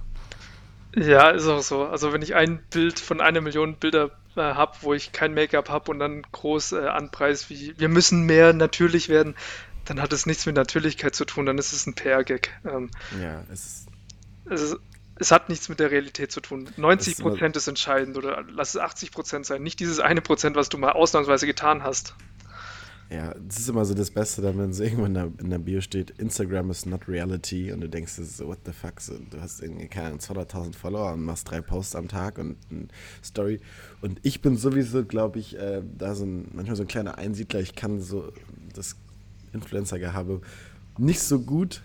Ja, 0.95 1.29
ist 1.29 1.47
auch 1.47 1.61
so. 1.61 1.83
Also 1.83 2.11
wenn 2.13 2.21
ich 2.21 2.35
ein 2.35 2.59
Bild 2.71 2.99
von 2.99 3.21
einer 3.21 3.41
Million 3.41 3.75
Bilder 3.75 4.11
äh, 4.35 4.41
habe, 4.41 4.77
wo 4.81 4.93
ich 4.93 5.11
kein 5.11 5.33
Make-up 5.33 5.69
habe 5.69 5.91
und 5.91 5.99
dann 5.99 6.23
groß 6.31 6.71
äh, 6.73 6.87
anpreis, 6.87 7.49
wie 7.49 7.73
wir 7.77 7.89
müssen 7.89 8.25
mehr 8.25 8.53
natürlich 8.53 9.09
werden, 9.09 9.35
dann 9.85 10.01
hat 10.01 10.11
es 10.11 10.25
nichts 10.25 10.45
mit 10.45 10.55
Natürlichkeit 10.55 11.15
zu 11.15 11.25
tun, 11.25 11.45
dann 11.45 11.57
ist 11.57 11.71
es 11.71 11.85
ein 11.85 11.93
PR-Gag. 11.93 12.51
Ähm, 12.65 12.89
ja, 13.21 13.43
es 13.51 13.65
ist. 13.65 13.87
Es, 14.49 14.61
ist, 14.61 14.77
es 15.19 15.31
hat 15.31 15.49
nichts 15.49 15.69
mit 15.69 15.79
der 15.79 15.91
Realität 15.91 16.31
zu 16.31 16.41
tun. 16.41 16.69
90 16.77 17.17
Prozent 17.17 17.55
ist, 17.55 17.63
ist 17.63 17.67
entscheidend 17.67 18.17
oder 18.17 18.43
lass 18.49 18.69
es 18.69 18.77
80 18.77 19.11
Prozent 19.11 19.45
sein, 19.45 19.63
nicht 19.63 19.79
dieses 19.79 19.99
eine 19.99 20.21
Prozent, 20.21 20.55
was 20.55 20.69
du 20.69 20.77
mal 20.77 20.91
ausnahmsweise 20.91 21.45
getan 21.47 21.83
hast. 21.83 22.15
Ja, 23.09 23.33
das 23.35 23.59
ist 23.59 23.69
immer 23.69 23.85
so 23.85 23.93
das 23.93 24.11
Beste, 24.11 24.43
wenn 24.43 24.73
so 24.73 24.83
irgendwann 24.83 25.07
in 25.07 25.13
der, 25.13 25.31
in 25.39 25.49
der 25.49 25.59
Bio 25.59 25.79
steht, 25.79 26.11
Instagram 26.19 26.71
is 26.71 26.85
not 26.85 27.07
reality 27.07 27.71
und 27.71 27.79
du 27.79 27.87
denkst 27.87 28.13
so, 28.13 28.47
what 28.47 28.59
the 28.65 28.73
fuck, 28.73 28.99
so, 28.99 29.13
du 29.29 29.39
hast 29.39 29.61
irgendwie 29.61 29.87
keine 29.87 30.17
200.000 30.17 30.73
Follower 30.75 31.13
und 31.13 31.23
machst 31.23 31.49
drei 31.49 31.61
Posts 31.61 31.95
am 31.95 32.09
Tag 32.09 32.37
und 32.37 32.57
eine 32.69 32.87
Story. 33.23 33.61
Und 34.01 34.19
ich 34.23 34.41
bin 34.41 34.57
sowieso, 34.57 35.05
glaube 35.05 35.39
ich, 35.39 35.57
äh, 35.57 35.81
da 35.97 36.15
so 36.15 36.25
ein, 36.25 36.49
manchmal 36.53 36.75
so 36.75 36.83
ein 36.83 36.89
kleiner 36.89 37.17
Einsiedler, 37.17 37.61
ich 37.61 37.75
kann 37.75 38.01
so 38.01 38.33
das 38.73 38.97
Influencer-Gehabe 39.53 40.41
nicht 40.97 41.21
so 41.21 41.39
gut 41.39 41.83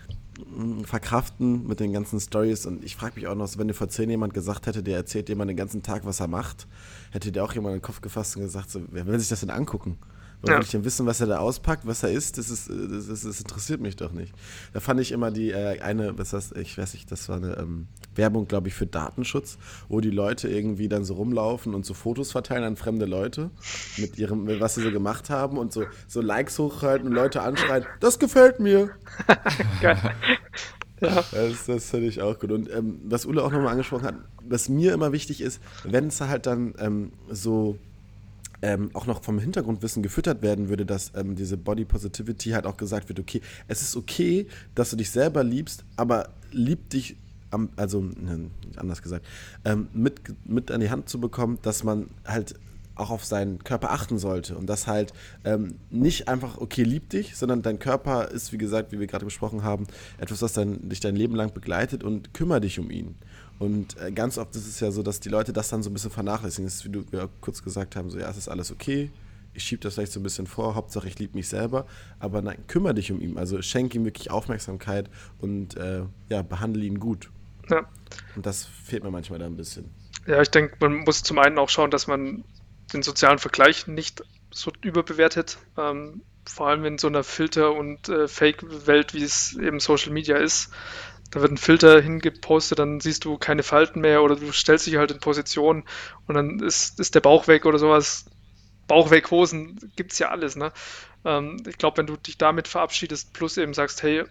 mm, 0.53 0.81
verkraften 0.83 1.65
mit 1.65 1.79
den 1.79 1.93
ganzen 1.93 2.19
Stories. 2.19 2.65
Und 2.65 2.83
ich 2.83 2.97
frage 2.97 3.15
mich 3.15 3.27
auch 3.27 3.35
noch, 3.35 3.57
wenn 3.57 3.69
dir 3.69 3.73
vor 3.73 3.87
zehn 3.87 4.09
jemand 4.09 4.33
gesagt 4.33 4.67
hätte, 4.67 4.83
der 4.83 4.97
erzählt 4.97 5.29
jemand 5.29 5.49
den 5.49 5.57
ganzen 5.57 5.83
Tag, 5.83 6.03
was 6.03 6.19
er 6.19 6.27
macht, 6.27 6.67
hätte 7.11 7.31
dir 7.31 7.45
auch 7.45 7.53
jemand 7.53 7.75
in 7.75 7.79
den 7.79 7.85
Kopf 7.85 8.01
gefasst 8.01 8.35
und 8.35 8.41
gesagt, 8.41 8.71
so, 8.71 8.81
wer 8.91 9.05
will 9.05 9.17
sich 9.19 9.29
das 9.29 9.39
denn 9.39 9.49
angucken? 9.49 9.97
Weil 10.43 10.51
ja. 10.51 10.57
will 10.57 10.65
ich 10.65 10.71
denn 10.71 10.83
wissen, 10.83 11.05
was 11.05 11.21
er 11.21 11.27
da 11.27 11.37
auspackt, 11.37 11.87
was 11.87 12.03
er 12.03 12.11
isst? 12.11 12.37
Das, 12.37 12.49
ist, 12.49 12.69
das, 12.69 13.07
ist, 13.07 13.25
das 13.25 13.39
interessiert 13.39 13.79
mich 13.79 13.95
doch 13.95 14.11
nicht. 14.11 14.33
Da 14.73 14.81
fand 14.81 14.99
ich 14.99 15.13
immer 15.13 15.31
die 15.31 15.51
äh, 15.51 15.79
eine, 15.79 16.17
was 16.17 16.31
das, 16.31 16.51
ich 16.51 16.77
weiß 16.77 16.93
nicht, 16.95 17.09
das 17.09 17.29
war 17.29 17.37
eine 17.37 17.55
ähm, 17.57 17.87
Werbung, 18.13 18.45
glaube 18.45 18.67
ich, 18.67 18.73
für 18.73 18.85
Datenschutz, 18.85 19.57
wo 19.87 20.01
die 20.01 20.09
Leute 20.09 20.49
irgendwie 20.49 20.89
dann 20.89 21.05
so 21.05 21.13
rumlaufen 21.13 21.73
und 21.73 21.85
so 21.85 21.93
Fotos 21.93 22.33
verteilen 22.33 22.65
an 22.65 22.75
fremde 22.75 23.05
Leute 23.05 23.51
mit 23.97 24.17
ihrem, 24.17 24.45
was 24.59 24.75
sie 24.75 24.83
so 24.83 24.91
gemacht 24.91 25.29
haben 25.29 25.57
und 25.57 25.71
so, 25.71 25.85
so 26.09 26.19
Likes 26.19 26.59
hochhalten 26.59 27.07
und 27.07 27.13
Leute 27.13 27.41
anschreien, 27.41 27.85
das 28.01 28.19
gefällt 28.19 28.59
mir. 28.59 28.89
Geil. 29.81 29.97
Ja. 30.99 31.23
Das, 31.31 31.65
das 31.65 31.89
finde 31.89 32.07
ich 32.07 32.21
auch 32.21 32.37
gut. 32.39 32.51
Und 32.51 32.69
ähm, 32.69 32.99
was 33.05 33.25
Ulle 33.25 33.43
auch 33.43 33.51
nochmal 33.51 33.69
angesprochen 33.69 34.05
hat, 34.05 34.15
was 34.41 34.67
mir 34.67 34.93
immer 34.93 35.11
wichtig 35.11 35.41
ist, 35.41 35.61
wenn 35.83 36.07
es 36.07 36.19
halt 36.21 36.45
dann 36.45 36.73
ähm, 36.79 37.13
so 37.29 37.77
ähm, 38.63 38.91
auch 38.93 39.05
noch 39.05 39.21
vom 39.21 39.39
Hintergrundwissen 39.39 40.01
gefüttert 40.01 40.41
werden 40.41 40.69
würde, 40.69 40.85
dass 40.85 41.11
ähm, 41.15 41.35
diese 41.35 41.57
Body 41.57 41.83
Positivity 41.83 42.51
halt 42.51 42.65
auch 42.65 42.77
gesagt 42.77 43.09
wird, 43.09 43.19
okay, 43.19 43.41
es 43.67 43.81
ist 43.81 43.97
okay, 43.97 44.47
dass 44.73 44.89
du 44.89 44.95
dich 44.95 45.11
selber 45.11 45.43
liebst, 45.43 45.83
aber 45.97 46.29
lieb 46.51 46.89
dich 46.89 47.17
am, 47.51 47.69
also 47.75 47.99
ne, 48.01 48.49
anders 48.77 49.01
gesagt, 49.01 49.25
ähm, 49.65 49.89
mit, 49.93 50.21
mit 50.45 50.71
an 50.71 50.79
die 50.79 50.89
Hand 50.89 51.09
zu 51.09 51.19
bekommen, 51.19 51.59
dass 51.61 51.83
man 51.83 52.09
halt 52.25 52.55
auch 52.95 53.09
auf 53.09 53.25
seinen 53.25 53.61
Körper 53.65 53.91
achten 53.91 54.17
sollte 54.17 54.55
und 54.55 54.67
das 54.67 54.87
halt 54.87 55.13
ähm, 55.43 55.75
nicht 55.89 56.29
einfach, 56.29 56.57
okay, 56.57 56.83
lieb 56.83 57.09
dich, 57.09 57.35
sondern 57.35 57.63
dein 57.63 57.79
Körper 57.79 58.29
ist, 58.29 58.53
wie 58.53 58.57
gesagt, 58.57 58.93
wie 58.93 58.99
wir 58.99 59.07
gerade 59.07 59.25
besprochen 59.25 59.63
haben, 59.63 59.87
etwas, 60.19 60.41
was 60.41 60.53
dann, 60.53 60.87
dich 60.87 61.01
dein 61.01 61.17
Leben 61.17 61.35
lang 61.35 61.53
begleitet 61.53 62.01
und 62.01 62.33
kümmere 62.33 62.61
dich 62.61 62.79
um 62.79 62.89
ihn. 62.89 63.15
Und 63.63 63.95
äh, 63.97 64.11
ganz 64.11 64.37
oft 64.37 64.53
ist 64.57 64.67
es 64.67 64.81
ja 64.81 64.91
so, 64.91 65.03
dass 65.03 65.21
die 65.21 65.29
Leute 65.29 65.53
das 65.53 65.69
dann 65.69 65.83
so 65.83 65.89
ein 65.89 65.93
bisschen 65.93 66.11
vernachlässigen. 66.11 66.65
Das 66.65 66.75
ist, 66.75 66.83
wie 66.83 66.89
du 66.89 67.05
ja 67.13 67.29
kurz 67.39 67.63
gesagt 67.63 67.95
haben, 67.95 68.09
so 68.09 68.19
ja, 68.19 68.29
es 68.29 68.35
ist 68.35 68.49
alles 68.49 68.71
okay, 68.71 69.09
ich 69.53 69.63
schiebe 69.63 69.81
das 69.81 69.93
vielleicht 69.93 70.11
so 70.11 70.19
ein 70.19 70.23
bisschen 70.23 70.47
vor, 70.47 70.75
Hauptsache 70.75 71.07
ich 71.07 71.17
liebe 71.17 71.37
mich 71.37 71.47
selber, 71.47 71.85
aber 72.19 72.41
nein, 72.41 72.57
kümmere 72.67 72.95
dich 72.95 73.09
um 73.09 73.21
ihn, 73.21 73.37
also 73.37 73.61
schenke 73.61 73.97
ihm 73.97 74.03
wirklich 74.03 74.31
Aufmerksamkeit 74.31 75.09
und 75.39 75.77
äh, 75.77 76.01
ja, 76.27 76.41
behandle 76.41 76.83
ihn 76.83 76.99
gut. 76.99 77.29
Ja. 77.69 77.87
Und 78.35 78.45
das 78.45 78.65
fehlt 78.65 79.05
mir 79.05 79.11
manchmal 79.11 79.39
da 79.39 79.45
ein 79.45 79.55
bisschen. 79.55 79.89
Ja, 80.27 80.41
ich 80.41 80.49
denke, 80.49 80.75
man 80.81 81.05
muss 81.05 81.23
zum 81.23 81.39
einen 81.39 81.57
auch 81.57 81.69
schauen, 81.69 81.89
dass 81.89 82.07
man 82.07 82.43
den 82.91 83.01
sozialen 83.01 83.39
Vergleich 83.39 83.87
nicht 83.87 84.23
so 84.51 84.73
überbewertet. 84.81 85.57
Ähm, 85.77 86.21
vor 86.45 86.67
allem 86.67 86.83
in 86.83 86.97
so 86.97 87.07
einer 87.07 87.23
Filter- 87.23 87.73
und 87.73 88.09
äh, 88.09 88.27
Fake-Welt, 88.27 89.13
wie 89.13 89.23
es 89.23 89.53
eben 89.53 89.79
Social 89.79 90.11
Media 90.11 90.35
ist. 90.35 90.71
Da 91.33 91.41
wird 91.41 91.51
ein 91.51 91.57
Filter 91.57 91.99
hingepostet, 91.99 92.77
dann 92.77 92.99
siehst 92.99 93.25
du 93.25 93.39
keine 93.39 93.63
Falten 93.63 94.01
mehr 94.01 94.21
oder 94.21 94.35
du 94.35 94.51
stellst 94.51 94.85
dich 94.85 94.97
halt 94.97 95.09
in 95.09 95.19
Position 95.19 95.83
und 96.27 96.35
dann 96.35 96.59
ist, 96.59 96.99
ist 96.99 97.15
der 97.15 97.21
Bauch 97.21 97.47
weg 97.47 97.65
oder 97.65 97.79
sowas. 97.79 98.25
Bauch 98.87 99.09
weg, 99.09 99.31
Hosen, 99.31 99.79
gibt's 99.95 100.19
ja 100.19 100.29
alles, 100.29 100.55
ne? 100.55 100.71
Ähm, 101.25 101.57
ich 101.67 101.79
glaube, 101.79 101.97
wenn 101.97 102.05
du 102.05 102.17
dich 102.17 102.37
damit 102.37 102.67
verabschiedest, 102.67 103.33
plus 103.33 103.57
eben 103.57 103.73
sagst, 103.73 104.03
hey, 104.03 104.25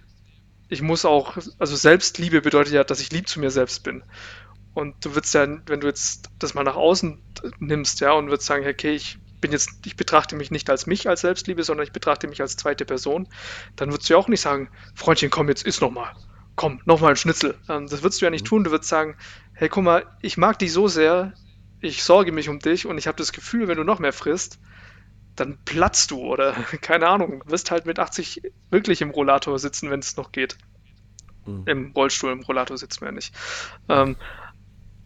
ich 0.68 0.80
muss 0.80 1.04
auch, 1.04 1.36
also 1.58 1.74
Selbstliebe 1.74 2.40
bedeutet 2.40 2.72
ja, 2.72 2.84
dass 2.84 3.00
ich 3.00 3.10
lieb 3.10 3.26
zu 3.26 3.40
mir 3.40 3.50
selbst 3.50 3.82
bin. 3.82 4.04
Und 4.72 5.04
du 5.04 5.16
würdest 5.16 5.34
ja, 5.34 5.44
wenn 5.66 5.80
du 5.80 5.88
jetzt 5.88 6.30
das 6.38 6.54
mal 6.54 6.62
nach 6.62 6.76
außen 6.76 7.20
nimmst, 7.58 7.98
ja, 7.98 8.12
und 8.12 8.28
würdest 8.28 8.46
sagen, 8.46 8.64
okay, 8.64 8.92
ich 8.92 9.18
bin 9.40 9.50
jetzt, 9.50 9.70
ich 9.84 9.96
betrachte 9.96 10.36
mich 10.36 10.52
nicht 10.52 10.70
als 10.70 10.86
mich 10.86 11.08
als 11.08 11.22
Selbstliebe, 11.22 11.64
sondern 11.64 11.84
ich 11.84 11.92
betrachte 11.92 12.28
mich 12.28 12.40
als 12.40 12.56
zweite 12.56 12.84
Person, 12.84 13.26
dann 13.74 13.90
würdest 13.90 14.08
du 14.08 14.14
ja 14.14 14.20
auch 14.20 14.28
nicht 14.28 14.40
sagen, 14.40 14.70
Freundchen, 14.94 15.30
komm, 15.30 15.48
jetzt 15.48 15.66
isst 15.66 15.80
nochmal. 15.80 16.12
Komm, 16.54 16.80
nochmal 16.84 17.10
ein 17.10 17.16
Schnitzel. 17.16 17.58
Ähm, 17.68 17.88
das 17.88 18.02
würdest 18.02 18.20
du 18.20 18.26
ja 18.26 18.30
nicht 18.30 18.44
mhm. 18.44 18.48
tun. 18.48 18.64
Du 18.64 18.70
würdest 18.70 18.88
sagen, 18.88 19.16
hey, 19.52 19.68
guck 19.68 19.84
mal, 19.84 20.06
ich 20.20 20.36
mag 20.36 20.58
dich 20.58 20.72
so 20.72 20.88
sehr, 20.88 21.34
ich 21.80 22.02
sorge 22.02 22.32
mich 22.32 22.48
um 22.48 22.58
dich 22.58 22.86
und 22.86 22.98
ich 22.98 23.06
habe 23.06 23.16
das 23.16 23.32
Gefühl, 23.32 23.68
wenn 23.68 23.78
du 23.78 23.84
noch 23.84 23.98
mehr 23.98 24.12
frisst, 24.12 24.60
dann 25.34 25.58
platzt 25.64 26.10
du 26.10 26.20
oder 26.20 26.52
keine 26.80 27.08
Ahnung, 27.08 27.42
wirst 27.46 27.70
halt 27.70 27.86
mit 27.86 27.98
80 27.98 28.42
wirklich 28.70 29.00
im 29.00 29.10
Rollator 29.10 29.58
sitzen, 29.58 29.90
wenn 29.90 30.00
es 30.00 30.16
noch 30.16 30.32
geht. 30.32 30.58
Mhm. 31.46 31.64
Im 31.66 31.92
Rollstuhl, 31.92 32.32
im 32.32 32.42
Rollator 32.42 32.76
sitzen 32.76 33.00
wir 33.00 33.08
ja 33.08 33.12
nicht. 33.12 33.34
Ähm, 33.88 34.16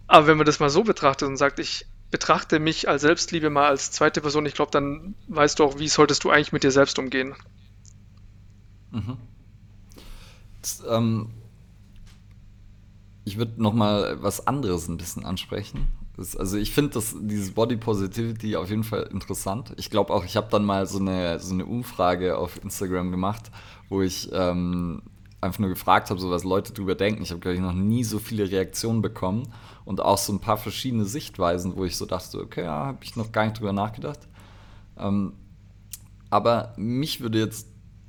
aber 0.06 0.26
wenn 0.26 0.36
man 0.36 0.46
das 0.46 0.60
mal 0.60 0.70
so 0.70 0.84
betrachtet 0.84 1.28
und 1.28 1.36
sagt, 1.36 1.58
ich 1.58 1.86
betrachte 2.10 2.58
mich 2.58 2.88
als 2.88 3.02
Selbstliebe 3.02 3.50
mal 3.50 3.68
als 3.68 3.90
zweite 3.90 4.20
Person, 4.20 4.46
ich 4.46 4.54
glaube, 4.54 4.70
dann 4.70 5.16
weißt 5.28 5.58
du 5.58 5.64
auch, 5.64 5.78
wie 5.78 5.88
solltest 5.88 6.24
du 6.24 6.30
eigentlich 6.30 6.52
mit 6.52 6.62
dir 6.62 6.70
selbst 6.70 6.98
umgehen. 6.98 7.34
Mhm. 8.90 9.18
Ähm, 10.88 11.30
ich 13.24 13.36
würde 13.38 13.60
noch 13.60 13.72
mal 13.72 14.22
was 14.22 14.46
anderes 14.46 14.88
ein 14.88 14.96
bisschen 14.96 15.24
ansprechen. 15.24 15.88
Das, 16.16 16.36
also 16.36 16.56
ich 16.56 16.72
finde 16.72 16.98
dieses 17.20 17.52
Body 17.52 17.76
Positivity 17.76 18.56
auf 18.56 18.70
jeden 18.70 18.84
Fall 18.84 19.08
interessant. 19.12 19.74
Ich 19.76 19.90
glaube 19.90 20.14
auch, 20.14 20.24
ich 20.24 20.36
habe 20.36 20.48
dann 20.50 20.64
mal 20.64 20.86
so 20.86 20.98
eine, 20.98 21.38
so 21.40 21.52
eine 21.52 21.66
Umfrage 21.66 22.38
auf 22.38 22.62
Instagram 22.62 23.10
gemacht, 23.10 23.50
wo 23.88 24.00
ich 24.00 24.30
ähm, 24.32 25.02
einfach 25.40 25.58
nur 25.58 25.68
gefragt 25.68 26.10
habe, 26.10 26.20
so 26.20 26.30
was 26.30 26.44
Leute 26.44 26.72
drüber 26.72 26.94
denken. 26.94 27.22
Ich 27.22 27.30
habe, 27.30 27.40
glaube 27.40 27.56
ich, 27.56 27.60
noch 27.60 27.74
nie 27.74 28.04
so 28.04 28.18
viele 28.18 28.50
Reaktionen 28.50 29.02
bekommen 29.02 29.52
und 29.84 30.00
auch 30.00 30.18
so 30.18 30.32
ein 30.32 30.40
paar 30.40 30.56
verschiedene 30.56 31.04
Sichtweisen, 31.04 31.76
wo 31.76 31.84
ich 31.84 31.96
so 31.96 32.06
dachte, 32.06 32.40
okay, 32.40 32.64
ja, 32.64 32.86
habe 32.86 32.98
ich 33.02 33.16
noch 33.16 33.32
gar 33.32 33.44
nicht 33.44 33.58
drüber 33.58 33.72
nachgedacht. 33.72 34.20
Ähm, 34.98 35.34
aber 36.30 36.72
mich 36.76 37.20
würde 37.20 37.38
jetzt 37.38 37.68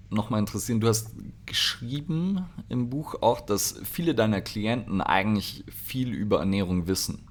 noch 0.10 0.30
mal 0.30 0.40
interessieren, 0.40 0.80
du 0.80 0.88
hast 0.88 1.12
geschrieben 1.46 2.46
im 2.70 2.90
Buch 2.90 3.16
auch, 3.22 3.42
dass 3.42 3.80
viele 3.84 4.16
deiner 4.16 4.42
Klienten 4.42 5.02
eigentlich 5.02 5.66
viel 5.74 6.14
über 6.14 6.40
Ernährung 6.40 6.88
wissen 6.88 7.28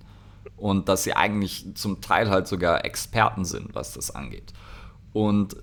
und 0.57 0.89
dass 0.89 1.05
sie 1.05 1.14
eigentlich 1.14 1.74
zum 1.74 2.01
Teil 2.01 2.31
halt 2.31 2.49
sogar 2.49 2.85
Experten 2.85 3.45
sind, 3.45 3.74
was 3.74 3.93
das 3.93 4.11
angeht. 4.11 4.53
Und 5.12 5.57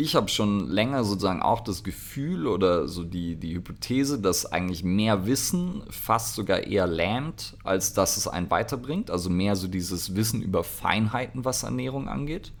ich 0.00 0.16
habe 0.16 0.28
schon 0.28 0.66
länger 0.66 1.04
sozusagen 1.04 1.42
auch 1.42 1.60
das 1.60 1.84
Gefühl 1.84 2.46
oder 2.46 2.88
so 2.88 3.04
die, 3.04 3.36
die 3.36 3.54
Hypothese, 3.54 4.18
dass 4.18 4.46
eigentlich 4.50 4.82
mehr 4.82 5.26
Wissen 5.26 5.82
fast 5.90 6.34
sogar 6.34 6.60
eher 6.60 6.86
lähmt, 6.86 7.58
als 7.64 7.92
dass 7.92 8.16
es 8.16 8.26
einen 8.26 8.50
weiterbringt. 8.50 9.10
Also 9.10 9.28
mehr 9.28 9.56
so 9.56 9.68
dieses 9.68 10.16
Wissen 10.16 10.40
über 10.40 10.64
Feinheiten, 10.64 11.44
was 11.44 11.64
Ernährung 11.64 12.08
angeht. 12.08 12.52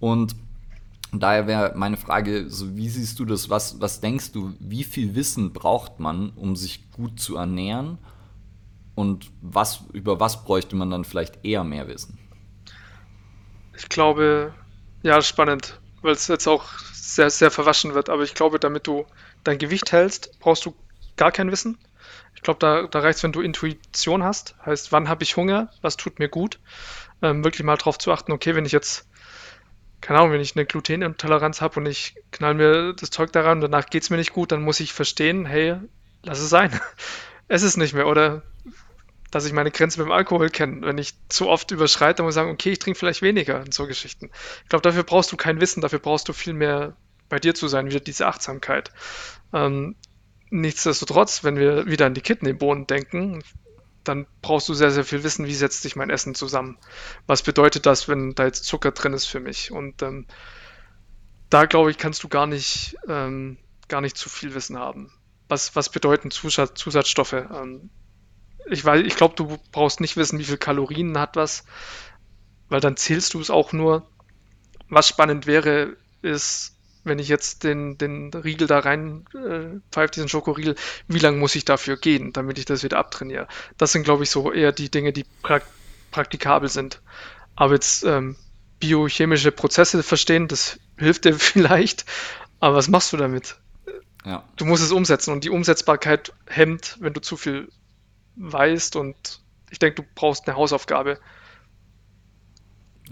Und 0.00 0.34
daher 1.20 1.46
wäre 1.46 1.72
meine 1.76 1.96
Frage, 1.96 2.48
so 2.48 2.76
wie 2.76 2.88
siehst 2.88 3.18
du 3.18 3.24
das, 3.24 3.50
was, 3.50 3.80
was 3.80 4.00
denkst 4.00 4.32
du, 4.32 4.54
wie 4.58 4.84
viel 4.84 5.14
Wissen 5.14 5.52
braucht 5.52 6.00
man, 6.00 6.30
um 6.30 6.56
sich 6.56 6.90
gut 6.90 7.20
zu 7.20 7.36
ernähren? 7.36 7.98
Und 8.94 9.30
was, 9.40 9.84
über 9.92 10.20
was 10.20 10.44
bräuchte 10.44 10.76
man 10.76 10.90
dann 10.90 11.04
vielleicht 11.04 11.44
eher 11.44 11.64
mehr 11.64 11.88
Wissen? 11.88 12.18
Ich 13.76 13.88
glaube, 13.88 14.52
ja, 15.02 15.22
spannend 15.22 15.80
weil 16.02 16.12
es 16.12 16.28
jetzt 16.28 16.46
auch 16.46 16.64
sehr, 16.92 17.30
sehr 17.30 17.50
verwaschen 17.50 17.94
wird. 17.94 18.10
Aber 18.10 18.22
ich 18.22 18.34
glaube, 18.34 18.58
damit 18.58 18.86
du 18.86 19.06
dein 19.44 19.58
Gewicht 19.58 19.92
hältst, 19.92 20.38
brauchst 20.40 20.66
du 20.66 20.74
gar 21.16 21.32
kein 21.32 21.50
Wissen. 21.50 21.78
Ich 22.34 22.42
glaube, 22.42 22.58
da, 22.58 22.86
da 22.86 23.00
reicht 23.00 23.18
es, 23.18 23.22
wenn 23.22 23.32
du 23.32 23.40
Intuition 23.40 24.22
hast. 24.22 24.56
Heißt, 24.66 24.92
wann 24.92 25.08
habe 25.08 25.22
ich 25.22 25.36
Hunger? 25.36 25.70
Was 25.80 25.96
tut 25.96 26.18
mir 26.18 26.28
gut? 26.28 26.58
Ähm, 27.22 27.44
wirklich 27.44 27.62
mal 27.62 27.76
darauf 27.76 27.98
zu 27.98 28.12
achten, 28.12 28.32
okay, 28.32 28.54
wenn 28.54 28.66
ich 28.66 28.72
jetzt, 28.72 29.06
keine 30.02 30.18
Ahnung, 30.18 30.32
wenn 30.32 30.40
ich 30.40 30.56
eine 30.56 30.66
Glutenintoleranz 30.66 31.62
habe 31.62 31.80
und 31.80 31.86
ich 31.86 32.16
knall 32.32 32.54
mir 32.54 32.92
das 32.92 33.10
Zeug 33.10 33.32
daran 33.32 33.58
und 33.58 33.62
danach 33.62 33.88
geht 33.88 34.02
es 34.02 34.10
mir 34.10 34.18
nicht 34.18 34.32
gut, 34.32 34.52
dann 34.52 34.62
muss 34.62 34.80
ich 34.80 34.92
verstehen, 34.92 35.46
hey, 35.46 35.76
lass 36.22 36.40
es 36.40 36.50
sein. 36.50 36.78
es 37.48 37.62
ist 37.62 37.76
nicht 37.76 37.94
mehr. 37.94 38.06
Oder 38.06 38.42
dass 39.30 39.46
ich 39.46 39.52
meine 39.54 39.70
Grenze 39.70 39.98
beim 39.98 40.12
Alkohol 40.12 40.50
kenne. 40.50 40.82
Wenn 40.82 40.98
ich 40.98 41.14
zu 41.28 41.48
oft 41.48 41.70
überschreite, 41.70 42.16
dann 42.16 42.26
muss 42.26 42.34
ich 42.34 42.36
sagen, 42.36 42.50
okay, 42.50 42.72
ich 42.72 42.80
trinke 42.80 42.98
vielleicht 42.98 43.22
weniger 43.22 43.60
und 43.60 43.72
so 43.72 43.86
Geschichten. 43.86 44.30
Ich 44.64 44.68
glaube, 44.68 44.82
dafür 44.82 45.04
brauchst 45.04 45.32
du 45.32 45.36
kein 45.36 45.60
Wissen, 45.60 45.80
dafür 45.80 46.00
brauchst 46.00 46.28
du 46.28 46.32
viel 46.32 46.52
mehr 46.52 46.94
bei 47.30 47.38
dir 47.38 47.54
zu 47.54 47.66
sein, 47.66 47.88
wieder 47.88 48.00
diese 48.00 48.26
Achtsamkeit. 48.26 48.92
Ähm, 49.54 49.96
nichtsdestotrotz, 50.50 51.44
wenn 51.44 51.56
wir 51.56 51.86
wieder 51.86 52.04
an 52.06 52.14
die 52.14 52.20
Kidneybohnen 52.20 52.86
denken, 52.86 53.42
dann 54.04 54.26
brauchst 54.40 54.68
du 54.68 54.74
sehr, 54.74 54.90
sehr 54.90 55.04
viel 55.04 55.22
Wissen, 55.22 55.46
wie 55.46 55.54
setzt 55.54 55.82
sich 55.82 55.96
mein 55.96 56.10
Essen 56.10 56.34
zusammen. 56.34 56.78
Was 57.26 57.42
bedeutet 57.42 57.86
das, 57.86 58.08
wenn 58.08 58.34
da 58.34 58.44
jetzt 58.44 58.64
Zucker 58.64 58.90
drin 58.92 59.12
ist 59.12 59.26
für 59.26 59.40
mich? 59.40 59.70
Und 59.70 60.02
ähm, 60.02 60.26
da 61.50 61.66
glaube 61.66 61.90
ich, 61.90 61.98
kannst 61.98 62.22
du 62.24 62.28
gar 62.28 62.46
nicht, 62.46 62.96
ähm, 63.08 63.58
gar 63.88 64.00
nicht 64.00 64.16
zu 64.16 64.28
viel 64.28 64.54
Wissen 64.54 64.78
haben. 64.78 65.12
Was, 65.48 65.76
was 65.76 65.90
bedeuten 65.90 66.30
Zusatz, 66.30 66.74
Zusatzstoffe? 66.74 67.32
Ähm, 67.34 67.90
ich 68.66 68.84
ich 68.84 69.16
glaube, 69.16 69.34
du 69.34 69.58
brauchst 69.70 70.00
nicht 70.00 70.16
wissen, 70.16 70.38
wie 70.38 70.44
viel 70.44 70.56
Kalorien 70.56 71.18
hat 71.18 71.36
was, 71.36 71.64
weil 72.68 72.80
dann 72.80 72.96
zählst 72.96 73.34
du 73.34 73.40
es 73.40 73.50
auch 73.50 73.72
nur. 73.72 74.08
Was 74.88 75.08
spannend 75.08 75.46
wäre, 75.46 75.96
ist, 76.22 76.76
wenn 77.04 77.18
ich 77.18 77.28
jetzt 77.28 77.64
den, 77.64 77.98
den 77.98 78.32
Riegel 78.32 78.66
da 78.66 78.78
rein 78.78 79.24
äh, 79.34 79.80
pfeife, 79.90 80.12
diesen 80.12 80.28
Schokoriegel, 80.28 80.76
wie 81.08 81.18
lange 81.18 81.38
muss 81.38 81.54
ich 81.54 81.64
dafür 81.64 81.96
gehen, 81.96 82.32
damit 82.32 82.58
ich 82.58 82.64
das 82.64 82.82
wieder 82.82 82.98
abtrainiere? 82.98 83.48
Das 83.76 83.92
sind, 83.92 84.04
glaube 84.04 84.22
ich, 84.22 84.30
so 84.30 84.52
eher 84.52 84.72
die 84.72 84.90
Dinge, 84.90 85.12
die 85.12 85.24
prak 85.42 85.64
praktikabel 86.10 86.68
sind. 86.68 87.00
Aber 87.56 87.72
jetzt 87.72 88.04
ähm, 88.04 88.36
biochemische 88.80 89.50
Prozesse 89.50 90.02
verstehen, 90.02 90.46
das 90.46 90.78
hilft 90.98 91.24
dir 91.24 91.34
vielleicht, 91.38 92.04
aber 92.60 92.76
was 92.76 92.88
machst 92.88 93.12
du 93.12 93.16
damit? 93.16 93.56
Ja. 94.24 94.44
Du 94.56 94.64
musst 94.64 94.84
es 94.84 94.92
umsetzen 94.92 95.32
und 95.32 95.42
die 95.42 95.50
Umsetzbarkeit 95.50 96.32
hemmt, 96.46 96.96
wenn 97.00 97.12
du 97.12 97.20
zu 97.20 97.36
viel 97.36 97.68
weißt 98.36 98.94
und 98.96 99.40
ich 99.70 99.78
denke, 99.78 100.02
du 100.02 100.08
brauchst 100.14 100.46
eine 100.46 100.56
Hausaufgabe. 100.56 101.18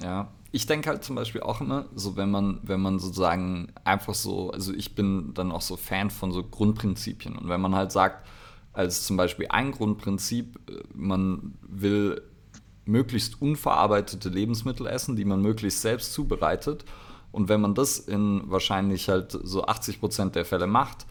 Ja, 0.00 0.30
ich 0.52 0.66
denke 0.66 0.88
halt 0.88 1.04
zum 1.04 1.16
Beispiel 1.16 1.42
auch 1.42 1.60
immer, 1.60 1.86
so 1.94 2.16
wenn 2.16 2.30
man, 2.30 2.58
wenn 2.62 2.80
man 2.80 2.98
sozusagen 2.98 3.72
einfach 3.84 4.14
so, 4.14 4.50
also 4.50 4.72
ich 4.74 4.94
bin 4.94 5.32
dann 5.34 5.52
auch 5.52 5.60
so 5.60 5.76
Fan 5.76 6.10
von 6.10 6.32
so 6.32 6.42
Grundprinzipien. 6.42 7.36
Und 7.36 7.48
wenn 7.48 7.60
man 7.60 7.74
halt 7.74 7.92
sagt, 7.92 8.26
als 8.72 9.04
zum 9.04 9.16
Beispiel 9.16 9.46
ein 9.48 9.72
Grundprinzip, 9.72 10.58
äh, 10.68 10.82
man 10.94 11.54
will 11.62 12.22
möglichst 12.84 13.40
unverarbeitete 13.40 14.28
Lebensmittel 14.28 14.86
essen, 14.86 15.14
die 15.14 15.24
man 15.24 15.40
möglichst 15.40 15.82
selbst 15.82 16.12
zubereitet. 16.12 16.84
Und 17.30 17.48
wenn 17.48 17.60
man 17.60 17.74
das 17.74 18.00
in 18.00 18.42
wahrscheinlich 18.46 19.08
halt 19.08 19.38
so 19.42 19.64
80 19.64 20.00
Prozent 20.00 20.34
der 20.34 20.44
Fälle 20.44 20.66
macht, 20.66 21.06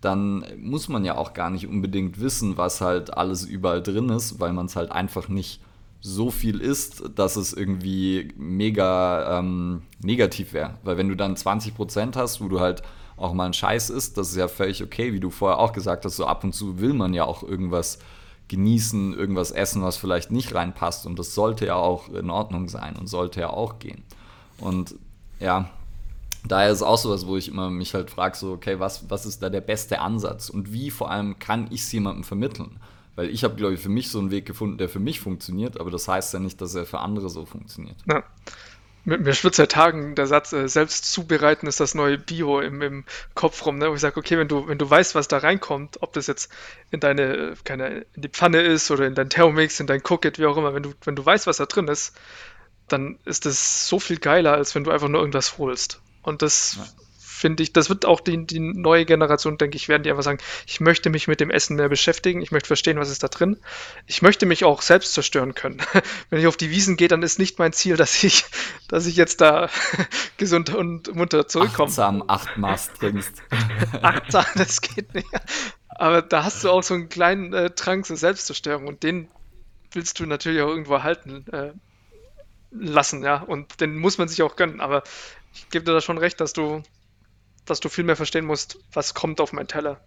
dann 0.00 0.44
muss 0.58 0.88
man 0.88 1.04
ja 1.04 1.16
auch 1.16 1.32
gar 1.32 1.50
nicht 1.50 1.66
unbedingt 1.66 2.20
wissen, 2.20 2.56
was 2.56 2.80
halt 2.80 3.16
alles 3.16 3.44
überall 3.44 3.82
drin 3.82 4.10
ist, 4.10 4.38
weil 4.38 4.52
man 4.52 4.66
es 4.66 4.76
halt 4.76 4.92
einfach 4.92 5.28
nicht 5.28 5.60
so 6.06 6.30
viel 6.30 6.60
isst, 6.60 7.02
dass 7.14 7.36
es 7.36 7.54
irgendwie 7.54 8.30
mega 8.36 9.38
ähm, 9.38 9.84
negativ 10.02 10.52
wäre. 10.52 10.74
Weil 10.82 10.98
wenn 10.98 11.08
du 11.08 11.16
dann 11.16 11.34
20% 11.34 12.14
hast, 12.14 12.42
wo 12.42 12.48
du 12.48 12.60
halt 12.60 12.82
auch 13.16 13.32
mal 13.32 13.46
einen 13.46 13.54
Scheiß 13.54 13.88
isst, 13.88 14.18
das 14.18 14.28
ist 14.28 14.36
ja 14.36 14.48
völlig 14.48 14.82
okay, 14.82 15.14
wie 15.14 15.20
du 15.20 15.30
vorher 15.30 15.58
auch 15.58 15.72
gesagt 15.72 16.04
hast, 16.04 16.16
so 16.16 16.26
ab 16.26 16.44
und 16.44 16.54
zu 16.54 16.78
will 16.78 16.92
man 16.92 17.14
ja 17.14 17.24
auch 17.24 17.42
irgendwas 17.42 18.00
genießen, 18.48 19.14
irgendwas 19.14 19.50
essen, 19.50 19.82
was 19.82 19.96
vielleicht 19.96 20.30
nicht 20.30 20.54
reinpasst 20.54 21.06
und 21.06 21.18
das 21.18 21.34
sollte 21.34 21.64
ja 21.64 21.76
auch 21.76 22.10
in 22.10 22.28
Ordnung 22.28 22.68
sein 22.68 22.96
und 22.96 23.06
sollte 23.06 23.40
ja 23.40 23.48
auch 23.48 23.78
gehen. 23.78 24.02
Und 24.58 24.96
ja, 25.40 25.70
daher 26.46 26.68
ist 26.68 26.82
auch 26.82 26.98
sowas, 26.98 27.26
wo 27.26 27.38
ich 27.38 27.48
immer 27.48 27.70
mich 27.70 27.94
halt 27.94 28.10
frage, 28.10 28.36
so, 28.36 28.52
okay, 28.52 28.78
was, 28.78 29.08
was 29.08 29.24
ist 29.24 29.42
da 29.42 29.48
der 29.48 29.62
beste 29.62 30.00
Ansatz 30.00 30.50
und 30.50 30.70
wie 30.70 30.90
vor 30.90 31.10
allem 31.10 31.38
kann 31.38 31.68
ich 31.70 31.80
es 31.80 31.92
jemandem 31.92 32.24
vermitteln? 32.24 32.78
Weil 33.16 33.30
ich 33.30 33.44
habe, 33.44 33.54
glaube 33.54 33.74
ich, 33.74 33.80
für 33.80 33.88
mich 33.88 34.10
so 34.10 34.18
einen 34.18 34.30
Weg 34.30 34.46
gefunden, 34.46 34.78
der 34.78 34.88
für 34.88 34.98
mich 34.98 35.20
funktioniert, 35.20 35.78
aber 35.78 35.90
das 35.90 36.08
heißt 36.08 36.34
ja 36.34 36.40
nicht, 36.40 36.60
dass 36.60 36.74
er 36.74 36.86
für 36.86 36.98
andere 36.98 37.30
so 37.30 37.46
funktioniert. 37.46 37.96
Ja. 38.06 38.24
Mir, 39.06 39.34
schwirrt 39.34 39.54
seit 39.54 39.72
Tagen 39.72 40.14
der 40.14 40.26
Satz, 40.26 40.54
äh, 40.54 40.66
selbst 40.66 41.12
zubereiten 41.12 41.66
ist 41.66 41.78
das 41.78 41.94
neue 41.94 42.16
Bio 42.16 42.60
im, 42.60 42.80
im 42.80 43.04
Kopf 43.34 43.66
rum, 43.66 43.76
ne? 43.76 43.90
wo 43.90 43.94
ich 43.94 44.00
sage, 44.00 44.18
okay, 44.18 44.38
wenn 44.38 44.48
du, 44.48 44.66
wenn 44.66 44.78
du 44.78 44.88
weißt, 44.88 45.14
was 45.14 45.28
da 45.28 45.38
reinkommt, 45.38 46.02
ob 46.02 46.14
das 46.14 46.26
jetzt 46.26 46.50
in 46.90 47.00
deine, 47.00 47.52
keine, 47.64 48.06
in 48.14 48.22
die 48.22 48.30
Pfanne 48.30 48.62
ist 48.62 48.90
oder 48.90 49.06
in 49.06 49.14
dein 49.14 49.28
Thermomix, 49.28 49.78
in 49.78 49.86
dein 49.86 50.00
Cookit, 50.02 50.38
wie 50.38 50.46
auch 50.46 50.56
immer, 50.56 50.72
wenn 50.72 50.84
du, 50.84 50.94
wenn 51.04 51.16
du 51.16 51.24
weißt, 51.24 51.46
was 51.46 51.58
da 51.58 51.66
drin 51.66 51.86
ist, 51.86 52.16
dann 52.88 53.18
ist 53.26 53.44
das 53.44 53.86
so 53.88 54.00
viel 54.00 54.18
geiler, 54.18 54.54
als 54.54 54.74
wenn 54.74 54.84
du 54.84 54.90
einfach 54.90 55.08
nur 55.08 55.20
irgendwas 55.20 55.58
holst. 55.58 56.00
Und 56.22 56.40
das 56.40 56.76
ja 56.76 57.03
finde 57.44 57.62
ich, 57.62 57.74
das 57.74 57.90
wird 57.90 58.06
auch 58.06 58.20
die, 58.20 58.46
die 58.46 58.58
neue 58.58 59.04
Generation, 59.04 59.58
denke 59.58 59.76
ich, 59.76 59.90
werden 59.90 60.02
die 60.02 60.08
einfach 60.08 60.22
sagen, 60.22 60.38
ich 60.66 60.80
möchte 60.80 61.10
mich 61.10 61.28
mit 61.28 61.40
dem 61.40 61.50
Essen 61.50 61.76
mehr 61.76 61.90
beschäftigen, 61.90 62.40
ich 62.40 62.52
möchte 62.52 62.68
verstehen, 62.68 62.98
was 62.98 63.10
ist 63.10 63.22
da 63.22 63.28
drin. 63.28 63.58
Ich 64.06 64.22
möchte 64.22 64.46
mich 64.46 64.64
auch 64.64 64.80
selbst 64.80 65.12
zerstören 65.12 65.54
können. 65.54 65.82
Wenn 66.30 66.40
ich 66.40 66.46
auf 66.46 66.56
die 66.56 66.70
Wiesen 66.70 66.96
gehe, 66.96 67.08
dann 67.08 67.22
ist 67.22 67.38
nicht 67.38 67.58
mein 67.58 67.74
Ziel, 67.74 67.98
dass 67.98 68.24
ich, 68.24 68.46
dass 68.88 69.04
ich 69.04 69.16
jetzt 69.16 69.42
da 69.42 69.68
gesund 70.38 70.74
und 70.74 71.14
munter 71.14 71.46
zurückkomme. 71.46 71.90
Achtsam 71.90 72.24
acht 72.28 72.56
Maß 72.56 72.94
trinkst. 72.94 73.42
Achtsam, 74.00 74.46
das 74.54 74.80
geht 74.80 75.12
nicht. 75.12 75.28
Aber 75.90 76.22
da 76.22 76.44
hast 76.44 76.64
du 76.64 76.70
auch 76.70 76.82
so 76.82 76.94
einen 76.94 77.10
kleinen 77.10 77.52
äh, 77.52 77.68
Drang 77.68 78.04
zur 78.04 78.16
Selbstzerstörung 78.16 78.86
und 78.88 79.02
den 79.02 79.28
willst 79.92 80.18
du 80.18 80.24
natürlich 80.24 80.62
auch 80.62 80.68
irgendwo 80.68 81.02
halten 81.02 81.44
äh, 81.52 81.72
lassen, 82.70 83.22
ja. 83.22 83.42
Und 83.42 83.82
den 83.82 83.98
muss 83.98 84.16
man 84.16 84.28
sich 84.28 84.42
auch 84.42 84.56
gönnen. 84.56 84.80
Aber 84.80 85.02
ich 85.52 85.68
gebe 85.68 85.84
dir 85.84 85.92
da 85.92 86.00
schon 86.00 86.16
recht, 86.16 86.40
dass 86.40 86.54
du 86.54 86.82
dass 87.64 87.80
du 87.80 87.88
viel 87.88 88.04
mehr 88.04 88.16
verstehen 88.16 88.44
musst, 88.44 88.78
was 88.92 89.14
kommt 89.14 89.40
auf 89.40 89.52
meinen 89.52 89.68
Teller. 89.68 90.00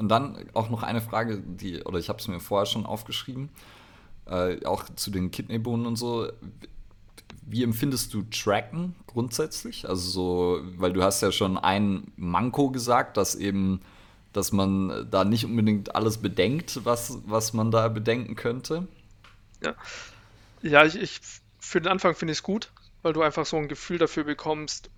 Und 0.00 0.08
dann 0.08 0.48
auch 0.54 0.70
noch 0.70 0.82
eine 0.82 1.02
Frage, 1.02 1.42
die, 1.44 1.82
oder 1.82 1.98
ich 1.98 2.08
habe 2.08 2.18
es 2.18 2.26
mir 2.26 2.40
vorher 2.40 2.64
schon 2.64 2.86
aufgeschrieben, 2.86 3.50
äh, 4.24 4.64
auch 4.64 4.84
zu 4.96 5.10
den 5.10 5.30
Kidneybohnen 5.30 5.84
und 5.84 5.96
so. 5.96 6.32
Wie 7.42 7.62
empfindest 7.62 8.14
du 8.14 8.22
Tracken 8.22 8.96
grundsätzlich? 9.06 9.86
Also 9.86 10.08
so, 10.10 10.60
weil 10.78 10.94
du 10.94 11.02
hast 11.02 11.20
ja 11.20 11.30
schon 11.32 11.58
ein 11.58 12.12
Manko 12.16 12.70
gesagt, 12.70 13.18
dass 13.18 13.34
eben, 13.34 13.82
dass 14.32 14.52
man 14.52 15.06
da 15.10 15.26
nicht 15.26 15.44
unbedingt 15.44 15.94
alles 15.94 16.16
bedenkt, 16.16 16.82
was, 16.84 17.18
was 17.26 17.52
man 17.52 17.70
da 17.70 17.88
bedenken 17.88 18.36
könnte. 18.36 18.88
Ja, 19.62 19.74
ja 20.62 20.86
ich, 20.86 20.96
ich 20.96 21.20
für 21.58 21.82
den 21.82 21.92
Anfang 21.92 22.14
finde 22.14 22.32
ich 22.32 22.38
es 22.38 22.42
gut, 22.42 22.72
weil 23.02 23.12
du 23.12 23.20
einfach 23.20 23.44
so 23.44 23.58
ein 23.58 23.68
Gefühl 23.68 23.98
dafür 23.98 24.24
bekommst, 24.24 24.88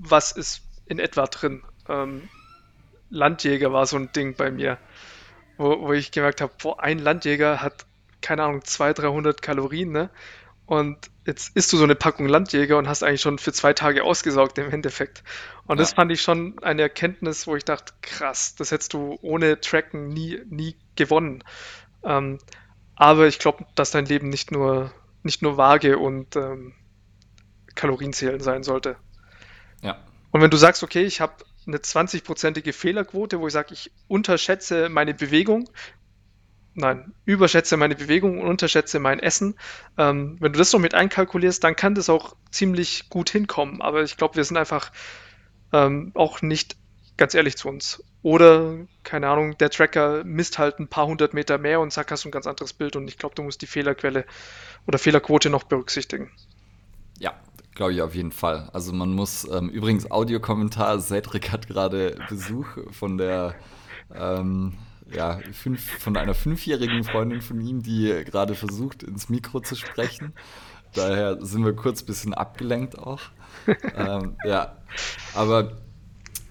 was 0.00 0.32
ist 0.32 0.62
in 0.86 0.98
etwa 0.98 1.26
drin. 1.26 1.62
Ähm, 1.88 2.28
Landjäger 3.10 3.72
war 3.72 3.86
so 3.86 3.96
ein 3.96 4.12
Ding 4.12 4.34
bei 4.34 4.50
mir, 4.50 4.78
wo, 5.56 5.80
wo 5.82 5.92
ich 5.92 6.10
gemerkt 6.10 6.40
habe, 6.40 6.52
boah, 6.60 6.80
ein 6.80 6.98
Landjäger 6.98 7.60
hat, 7.60 7.86
keine 8.20 8.44
Ahnung, 8.44 8.64
200, 8.64 9.04
300 9.04 9.42
Kalorien, 9.42 9.92
ne? 9.92 10.10
Und 10.66 11.10
jetzt 11.26 11.56
isst 11.56 11.72
du 11.72 11.76
so 11.76 11.84
eine 11.84 11.96
Packung 11.96 12.28
Landjäger 12.28 12.78
und 12.78 12.88
hast 12.88 13.02
eigentlich 13.02 13.22
schon 13.22 13.38
für 13.38 13.52
zwei 13.52 13.72
Tage 13.72 14.04
ausgesaugt 14.04 14.56
im 14.58 14.70
Endeffekt. 14.70 15.24
Und 15.66 15.78
ja. 15.78 15.82
das 15.82 15.94
fand 15.94 16.12
ich 16.12 16.22
schon 16.22 16.60
eine 16.62 16.82
Erkenntnis, 16.82 17.48
wo 17.48 17.56
ich 17.56 17.64
dachte, 17.64 17.92
krass, 18.02 18.54
das 18.54 18.70
hättest 18.70 18.92
du 18.92 19.18
ohne 19.20 19.60
Tracken 19.60 20.08
nie, 20.08 20.40
nie 20.48 20.76
gewonnen. 20.94 21.42
Ähm, 22.04 22.38
aber 22.94 23.26
ich 23.26 23.40
glaube, 23.40 23.66
dass 23.74 23.90
dein 23.90 24.06
Leben 24.06 24.28
nicht 24.28 24.52
nur, 24.52 24.92
nicht 25.24 25.42
nur 25.42 25.56
Waage 25.56 25.98
und 25.98 26.36
ähm, 26.36 26.74
Kalorienzählen 27.74 28.40
sein 28.40 28.62
sollte. 28.62 28.96
Und 30.30 30.40
wenn 30.40 30.50
du 30.50 30.56
sagst, 30.56 30.82
okay, 30.82 31.02
ich 31.02 31.20
habe 31.20 31.34
eine 31.66 31.78
20-prozentige 31.78 32.72
Fehlerquote, 32.72 33.40
wo 33.40 33.46
ich 33.46 33.52
sage, 33.52 33.74
ich 33.74 33.90
unterschätze 34.08 34.88
meine 34.88 35.14
Bewegung, 35.14 35.68
nein, 36.74 37.12
überschätze 37.24 37.76
meine 37.76 37.96
Bewegung 37.96 38.40
und 38.40 38.48
unterschätze 38.48 38.98
mein 38.98 39.20
Essen. 39.20 39.56
Ähm, 39.98 40.36
wenn 40.40 40.52
du 40.52 40.58
das 40.58 40.72
noch 40.72 40.80
mit 40.80 40.94
einkalkulierst, 40.94 41.62
dann 41.62 41.76
kann 41.76 41.94
das 41.94 42.08
auch 42.08 42.36
ziemlich 42.50 43.08
gut 43.08 43.30
hinkommen. 43.30 43.82
Aber 43.82 44.02
ich 44.02 44.16
glaube, 44.16 44.36
wir 44.36 44.44
sind 44.44 44.56
einfach 44.56 44.92
ähm, 45.72 46.12
auch 46.14 46.42
nicht 46.42 46.76
ganz 47.16 47.34
ehrlich 47.34 47.56
zu 47.56 47.68
uns. 47.68 48.02
Oder, 48.22 48.76
keine 49.02 49.28
Ahnung, 49.28 49.56
der 49.58 49.70
Tracker 49.70 50.24
misst 50.24 50.58
halt 50.58 50.78
ein 50.78 50.88
paar 50.88 51.06
hundert 51.06 51.34
Meter 51.34 51.58
mehr 51.58 51.80
und 51.80 51.92
sagt, 51.92 52.10
hast 52.10 52.24
du 52.24 52.28
ein 52.28 52.32
ganz 52.32 52.46
anderes 52.46 52.72
Bild 52.72 52.96
und 52.96 53.08
ich 53.08 53.18
glaube, 53.18 53.34
du 53.34 53.42
musst 53.42 53.62
die 53.62 53.66
Fehlerquelle 53.66 54.24
oder 54.86 54.98
Fehlerquote 54.98 55.50
noch 55.50 55.64
berücksichtigen. 55.64 56.30
Ja, 57.18 57.34
Glaube 57.80 57.94
ich 57.94 58.02
auf 58.02 58.14
jeden 58.14 58.30
Fall. 58.30 58.68
Also 58.74 58.92
man 58.92 59.14
muss, 59.14 59.48
ähm, 59.50 59.70
übrigens 59.70 60.10
Audiokommentar, 60.10 61.00
Cedric 61.00 61.50
hat 61.50 61.66
gerade 61.66 62.14
Besuch 62.28 62.66
von 62.90 63.16
der, 63.16 63.54
ähm, 64.14 64.74
ja, 65.10 65.38
fünf, 65.54 65.80
von 65.98 66.14
einer 66.18 66.34
fünfjährigen 66.34 67.04
Freundin 67.04 67.40
von 67.40 67.58
ihm, 67.62 67.82
die 67.82 68.22
gerade 68.26 68.54
versucht, 68.54 69.02
ins 69.02 69.30
Mikro 69.30 69.60
zu 69.60 69.76
sprechen. 69.76 70.34
Daher 70.92 71.42
sind 71.42 71.64
wir 71.64 71.72
kurz 71.74 72.02
ein 72.02 72.04
bisschen 72.04 72.34
abgelenkt 72.34 72.98
auch. 72.98 73.22
ähm, 73.96 74.36
ja, 74.44 74.76
aber... 75.34 75.78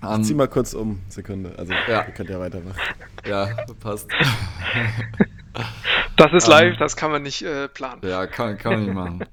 Ähm, 0.02 0.24
zieh 0.24 0.34
mal 0.34 0.48
kurz 0.48 0.74
um, 0.74 1.00
Sekunde. 1.10 1.54
Also, 1.60 1.74
ja. 1.74 2.08
ihr 2.08 2.12
könnt 2.12 2.32
ja 2.32 2.40
weitermachen. 2.40 2.80
Ja, 3.28 3.56
passt. 3.80 4.10
Das 6.16 6.34
ist 6.34 6.48
live, 6.48 6.78
das 6.78 6.96
kann 6.96 7.12
man 7.12 7.22
nicht 7.22 7.44
äh, 7.44 7.68
planen. 7.68 8.02
Ja, 8.04 8.26
kann, 8.26 8.58
kann 8.58 8.74
man 8.74 8.84
nicht 8.84 8.94
machen. 8.96 9.26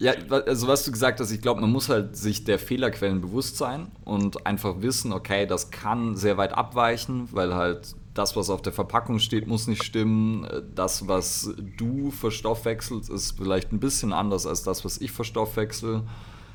Ja, 0.00 0.12
also 0.46 0.66
was 0.66 0.84
du 0.84 0.90
gesagt 0.90 1.20
hast, 1.20 1.30
ich 1.30 1.40
glaube, 1.40 1.60
man 1.60 1.70
muss 1.70 1.88
halt 1.88 2.16
sich 2.16 2.44
der 2.44 2.58
Fehlerquellen 2.58 3.20
bewusst 3.20 3.56
sein 3.56 3.92
und 4.04 4.44
einfach 4.44 4.82
wissen, 4.82 5.12
okay, 5.12 5.46
das 5.46 5.70
kann 5.70 6.16
sehr 6.16 6.36
weit 6.36 6.52
abweichen, 6.52 7.28
weil 7.30 7.54
halt 7.54 7.94
das, 8.12 8.36
was 8.36 8.50
auf 8.50 8.62
der 8.62 8.72
Verpackung 8.72 9.18
steht, 9.18 9.46
muss 9.46 9.66
nicht 9.66 9.84
stimmen. 9.84 10.46
Das, 10.74 11.06
was 11.08 11.54
du 11.76 12.10
verstoffwechselst, 12.10 13.10
ist 13.10 13.36
vielleicht 13.36 13.72
ein 13.72 13.80
bisschen 13.80 14.12
anders 14.12 14.46
als 14.46 14.62
das, 14.62 14.84
was 14.84 15.00
ich 15.00 15.12
verstoffwechsel. 15.12 16.02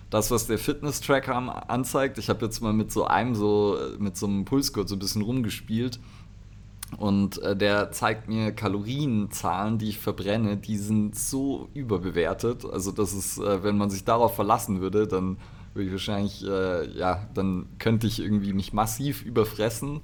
Das, 0.10 0.32
was 0.32 0.48
der 0.48 0.58
Fitness-Tracker 0.58 1.70
anzeigt, 1.70 2.18
ich 2.18 2.30
habe 2.30 2.46
jetzt 2.46 2.62
mal 2.62 2.74
mit 2.74 2.92
so 2.92 3.06
einem 3.06 3.36
so, 3.36 3.78
mit 4.00 4.18
so 4.18 4.26
einem 4.26 4.44
Pulsgurt 4.44 4.90
so 4.90 4.96
ein 4.96 5.00
bisschen 5.00 5.22
rumgespielt 5.22 6.00
und 6.98 7.42
äh, 7.42 7.56
der 7.56 7.92
zeigt 7.92 8.28
mir 8.28 8.52
Kalorienzahlen, 8.52 9.78
die 9.78 9.90
ich 9.90 10.00
verbrenne, 10.00 10.58
die 10.58 10.78
sind 10.78 11.16
so 11.16 11.70
überbewertet. 11.74 12.66
Also 12.66 12.92
das 12.92 13.14
ist, 13.14 13.38
äh, 13.38 13.64
wenn 13.64 13.78
man 13.78 13.90
sich 13.90 14.04
darauf 14.04 14.36
verlassen 14.36 14.82
würde, 14.82 15.08
dann 15.08 15.38
würde 15.74 15.88
ich 15.88 15.92
wahrscheinlich, 15.92 16.44
äh, 16.46 16.90
ja, 16.98 17.28
dann 17.34 17.68
könnte 17.78 18.08
ich 18.08 18.20
irgendwie 18.20 18.54
mich 18.54 18.74
massiv 18.74 19.24
überfressen 19.24 20.02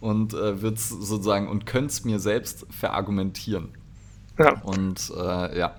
und 0.00 0.32
äh, 0.32 0.62
würde 0.62 0.76
es 0.76 0.88
sozusagen 0.88 1.48
und 1.48 1.66
könnte 1.66 1.88
es 1.88 2.04
mir 2.04 2.18
selbst 2.18 2.66
verargumentieren. 2.70 3.68
Ja. 4.38 4.60
Und 4.62 5.12
äh, 5.16 5.58
ja. 5.58 5.76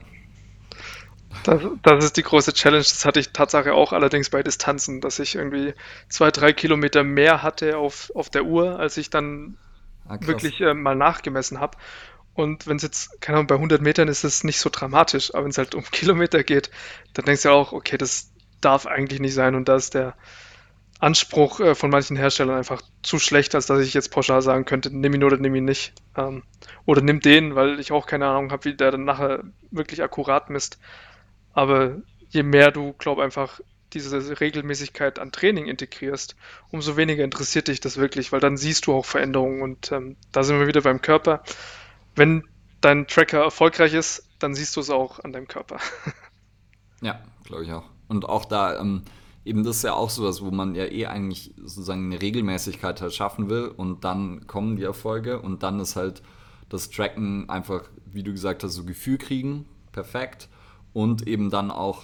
Das, 1.43 1.62
das, 1.82 2.06
ist 2.06 2.18
die 2.18 2.24
große 2.24 2.54
Challenge. 2.54 2.84
Das 2.84 3.06
hatte 3.06 3.20
ich 3.20 3.32
Tatsache 3.32 3.74
auch 3.74 3.91
allerdings 3.91 4.30
bei 4.30 4.43
Distanzen, 4.43 5.01
dass 5.01 5.18
ich 5.18 5.34
irgendwie 5.36 5.74
zwei, 6.08 6.30
drei 6.30 6.54
Kilometer 6.54 7.04
mehr 7.04 7.41
hatte 7.41 7.78
auf, 7.78 8.12
auf 8.14 8.30
der 8.30 8.45
Uhr, 8.45 8.80
als 8.80 8.97
ich 8.97 9.10
dann 9.10 9.58
ah, 10.08 10.18
wirklich 10.22 10.62
äh, 10.62 10.74
mal 10.74 10.95
nachgemessen 10.95 11.60
habe. 11.60 11.78
Und 12.34 12.66
wenn 12.66 12.78
es 12.78 12.84
jetzt, 12.84 13.22
keine 13.22 13.38
Ahnung, 13.38 13.47
bei 13.47 13.56
100 13.56 13.82
Metern 13.82 14.08
ist 14.08 14.24
es 14.24 14.43
nicht 14.43 14.60
so 14.60 14.70
dramatisch, 14.72 15.34
aber 15.34 15.43
wenn 15.43 15.51
es 15.51 15.58
halt 15.58 15.76
um 15.76 15.84
Kilometer 15.91 16.43
geht, 16.43 16.72
dann 17.14 17.26
denkst 17.26 17.43
du 17.43 17.49
ja 17.49 17.56
auch, 17.56 17.74
okay, 17.74 17.97
das 17.97 18.32
darf 18.62 18.86
eigentlich 18.86 19.20
nicht 19.20 19.34
sein 19.34 19.56
und 19.56 19.68
da 19.68 19.76
ist 19.76 19.93
der 19.93 20.16
Anspruch 20.99 21.60
äh, 21.60 21.76
von 21.76 21.89
manchen 21.89 22.16
Herstellern 22.16 22.58
einfach 22.58 22.82
zu 23.01 23.20
schlecht, 23.20 23.56
als 23.56 23.66
dass 23.66 23.82
ich 23.82 23.93
jetzt 23.93 24.10
pauschal 24.10 24.41
sagen 24.41 24.64
könnte, 24.64 24.95
nimm 24.95 25.14
ihn 25.14 25.24
oder 25.24 25.38
nimm 25.38 25.54
ihn 25.54 25.66
nicht. 25.66 25.93
Ähm, 26.16 26.43
oder 26.86 27.01
nimm 27.01 27.20
den, 27.20 27.56
weil 27.56 27.80
ich 27.80 27.91
auch 27.91 28.06
keine 28.06 28.28
Ahnung 28.28 28.51
habe, 28.51 28.64
wie 28.66 28.74
der 28.74 28.91
dann 28.91 29.04
nachher 29.04 29.43
wirklich 29.70 30.01
akkurat 30.01 30.49
misst. 30.49 30.80
Aber 31.51 31.97
je 32.30 32.43
mehr 32.43 32.72
du, 32.72 32.94
glaub 32.94 33.19
einfach, 33.19 33.60
diese 33.94 34.40
Regelmäßigkeit 34.40 35.20
an 35.20 35.32
Training 35.32 35.68
integrierst, 35.68 36.36
umso 36.72 36.98
weniger 36.98 37.24
interessiert 37.24 37.68
dich 37.68 37.80
das 37.80 37.98
wirklich, 37.98 38.32
weil 38.32 38.40
dann 38.40 38.57
siehst 38.57 38.88
du 38.88 38.94
auch 38.94 39.06
Veränderungen 39.06 39.61
und 39.61 39.91
ähm, 39.91 40.15
da 40.32 40.44
sind 40.44 40.60
wir 40.60 40.68
wieder 40.68 40.82
beim 40.82 41.02
Körper. 41.02 41.44
Wenn 42.15 42.44
dein 42.82 43.07
Tracker 43.07 43.44
erfolgreich 43.44 43.94
ist, 43.94 44.28
dann 44.40 44.56
siehst 44.56 44.76
du 44.76 44.82
es 44.82 44.90
auch 44.90 45.20
an 45.20 45.32
deinem 45.32 45.48
Körper. 45.48 45.78
ja, 47.02 47.22
glaube 47.45 47.64
ich 47.64 47.72
auch. 47.72 47.86
Und 48.07 48.26
auch 48.26 48.45
da, 48.45 48.80
ähm, 48.80 49.03
eben 49.45 49.64
das 49.64 49.78
ist 49.78 49.84
ja 49.84 49.94
auch 49.94 50.10
sowas, 50.10 50.41
wo 50.41 50.52
man 50.52 50.76
ja 50.76 50.86
eh 50.86 51.06
eigentlich 51.06 51.53
sozusagen 51.57 52.06
eine 52.06 52.22
Regelmäßigkeit 52.22 53.02
halt 53.02 53.14
schaffen 53.14 53.49
will 53.49 53.68
und 53.68 54.03
dann 54.03 54.48
kommen 54.48 54.76
die 54.76 54.84
Erfolge 54.84 55.40
und 55.40 55.64
dann 55.64 55.80
ist 55.80 55.95
halt 55.95 56.22
das 56.70 56.90
Tracken 56.90 57.49
einfach, 57.49 57.84
wie 58.06 58.24
du 58.24 58.32
gesagt 58.32 58.64
hast, 58.64 58.74
so 58.74 58.84
Gefühl 58.84 59.18
kriegen, 59.18 59.65
perfekt 59.91 60.49
und 60.91 61.28
eben 61.28 61.49
dann 61.49 61.72
auch 61.72 62.03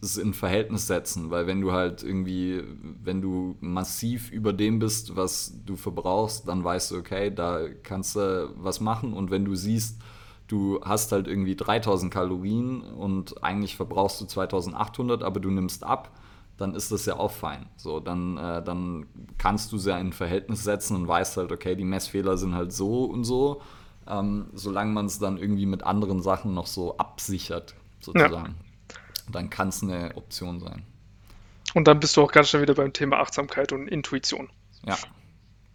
das 0.00 0.16
in 0.16 0.32
Verhältnis 0.32 0.86
setzen, 0.86 1.30
weil 1.30 1.46
wenn 1.46 1.60
du 1.60 1.72
halt 1.72 2.02
irgendwie, 2.02 2.62
wenn 3.02 3.20
du 3.20 3.56
massiv 3.60 4.30
über 4.30 4.52
dem 4.52 4.78
bist, 4.78 5.16
was 5.16 5.54
du 5.66 5.76
verbrauchst, 5.76 6.48
dann 6.48 6.64
weißt 6.64 6.92
du, 6.92 6.96
okay, 6.96 7.32
da 7.34 7.68
kannst 7.82 8.16
du 8.16 8.50
was 8.56 8.80
machen 8.80 9.12
und 9.12 9.30
wenn 9.30 9.44
du 9.44 9.54
siehst, 9.54 10.00
du 10.48 10.80
hast 10.82 11.12
halt 11.12 11.28
irgendwie 11.28 11.54
3000 11.54 12.12
Kalorien 12.12 12.80
und 12.80 13.44
eigentlich 13.44 13.76
verbrauchst 13.76 14.20
du 14.20 14.24
2800, 14.24 15.22
aber 15.22 15.38
du 15.38 15.50
nimmst 15.50 15.84
ab, 15.84 16.10
dann 16.56 16.74
ist 16.74 16.92
das 16.92 17.06
ja 17.06 17.16
auch 17.16 17.30
fein. 17.30 17.66
So, 17.76 18.00
dann, 18.00 18.36
äh, 18.36 18.62
dann 18.62 19.06
kannst 19.38 19.72
du 19.72 19.78
sie 19.78 19.90
in 19.90 19.96
ein 19.96 20.12
Verhältnis 20.12 20.64
setzen 20.64 20.96
und 20.96 21.08
weißt 21.08 21.36
halt, 21.36 21.52
okay, 21.52 21.76
die 21.76 21.84
Messfehler 21.84 22.36
sind 22.36 22.54
halt 22.54 22.72
so 22.72 23.04
und 23.04 23.24
so, 23.24 23.62
ähm, 24.06 24.46
solange 24.54 24.92
man 24.92 25.06
es 25.06 25.18
dann 25.18 25.38
irgendwie 25.38 25.66
mit 25.66 25.84
anderen 25.84 26.22
Sachen 26.22 26.54
noch 26.54 26.66
so 26.66 26.96
absichert, 26.96 27.76
sozusagen. 28.00 28.54
Ja. 28.58 28.69
Dann 29.32 29.50
kann 29.50 29.68
es 29.68 29.82
eine 29.82 30.16
Option 30.16 30.60
sein. 30.60 30.84
Und 31.74 31.86
dann 31.86 32.00
bist 32.00 32.16
du 32.16 32.22
auch 32.22 32.32
ganz 32.32 32.48
schnell 32.48 32.62
wieder 32.62 32.74
beim 32.74 32.92
Thema 32.92 33.18
Achtsamkeit 33.18 33.72
und 33.72 33.88
Intuition. 33.88 34.48
Ja. 34.86 34.96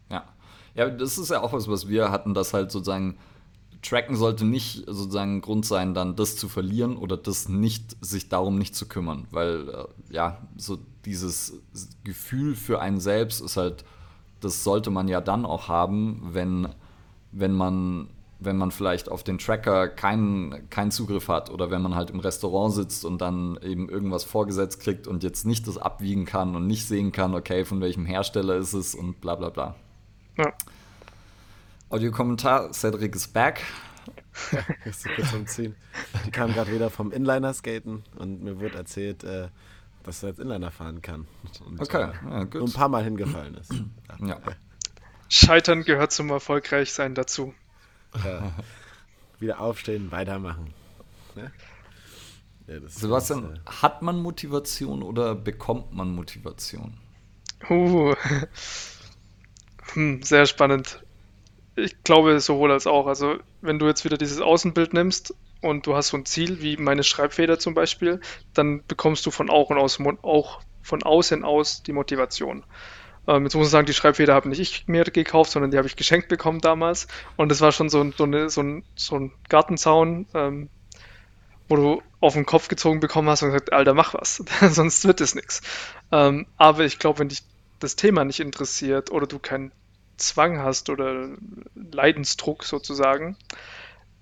Ja. 0.10 0.26
Ja, 0.73 0.90
das 0.90 1.18
ist 1.18 1.30
ja 1.30 1.41
auch 1.41 1.53
was, 1.53 1.69
was 1.69 1.88
wir 1.88 2.11
hatten, 2.11 2.34
dass 2.34 2.53
halt 2.53 2.72
sozusagen 2.72 3.18
Tracken 3.82 4.15
sollte 4.15 4.45
nicht 4.45 4.84
sozusagen 4.88 5.41
Grund 5.41 5.65
sein, 5.65 5.94
dann 5.94 6.15
das 6.15 6.36
zu 6.36 6.49
verlieren 6.49 6.98
oder 6.98 7.18
das 7.18 7.48
nicht, 7.48 7.95
sich 8.03 8.30
darum 8.30 8.57
nicht 8.57 8.76
zu 8.76 8.88
kümmern. 8.88 9.27
Weil, 9.32 9.69
äh, 9.69 10.14
ja, 10.14 10.41
so 10.57 10.80
dieses 11.06 11.61
Gefühl 12.03 12.56
für 12.56 12.82
einen 12.82 12.99
selbst 12.99 13.41
ist 13.41 13.57
halt, 13.57 13.86
das 14.41 14.64
sollte 14.64 14.90
man 14.90 15.07
ja 15.07 15.22
dann 15.22 15.45
auch 15.45 15.68
haben, 15.68 16.22
wenn, 16.32 16.68
wenn 17.32 17.53
man 17.53 18.10
wenn 18.46 18.58
man 18.58 18.72
vielleicht 18.72 19.10
auf 19.10 19.24
den 19.24 19.38
Tracker 19.38 19.88
keinen, 19.88 20.70
keinen 20.70 20.92
Zugriff 20.92 21.28
hat 21.28 21.50
oder 21.50 21.72
wenn 21.72 21.82
man 21.82 21.96
halt 21.96 22.10
im 22.10 22.20
Restaurant 22.20 22.74
sitzt 22.74 23.06
und 23.06 23.20
dann 23.20 23.58
eben 23.62 23.90
irgendwas 23.90 24.24
vorgesetzt 24.24 24.80
kriegt 24.80 25.08
und 25.08 25.24
jetzt 25.24 25.46
nicht 25.46 25.68
das 25.68 25.78
abwiegen 25.78 26.26
kann 26.26 26.56
und 26.56 26.68
nicht 26.68 26.88
sehen 26.88 27.12
kann, 27.12 27.36
okay, 27.36 27.66
von 27.66 27.82
welchem 27.82 28.06
Hersteller 28.06 28.56
ist 28.56 28.74
es 28.74 28.96
und 28.96 29.22
bla 29.22 29.36
bla 29.36 29.50
bla. 29.50 29.76
Ja. 30.38 30.54
Audiokommentar, 31.90 32.72
Cedric 32.74 33.16
ist 33.16 33.34
back. 33.34 33.62
ist 34.86 35.08
kurz 35.16 35.34
am 35.34 35.48
Ziehen. 35.48 35.76
Die 36.26 36.32
kam 36.32 36.54
gerade 36.54 36.72
wieder 36.72 36.90
vom 36.90 37.12
Inliner-Skaten 37.12 38.04
und 38.18 38.44
mir 38.44 38.60
wurde 38.60 38.78
erzählt, 38.78 39.24
äh, 39.24 39.48
dass 40.04 40.24
er 40.24 40.30
jetzt 40.30 40.40
Inliner 40.40 40.72
fahren 40.72 41.02
kann. 41.02 41.28
Und, 41.66 41.82
okay, 41.82 42.10
äh, 42.26 42.30
ja, 42.30 42.44
gut. 42.44 42.62
ein 42.62 42.74
paar 42.74 42.90
Mal 42.90 43.04
hingefallen 43.04 43.56
ist. 43.56 43.74
Ja. 44.20 44.40
Scheitern 45.30 45.84
gehört 45.84 46.12
zum 46.12 46.30
Erfolgreichsein 46.30 47.16
dazu. 47.16 47.54
Ja. 48.24 48.52
Wieder 49.40 49.60
aufstehen, 49.60 50.12
weitermachen. 50.12 50.74
Ne? 51.36 51.52
Ja, 52.68 52.80
Sebastian, 52.88 53.54
ist, 53.54 53.60
äh, 53.60 53.72
hat 53.82 54.02
man 54.02 54.22
Motivation 54.22 55.04
oder 55.04 55.36
bekommt 55.36 55.94
man 55.94 56.14
Motivation? 56.14 56.98
Uh. 57.70 58.14
Hm, 59.94 60.24
sehr 60.24 60.46
spannend. 60.46 61.04
Ich 61.76 62.04
glaube 62.04 62.40
sowohl 62.40 62.72
als 62.72 62.88
auch. 62.88 63.08
Also 63.08 63.38
wenn 63.62 63.80
du 63.80 63.86
jetzt 63.86 64.04
wieder 64.04 64.18
dieses 64.18 64.42
Außenbild 64.42 64.94
nimmst 64.94 65.34
und 65.62 65.86
du 65.86 65.96
hast 65.96 66.10
so 66.10 66.18
ein 66.18 66.26
Ziel 66.26 66.62
wie 66.62 66.76
meine 66.78 67.04
Schreibfeder 67.04 67.60
zum 67.60 67.76
Beispiel, 67.76 68.20
dann 68.54 68.84
bekommst 68.88 69.26
du 69.26 69.32
von 69.32 69.50
auch 69.50 69.70
und 69.70 69.78
aus, 69.78 70.00
auch 70.24 70.62
von 70.82 71.04
außen 71.04 71.44
aus 71.44 71.84
die 71.84 71.94
Motivation. 71.94 72.64
Ähm, 73.28 73.44
jetzt 73.44 73.56
muss 73.56 73.68
ich 73.68 73.72
sagen, 73.72 73.88
die 73.88 73.94
Schreibfeder 73.94 74.34
habe 74.34 74.50
nicht 74.50 74.60
ich 74.60 74.88
mir 74.88 75.04
gekauft, 75.04 75.52
sondern 75.52 75.72
die 75.72 75.78
habe 75.78 75.88
ich 75.88 75.96
geschenkt 75.96 76.28
bekommen 76.28 76.62
damals. 76.62 77.08
Und 77.38 77.50
das 77.50 77.62
war 77.62 77.72
schon 77.72 77.90
so 77.90 78.02
ein, 78.02 78.14
so 78.18 78.24
eine, 78.24 78.50
so 78.50 78.62
ein, 78.62 78.84
so 78.96 79.16
ein 79.16 79.32
Gartenzaun, 79.50 80.28
ähm, 80.34 80.70
wo 81.68 81.76
du 81.76 82.02
auf 82.20 82.34
den 82.34 82.46
Kopf 82.46 82.68
gezogen 82.68 83.00
bekommen 83.00 83.30
hast 83.30 83.42
und 83.44 83.50
gesagt, 83.50 83.74
Alter, 83.74 83.94
mach 83.94 84.14
was, 84.14 84.44
sonst 84.70 85.06
wird 85.06 85.22
es 85.22 85.36
nichts. 85.36 85.62
Ähm, 86.12 86.46
aber 86.58 86.86
ich 86.86 87.00
glaube, 87.00 87.20
wenn 87.20 87.30
dich 87.30 87.44
das 87.80 87.96
Thema 87.96 88.24
nicht 88.24 88.40
interessiert 88.40 89.12
oder 89.12 89.28
du 89.28 89.40
keinen 89.40 89.72
Zwang 90.18 90.60
hast 90.60 90.90
oder 90.90 91.30
Leidensdruck 91.76 92.64
sozusagen, 92.64 93.36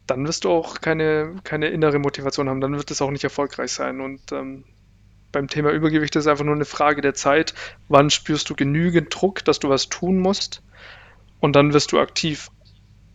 dann 0.08 0.28
wirst 0.28 0.44
du 0.44 0.50
auch 0.50 0.82
keine, 0.82 1.36
keine 1.44 1.68
innere 1.68 2.00
Motivation 2.00 2.50
haben, 2.50 2.62
dann 2.62 2.76
wird 2.76 2.92
es 2.92 3.02
auch 3.02 3.12
nicht 3.12 3.24
erfolgreich 3.24 3.72
sein. 3.72 4.02
Und 4.02 4.32
ähm, 4.32 4.64
beim 5.34 5.49
Thema 5.49 5.72
Übergewicht 5.72 6.15
ist 6.15 6.23
es 6.23 6.27
einfach 6.27 6.45
nur 6.45 6.55
eine 6.55 6.64
Frage 6.64 7.01
der 7.01 7.14
Zeit. 7.14 7.53
Wann 7.89 8.10
spürst 8.10 8.49
du 8.49 8.55
genügend 8.55 9.14
Druck, 9.14 9.43
dass 9.43 9.60
du 9.60 9.68
was 9.68 9.89
tun 9.89 10.19
musst? 10.19 10.64
Und 11.41 11.57
dann 11.57 11.73
wirst 11.73 11.91
du 11.91 11.99
aktiv. 11.99 12.49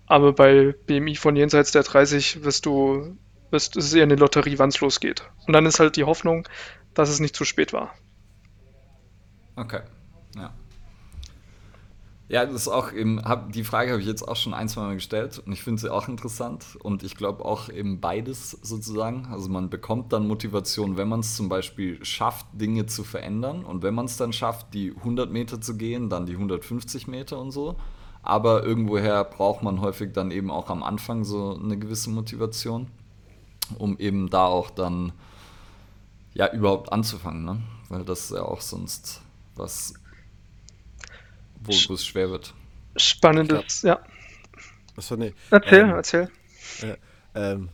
Aber 0.06 0.34
bei 0.34 0.74
BMI 0.86 1.16
von 1.16 1.36
jenseits 1.36 1.72
der 1.72 1.82
30 1.82 2.44
wirst 2.44 2.66
du, 2.66 3.16
wirst, 3.50 3.76
es 3.76 3.86
ist 3.86 3.94
eher 3.94 4.02
eine 4.02 4.16
Lotterie, 4.16 4.58
wann 4.58 4.68
es 4.68 4.80
losgeht. 4.80 5.30
Und 5.46 5.54
dann 5.54 5.64
ist 5.64 5.80
halt 5.80 5.96
die 5.96 6.04
Hoffnung, 6.04 6.46
dass 6.92 7.08
es 7.08 7.20
nicht 7.20 7.36
zu 7.36 7.44
spät 7.44 7.72
war. 7.72 7.94
Okay, 9.56 9.80
ja. 10.36 10.52
Ja, 12.30 12.44
das 12.44 12.54
ist 12.54 12.68
auch 12.68 12.92
eben, 12.92 13.24
hab, 13.24 13.52
die 13.52 13.64
Frage 13.64 13.92
habe 13.92 14.02
ich 14.02 14.06
jetzt 14.06 14.28
auch 14.28 14.36
schon 14.36 14.52
ein, 14.52 14.68
zwei 14.68 14.82
Mal 14.82 14.94
gestellt 14.94 15.42
und 15.44 15.50
ich 15.50 15.62
finde 15.62 15.80
sie 15.80 15.90
auch 15.90 16.08
interessant 16.08 16.76
und 16.82 17.02
ich 17.02 17.16
glaube 17.16 17.42
auch 17.42 17.70
eben 17.70 18.00
beides 18.00 18.50
sozusagen. 18.50 19.26
Also 19.30 19.48
man 19.48 19.70
bekommt 19.70 20.12
dann 20.12 20.28
Motivation, 20.28 20.98
wenn 20.98 21.08
man 21.08 21.20
es 21.20 21.36
zum 21.36 21.48
Beispiel 21.48 22.04
schafft, 22.04 22.46
Dinge 22.52 22.84
zu 22.84 23.02
verändern 23.02 23.64
und 23.64 23.82
wenn 23.82 23.94
man 23.94 24.04
es 24.04 24.18
dann 24.18 24.34
schafft, 24.34 24.74
die 24.74 24.94
100 24.94 25.32
Meter 25.32 25.62
zu 25.62 25.78
gehen, 25.78 26.10
dann 26.10 26.26
die 26.26 26.34
150 26.34 27.08
Meter 27.08 27.38
und 27.38 27.50
so. 27.50 27.76
Aber 28.22 28.62
irgendwoher 28.62 29.24
braucht 29.24 29.62
man 29.62 29.80
häufig 29.80 30.12
dann 30.12 30.30
eben 30.30 30.50
auch 30.50 30.68
am 30.68 30.82
Anfang 30.82 31.24
so 31.24 31.58
eine 31.58 31.78
gewisse 31.78 32.10
Motivation, 32.10 32.88
um 33.78 33.96
eben 33.98 34.28
da 34.28 34.44
auch 34.44 34.68
dann 34.68 35.12
ja 36.34 36.52
überhaupt 36.52 36.92
anzufangen, 36.92 37.46
ne? 37.46 37.62
Weil 37.88 38.04
das 38.04 38.28
ja 38.28 38.42
auch 38.42 38.60
sonst 38.60 39.22
was 39.54 39.94
wo, 41.60 41.94
es 41.94 42.06
schwer 42.06 42.30
wird. 42.30 42.54
Spannendes, 42.96 43.82
ja. 43.82 44.00
Achso, 44.96 45.16
nee. 45.16 45.34
Erzähl, 45.50 45.80
ähm, 45.80 45.90
erzähl. 45.90 46.30
Äh, 46.82 46.96
ähm, 47.34 47.68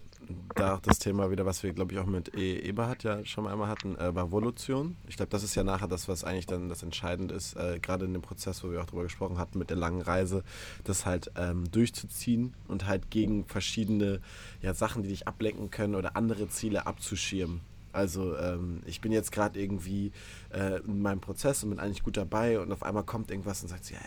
da 0.55 0.75
auch 0.75 0.81
das 0.81 0.99
Thema 0.99 1.31
wieder, 1.31 1.47
was 1.47 1.63
wir, 1.63 1.73
glaube 1.73 1.93
ich, 1.93 1.99
auch 1.99 2.07
mit 2.07 2.35
e 2.35 2.59
Eberhard 2.59 3.03
ja 3.03 3.25
schon 3.25 3.47
einmal 3.47 3.69
hatten, 3.69 3.97
äh, 3.97 4.15
war 4.15 4.31
Volution. 4.31 4.97
Ich 5.07 5.17
glaube, 5.17 5.31
das 5.31 5.43
ist 5.43 5.55
ja 5.55 5.65
nachher 5.65 5.89
das, 5.89 6.09
was 6.09 6.25
eigentlich 6.25 6.47
dann 6.47 6.69
das 6.69 6.83
Entscheidende 6.83 7.35
ist, 7.35 7.55
äh, 7.57 7.79
gerade 7.81 8.05
in 8.05 8.13
dem 8.13 8.23
Prozess, 8.23 8.63
wo 8.65 8.71
wir 8.71 8.81
auch 8.81 8.87
drüber 8.87 9.03
gesprochen 9.03 9.39
hatten, 9.39 9.59
mit 9.59 9.71
der 9.71 9.77
langen 9.77 10.03
Reise, 10.03 10.45
das 10.85 11.07
halt 11.07 11.31
ähm, 11.37 11.71
durchzuziehen 11.71 12.55
und 12.69 12.87
halt 12.87 13.11
gegen 13.11 13.45
verschiedene 13.47 14.21
ja, 14.63 14.75
Sachen, 14.75 15.03
die 15.03 15.09
dich 15.09 15.29
ablenken 15.29 15.71
können 15.71 15.95
oder 15.95 16.17
andere 16.17 16.49
Ziele 16.49 16.87
abzuschirmen. 16.87 17.61
Also 17.95 18.37
ähm, 18.37 18.83
ich 18.87 19.01
bin 19.01 19.13
jetzt 19.13 19.33
gerade 19.33 19.61
irgendwie 19.61 20.13
äh, 20.53 20.81
in 20.81 21.01
meinem 21.01 21.21
Prozess 21.21 21.63
und 21.63 21.71
bin 21.71 21.79
eigentlich 21.79 22.03
gut 22.03 22.17
dabei 22.17 22.59
und 22.59 22.73
auf 22.73 22.83
einmal 22.83 23.05
kommt 23.05 23.31
irgendwas 23.31 23.63
und 23.63 23.69
sagt, 23.69 23.91
ja, 23.91 23.99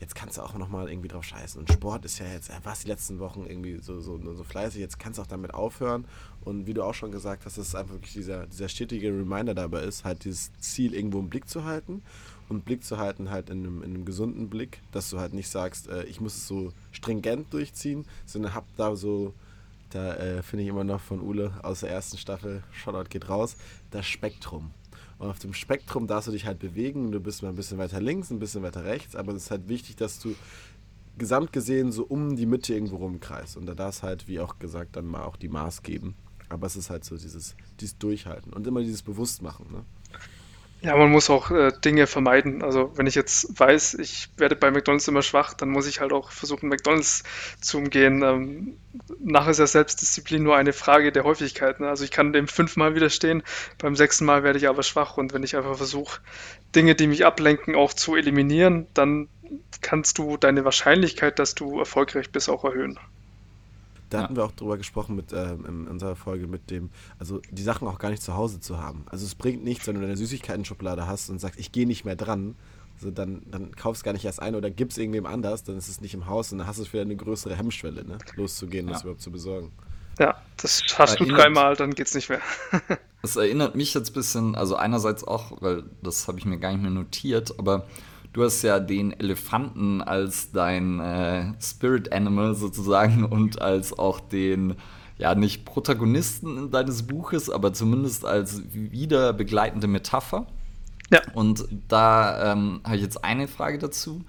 jetzt 0.00 0.14
kannst 0.14 0.36
du 0.36 0.42
auch 0.42 0.54
nochmal 0.54 0.88
irgendwie 0.88 1.08
drauf 1.08 1.24
scheißen. 1.24 1.60
Und 1.60 1.72
Sport 1.72 2.04
ist 2.04 2.18
ja 2.18 2.26
jetzt, 2.26 2.50
äh, 2.50 2.60
was 2.62 2.80
die 2.80 2.88
letzten 2.88 3.18
Wochen 3.18 3.46
irgendwie 3.46 3.78
so, 3.80 4.00
so, 4.00 4.20
so 4.34 4.44
fleißig, 4.44 4.80
jetzt 4.80 4.98
kannst 4.98 5.18
du 5.18 5.22
auch 5.22 5.26
damit 5.26 5.54
aufhören. 5.54 6.04
Und 6.44 6.66
wie 6.66 6.74
du 6.74 6.82
auch 6.82 6.94
schon 6.94 7.10
gesagt 7.10 7.44
hast, 7.44 7.58
dass 7.58 7.68
es 7.68 7.74
einfach 7.74 7.94
wirklich 7.94 8.12
dieser, 8.12 8.46
dieser 8.46 8.68
stetige 8.68 9.08
Reminder 9.08 9.54
dabei 9.54 9.82
ist, 9.82 10.04
halt 10.04 10.24
dieses 10.24 10.52
Ziel 10.60 10.94
irgendwo 10.94 11.18
im 11.18 11.28
Blick 11.28 11.48
zu 11.48 11.64
halten. 11.64 12.02
Und 12.48 12.64
Blick 12.64 12.84
zu 12.84 12.98
halten 12.98 13.30
halt 13.30 13.50
in 13.50 13.58
einem, 13.58 13.82
in 13.82 13.94
einem 13.94 14.04
gesunden 14.04 14.48
Blick, 14.48 14.80
dass 14.92 15.10
du 15.10 15.18
halt 15.18 15.34
nicht 15.34 15.48
sagst, 15.48 15.88
äh, 15.88 16.04
ich 16.04 16.20
muss 16.20 16.36
es 16.36 16.46
so 16.46 16.72
stringent 16.92 17.52
durchziehen, 17.52 18.06
sondern 18.24 18.54
hab 18.54 18.64
da 18.76 18.96
so 18.96 19.34
da 19.90 20.14
äh, 20.14 20.42
finde 20.42 20.64
ich 20.64 20.68
immer 20.68 20.84
noch 20.84 21.00
von 21.00 21.20
Ule 21.20 21.52
aus 21.62 21.80
der 21.80 21.90
ersten 21.90 22.18
Staffel, 22.18 22.62
Shoutout 22.72 23.08
geht 23.08 23.28
raus, 23.28 23.56
das 23.90 24.06
Spektrum. 24.06 24.70
Und 25.18 25.28
auf 25.28 25.38
dem 25.38 25.52
Spektrum 25.52 26.06
darfst 26.06 26.28
du 26.28 26.32
dich 26.32 26.46
halt 26.46 26.58
bewegen. 26.58 27.10
Du 27.10 27.20
bist 27.20 27.42
mal 27.42 27.48
ein 27.48 27.56
bisschen 27.56 27.78
weiter 27.78 28.00
links, 28.00 28.30
ein 28.30 28.38
bisschen 28.38 28.62
weiter 28.62 28.84
rechts, 28.84 29.16
aber 29.16 29.32
es 29.32 29.44
ist 29.44 29.50
halt 29.50 29.68
wichtig, 29.68 29.96
dass 29.96 30.20
du 30.20 30.34
gesamt 31.16 31.52
gesehen 31.52 31.90
so 31.90 32.04
um 32.04 32.36
die 32.36 32.46
Mitte 32.46 32.72
irgendwo 32.72 32.96
rumkreist. 32.96 33.56
Und 33.56 33.66
da 33.66 33.74
darf 33.74 33.96
es 33.96 34.02
halt, 34.02 34.28
wie 34.28 34.38
auch 34.38 34.58
gesagt, 34.58 34.94
dann 34.96 35.06
mal 35.06 35.24
auch 35.24 35.36
die 35.36 35.48
Maß 35.48 35.82
geben. 35.82 36.14
Aber 36.48 36.66
es 36.66 36.76
ist 36.76 36.88
halt 36.88 37.04
so 37.04 37.16
dieses, 37.16 37.56
dieses 37.80 37.98
Durchhalten 37.98 38.52
und 38.52 38.66
immer 38.66 38.80
dieses 38.80 39.02
Bewusstmachen. 39.02 39.70
Ne? 39.72 39.84
Ja, 40.80 40.94
man 40.94 41.10
muss 41.10 41.28
auch 41.28 41.50
äh, 41.50 41.72
Dinge 41.84 42.06
vermeiden. 42.06 42.62
Also 42.62 42.92
wenn 42.96 43.08
ich 43.08 43.16
jetzt 43.16 43.58
weiß, 43.58 43.94
ich 43.94 44.28
werde 44.36 44.54
bei 44.54 44.70
McDonald's 44.70 45.08
immer 45.08 45.22
schwach, 45.22 45.52
dann 45.54 45.70
muss 45.70 45.88
ich 45.88 46.00
halt 46.00 46.12
auch 46.12 46.30
versuchen, 46.30 46.68
McDonald's 46.68 47.24
zu 47.60 47.78
umgehen. 47.78 48.22
Ähm, 48.22 48.78
nachher 49.18 49.50
ist 49.50 49.58
ja 49.58 49.66
Selbstdisziplin 49.66 50.44
nur 50.44 50.56
eine 50.56 50.72
Frage 50.72 51.10
der 51.10 51.24
Häufigkeit. 51.24 51.80
Ne? 51.80 51.88
Also 51.88 52.04
ich 52.04 52.12
kann 52.12 52.32
dem 52.32 52.46
fünfmal 52.46 52.94
widerstehen, 52.94 53.42
beim 53.78 53.96
sechsten 53.96 54.24
Mal 54.24 54.44
werde 54.44 54.58
ich 54.58 54.68
aber 54.68 54.84
schwach. 54.84 55.16
Und 55.16 55.32
wenn 55.32 55.42
ich 55.42 55.56
einfach 55.56 55.76
versuche, 55.76 56.20
Dinge, 56.76 56.94
die 56.94 57.08
mich 57.08 57.26
ablenken, 57.26 57.74
auch 57.74 57.92
zu 57.92 58.14
eliminieren, 58.14 58.86
dann 58.94 59.28
kannst 59.80 60.18
du 60.18 60.36
deine 60.36 60.64
Wahrscheinlichkeit, 60.64 61.40
dass 61.40 61.56
du 61.56 61.80
erfolgreich 61.80 62.30
bist, 62.30 62.48
auch 62.48 62.64
erhöhen. 62.64 63.00
Da 64.10 64.18
ja. 64.18 64.24
hatten 64.24 64.36
wir 64.36 64.44
auch 64.44 64.52
drüber 64.52 64.78
gesprochen 64.78 65.16
mit, 65.16 65.32
äh, 65.32 65.52
in 65.52 65.86
unserer 65.86 66.16
Folge 66.16 66.46
mit 66.46 66.70
dem, 66.70 66.90
also 67.18 67.40
die 67.50 67.62
Sachen 67.62 67.86
auch 67.88 67.98
gar 67.98 68.10
nicht 68.10 68.22
zu 68.22 68.34
Hause 68.34 68.60
zu 68.60 68.78
haben. 68.78 69.04
Also 69.06 69.26
es 69.26 69.34
bringt 69.34 69.64
nichts, 69.64 69.86
wenn 69.86 69.94
du 69.94 70.00
deine 70.00 70.16
Süßigkeiten-Schublade 70.16 71.06
hast 71.06 71.30
und 71.30 71.40
sagst, 71.40 71.58
ich 71.58 71.72
gehe 71.72 71.86
nicht 71.86 72.04
mehr 72.04 72.16
dran. 72.16 72.54
Also 72.96 73.10
dann, 73.12 73.42
dann 73.50 73.76
kaufst 73.76 74.02
gar 74.02 74.12
nicht 74.12 74.24
erst 74.24 74.42
ein 74.42 74.56
oder 74.56 74.70
gibst 74.70 74.98
irgendwem 74.98 75.26
anders, 75.26 75.62
dann 75.62 75.76
ist 75.76 75.88
es 75.88 76.00
nicht 76.00 76.14
im 76.14 76.26
Haus 76.26 76.50
und 76.50 76.58
dann 76.58 76.66
hast 76.66 76.80
du 76.80 76.92
wieder 76.92 77.02
eine 77.02 77.14
größere 77.14 77.54
Hemmschwelle, 77.54 78.04
ne? 78.04 78.18
loszugehen, 78.34 78.86
ja. 78.86 78.92
das 78.92 79.02
überhaupt 79.02 79.22
zu 79.22 79.30
besorgen. 79.30 79.70
Ja, 80.18 80.36
das 80.56 80.82
hast 80.96 81.20
du 81.20 81.24
dreimal, 81.26 81.76
dann 81.76 81.94
geht's 81.94 82.14
nicht 82.14 82.28
mehr. 82.28 82.40
das 83.22 83.36
erinnert 83.36 83.76
mich 83.76 83.94
jetzt 83.94 84.10
ein 84.10 84.14
bisschen, 84.14 84.54
also 84.56 84.74
einerseits 84.74 85.22
auch, 85.22 85.62
weil 85.62 85.84
das 86.02 86.26
habe 86.26 86.40
ich 86.40 86.44
mir 86.44 86.58
gar 86.58 86.72
nicht 86.72 86.82
mehr 86.82 86.90
notiert, 86.90 87.56
aber 87.58 87.86
du 88.32 88.44
hast 88.44 88.62
ja 88.62 88.80
den 88.80 89.12
Elefanten 89.12 90.02
als 90.02 90.52
dein 90.52 91.00
äh, 91.00 91.52
Spirit 91.60 92.12
Animal 92.12 92.54
sozusagen 92.54 93.24
und 93.24 93.60
als 93.60 93.98
auch 93.98 94.20
den, 94.20 94.76
ja, 95.16 95.34
nicht 95.34 95.64
Protagonisten 95.64 96.70
deines 96.70 97.06
Buches, 97.06 97.50
aber 97.50 97.72
zumindest 97.72 98.24
als 98.24 98.62
wieder 98.72 99.32
begleitende 99.32 99.86
Metapher. 99.86 100.46
Ja. 101.10 101.22
Und 101.32 101.66
da 101.88 102.52
ähm, 102.52 102.80
habe 102.84 102.96
ich 102.96 103.02
jetzt 103.02 103.24
eine 103.24 103.48
Frage 103.48 103.78
dazu. 103.78 104.24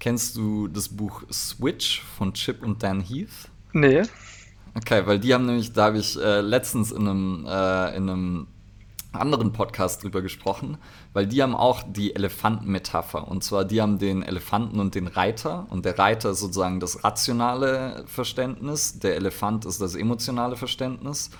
Kennst 0.00 0.36
du 0.36 0.68
das 0.68 0.88
Buch 0.88 1.22
Switch 1.30 2.02
von 2.02 2.32
Chip 2.34 2.62
und 2.62 2.82
Dan 2.82 3.00
Heath? 3.00 3.48
Nee. 3.72 4.02
Okay, 4.74 5.06
weil 5.06 5.20
die 5.20 5.32
haben 5.32 5.46
nämlich, 5.46 5.72
da 5.72 5.84
habe 5.84 5.98
ich 5.98 6.20
äh, 6.20 6.40
letztens 6.40 6.90
in 6.90 7.06
einem, 7.06 7.46
äh, 7.46 7.96
in 7.96 8.08
einem 8.08 8.46
anderen 9.12 9.52
Podcast 9.52 10.02
drüber 10.02 10.20
gesprochen, 10.22 10.78
weil 11.14 11.26
die 11.28 11.42
haben 11.42 11.54
auch 11.54 11.82
die 11.86 12.14
Elefantenmetapher. 12.14 13.26
Und 13.26 13.42
zwar, 13.42 13.64
die 13.64 13.80
haben 13.80 13.98
den 13.98 14.22
Elefanten 14.22 14.80
und 14.80 14.94
den 14.94 15.06
Reiter. 15.06 15.66
Und 15.70 15.84
der 15.84 15.98
Reiter 15.98 16.32
ist 16.32 16.40
sozusagen 16.40 16.80
das 16.80 17.04
rationale 17.04 18.04
Verständnis, 18.06 18.98
der 18.98 19.14
Elefant 19.14 19.64
ist 19.64 19.80
das 19.80 19.94
emotionale 19.94 20.56
Verständnis. 20.56 21.30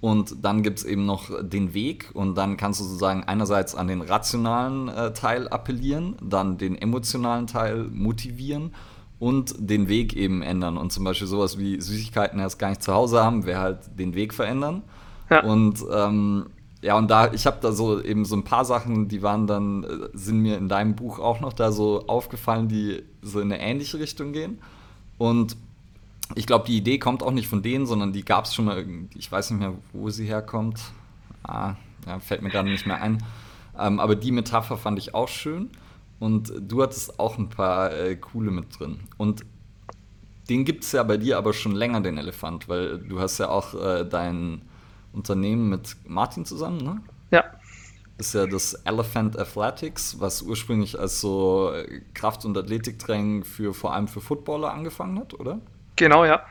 Und 0.00 0.44
dann 0.44 0.62
gibt 0.62 0.80
es 0.80 0.84
eben 0.84 1.06
noch 1.06 1.30
den 1.42 1.74
Weg 1.74 2.10
und 2.12 2.34
dann 2.34 2.56
kannst 2.56 2.80
du 2.80 2.84
sozusagen 2.84 3.24
einerseits 3.24 3.74
an 3.74 3.86
den 3.86 4.02
rationalen 4.02 4.88
äh, 4.88 5.12
Teil 5.12 5.48
appellieren, 5.48 6.16
dann 6.20 6.58
den 6.58 6.76
emotionalen 6.76 7.46
Teil 7.46 7.84
motivieren 7.84 8.74
und 9.20 9.54
den 9.56 9.88
Weg 9.88 10.14
eben 10.14 10.42
ändern. 10.42 10.76
Und 10.76 10.92
zum 10.92 11.04
Beispiel 11.04 11.28
sowas 11.28 11.56
wie 11.56 11.80
Süßigkeiten 11.80 12.40
erst 12.40 12.58
gar 12.58 12.70
nicht 12.70 12.82
zu 12.82 12.92
Hause 12.92 13.22
haben, 13.22 13.46
wäre 13.46 13.60
halt 13.60 13.78
den 13.96 14.14
Weg 14.14 14.34
verändern. 14.34 14.82
Ja. 15.30 15.44
Und 15.44 15.84
ähm, 15.90 16.46
ja, 16.82 16.98
und 16.98 17.08
da, 17.10 17.32
ich 17.32 17.46
habe 17.46 17.58
da 17.60 17.70
so 17.70 18.02
eben 18.02 18.24
so 18.24 18.34
ein 18.34 18.42
paar 18.42 18.64
Sachen, 18.64 19.06
die 19.06 19.22
waren 19.22 19.46
dann, 19.46 19.84
äh, 19.84 20.08
sind 20.14 20.38
mir 20.38 20.58
in 20.58 20.68
deinem 20.68 20.96
Buch 20.96 21.20
auch 21.20 21.40
noch 21.40 21.52
da 21.52 21.70
so 21.70 22.06
aufgefallen, 22.08 22.68
die 22.68 23.04
so 23.22 23.40
in 23.40 23.52
eine 23.52 23.62
ähnliche 23.62 24.00
Richtung 24.00 24.32
gehen. 24.32 24.58
Und 25.16 25.56
ich 26.34 26.46
glaube, 26.46 26.66
die 26.66 26.76
Idee 26.76 26.98
kommt 26.98 27.22
auch 27.22 27.30
nicht 27.30 27.46
von 27.46 27.62
denen, 27.62 27.86
sondern 27.86 28.12
die 28.12 28.24
gab 28.24 28.46
es 28.46 28.54
schon 28.54 28.64
mal 28.64 28.84
ich 29.14 29.30
weiß 29.30 29.52
nicht 29.52 29.60
mehr, 29.60 29.74
wo 29.92 30.10
sie 30.10 30.26
herkommt. 30.26 30.80
Ah, 31.44 31.74
ja, 32.06 32.18
fällt 32.18 32.42
mir 32.42 32.50
gerade 32.50 32.68
nicht 32.68 32.86
mehr 32.86 33.00
ein. 33.00 33.22
Ähm, 33.78 34.00
aber 34.00 34.16
die 34.16 34.32
Metapher 34.32 34.76
fand 34.76 34.98
ich 34.98 35.14
auch 35.14 35.28
schön. 35.28 35.70
Und 36.18 36.52
du 36.58 36.82
hattest 36.82 37.20
auch 37.20 37.38
ein 37.38 37.48
paar 37.48 37.92
äh, 37.92 38.16
coole 38.16 38.50
mit 38.50 38.78
drin. 38.78 39.00
Und 39.18 39.44
den 40.48 40.64
gibt 40.64 40.82
es 40.82 40.92
ja 40.92 41.02
bei 41.04 41.16
dir 41.16 41.38
aber 41.38 41.52
schon 41.52 41.72
länger, 41.72 42.00
den 42.00 42.18
Elefant, 42.18 42.68
weil 42.68 42.98
du 42.98 43.20
hast 43.20 43.38
ja 43.38 43.48
auch 43.48 43.74
äh, 43.74 44.04
dein 44.04 44.62
Unternehmen 45.12 45.68
mit 45.68 45.96
Martin 46.04 46.44
zusammen, 46.44 46.78
ne? 46.78 47.02
Ja. 47.30 47.44
Ist 48.18 48.34
ja 48.34 48.46
das 48.46 48.74
Elephant 48.74 49.38
Athletics, 49.38 50.20
was 50.20 50.42
ursprünglich 50.42 50.98
als 50.98 51.20
so 51.20 51.72
Kraft- 52.14 52.44
und 52.44 52.56
Athletiktraining 52.56 53.44
für 53.44 53.74
vor 53.74 53.94
allem 53.94 54.06
für 54.06 54.20
Footballer 54.20 54.72
angefangen 54.72 55.18
hat, 55.18 55.34
oder? 55.34 55.60
Genau, 55.96 56.24
ja. 56.24 56.44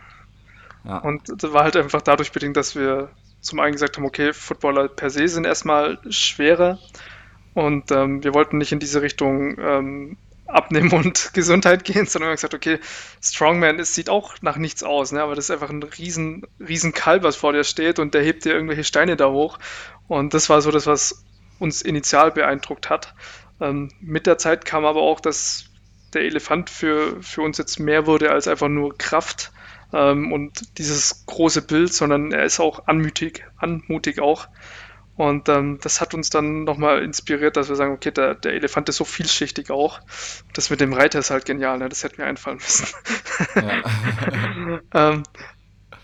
ja. 0.84 0.98
Und 0.98 1.22
das 1.42 1.54
war 1.54 1.64
halt 1.64 1.78
einfach 1.78 2.02
dadurch 2.02 2.32
bedingt, 2.32 2.58
dass 2.58 2.76
wir 2.76 3.10
zum 3.40 3.60
einen 3.60 3.74
gesagt 3.74 3.98
haben, 3.98 4.06
okay, 4.06 4.34
Footballer 4.34 4.88
per 4.88 5.10
se 5.10 5.28
sind 5.28 5.46
erstmal 5.46 6.00
schwerer 6.10 6.78
und 7.54 7.92
ähm, 7.92 8.24
wir 8.24 8.34
wollten 8.34 8.58
nicht 8.58 8.72
in 8.72 8.80
diese 8.80 9.02
Richtung 9.02 9.58
ähm, 9.60 10.18
Abnehmen 10.54 10.92
und 10.92 11.32
Gesundheit 11.34 11.84
gehen, 11.84 12.06
sondern 12.06 12.28
wir 12.28 12.32
haben 12.32 12.36
gesagt, 12.36 12.54
okay, 12.54 12.80
Strongman, 13.22 13.80
es 13.80 13.96
sieht 13.96 14.10
auch 14.10 14.36
nach 14.42 14.58
nichts 14.58 14.84
aus, 14.84 15.12
ne? 15.12 15.22
aber 15.22 15.36
das 15.36 15.46
ist 15.46 15.52
einfach 15.52 15.70
ein 15.70 15.84
riesen, 15.84 16.46
riesen 16.60 16.94
Kalb, 16.94 17.24
was 17.24 17.36
vor 17.36 17.54
dir 17.54 17.64
steht 17.64 18.00
und 18.00 18.14
der 18.14 18.24
hebt 18.24 18.46
dir 18.46 18.54
irgendwelche 18.54 18.84
Steine 18.84 19.16
da 19.16 19.30
hoch. 19.30 19.60
Und 20.08 20.34
das 20.34 20.50
war 20.50 20.62
so 20.62 20.72
das, 20.72 20.88
was 20.88 21.24
uns 21.60 21.82
initial 21.82 22.32
beeindruckt 22.32 22.90
hat. 22.90 23.14
Ähm, 23.60 23.92
mit 24.02 24.28
der 24.28 24.38
Zeit 24.38 24.66
kam 24.66 24.86
aber 24.86 25.02
auch, 25.02 25.20
dass 25.20 25.66
der 26.14 26.24
Elefant 26.24 26.70
für, 26.70 27.22
für 27.22 27.42
uns 27.42 27.58
jetzt 27.58 27.80
mehr 27.80 28.06
wurde 28.06 28.32
als 28.32 28.48
einfach 28.48 28.68
nur 28.68 28.98
Kraft 28.98 29.52
ähm, 29.94 30.32
und 30.32 30.78
dieses 30.78 31.26
große 31.26 31.62
Bild, 31.62 31.94
sondern 31.94 32.32
er 32.32 32.44
ist 32.44 32.60
auch 32.60 32.88
anmutig, 32.88 33.46
anmutig 33.58 34.20
auch. 34.20 34.48
Und 35.22 35.50
ähm, 35.50 35.78
das 35.80 36.02
hat 36.02 36.16
uns 36.16 36.32
dann 36.32 36.64
nochmal 36.64 37.04
inspiriert, 37.04 37.56
dass 37.56 37.70
wir 37.70 37.76
sagen, 37.76 37.94
okay, 37.94 38.10
der, 38.10 38.34
der, 38.34 38.54
Elefant 38.54 38.90
ist 38.90 38.96
so 38.96 39.06
vielschichtig 39.06 39.70
auch. 39.70 40.00
Das 40.56 40.72
mit 40.72 40.82
dem 40.82 40.94
Reiter 40.94 41.20
ist 41.20 41.30
halt 41.30 41.46
genial, 41.46 41.78
ne? 41.78 41.90
das 41.90 42.04
hätten 42.04 42.18
wir 42.18 42.26
einfallen 42.26 42.58
müssen. 42.58 42.88
Ja. 43.54 44.80
ähm, 45.12 45.22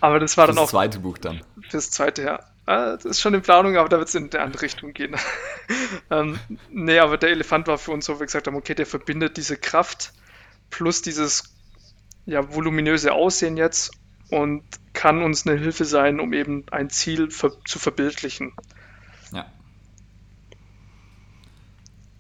aber 0.02 0.20
das 0.20 0.38
war 0.38 0.46
dann 0.46 0.60
auch. 0.60 0.66
Das 0.66 0.70
zweite 0.70 1.00
Buch 1.00 1.18
dann. 1.18 1.42
Fürs 1.68 1.90
zweite, 1.90 2.22
ja. 2.22 2.40
Ah, 2.68 2.96
das 2.96 3.06
ist 3.06 3.20
schon 3.20 3.34
in 3.34 3.42
Planung, 3.42 3.76
aber 3.76 3.90
da 3.90 3.98
wird 3.98 4.08
es 4.08 4.14
in 4.14 4.30
eine 4.32 4.40
andere 4.40 4.62
Richtung 4.62 4.94
gehen. 4.94 5.16
ähm, 6.12 6.40
nee, 6.70 7.00
aber 7.00 7.18
der 7.18 7.32
Elefant 7.32 7.66
war 7.66 7.80
für 7.80 7.94
uns 7.94 8.06
so, 8.06 8.20
wie 8.20 8.26
gesagt 8.26 8.46
haben, 8.46 8.56
okay, 8.56 8.76
der 8.76 8.86
verbindet 8.86 9.36
diese 9.38 9.58
Kraft 9.58 10.14
plus 10.70 11.02
dieses 11.02 11.56
ja, 12.28 12.54
voluminöse 12.54 13.14
Aussehen 13.14 13.58
jetzt 13.58 13.94
und 14.30 14.62
kann 14.94 15.24
uns 15.24 15.48
eine 15.48 15.58
Hilfe 15.58 15.86
sein, 15.86 16.20
um 16.20 16.34
eben 16.34 16.66
ein 16.70 16.92
Ziel 16.92 17.32
ver 17.32 17.54
zu 17.66 17.80
verbildlichen. 17.80 18.54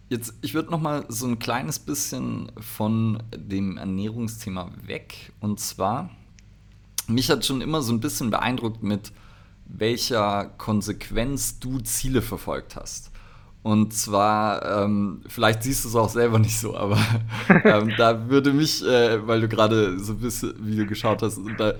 Jetzt, 0.09 0.35
ich 0.41 0.53
würde 0.53 0.71
noch 0.71 0.79
mal 0.79 1.05
so 1.09 1.27
ein 1.27 1.37
kleines 1.37 1.79
bisschen 1.79 2.51
von 2.59 3.21
dem 3.35 3.77
Ernährungsthema 3.77 4.71
weg. 4.85 5.33
Und 5.41 5.59
zwar, 5.59 6.09
mich 7.07 7.29
hat 7.29 7.45
schon 7.45 7.61
immer 7.61 7.81
so 7.81 7.91
ein 7.91 7.99
bisschen 7.99 8.29
beeindruckt, 8.29 8.83
mit 8.83 9.11
welcher 9.65 10.45
Konsequenz 10.57 11.59
du 11.59 11.79
Ziele 11.79 12.21
verfolgt 12.21 12.77
hast. 12.77 13.11
Und 13.63 13.93
zwar, 13.93 14.83
ähm, 14.83 15.23
vielleicht 15.27 15.63
siehst 15.63 15.83
du 15.83 15.89
es 15.89 15.95
auch 15.95 16.07
selber 16.07 16.39
nicht 16.39 16.57
so, 16.57 16.77
aber 16.77 16.97
ähm, 17.65 17.91
da 17.97 18.29
würde 18.29 18.53
mich, 18.53 18.81
äh, 18.85 19.27
weil 19.27 19.41
du 19.41 19.49
gerade 19.49 19.99
so 19.99 20.13
ein 20.13 20.19
bisschen 20.19 20.53
Video 20.65 20.85
geschaut 20.85 21.21
hast, 21.21 21.37
da 21.57 21.73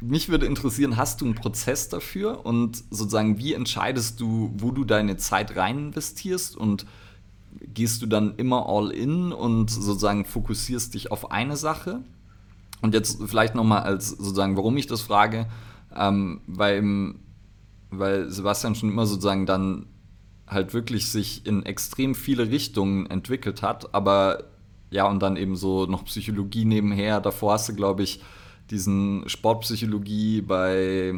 mich 0.00 0.30
würde 0.30 0.46
interessieren, 0.46 0.96
hast 0.96 1.20
du 1.20 1.26
einen 1.26 1.34
Prozess 1.34 1.90
dafür 1.90 2.46
und 2.46 2.84
sozusagen, 2.90 3.36
wie 3.36 3.52
entscheidest 3.52 4.18
du, 4.18 4.50
wo 4.56 4.70
du 4.70 4.84
deine 4.84 5.18
Zeit 5.18 5.56
rein 5.56 5.78
investierst 5.78 6.56
und 6.56 6.86
gehst 7.74 8.02
du 8.02 8.06
dann 8.06 8.34
immer 8.36 8.68
all 8.68 8.90
in 8.90 9.32
und 9.32 9.70
sozusagen 9.70 10.24
fokussierst 10.24 10.94
dich 10.94 11.10
auf 11.10 11.30
eine 11.30 11.56
Sache? 11.56 12.00
Und 12.82 12.94
jetzt 12.94 13.20
vielleicht 13.26 13.54
nochmal 13.54 13.82
als 13.82 14.10
sozusagen, 14.10 14.56
warum 14.56 14.76
ich 14.76 14.86
das 14.86 15.02
frage, 15.02 15.46
ähm, 15.94 16.40
weil, 16.46 17.14
weil 17.90 18.30
Sebastian 18.30 18.74
schon 18.74 18.90
immer 18.90 19.06
sozusagen 19.06 19.46
dann 19.46 19.86
halt 20.46 20.74
wirklich 20.74 21.10
sich 21.10 21.46
in 21.46 21.64
extrem 21.64 22.14
viele 22.14 22.50
Richtungen 22.50 23.06
entwickelt 23.06 23.62
hat, 23.62 23.94
aber 23.94 24.44
ja, 24.90 25.06
und 25.06 25.20
dann 25.20 25.36
eben 25.36 25.56
so 25.56 25.86
noch 25.86 26.04
Psychologie 26.04 26.64
nebenher. 26.64 27.20
Davor 27.20 27.52
hast 27.52 27.68
du, 27.68 27.74
glaube 27.74 28.02
ich, 28.02 28.20
diesen 28.70 29.28
Sportpsychologie 29.28 30.42
bei, 30.42 31.12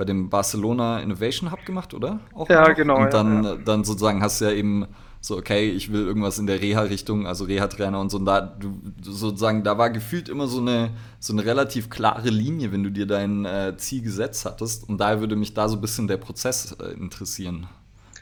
bei 0.00 0.06
dem 0.06 0.30
Barcelona 0.30 1.00
Innovation 1.00 1.52
Hub 1.52 1.66
gemacht, 1.66 1.92
oder? 1.92 2.20
Auch 2.32 2.48
ja, 2.48 2.66
noch? 2.66 2.74
genau. 2.74 3.02
Und 3.02 3.12
dann, 3.12 3.44
ja, 3.44 3.50
ja. 3.50 3.56
dann 3.62 3.84
sozusagen 3.84 4.22
hast 4.22 4.40
du 4.40 4.46
ja 4.46 4.52
eben 4.52 4.86
so, 5.20 5.36
okay, 5.36 5.68
ich 5.68 5.92
will 5.92 6.06
irgendwas 6.06 6.38
in 6.38 6.46
der 6.46 6.62
Reha-Richtung, 6.62 7.26
also 7.26 7.44
Reha-Trainer 7.44 8.00
und 8.00 8.08
so. 8.08 8.16
Und 8.16 8.24
da, 8.24 8.40
du, 8.40 8.80
sozusagen, 9.02 9.62
da 9.62 9.76
war 9.76 9.90
gefühlt 9.90 10.30
immer 10.30 10.46
so 10.46 10.58
eine, 10.58 10.92
so 11.18 11.34
eine 11.34 11.44
relativ 11.44 11.90
klare 11.90 12.30
Linie, 12.30 12.72
wenn 12.72 12.82
du 12.82 12.90
dir 12.90 13.04
dein 13.04 13.44
äh, 13.44 13.74
Ziel 13.76 14.00
gesetzt 14.00 14.46
hattest. 14.46 14.88
Und 14.88 14.96
daher 14.96 15.20
würde 15.20 15.36
mich 15.36 15.52
da 15.52 15.68
so 15.68 15.76
ein 15.76 15.82
bisschen 15.82 16.08
der 16.08 16.16
Prozess 16.16 16.74
äh, 16.80 16.94
interessieren. 16.94 17.66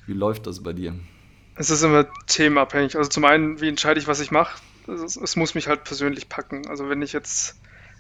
Wie 0.07 0.15
läuft 0.15 0.49
das 0.49 0.61
bei 0.65 0.73
dir? 0.73 0.95
Es 1.55 1.71
ist 1.71 1.85
immer 1.85 2.07
themenabhängig. 2.27 2.97
Also 2.97 3.09
zum 3.09 3.25
einen, 3.25 3.61
wie 3.61 3.69
entscheide 3.69 4.01
ich, 4.01 4.09
was 4.09 4.19
ich 4.19 4.33
mache? 4.33 4.59
Es, 4.89 5.15
es, 5.15 5.37
muss 5.37 5.55
mich 5.55 5.69
halt 5.69 5.85
persönlich 5.85 6.29
packen. 6.29 6.67
Also 6.67 6.89
wenn 6.89 7.03
ich 7.03 7.13
jetzt 7.13 7.55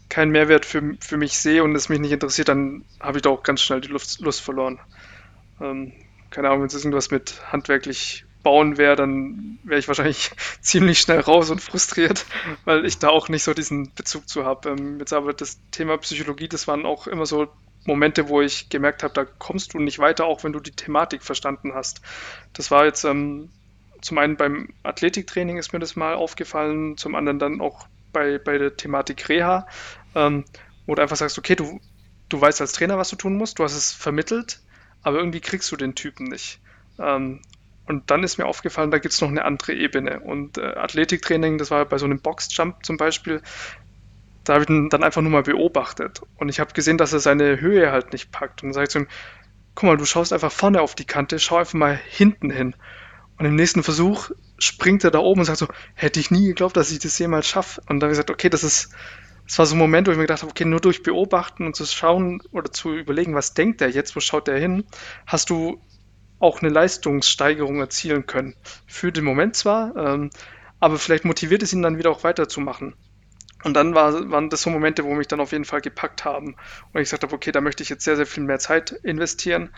keinen 0.09 0.30
Mehrwert 0.30 0.64
für, 0.64 0.97
für 1.01 1.16
mich 1.16 1.39
sehe 1.39 1.62
und 1.62 1.74
es 1.74 1.89
mich 1.89 2.01
nicht 2.01 2.12
interessiert, 2.12 2.48
dann 2.48 2.85
habe 3.01 3.18
ich 3.18 3.22
da 3.22 3.30
auch 3.30 3.43
ganz 3.43 3.60
schnell 3.60 3.80
die 3.80 3.89
Lust, 3.89 4.20
Lust 4.20 4.40
verloren. 4.40 4.78
Ähm, 5.60 5.93
keine 6.30 6.48
Ahnung, 6.48 6.60
wenn 6.60 6.66
es 6.68 6.74
irgendwas 6.74 7.10
mit 7.10 7.43
handwerklich 7.52 8.24
bauen 8.43 8.78
wäre, 8.78 8.97
dann 8.97 9.59
wäre 9.64 9.78
ich 9.78 9.89
wahrscheinlich 9.89 10.30
ziemlich 10.60 11.01
schnell 11.01 11.20
raus 11.20 11.51
und 11.51 11.60
frustriert, 11.60 12.26
weil 12.64 12.85
ich 12.86 12.98
da 12.98 13.09
auch 13.09 13.28
nicht 13.28 13.44
so 13.44 13.55
diesen 13.55 13.93
Bezug 13.94 14.28
zu 14.28 14.44
habe. 14.44 14.70
Ähm, 14.70 14.98
jetzt 14.98 15.12
aber 15.12 15.32
das 15.32 15.59
Thema 15.70 15.98
Psychologie, 15.98 16.48
das 16.48 16.66
waren 16.66 16.86
auch 16.86 17.06
immer 17.06 17.26
so 17.26 17.48
Momente, 17.85 18.28
wo 18.28 18.40
ich 18.40 18.68
gemerkt 18.68 19.02
habe, 19.02 19.14
da 19.14 19.24
kommst 19.24 19.74
du 19.74 19.78
nicht 19.78 19.98
weiter, 19.98 20.26
auch 20.26 20.44
wenn 20.44 20.52
du 20.52 20.60
die 20.60 20.72
Thematik 20.72 21.22
verstanden 21.22 21.74
hast. 21.74 22.01
Das 22.52 22.70
war 22.70 22.85
jetzt 22.85 23.05
ähm, 23.05 23.51
zum 24.01 24.18
einen 24.18 24.36
beim 24.36 24.68
Athletiktraining 24.82 25.56
ist 25.59 25.72
mir 25.72 25.78
das 25.78 25.97
mal 25.97 26.14
aufgefallen, 26.14 26.97
zum 26.97 27.14
anderen 27.14 27.39
dann 27.39 27.60
auch 27.60 27.86
bei, 28.12 28.39
bei 28.39 28.59
der 28.59 28.76
Thematik 28.76 29.28
Reha, 29.28 29.66
ähm, 30.14 30.44
wo 30.86 30.94
du 30.94 31.02
einfach 31.02 31.16
sagst, 31.16 31.39
okay, 31.39 31.55
du, 31.55 31.80
du 32.28 32.40
weißt 32.40 32.60
als 32.60 32.72
Trainer, 32.72 32.98
was 32.98 33.10
du 33.10 33.16
tun 33.16 33.36
musst, 33.36 33.59
du 33.59 33.64
hast 33.64 33.76
es 33.76 33.93
vermittelt, 33.93 34.60
aber 35.02 35.18
irgendwie 35.18 35.40
kriegst 35.40 35.70
du 35.70 35.76
den 35.76 35.94
Typen 35.94 36.28
nicht. 36.28 36.60
Ähm, 36.98 37.40
und 37.86 38.10
dann 38.10 38.22
ist 38.22 38.36
mir 38.36 38.47
aufgefallen, 38.47 38.90
da 38.90 38.98
gibt 38.98 39.14
es 39.14 39.20
noch 39.20 39.28
eine 39.28 39.44
andere 39.44 39.72
Ebene. 39.72 40.20
Und 40.20 40.59
äh, 40.59 40.74
Athletiktraining, 40.74 41.56
das 41.56 41.70
war 41.70 41.86
bei 41.86 41.97
so 41.97 42.05
einem 42.05 42.20
Boxjump 42.20 42.85
zum 42.85 42.98
Beispiel, 42.98 43.40
da 44.44 44.55
habe 44.55 44.64
ich 44.64 44.70
ihn 44.70 44.90
dann 44.90 45.02
einfach 45.02 45.22
nur 45.22 45.30
mal 45.30 45.43
beobachtet. 45.43 46.20
Und 46.36 46.48
ich 46.48 46.60
habe 46.60 46.72
gesehen, 46.74 46.98
dass 46.98 47.12
er 47.12 47.20
seine 47.20 47.60
Höhe 47.60 47.90
halt 47.90 48.12
nicht 48.12 48.30
packt. 48.30 48.62
Und 48.62 48.68
dann 48.68 48.74
sage 48.74 48.85
ich 48.85 48.90
zu 48.90 48.98
ihm, 48.98 49.09
guck 49.74 49.86
mal, 49.86 49.97
du 49.97 50.05
schaust 50.05 50.32
einfach 50.32 50.52
vorne 50.52 50.82
auf 50.82 50.94
die 50.94 51.05
Kante, 51.05 51.39
schau 51.39 51.56
einfach 51.56 51.74
mal 51.74 51.98
hinten 52.09 52.51
hin. 52.51 52.74
Und 53.39 53.47
im 53.47 53.55
nächsten 53.55 53.82
Versuch 53.82 54.30
springt 54.59 55.05
er 55.05 55.10
da 55.10 55.20
oben 55.20 55.40
und 55.40 55.47
sagt 55.47 55.59
so, 55.59 55.68
hätte 55.94 56.18
ich 56.18 56.30
nie 56.30 56.48
geglaubt, 56.48 56.76
dass 56.76 56.90
ich 56.90 56.98
das 56.98 57.18
jemals 57.18 57.47
schaffe. 57.47 57.80
Und 57.82 58.01
dann 58.01 58.09
habe 58.09 58.12
ich 58.12 58.18
gesagt, 58.18 58.30
okay, 58.30 58.51
das 58.51 58.64
ist, 58.64 58.90
das 59.49 59.59
war 59.59 59.66
so 59.66 59.75
ein 59.75 59.79
Moment, 59.79 60.07
wo 60.07 60.11
ich 60.11 60.19
mir 60.19 60.25
gedacht 60.25 60.43
habe, 60.43 60.51
okay, 60.51 60.66
nur 60.66 60.81
durch 60.81 61.03
Beobachten 61.03 61.65
und 61.65 61.75
zu 61.75 61.87
schauen 61.87 62.43
oder 62.53 62.70
zu 62.70 62.95
überlegen, 62.95 63.35
was 63.35 63.55
denkt 63.55 63.81
er 63.81 63.89
jetzt, 63.89 64.15
wo 64.15 64.20
schaut 64.20 64.47
er 64.47 64.59
hin, 64.59 64.85
hast 65.27 65.49
du 65.49 65.81
auch 66.39 66.61
eine 66.61 66.69
Leistungssteigerung 66.69 67.81
erzielen 67.81 68.27
können. 68.27 68.55
Für 68.87 69.11
den 69.11 69.25
Moment 69.25 69.57
zwar, 69.57 69.97
ähm, 69.97 70.31
aber 70.81 70.99
vielleicht 70.99 71.25
motiviert 71.25 71.62
es 71.62 71.73
ihn 71.73 71.81
dann 71.81 71.97
wieder 71.97 72.11
auch 72.11 72.25
weiterzumachen. 72.25 72.95
Und 73.65 73.75
dann 73.75 73.95
war, 73.95 74.31
waren 74.31 74.51
das 74.51 74.61
so 74.61 74.70
Momente, 74.70 75.03
wo 75.05 75.15
mich 75.15 75.29
dann 75.29 75.41
auf 75.41 75.53
jeden 75.53 75.65
Fall 75.65 75.81
gepackt 75.81 76.27
haben. 76.27 76.55
Und 76.93 77.01
ich 77.01 77.07
gesagt 77.07 77.23
habe, 77.23 77.35
okay, 77.35 77.51
da 77.51 77.62
möchte 77.62 77.83
ich 77.83 77.89
jetzt 77.89 78.05
sehr, 78.05 78.16
sehr 78.16 78.27
viel 78.27 78.45
mehr 78.45 78.59
Zeit 78.59 78.93
investieren. 79.03 79.70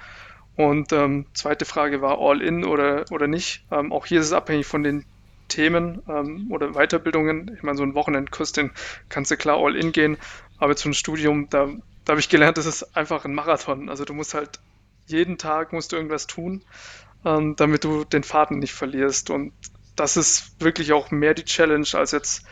Und 0.56 0.92
ähm, 0.92 1.26
zweite 1.32 1.64
Frage 1.64 2.02
war 2.02 2.18
All-In 2.18 2.64
oder, 2.64 3.04
oder 3.12 3.28
nicht. 3.28 3.64
Ähm, 3.70 3.92
auch 3.92 4.04
hier 4.04 4.18
ist 4.18 4.26
es 4.26 4.32
abhängig 4.32 4.66
von 4.66 4.82
den 4.82 5.06
Themen 5.50 6.02
ähm, 6.08 6.50
oder 6.50 6.72
Weiterbildungen. 6.72 7.54
Ich 7.54 7.62
meine, 7.62 7.76
so 7.76 7.82
ein 7.82 7.94
Wochenendkurs, 7.94 8.52
den 8.52 8.70
kannst 9.10 9.30
du 9.30 9.36
klar 9.36 9.58
All-In 9.58 9.92
gehen. 9.92 10.16
Aber 10.58 10.76
zu 10.76 10.88
einem 10.88 10.94
Studium, 10.94 11.48
da, 11.50 11.68
da 12.06 12.12
habe 12.12 12.20
ich 12.20 12.30
gelernt, 12.30 12.56
das 12.56 12.64
ist 12.64 12.96
einfach 12.96 13.26
ein 13.26 13.34
Marathon. 13.34 13.90
Also 13.90 14.06
du 14.06 14.14
musst 14.14 14.32
halt 14.32 14.60
jeden 15.06 15.38
Tag 15.38 15.72
musst 15.72 15.92
du 15.92 15.96
irgendwas 15.96 16.26
tun, 16.26 16.62
ähm, 17.24 17.56
damit 17.56 17.84
du 17.84 18.04
den 18.04 18.22
Faden 18.22 18.58
nicht 18.58 18.72
verlierst. 18.72 19.30
Und 19.30 19.52
das 19.96 20.16
ist 20.16 20.60
wirklich 20.60 20.92
auch 20.92 21.10
mehr 21.10 21.34
die 21.34 21.44
Challenge 21.44 21.86
als 21.92 22.12
jetzt 22.12 22.44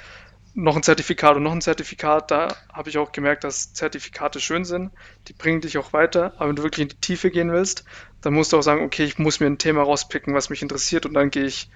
noch 0.55 0.75
ein 0.77 0.83
Zertifikat 0.83 1.37
und 1.37 1.45
noch 1.45 1.53
ein 1.53 1.61
Zertifikat. 1.61 2.31
Da 2.31 2.57
habe 2.73 2.91
ich 2.91 2.99
auch 2.99 3.13
gemerkt, 3.13 3.45
dass 3.45 3.73
Zertifikate 3.73 4.41
schön 4.41 4.65
sind. 4.65 4.91
Die 5.29 5.33
bringen 5.33 5.61
dich 5.61 5.79
auch 5.79 5.93
weiter. 5.93 6.35
Aber 6.37 6.49
wenn 6.49 6.57
du 6.57 6.65
wirklich 6.65 6.83
in 6.83 6.89
die 6.89 7.01
Tiefe 7.01 7.31
gehen 7.31 7.53
willst, 7.53 7.85
dann 8.21 8.35
musst 8.35 8.53
du 8.53 8.59
auch 8.59 8.63
sagen, 8.63 8.85
okay, 8.85 9.05
ich 9.05 9.19
muss 9.19 9.41
mir 9.41 9.47
ein 9.47 9.59
Thema 9.59 9.83
rauspicken, 9.83 10.35
was 10.35 10.51
mich 10.51 10.63
interessiert 10.63 11.07
und 11.07 11.15
dann 11.15 11.31
gehe 11.31 11.45
ich 11.45 11.71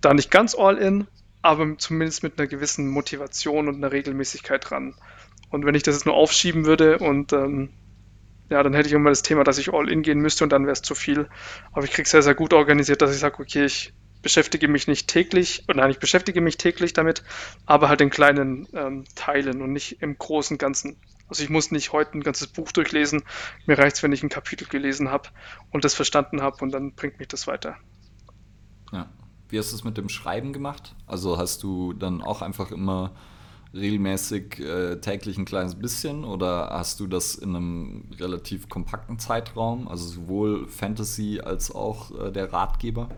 da 0.00 0.14
nicht 0.14 0.30
ganz 0.30 0.54
all 0.54 0.78
in, 0.78 1.06
aber 1.42 1.78
zumindest 1.78 2.22
mit 2.22 2.38
einer 2.38 2.48
gewissen 2.48 2.88
Motivation 2.88 3.68
und 3.68 3.76
einer 3.76 3.92
Regelmäßigkeit 3.92 4.68
dran. 4.68 4.94
Und 5.50 5.64
wenn 5.64 5.74
ich 5.74 5.82
das 5.82 5.96
jetzt 5.96 6.06
nur 6.06 6.14
aufschieben 6.14 6.64
würde 6.64 6.98
und 6.98 7.32
ähm, 7.32 7.70
ja, 8.50 8.62
dann 8.62 8.74
hätte 8.74 8.88
ich 8.88 8.94
immer 8.94 9.10
das 9.10 9.22
Thema, 9.22 9.44
dass 9.44 9.58
ich 9.58 9.72
all 9.72 9.88
in 9.88 10.02
gehen 10.02 10.18
müsste 10.18 10.44
und 10.44 10.50
dann 10.50 10.64
wäre 10.64 10.72
es 10.72 10.82
zu 10.82 10.94
viel. 10.94 11.28
Aber 11.72 11.84
ich 11.84 11.92
kriege 11.92 12.04
es 12.04 12.10
sehr, 12.10 12.22
sehr 12.22 12.34
gut 12.34 12.52
organisiert, 12.52 13.00
dass 13.00 13.14
ich 13.14 13.20
sage, 13.20 13.40
okay, 13.40 13.64
ich 13.64 13.94
beschäftige 14.22 14.68
mich 14.68 14.86
nicht 14.86 15.08
täglich, 15.08 15.64
oder 15.68 15.80
nein, 15.80 15.90
ich 15.90 15.98
beschäftige 15.98 16.40
mich 16.40 16.58
täglich 16.58 16.92
damit, 16.92 17.22
aber 17.64 17.88
halt 17.88 18.00
in 18.00 18.10
kleinen 18.10 18.68
ähm, 18.74 19.04
Teilen 19.14 19.62
und 19.62 19.72
nicht 19.72 20.02
im 20.02 20.18
großen 20.18 20.58
Ganzen. 20.58 20.96
Also 21.28 21.44
ich 21.44 21.48
muss 21.48 21.70
nicht 21.70 21.92
heute 21.92 22.18
ein 22.18 22.22
ganzes 22.22 22.48
Buch 22.48 22.72
durchlesen. 22.72 23.22
Mir 23.66 23.78
reicht 23.78 23.96
es, 23.96 24.02
wenn 24.02 24.12
ich 24.12 24.22
ein 24.22 24.28
Kapitel 24.28 24.66
gelesen 24.66 25.10
habe 25.10 25.28
und 25.70 25.84
das 25.84 25.94
verstanden 25.94 26.42
habe 26.42 26.56
und 26.62 26.72
dann 26.72 26.92
bringt 26.94 27.18
mich 27.18 27.28
das 27.28 27.46
weiter. 27.46 27.76
Ja. 28.92 29.08
Wie 29.50 29.58
hast 29.58 29.72
du 29.72 29.76
es 29.76 29.84
mit 29.84 29.96
dem 29.96 30.08
Schreiben 30.08 30.52
gemacht? 30.52 30.94
Also 31.06 31.38
hast 31.38 31.62
du 31.62 31.92
dann 31.92 32.22
auch 32.22 32.42
einfach 32.42 32.70
immer 32.70 33.12
regelmäßig 33.74 34.58
äh, 34.60 34.96
täglich 34.96 35.38
ein 35.38 35.44
kleines 35.44 35.76
bisschen 35.76 36.24
oder 36.24 36.70
hast 36.72 36.98
du 37.00 37.06
das 37.06 37.36
in 37.36 37.54
einem 37.54 38.04
relativ 38.18 38.68
kompakten 38.68 39.18
Zeitraum, 39.18 39.86
also 39.86 40.06
sowohl 40.06 40.66
Fantasy 40.66 41.40
als 41.40 41.72
auch 41.72 42.10
äh, 42.10 42.32
der 42.32 42.52
Ratgeber? 42.52 43.08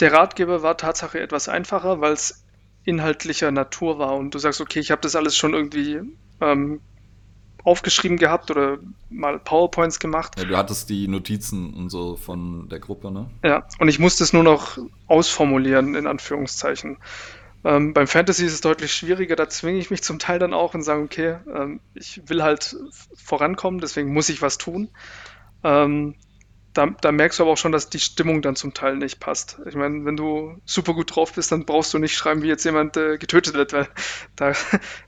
Der 0.00 0.12
Ratgeber 0.12 0.62
war 0.62 0.76
Tatsache 0.76 1.20
etwas 1.20 1.48
einfacher, 1.48 2.00
weil 2.00 2.12
es 2.12 2.44
inhaltlicher 2.84 3.50
Natur 3.50 3.98
war 3.98 4.16
und 4.16 4.34
du 4.34 4.38
sagst, 4.38 4.60
okay, 4.60 4.80
ich 4.80 4.90
habe 4.90 5.00
das 5.00 5.16
alles 5.16 5.36
schon 5.36 5.54
irgendwie 5.54 6.00
ähm, 6.40 6.80
aufgeschrieben 7.64 8.18
gehabt 8.18 8.50
oder 8.50 8.78
mal 9.10 9.38
PowerPoints 9.38 9.98
gemacht. 9.98 10.38
Ja, 10.38 10.44
du 10.44 10.56
hattest 10.56 10.90
die 10.90 11.08
Notizen 11.08 11.72
und 11.74 11.88
so 11.90 12.16
von 12.16 12.68
der 12.68 12.78
Gruppe, 12.78 13.10
ne? 13.10 13.30
Ja, 13.42 13.66
und 13.78 13.88
ich 13.88 13.98
musste 13.98 14.22
es 14.22 14.32
nur 14.32 14.44
noch 14.44 14.78
ausformulieren, 15.06 15.94
in 15.94 16.06
Anführungszeichen. 16.06 16.98
Ähm, 17.64 17.94
beim 17.94 18.06
Fantasy 18.06 18.44
ist 18.44 18.52
es 18.52 18.60
deutlich 18.60 18.92
schwieriger, 18.92 19.36
da 19.36 19.48
zwinge 19.48 19.78
ich 19.78 19.90
mich 19.90 20.02
zum 20.02 20.18
Teil 20.18 20.38
dann 20.38 20.52
auch 20.52 20.74
und 20.74 20.82
sage, 20.82 21.02
okay, 21.02 21.36
ähm, 21.52 21.80
ich 21.94 22.20
will 22.26 22.42
halt 22.42 22.76
vorankommen, 23.16 23.80
deswegen 23.80 24.12
muss 24.12 24.28
ich 24.28 24.42
was 24.42 24.58
tun. 24.58 24.90
Ähm, 25.62 26.14
da, 26.74 26.86
da, 27.00 27.12
merkst 27.12 27.38
du 27.38 27.44
aber 27.44 27.52
auch 27.52 27.56
schon, 27.56 27.72
dass 27.72 27.88
die 27.88 28.00
Stimmung 28.00 28.42
dann 28.42 28.56
zum 28.56 28.74
Teil 28.74 28.96
nicht 28.96 29.20
passt. 29.20 29.60
Ich 29.66 29.76
meine, 29.76 30.04
wenn 30.04 30.16
du 30.16 30.60
super 30.64 30.92
gut 30.92 31.14
drauf 31.14 31.32
bist, 31.32 31.52
dann 31.52 31.64
brauchst 31.64 31.94
du 31.94 31.98
nicht 31.98 32.16
schreiben, 32.16 32.42
wie 32.42 32.48
jetzt 32.48 32.64
jemand 32.64 32.96
äh, 32.96 33.16
getötet 33.16 33.54
wird, 33.54 33.72
weil 33.72 33.88
da, 34.36 34.52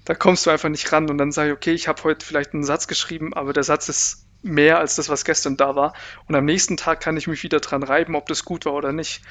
da 0.04 0.14
kommst 0.14 0.46
du 0.46 0.50
einfach 0.50 0.68
nicht 0.68 0.90
ran. 0.92 1.10
Und 1.10 1.18
dann 1.18 1.32
sage 1.32 1.50
ich, 1.50 1.56
okay, 1.56 1.72
ich 1.72 1.88
habe 1.88 2.02
heute 2.04 2.24
vielleicht 2.24 2.54
einen 2.54 2.64
Satz 2.64 2.86
geschrieben, 2.86 3.34
aber 3.34 3.52
der 3.52 3.64
Satz 3.64 3.88
ist 3.88 4.26
mehr 4.42 4.78
als 4.78 4.94
das, 4.94 5.08
was 5.08 5.24
gestern 5.24 5.56
da 5.56 5.74
war. 5.74 5.92
Und 6.28 6.36
am 6.36 6.44
nächsten 6.44 6.76
Tag 6.76 7.00
kann 7.00 7.16
ich 7.16 7.26
mich 7.26 7.42
wieder 7.42 7.58
dran 7.58 7.82
reiben, 7.82 8.14
ob 8.14 8.26
das 8.26 8.44
gut 8.44 8.64
war 8.64 8.74
oder 8.74 8.92
nicht. 8.92 9.22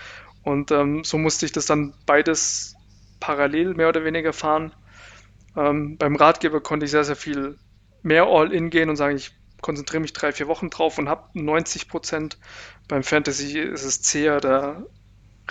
Und 0.43 0.71
ähm, 0.71 1.05
so 1.05 1.17
musste 1.17 1.45
ich 1.45 1.53
das 1.53 1.65
dann 1.65 1.93
beides 2.05 2.75
parallel 3.21 3.75
mehr 3.75 3.87
oder 3.87 4.03
weniger 4.03 4.33
fahren. 4.33 4.73
Ähm, 5.55 5.97
beim 5.97 6.17
Ratgeber 6.17 6.59
konnte 6.59 6.85
ich 6.85 6.91
sehr, 6.91 7.05
sehr 7.05 7.15
viel 7.15 7.57
mehr 8.03 8.25
All-In 8.25 8.69
gehen 8.69 8.89
und 8.89 8.97
sagen, 8.97 9.15
ich 9.15 9.31
konzentriere 9.65 9.99
mich 9.99 10.13
drei, 10.13 10.31
vier 10.31 10.47
Wochen 10.47 10.69
drauf 10.69 10.99
und 10.99 11.09
habe 11.09 11.27
90 11.33 11.87
Prozent. 11.87 12.37
Beim 12.87 13.01
Fantasy 13.01 13.57
ist 13.59 13.83
es 13.83 13.99
zäher, 13.99 14.39
da 14.39 14.83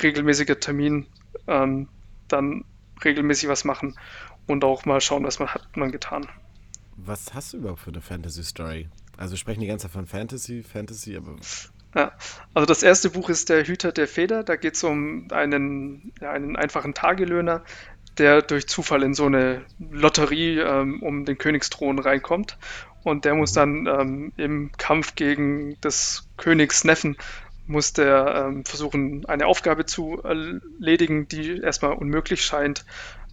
regelmäßiger 0.00 0.60
Termin, 0.60 1.06
ähm, 1.48 1.88
dann 2.28 2.64
regelmäßig 3.04 3.48
was 3.48 3.64
machen 3.64 3.98
und 4.46 4.62
auch 4.62 4.84
mal 4.84 5.00
schauen, 5.00 5.24
was 5.24 5.40
man 5.40 5.48
hat 5.48 5.76
man 5.76 5.90
getan. 5.90 6.28
Was 6.96 7.34
hast 7.34 7.54
du 7.54 7.56
überhaupt 7.56 7.80
für 7.80 7.90
eine 7.90 8.00
Fantasy-Story? 8.00 8.88
Also 9.16 9.32
wir 9.32 9.38
sprechen 9.38 9.62
die 9.62 9.66
ganze 9.66 9.88
Zeit 9.88 9.92
von 9.92 10.06
Fantasy, 10.06 10.62
Fantasy, 10.62 11.16
aber. 11.16 11.34
Ja, 11.96 12.12
also 12.54 12.66
das 12.66 12.84
erste 12.84 13.10
Buch 13.10 13.28
ist 13.30 13.48
Der 13.48 13.64
Hüter 13.64 13.90
der 13.90 14.06
Feder. 14.06 14.44
Da 14.44 14.54
geht 14.54 14.74
es 14.74 14.84
um 14.84 15.26
einen, 15.32 16.12
ja, 16.20 16.30
einen 16.30 16.54
einfachen 16.54 16.94
Tagelöhner, 16.94 17.64
der 18.18 18.42
durch 18.42 18.68
Zufall 18.68 19.02
in 19.02 19.14
so 19.14 19.26
eine 19.26 19.64
Lotterie 19.90 20.60
ähm, 20.60 21.02
um 21.02 21.24
den 21.24 21.36
Königsthron 21.36 21.98
reinkommt 21.98 22.58
und 23.04 23.24
der 23.24 23.34
muss 23.34 23.52
dann 23.52 23.86
ähm, 23.86 24.32
im 24.36 24.72
Kampf 24.72 25.14
gegen 25.14 25.80
des 25.80 26.28
Königs 26.36 26.84
Neffen 26.84 27.16
muss 27.66 27.92
der 27.92 28.46
ähm, 28.46 28.64
versuchen, 28.64 29.24
eine 29.26 29.46
Aufgabe 29.46 29.86
zu 29.86 30.22
erledigen, 30.22 31.28
die 31.28 31.60
erstmal 31.60 31.92
unmöglich 31.92 32.44
scheint. 32.44 32.84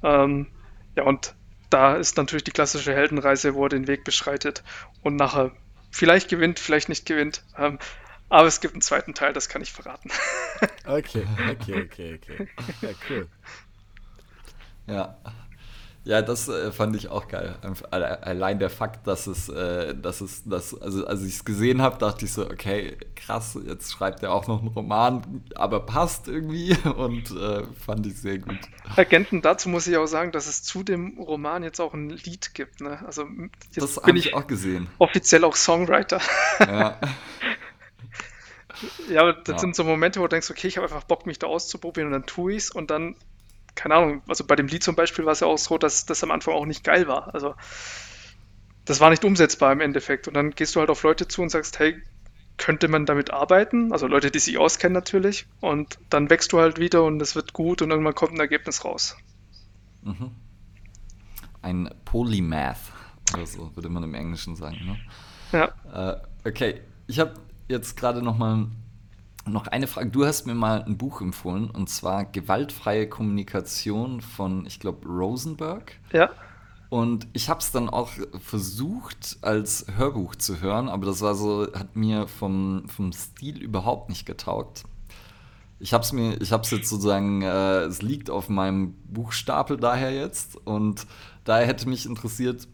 Ähm, 0.04 0.48
ja, 0.96 1.04
und 1.04 1.36
da 1.70 1.96
ist 1.96 2.18
natürlich 2.18 2.44
die 2.44 2.52
klassische 2.52 2.94
Heldenreise, 2.94 3.56
wo 3.56 3.66
er 3.66 3.70
den 3.70 3.88
Weg 3.88 4.04
beschreitet 4.04 4.64
und 5.02 5.16
nachher 5.16 5.52
vielleicht 5.90 6.30
gewinnt, 6.30 6.60
vielleicht 6.60 6.90
nicht 6.90 7.06
gewinnt. 7.06 7.44
Ähm, 7.58 7.80
aber 8.30 8.48
es 8.48 8.62
gibt 8.62 8.74
einen 8.74 8.82
zweiten 8.82 9.14
Teil, 9.14 9.34
das 9.34 9.50
kann 9.50 9.62
ich 9.62 9.74
verraten. 9.74 10.10
okay, 10.86 11.26
okay, 11.50 11.84
okay, 11.84 12.16
okay. 12.22 12.48
Ja, 12.82 12.90
cool. 13.10 13.28
Ja, 14.88 15.18
ja, 16.04 16.24
das 16.24 16.48
äh, 16.48 16.72
fand 16.72 16.96
ich 16.96 17.10
auch 17.10 17.28
geil. 17.28 17.56
Allein 17.92 18.58
der 18.58 18.72
Fakt, 18.72 19.06
dass 19.06 19.28
es, 19.28 19.50
äh, 19.50 19.94
dass 19.96 20.22
es, 20.22 20.44
dass, 20.46 20.80
also 20.82 21.06
als 21.06 21.24
ich 21.24 21.36
es 21.36 21.46
gesehen 21.46 21.82
habe, 21.82 22.00
dachte 22.00 22.26
ich 22.26 22.34
so, 22.34 22.44
okay, 22.44 22.98
krass, 23.16 23.58
jetzt 23.68 23.92
schreibt 23.92 24.24
er 24.24 24.34
auch 24.34 24.48
noch 24.48 24.62
einen 24.62 24.70
Roman, 24.70 25.44
aber 25.54 25.86
passt 25.86 26.28
irgendwie 26.28 26.76
und 26.98 27.30
äh, 27.30 27.64
fand 27.86 28.08
ich 28.08 28.20
sehr 28.20 28.40
gut. 28.40 28.58
Ergänzend 28.96 29.46
dazu 29.46 29.70
muss 29.70 29.86
ich 29.86 29.96
auch 29.98 30.08
sagen, 30.08 30.32
dass 30.32 30.48
es 30.48 30.64
zu 30.64 30.82
dem 30.82 31.20
Roman 31.20 31.62
jetzt 31.62 31.80
auch 31.80 31.94
ein 31.94 32.10
Lied 32.10 32.56
gibt. 32.56 32.82
Ne? 32.82 32.98
Also 33.06 33.28
das 33.76 33.98
habe 33.98 34.18
ich 34.18 34.34
auch 34.34 34.48
gesehen. 34.48 34.88
Offiziell 34.98 35.44
auch 35.44 35.56
Songwriter. 35.56 36.20
Ja. 36.60 37.00
ja, 39.10 39.22
aber 39.22 39.34
das 39.34 39.54
ja. 39.54 39.60
sind 39.60 39.76
so 39.76 39.84
Momente, 39.84 40.20
wo 40.20 40.24
du 40.24 40.30
denkst, 40.30 40.50
okay, 40.50 40.68
ich 40.68 40.78
habe 40.78 40.88
einfach 40.88 41.04
Bock, 41.04 41.28
mich 41.28 41.38
da 41.38 41.46
auszuprobieren 41.46 42.08
und 42.08 42.14
dann 42.14 42.26
tue 42.26 42.54
ich 42.54 42.64
es 42.64 42.72
und 42.72 42.90
dann 42.90 43.16
keine 43.76 43.96
Ahnung, 43.96 44.22
also 44.28 44.46
bei 44.46 44.56
dem 44.56 44.68
Lied 44.68 44.84
zum 44.84 44.96
Beispiel 44.96 45.26
war 45.26 45.34
es 45.34 45.40
ja 45.40 45.48
auch 45.48 45.58
so, 45.58 45.78
dass 45.78 46.06
das 46.06 46.24
am 46.24 46.32
Anfang 46.32 46.54
auch 46.54 46.66
nicht 46.66 46.84
geil 46.84 47.08
war. 47.08 47.34
Also 47.34 47.56
das 48.86 49.00
war 49.00 49.10
nicht 49.10 49.24
umsetzbar 49.24 49.72
im 49.72 49.80
Endeffekt. 49.80 50.28
Und 50.28 50.34
dann 50.34 50.52
gehst 50.52 50.76
du 50.76 50.80
halt 50.80 50.90
auf 50.90 51.04
Leute 51.04 51.28
zu 51.28 51.42
und 51.42 51.50
sagst, 51.50 51.80
hey, 51.80 52.02
könnte 52.58 52.88
man 52.88 53.06
damit 53.06 53.32
arbeiten? 53.32 53.92
Also 53.92 54.08
Leute, 54.08 54.32
die 54.32 54.40
sich 54.40 54.58
auskennen 54.58 54.94
natürlich. 54.94 55.48
Und 55.62 56.00
dann 56.10 56.30
wächst 56.30 56.54
du 56.54 56.60
halt 56.60 56.80
wieder 56.80 57.04
und 57.04 57.22
es 57.22 57.36
wird 57.36 57.54
gut 57.54 57.82
und 57.82 57.90
irgendwann 57.90 58.16
kommt 58.16 58.34
ein 58.34 58.40
Ergebnis 58.40 58.86
raus. 58.86 59.18
Mhm. 60.04 60.32
Ein 61.62 61.90
Polymath, 62.06 62.78
oder 63.34 63.46
so 63.46 63.76
würde 63.76 63.90
man 63.90 64.04
im 64.04 64.14
Englischen 64.14 64.56
sagen. 64.56 64.78
Ne? 64.86 64.98
Ja. 65.52 66.14
Äh, 66.44 66.48
okay, 66.48 66.82
ich 67.08 67.20
habe 67.20 67.34
jetzt 67.68 67.96
gerade 67.98 68.22
noch 68.22 68.38
mal 68.38 68.68
noch 69.46 69.68
eine 69.68 69.88
Frage. 69.88 70.10
Du 70.10 70.26
hast 70.26 70.46
mir 70.46 70.56
mal 70.56 70.84
ein 70.84 70.98
Buch 70.98 71.22
empfohlen 71.22 71.70
und 71.70 71.90
zwar 71.90 72.26
Gewaltfreie 72.26 73.08
Kommunikation 73.08 74.22
von, 74.22 74.66
ich 74.66 74.80
glaube, 74.80 75.08
Rosenberg. 75.08 75.94
Ja. 76.14 76.30
Und 76.90 77.28
ich 77.32 77.50
habe 77.50 77.62
es 77.62 77.72
dann 77.72 77.90
auch 77.90 78.10
versucht 78.42 79.38
als 79.42 79.86
Hörbuch 79.96 80.36
zu 80.36 80.60
hören, 80.60 80.90
aber 80.90 81.06
das 81.06 81.22
war 81.22 81.36
so, 81.36 81.68
hat 81.74 81.96
mir 81.96 82.28
vom, 82.28 82.84
vom 82.88 83.14
Stil 83.14 83.62
überhaupt 83.62 84.10
nicht 84.10 84.26
getaugt. 84.26 84.84
Ich 85.80 85.94
habe 85.94 86.04
es 86.04 86.12
mir, 86.12 86.40
ich 86.42 86.52
habe 86.52 86.64
es 86.64 86.70
jetzt 86.70 86.90
sozusagen, 86.90 87.42
äh, 87.44 87.84
es 87.84 88.02
liegt 88.02 88.30
auf 88.30 88.50
meinem 88.50 88.94
Buchstapel 89.06 89.78
daher 89.78 90.14
jetzt 90.14 90.58
und 90.68 91.08
daher 91.46 91.66
hätte 91.66 91.88
mich 91.88 92.06
interessiert, 92.06 92.68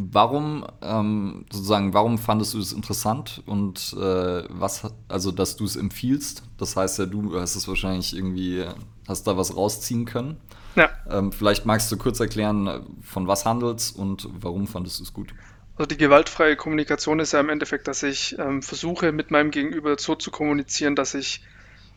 Warum, 0.00 0.64
ähm, 0.80 1.44
sozusagen, 1.50 1.92
warum 1.92 2.18
fandest 2.18 2.54
du 2.54 2.60
es 2.60 2.72
interessant 2.72 3.42
und 3.46 3.96
äh, 3.98 4.44
was, 4.48 4.92
also 5.08 5.32
dass 5.32 5.56
du 5.56 5.64
es 5.64 5.74
empfiehlst? 5.74 6.44
Das 6.56 6.76
heißt 6.76 7.00
ja, 7.00 7.06
du 7.06 7.38
hast 7.38 7.56
es 7.56 7.66
wahrscheinlich 7.66 8.14
irgendwie, 8.14 8.64
hast 9.08 9.26
da 9.26 9.36
was 9.36 9.56
rausziehen 9.56 10.04
können. 10.04 10.36
Ja. 10.76 10.88
Ähm, 11.10 11.32
vielleicht 11.32 11.66
magst 11.66 11.90
du 11.90 11.96
kurz 11.96 12.20
erklären, 12.20 12.86
von 13.02 13.26
was 13.26 13.44
handelt 13.44 13.80
es 13.80 13.90
und 13.90 14.28
warum 14.40 14.68
fandest 14.68 15.00
du 15.00 15.02
es 15.02 15.12
gut? 15.12 15.34
Also 15.76 15.86
die 15.86 15.96
gewaltfreie 15.96 16.54
Kommunikation 16.54 17.18
ist 17.18 17.32
ja 17.32 17.40
im 17.40 17.48
Endeffekt, 17.48 17.88
dass 17.88 18.04
ich 18.04 18.38
ähm, 18.38 18.62
versuche, 18.62 19.10
mit 19.10 19.32
meinem 19.32 19.50
Gegenüber 19.50 19.96
so 19.98 20.14
zu 20.14 20.30
kommunizieren, 20.30 20.94
dass 20.94 21.14
ich 21.14 21.42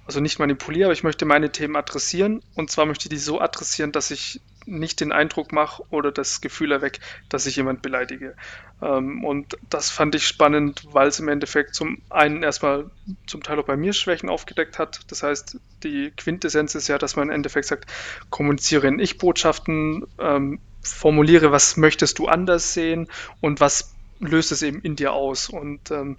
also 0.05 0.19
nicht 0.19 0.39
manipuliere, 0.39 0.85
aber 0.85 0.93
ich 0.93 1.03
möchte 1.03 1.25
meine 1.25 1.51
Themen 1.51 1.75
adressieren. 1.75 2.41
Und 2.55 2.71
zwar 2.71 2.85
möchte 2.85 3.05
ich 3.05 3.09
die 3.09 3.17
so 3.17 3.39
adressieren, 3.39 3.91
dass 3.91 4.09
ich 4.11 4.41
nicht 4.65 4.99
den 4.99 5.11
Eindruck 5.11 5.51
mache 5.51 5.83
oder 5.89 6.11
das 6.11 6.41
Gefühl 6.41 6.71
erwecke, 6.71 6.99
dass 7.29 7.45
ich 7.45 7.55
jemand 7.55 7.81
beleidige. 7.81 8.35
Ähm, 8.81 9.23
und 9.23 9.57
das 9.69 9.89
fand 9.89 10.15
ich 10.15 10.27
spannend, 10.27 10.83
weil 10.91 11.07
es 11.07 11.19
im 11.19 11.27
Endeffekt 11.27 11.75
zum 11.75 12.01
einen 12.09 12.43
erstmal 12.43 12.89
zum 13.27 13.43
Teil 13.43 13.59
auch 13.59 13.65
bei 13.65 13.77
mir 13.77 13.93
Schwächen 13.93 14.29
aufgedeckt 14.29 14.79
hat. 14.79 15.01
Das 15.07 15.23
heißt, 15.23 15.57
die 15.83 16.11
Quintessenz 16.15 16.75
ist 16.75 16.88
ja, 16.88 16.97
dass 16.97 17.15
man 17.15 17.29
im 17.29 17.35
Endeffekt 17.35 17.67
sagt, 17.67 17.91
kommuniziere 18.29 18.88
in 18.88 18.99
Ich-Botschaften, 18.99 20.05
ähm, 20.19 20.59
formuliere, 20.81 21.51
was 21.51 21.77
möchtest 21.77 22.19
du 22.19 22.27
anders 22.27 22.73
sehen 22.73 23.07
und 23.39 23.59
was 23.59 23.95
löst 24.19 24.51
es 24.51 24.61
eben 24.61 24.81
in 24.81 24.95
dir 24.95 25.13
aus. 25.13 25.49
Und 25.49 25.91
ähm, 25.91 26.17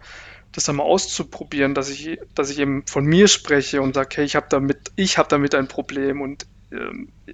das 0.53 0.65
dann 0.65 0.77
mal 0.77 0.85
auszuprobieren, 0.85 1.75
dass 1.75 1.89
ich, 1.89 2.19
dass 2.35 2.51
ich 2.51 2.59
eben 2.59 2.85
von 2.87 3.05
mir 3.05 3.27
spreche 3.29 3.81
und 3.81 3.95
sage, 3.95 4.17
hey, 4.17 4.25
ich 4.25 4.37
habe 4.37 4.47
damit, 4.51 4.93
ich 4.97 5.19
habe 5.19 5.29
damit 5.29 5.55
ein 5.55 5.69
Problem 5.69 6.21
und 6.21 6.47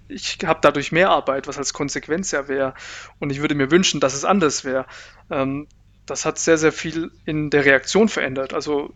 ich 0.08 0.38
habe 0.44 0.60
dadurch 0.62 0.92
mehr 0.92 1.10
Arbeit, 1.10 1.46
was 1.46 1.58
als 1.58 1.72
Konsequenz 1.72 2.30
ja 2.32 2.48
wäre. 2.48 2.74
Und 3.18 3.30
ich 3.30 3.40
würde 3.40 3.54
mir 3.54 3.70
wünschen, 3.70 4.00
dass 4.00 4.14
es 4.14 4.24
anders 4.24 4.64
wäre. 4.64 4.86
Ähm, 5.30 5.68
das 6.06 6.24
hat 6.24 6.38
sehr, 6.38 6.58
sehr 6.58 6.72
viel 6.72 7.10
in 7.24 7.50
der 7.50 7.64
Reaktion 7.64 8.08
verändert. 8.08 8.54
Also 8.54 8.94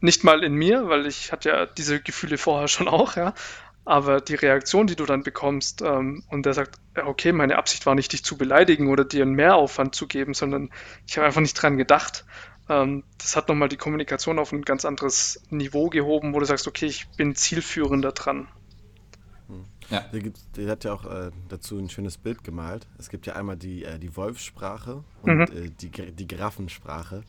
nicht 0.00 0.24
mal 0.24 0.44
in 0.44 0.54
mir, 0.54 0.88
weil 0.88 1.06
ich 1.06 1.32
hatte 1.32 1.48
ja 1.48 1.66
diese 1.66 2.00
Gefühle 2.00 2.38
vorher 2.38 2.68
schon 2.68 2.88
auch, 2.88 3.16
ja. 3.16 3.34
Aber 3.86 4.20
die 4.20 4.34
Reaktion, 4.34 4.86
die 4.86 4.96
du 4.96 5.04
dann 5.04 5.22
bekommst, 5.22 5.82
ähm, 5.82 6.24
und 6.28 6.46
der 6.46 6.54
sagt, 6.54 6.76
okay, 7.04 7.32
meine 7.32 7.56
Absicht 7.56 7.84
war 7.86 7.94
nicht, 7.94 8.12
dich 8.12 8.24
zu 8.24 8.38
beleidigen 8.38 8.88
oder 8.88 9.04
dir 9.04 9.22
einen 9.22 9.34
Mehraufwand 9.34 9.94
zu 9.94 10.06
geben, 10.06 10.32
sondern 10.32 10.70
ich 11.06 11.16
habe 11.16 11.26
einfach 11.26 11.42
nicht 11.42 11.54
dran 11.54 11.76
gedacht. 11.76 12.24
Ähm, 12.68 13.04
das 13.18 13.36
hat 13.36 13.48
nochmal 13.48 13.68
die 13.68 13.76
Kommunikation 13.76 14.38
auf 14.38 14.52
ein 14.52 14.62
ganz 14.62 14.84
anderes 14.86 15.42
Niveau 15.50 15.90
gehoben, 15.90 16.34
wo 16.34 16.40
du 16.40 16.46
sagst, 16.46 16.66
okay, 16.66 16.86
ich 16.86 17.08
bin 17.16 17.34
zielführender 17.34 18.12
dran. 18.12 18.48
Ja. 19.90 20.00
Der, 20.12 20.20
gibt, 20.20 20.38
der 20.56 20.70
hat 20.70 20.84
ja 20.84 20.92
auch 20.92 21.04
äh, 21.04 21.30
dazu 21.48 21.78
ein 21.78 21.88
schönes 21.90 22.16
Bild 22.18 22.44
gemalt. 22.44 22.86
Es 22.98 23.08
gibt 23.10 23.26
ja 23.26 23.34
einmal 23.34 23.56
die, 23.56 23.84
äh, 23.84 23.98
die 23.98 24.16
Wolfssprache 24.16 25.04
und 25.22 25.36
mhm. 25.36 25.42
äh, 25.42 25.70
die, 25.80 25.90
die 25.90 26.26
Giraffensprache. 26.26 27.22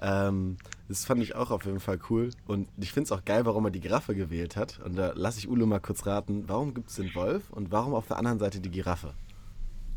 Ähm, 0.00 0.56
das 0.88 1.04
fand 1.04 1.22
ich 1.22 1.34
auch 1.34 1.50
auf 1.50 1.64
jeden 1.64 1.80
Fall 1.80 1.98
cool. 2.10 2.30
Und 2.46 2.68
ich 2.78 2.92
finde 2.92 3.06
es 3.06 3.12
auch 3.12 3.24
geil, 3.24 3.44
warum 3.46 3.64
er 3.64 3.70
die 3.70 3.80
Giraffe 3.80 4.14
gewählt 4.14 4.56
hat. 4.56 4.80
Und 4.84 4.96
da 4.96 5.12
lasse 5.14 5.38
ich 5.38 5.48
Ulo 5.48 5.66
mal 5.66 5.80
kurz 5.80 6.06
raten, 6.06 6.44
warum 6.46 6.74
gibt 6.74 6.90
es 6.90 6.96
den 6.96 7.14
Wolf 7.14 7.50
und 7.50 7.72
warum 7.72 7.94
auf 7.94 8.06
der 8.06 8.18
anderen 8.18 8.38
Seite 8.38 8.60
die 8.60 8.70
Giraffe? 8.70 9.14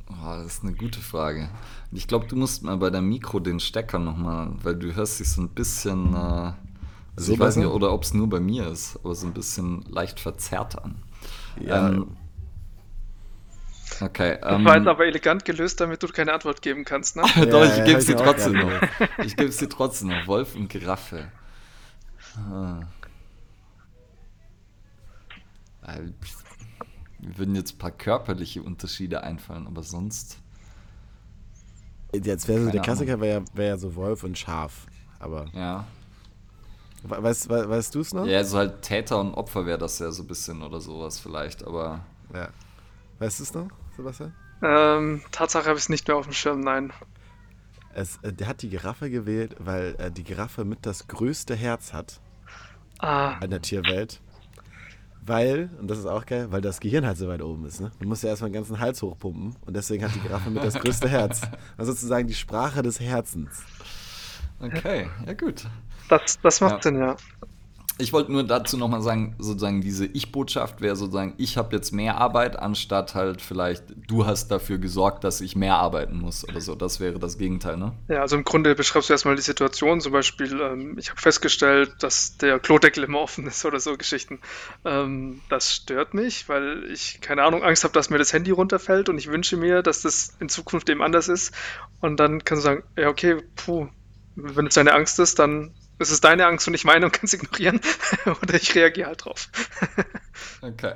Oh, 0.09 0.25
das 0.25 0.55
ist 0.55 0.63
eine 0.63 0.73
gute 0.73 0.99
Frage. 0.99 1.49
Ich 1.91 2.07
glaube, 2.07 2.25
du 2.25 2.35
musst 2.35 2.63
mal 2.63 2.77
bei 2.77 2.89
der 2.89 3.01
Mikro 3.01 3.39
den 3.39 3.59
Stecker 3.59 3.99
nochmal, 3.99 4.51
weil 4.63 4.75
du 4.75 4.95
hörst 4.95 5.19
dich 5.19 5.29
so 5.29 5.41
ein 5.41 5.49
bisschen, 5.49 6.13
äh, 6.15 6.17
also 6.17 6.55
so 7.17 7.33
ich 7.33 7.39
weiß 7.39 7.57
nicht, 7.57 7.67
oder 7.67 7.93
ob 7.93 8.03
es 8.03 8.13
nur 8.15 8.27
bei 8.27 8.39
mir 8.39 8.67
ist, 8.67 8.97
aber 9.03 9.13
so 9.13 9.27
ein 9.27 9.33
bisschen 9.33 9.83
leicht 9.83 10.19
verzerrt 10.19 10.83
an. 10.83 10.95
Ja. 11.59 11.89
Ähm, 11.89 12.17
okay. 14.01 14.37
Ähm, 14.41 14.65
war 14.65 14.77
jetzt 14.77 14.87
aber 14.87 15.05
elegant 15.05 15.45
gelöst, 15.45 15.79
damit 15.81 16.01
du 16.03 16.07
keine 16.07 16.33
Antwort 16.33 16.61
geben 16.61 16.85
kannst, 16.85 17.15
ne? 17.15 17.23
Doch, 17.49 17.63
ich 17.63 17.77
ja, 17.77 17.85
gebe 17.85 17.99
es 17.99 18.05
dir 18.05 18.15
trotzdem 18.15 18.53
noch. 18.53 18.71
Ich 19.23 19.35
gebe 19.35 19.49
es 19.49 19.57
dir 19.57 19.69
trotzdem 19.69 20.09
noch. 20.09 20.27
Wolf 20.27 20.55
und 20.55 20.69
Giraffe. 20.69 21.31
Ah. 22.37 22.81
Mir 27.19 27.37
würden 27.37 27.55
jetzt 27.55 27.75
ein 27.75 27.77
paar 27.79 27.91
körperliche 27.91 28.61
Unterschiede 28.61 29.23
einfallen, 29.23 29.67
aber 29.67 29.83
sonst. 29.83 30.37
Jetzt 32.13 32.47
wäre 32.47 32.65
so 32.65 32.71
der 32.71 32.81
Klassiker 32.81 33.19
wäre 33.21 33.43
wär 33.53 33.67
ja 33.67 33.77
so 33.77 33.95
Wolf 33.95 34.23
und 34.23 34.37
Schaf. 34.37 34.87
Aber. 35.19 35.47
Ja. 35.53 35.85
Weißt, 37.03 37.49
weißt, 37.49 37.69
weißt 37.69 37.95
du 37.95 37.99
es 38.01 38.13
noch? 38.13 38.25
Ja, 38.25 38.43
so 38.43 38.57
halt 38.57 38.81
Täter 38.81 39.19
und 39.19 39.33
Opfer 39.33 39.65
wäre 39.65 39.77
das 39.77 39.99
ja 39.99 40.11
so 40.11 40.23
ein 40.23 40.27
bisschen 40.27 40.61
oder 40.61 40.79
sowas 40.79 41.19
vielleicht, 41.19 41.65
aber. 41.65 42.01
Ja. 42.33 42.49
Weißt 43.19 43.39
du 43.39 43.43
es 43.43 43.53
noch, 43.53 43.67
Sebastian? 43.95 44.33
Ähm, 44.61 45.21
Tatsache 45.31 45.67
habe 45.67 45.77
ich 45.77 45.83
es 45.83 45.89
nicht 45.89 46.07
mehr 46.07 46.17
auf 46.17 46.25
dem 46.25 46.33
Schirm, 46.33 46.61
nein. 46.61 46.91
Es, 47.93 48.17
äh, 48.21 48.33
der 48.33 48.47
hat 48.47 48.61
die 48.61 48.69
Giraffe 48.69 49.09
gewählt, 49.09 49.55
weil 49.59 49.95
äh, 49.97 50.11
die 50.11 50.23
Giraffe 50.23 50.65
mit 50.65 50.85
das 50.85 51.07
größte 51.07 51.55
Herz 51.55 51.93
hat. 51.93 52.19
Ah. 52.99 53.37
In 53.41 53.49
der 53.49 53.61
Tierwelt. 53.61 54.21
Weil, 55.21 55.69
und 55.79 55.89
das 55.89 55.99
ist 55.99 56.05
auch 56.05 56.25
geil, 56.25 56.47
weil 56.49 56.61
das 56.61 56.79
Gehirn 56.79 57.05
halt 57.05 57.17
so 57.17 57.27
weit 57.27 57.41
oben 57.41 57.65
ist. 57.65 57.81
Ne? 57.81 57.91
Du 57.99 58.07
musst 58.07 58.23
ja 58.23 58.29
erstmal 58.29 58.49
den 58.49 58.55
ganzen 58.55 58.79
Hals 58.79 59.01
hochpumpen 59.01 59.55
und 59.65 59.75
deswegen 59.75 60.03
hat 60.03 60.15
die 60.15 60.19
Giraffe 60.19 60.49
mit 60.49 60.63
das 60.63 60.73
größte 60.79 61.07
Herz. 61.07 61.41
Also 61.77 61.91
sozusagen 61.91 62.27
die 62.27 62.33
Sprache 62.33 62.81
des 62.81 62.99
Herzens. 62.99 63.63
Okay, 64.59 65.07
ja 65.25 65.33
gut. 65.33 65.65
Das, 66.09 66.39
das 66.41 66.61
macht 66.61 66.77
ja. 66.77 66.81
Sinn, 66.81 66.99
ja. 66.99 67.15
Ich 68.01 68.13
wollte 68.13 68.31
nur 68.31 68.43
dazu 68.43 68.77
nochmal 68.77 69.01
sagen, 69.01 69.35
sozusagen 69.39 69.81
diese 69.81 70.05
Ich-Botschaft 70.05 70.79
wäre 70.79 70.95
sozusagen, 70.95 71.33
ich 71.37 71.57
habe 71.57 71.75
jetzt 71.75 71.91
mehr 71.91 72.17
Arbeit, 72.17 72.57
anstatt 72.57 73.13
halt 73.13 73.41
vielleicht, 73.41 73.83
du 74.07 74.25
hast 74.25 74.47
dafür 74.47 74.77
gesorgt, 74.77 75.25
dass 75.25 75.41
ich 75.41 75.57
mehr 75.57 75.75
arbeiten 75.75 76.17
muss 76.17 76.47
oder 76.47 76.61
so. 76.61 76.75
Das 76.75 77.01
wäre 77.01 77.19
das 77.19 77.37
Gegenteil, 77.37 77.75
ne? 77.75 77.91
Ja, 78.07 78.21
also 78.21 78.37
im 78.37 78.45
Grunde 78.45 78.73
beschreibst 78.73 79.09
du 79.09 79.13
erstmal 79.13 79.35
die 79.35 79.41
Situation, 79.41 79.99
zum 79.99 80.13
Beispiel, 80.13 80.61
ähm, 80.61 80.97
ich 80.97 81.09
habe 81.09 81.19
festgestellt, 81.19 81.91
dass 81.99 82.37
der 82.37 82.57
Klodeckel 82.59 83.03
immer 83.03 83.19
offen 83.19 83.45
ist 83.47 83.65
oder 83.65 83.81
so 83.81 83.97
Geschichten. 83.97 84.39
Ähm, 84.85 85.41
das 85.49 85.75
stört 85.75 86.13
mich, 86.13 86.47
weil 86.47 86.85
ich, 86.89 87.19
keine 87.19 87.43
Ahnung, 87.43 87.63
Angst 87.63 87.83
habe, 87.83 87.93
dass 87.93 88.09
mir 88.09 88.17
das 88.17 88.31
Handy 88.31 88.51
runterfällt 88.51 89.09
und 89.09 89.17
ich 89.17 89.27
wünsche 89.27 89.57
mir, 89.57 89.83
dass 89.83 90.03
das 90.03 90.37
in 90.39 90.47
Zukunft 90.47 90.89
eben 90.89 91.01
anders 91.01 91.27
ist. 91.27 91.53
Und 91.99 92.17
dann 92.17 92.45
kannst 92.45 92.63
du 92.63 92.69
sagen, 92.69 92.83
ja, 92.95 93.09
okay, 93.09 93.41
puh, 93.57 93.89
wenn 94.37 94.67
es 94.67 94.75
deine 94.75 94.93
Angst 94.93 95.19
ist, 95.19 95.37
dann 95.37 95.73
es 95.99 96.11
ist 96.11 96.23
deine 96.23 96.45
Angst 96.45 96.67
und 96.67 96.71
nicht 96.71 96.85
meine 96.85 97.05
und 97.05 97.11
kannst 97.11 97.33
ignorieren. 97.33 97.79
Oder 98.25 98.55
ich 98.55 98.73
reagiere 98.75 99.07
halt 99.07 99.25
drauf. 99.25 99.49
okay. 100.61 100.93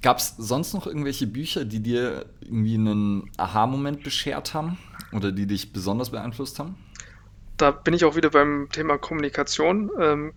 Gab 0.00 0.18
es 0.18 0.34
sonst 0.36 0.74
noch 0.74 0.86
irgendwelche 0.86 1.26
Bücher, 1.28 1.64
die 1.64 1.80
dir 1.80 2.26
irgendwie 2.40 2.74
einen 2.74 3.30
Aha-Moment 3.36 4.02
beschert 4.02 4.52
haben 4.52 4.78
oder 5.12 5.30
die 5.30 5.46
dich 5.46 5.72
besonders 5.72 6.10
beeinflusst 6.10 6.58
haben? 6.58 6.76
Da 7.56 7.70
bin 7.70 7.94
ich 7.94 8.04
auch 8.04 8.16
wieder 8.16 8.30
beim 8.30 8.68
Thema 8.72 8.98
Kommunikation. 8.98 9.90
Ähm, 10.00 10.32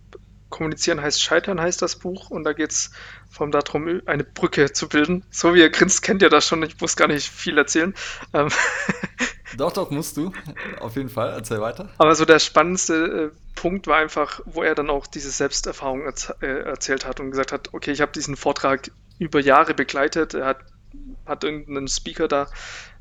Kommunizieren 0.48 1.00
heißt 1.00 1.20
Scheitern, 1.20 1.60
heißt 1.60 1.82
das 1.82 1.96
Buch. 1.96 2.30
Und 2.30 2.44
da 2.44 2.52
geht 2.52 2.70
es 2.70 2.92
vor 3.28 3.44
allem 3.44 3.50
darum, 3.50 4.00
eine 4.06 4.22
Brücke 4.22 4.72
zu 4.72 4.88
bilden. 4.88 5.24
So 5.30 5.54
wie 5.54 5.60
ihr 5.60 5.70
grinst, 5.70 6.02
kennt 6.02 6.22
ihr 6.22 6.30
das 6.30 6.46
schon. 6.46 6.62
Ich 6.62 6.80
muss 6.80 6.94
gar 6.94 7.08
nicht 7.08 7.28
viel 7.28 7.58
erzählen. 7.58 7.94
Ähm, 8.32 8.48
Doch, 9.56 9.72
doch, 9.72 9.90
musst 9.90 10.16
du. 10.16 10.32
Auf 10.80 10.96
jeden 10.96 11.08
Fall. 11.08 11.32
Erzähl 11.32 11.60
weiter. 11.60 11.88
Aber 11.98 12.14
so 12.14 12.24
der 12.24 12.38
spannendste 12.38 13.32
äh, 13.32 13.36
Punkt 13.54 13.86
war 13.86 13.96
einfach, 13.96 14.40
wo 14.44 14.62
er 14.62 14.74
dann 14.74 14.90
auch 14.90 15.06
diese 15.06 15.30
Selbsterfahrung 15.30 16.02
erz 16.02 16.32
äh, 16.40 16.46
erzählt 16.46 17.06
hat 17.06 17.20
und 17.20 17.30
gesagt 17.30 17.52
hat, 17.52 17.72
okay, 17.72 17.90
ich 17.90 18.00
habe 18.00 18.12
diesen 18.12 18.36
Vortrag 18.36 18.90
über 19.18 19.40
Jahre 19.40 19.74
begleitet. 19.74 20.34
Er 20.34 20.46
hat, 20.46 20.58
hat 21.24 21.44
irgendeinen 21.44 21.88
Speaker 21.88 22.28
da 22.28 22.48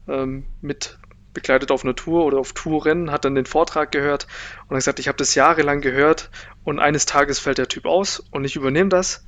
ähm, 0.07 0.45
mit 0.61 0.97
begleitet 1.33 1.69
auf 1.69 1.83
einer 1.83 1.95
Tour 1.95 2.25
oder 2.25 2.39
auf 2.39 2.53
Touren, 2.53 3.11
hat 3.11 3.25
dann 3.25 3.35
den 3.35 3.45
Vortrag 3.45 3.91
gehört 3.91 4.25
und 4.63 4.69
hat 4.71 4.77
gesagt, 4.77 4.99
ich 4.99 5.07
habe 5.07 5.17
das 5.17 5.35
jahrelang 5.35 5.81
gehört 5.81 6.31
und 6.63 6.79
eines 6.79 7.05
Tages 7.05 7.39
fällt 7.39 7.57
der 7.57 7.67
Typ 7.67 7.85
aus 7.85 8.23
und 8.31 8.45
ich 8.45 8.55
übernehme 8.55 8.89
das 8.89 9.25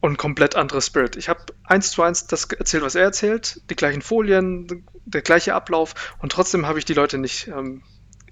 und 0.00 0.16
komplett 0.16 0.54
anderer 0.54 0.80
Spirit. 0.80 1.16
Ich 1.16 1.28
habe 1.28 1.40
eins 1.64 1.90
zu 1.90 2.02
eins 2.02 2.26
das 2.26 2.44
erzählt, 2.44 2.82
was 2.82 2.94
er 2.94 3.02
erzählt, 3.02 3.60
die 3.68 3.76
gleichen 3.76 4.02
Folien, 4.02 4.86
der 5.04 5.22
gleiche 5.22 5.54
Ablauf 5.54 6.16
und 6.20 6.32
trotzdem 6.32 6.66
habe 6.66 6.78
ich 6.78 6.84
die 6.84 6.94
Leute 6.94 7.18
nicht 7.18 7.48
ähm, 7.48 7.82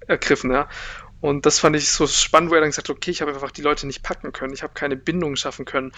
ergriffen. 0.07 0.51
Ja? 0.51 0.69
Und 1.19 1.45
das 1.45 1.59
fand 1.59 1.75
ich 1.75 1.89
so 1.89 2.07
spannend, 2.07 2.51
wo 2.51 2.55
er 2.55 2.61
dann 2.61 2.69
gesagt 2.69 2.89
hat, 2.89 2.95
okay, 2.95 3.11
ich 3.11 3.21
habe 3.21 3.33
einfach 3.33 3.51
die 3.51 3.61
Leute 3.61 3.87
nicht 3.87 4.03
packen 4.03 4.31
können, 4.31 4.53
ich 4.53 4.63
habe 4.63 4.73
keine 4.73 4.95
Bindung 4.95 5.35
schaffen 5.35 5.65
können. 5.65 5.91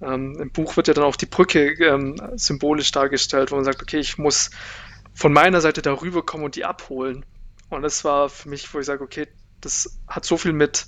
Ähm, 0.00 0.38
Im 0.40 0.52
Buch 0.52 0.76
wird 0.76 0.88
ja 0.88 0.94
dann 0.94 1.04
auch 1.04 1.16
die 1.16 1.26
Brücke 1.26 1.72
ähm, 1.84 2.16
symbolisch 2.36 2.90
dargestellt, 2.92 3.50
wo 3.50 3.56
man 3.56 3.64
sagt, 3.64 3.82
okay, 3.82 3.98
ich 3.98 4.16
muss 4.16 4.50
von 5.12 5.32
meiner 5.32 5.60
Seite 5.60 5.82
darüber 5.82 6.24
kommen 6.24 6.44
und 6.44 6.56
die 6.56 6.64
abholen. 6.64 7.26
Und 7.68 7.82
das 7.82 8.04
war 8.04 8.28
für 8.28 8.48
mich, 8.48 8.72
wo 8.72 8.78
ich 8.78 8.86
sage, 8.86 9.02
okay, 9.02 9.26
das 9.60 9.98
hat 10.08 10.24
so 10.24 10.36
viel 10.36 10.52
mit 10.52 10.86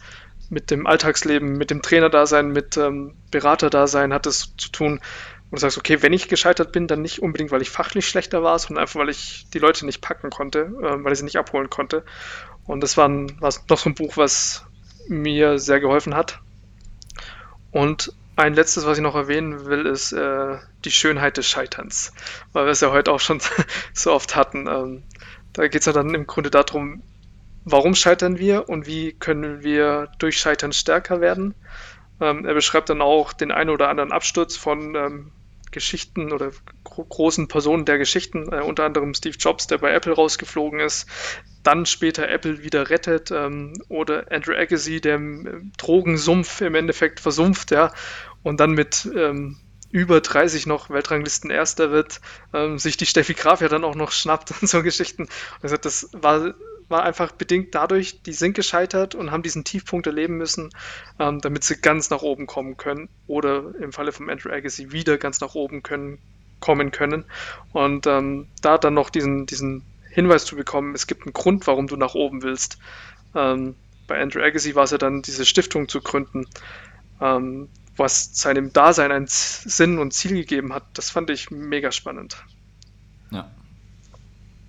mit 0.53 0.71
dem 0.71 0.87
Alltagsleben, 0.87 1.57
mit 1.57 1.71
dem 1.71 1.81
Trainerdasein, 1.81 2.51
mit 2.51 2.77
ähm, 2.77 3.15
Beraterdasein 3.31 4.13
hat 4.13 4.27
es 4.27 4.55
zu 4.59 4.71
tun. 4.71 4.93
Und 4.93 5.53
du 5.53 5.59
sagst, 5.59 5.79
okay, 5.79 6.03
wenn 6.03 6.13
ich 6.13 6.29
gescheitert 6.29 6.73
bin, 6.73 6.87
dann 6.87 7.01
nicht 7.01 7.23
unbedingt, 7.23 7.51
weil 7.51 7.63
ich 7.63 7.71
fachlich 7.71 8.07
schlechter 8.07 8.43
war, 8.43 8.59
sondern 8.59 8.83
einfach, 8.83 9.01
weil 9.01 9.09
ich 9.09 9.47
die 9.55 9.59
Leute 9.59 9.87
nicht 9.87 10.03
packen 10.03 10.29
konnte, 10.29 10.71
äh, 10.83 11.03
weil 11.03 11.13
ich 11.13 11.19
sie 11.19 11.25
nicht 11.25 11.39
abholen 11.39 11.71
konnte. 11.71 12.05
Und 12.67 12.83
das 12.83 12.99
war, 12.99 13.09
ein, 13.09 13.41
war 13.41 13.51
noch 13.71 13.79
so 13.79 13.89
ein 13.89 13.95
Buch, 13.95 14.19
was 14.19 14.67
mir 15.09 15.59
sehr 15.59 15.81
geholfen 15.81 16.15
hat. 16.15 16.39
Und 17.71 18.13
ein 18.37 18.53
letztes, 18.53 18.85
was 18.85 18.99
ich 18.99 19.03
noch 19.03 19.15
erwähnen 19.15 19.65
will, 19.65 19.87
ist 19.87 20.13
äh, 20.13 20.59
die 20.85 20.91
Schönheit 20.91 21.39
des 21.39 21.49
Scheiterns, 21.49 22.13
weil 22.53 22.67
wir 22.67 22.73
es 22.73 22.83
ja 22.83 22.91
heute 22.91 23.11
auch 23.11 23.21
schon 23.21 23.41
so 23.95 24.13
oft 24.13 24.37
hatten. 24.37 24.67
Ähm, 24.67 25.03
da 25.55 25.67
geht 25.67 25.81
es 25.81 25.87
ja 25.87 25.95
dann 25.95 26.15
im 26.15 26.27
Grunde 26.27 26.51
darum, 26.51 27.03
warum 27.65 27.95
scheitern 27.95 28.39
wir 28.39 28.69
und 28.69 28.87
wie 28.87 29.13
können 29.13 29.63
wir 29.63 30.09
durch 30.19 30.39
Scheitern 30.39 30.73
stärker 30.73 31.21
werden. 31.21 31.55
Ähm, 32.21 32.45
er 32.45 32.55
beschreibt 32.55 32.89
dann 32.91 33.03
auch 33.03 33.33
den 33.33 33.51
einen 33.51 33.71
oder 33.71 33.89
anderen 33.89 34.13
Absturz 34.13 34.57
von 34.57 34.95
ähm, 34.95 35.33
Geschichten 35.73 36.33
oder 36.33 36.53
großen 36.85 37.49
Personen 37.49 37.85
der 37.85 37.99
Geschichten, 37.99 38.53
äh, 38.53 38.61
unter 38.61 38.85
anderem 38.85 39.15
Steve 39.15 39.37
Jobs, 39.39 39.67
der 39.67 39.79
bei 39.79 39.93
Apple 39.93 40.13
rausgeflogen 40.13 40.79
ist, 40.79 41.09
dann 41.63 41.87
später 41.87 42.29
Apple 42.29 42.63
wieder 42.63 42.91
rettet 42.91 43.31
ähm, 43.31 43.73
oder 43.89 44.31
Andrew 44.31 44.55
Agassi, 44.55 45.01
der 45.01 45.17
im 45.17 45.73
Drogensumpf 45.79 46.61
im 46.61 46.75
Endeffekt 46.75 47.21
versumpft, 47.21 47.71
ja, 47.71 47.93
und 48.43 48.61
dann 48.61 48.73
mit 48.73 49.09
ähm, 49.17 49.59
über 49.91 50.21
30 50.21 50.67
noch 50.67 50.91
Weltranglisten 50.91 51.51
Erster 51.51 51.91
wird, 51.91 52.21
ähm, 52.55 52.79
sich 52.79 52.97
die 52.97 53.07
Steffi 53.07 53.35
Graf 53.35 53.61
ja 53.61 53.69
dann 53.69 53.85
auch 53.85 53.95
noch 53.95 54.11
schnappt 54.11 54.53
und 54.61 54.69
so 54.69 54.83
Geschichten. 54.83 55.29
Also 55.61 55.77
das 55.77 56.09
war, 56.13 56.55
war 56.93 57.03
einfach 57.03 57.33
bedingt 57.33 57.75
dadurch, 57.75 58.23
die 58.23 58.33
sind 58.33 58.55
gescheitert 58.55 59.17
und 59.17 59.33
haben 59.33 59.43
diesen 59.43 59.65
Tiefpunkt 59.65 60.07
erleben 60.07 60.37
müssen, 60.37 60.71
ähm, 61.19 61.41
damit 61.41 61.65
sie 61.65 61.77
ganz 61.77 62.11
nach 62.11 62.23
oben 62.23 62.47
kommen 62.47 62.77
können 62.77 63.09
oder 63.27 63.75
im 63.81 63.93
Falle 63.93 64.13
von 64.13 64.31
Andrew 64.31 64.51
Agassi 64.51 64.93
wieder 64.93 65.19
ganz 65.19 65.41
nach 65.41 65.57
oben 65.57 65.83
können, 65.83 66.19
kommen 66.61 66.93
können. 66.93 67.25
Und 67.73 68.07
ähm, 68.07 68.47
da 68.61 68.79
dann 68.79 68.95
noch 68.95 69.11
diesen, 69.11 69.47
diesen 69.47 69.83
Hinweis 70.11 70.45
zu 70.45 70.55
bekommen, 70.55 70.95
es 70.95 71.09
gibt 71.09 71.25
einen 71.25 71.33
Grund, 71.33 71.67
warum 71.67 71.89
du 71.89 71.97
nach 71.97 72.15
oben 72.15 72.43
willst. 72.43 72.79
Ähm, 73.35 73.75
bei 74.07 74.21
Andrew 74.21 74.43
Agassi 74.43 74.75
war 74.75 74.85
es 74.85 74.91
ja 74.91 74.99
dann, 74.99 75.23
diese 75.23 75.47
Stiftung 75.47 75.89
zu 75.89 76.01
gründen. 76.01 76.47
Ähm, 77.21 77.69
was 77.97 78.35
seinem 78.35 78.73
Dasein 78.73 79.13
einen 79.13 79.27
Sinn 79.29 79.99
und 79.99 80.13
Ziel 80.13 80.33
gegeben 80.35 80.73
hat, 80.73 80.85
das 80.95 81.11
fand 81.11 81.31
ich 81.31 81.51
mega 81.51 81.91
spannend. 81.91 82.45
Ja. 83.31 83.51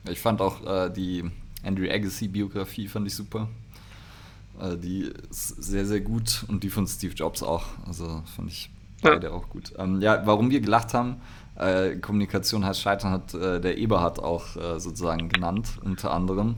Ich 0.09 0.19
fand 0.19 0.41
auch 0.41 0.65
äh, 0.65 0.89
die 0.89 1.29
Andrew 1.63 1.89
Agassi-Biografie 1.89 2.87
fand 2.87 3.07
ich 3.07 3.15
super. 3.15 3.47
Äh, 4.59 4.77
die 4.77 5.11
ist 5.29 5.47
sehr, 5.63 5.85
sehr 5.85 6.01
gut 6.01 6.45
und 6.47 6.63
die 6.63 6.69
von 6.69 6.87
Steve 6.87 7.13
Jobs 7.13 7.43
auch. 7.43 7.65
Also 7.87 8.23
fand 8.35 8.49
ich 8.49 8.69
beide 9.01 9.27
ja. 9.27 9.33
auch 9.33 9.49
gut. 9.49 9.73
Ähm, 9.77 10.01
ja, 10.01 10.25
warum 10.25 10.49
wir 10.49 10.61
gelacht 10.61 10.93
haben, 10.93 11.17
äh, 11.55 11.95
Kommunikation 11.97 12.65
heißt 12.65 12.81
Scheitern, 12.81 13.11
hat 13.11 13.33
äh, 13.33 13.61
der 13.61 13.77
Eberhard 13.77 14.19
auch 14.19 14.55
äh, 14.55 14.79
sozusagen 14.79 15.29
genannt, 15.29 15.79
unter 15.83 16.13
anderem. 16.13 16.55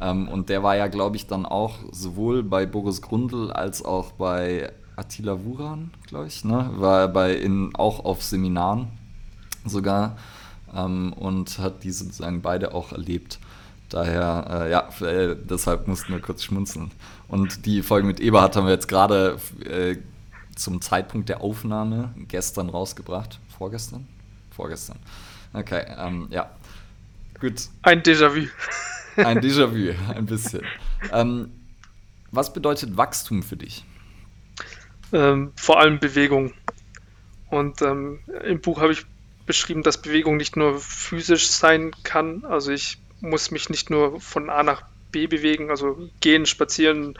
Ähm, 0.00 0.28
und 0.28 0.48
der 0.48 0.62
war 0.62 0.76
ja, 0.76 0.88
glaube 0.88 1.16
ich, 1.16 1.26
dann 1.26 1.46
auch 1.46 1.78
sowohl 1.92 2.42
bei 2.42 2.66
Boris 2.66 3.00
Grundl 3.00 3.50
als 3.50 3.84
auch 3.84 4.12
bei 4.12 4.72
Attila 4.96 5.44
Wuran, 5.44 5.90
glaube 6.06 6.26
ich, 6.26 6.44
ne? 6.44 6.70
war 6.76 7.08
bei 7.08 7.34
in, 7.34 7.74
auch 7.74 8.04
auf 8.04 8.22
Seminaren 8.22 8.88
sogar 9.64 10.16
ähm, 10.74 11.12
und 11.14 11.58
hat 11.58 11.84
die 11.84 11.90
sozusagen 11.90 12.42
beide 12.42 12.74
auch 12.74 12.92
erlebt. 12.92 13.38
Daher, 13.88 14.64
äh, 14.66 14.70
ja, 14.70 14.88
äh, 15.06 15.36
deshalb 15.36 15.86
mussten 15.86 16.12
wir 16.12 16.20
kurz 16.20 16.42
schmunzeln. 16.42 16.90
Und 17.28 17.66
die 17.66 17.82
Folge 17.82 18.06
mit 18.06 18.20
Eberhard 18.20 18.56
haben 18.56 18.66
wir 18.66 18.72
jetzt 18.72 18.88
gerade 18.88 19.38
äh, 19.64 19.96
zum 20.56 20.80
Zeitpunkt 20.80 21.28
der 21.28 21.40
Aufnahme 21.40 22.14
gestern 22.28 22.68
rausgebracht. 22.68 23.38
Vorgestern? 23.56 24.06
Vorgestern. 24.50 24.98
Okay, 25.52 25.84
ähm, 25.96 26.26
ja. 26.30 26.50
Gut. 27.40 27.68
Ein 27.82 28.02
Déjà-vu. 28.02 28.48
Ein 29.16 29.38
Déjà-vu, 29.42 29.94
ein 30.12 30.26
bisschen. 30.26 30.62
ähm, 31.12 31.50
was 32.32 32.52
bedeutet 32.52 32.96
Wachstum 32.96 33.44
für 33.44 33.56
dich? 33.56 33.84
ähm, 35.14 35.52
vor 35.56 35.80
allem 35.80 35.98
Bewegung. 35.98 36.52
Und 37.48 37.80
ähm, 37.82 38.18
im 38.44 38.60
Buch 38.60 38.80
habe 38.80 38.92
ich 38.92 39.06
beschrieben, 39.46 39.82
dass 39.82 40.02
Bewegung 40.02 40.36
nicht 40.36 40.56
nur 40.56 40.80
physisch 40.80 41.48
sein 41.48 41.92
kann. 42.02 42.44
Also 42.44 42.72
ich 42.72 42.98
muss 43.24 43.50
mich 43.50 43.70
nicht 43.70 43.90
nur 43.90 44.20
von 44.20 44.50
A 44.50 44.62
nach 44.62 44.84
B 45.10 45.26
bewegen, 45.26 45.70
also 45.70 46.10
gehen, 46.20 46.44
spazieren, 46.44 47.16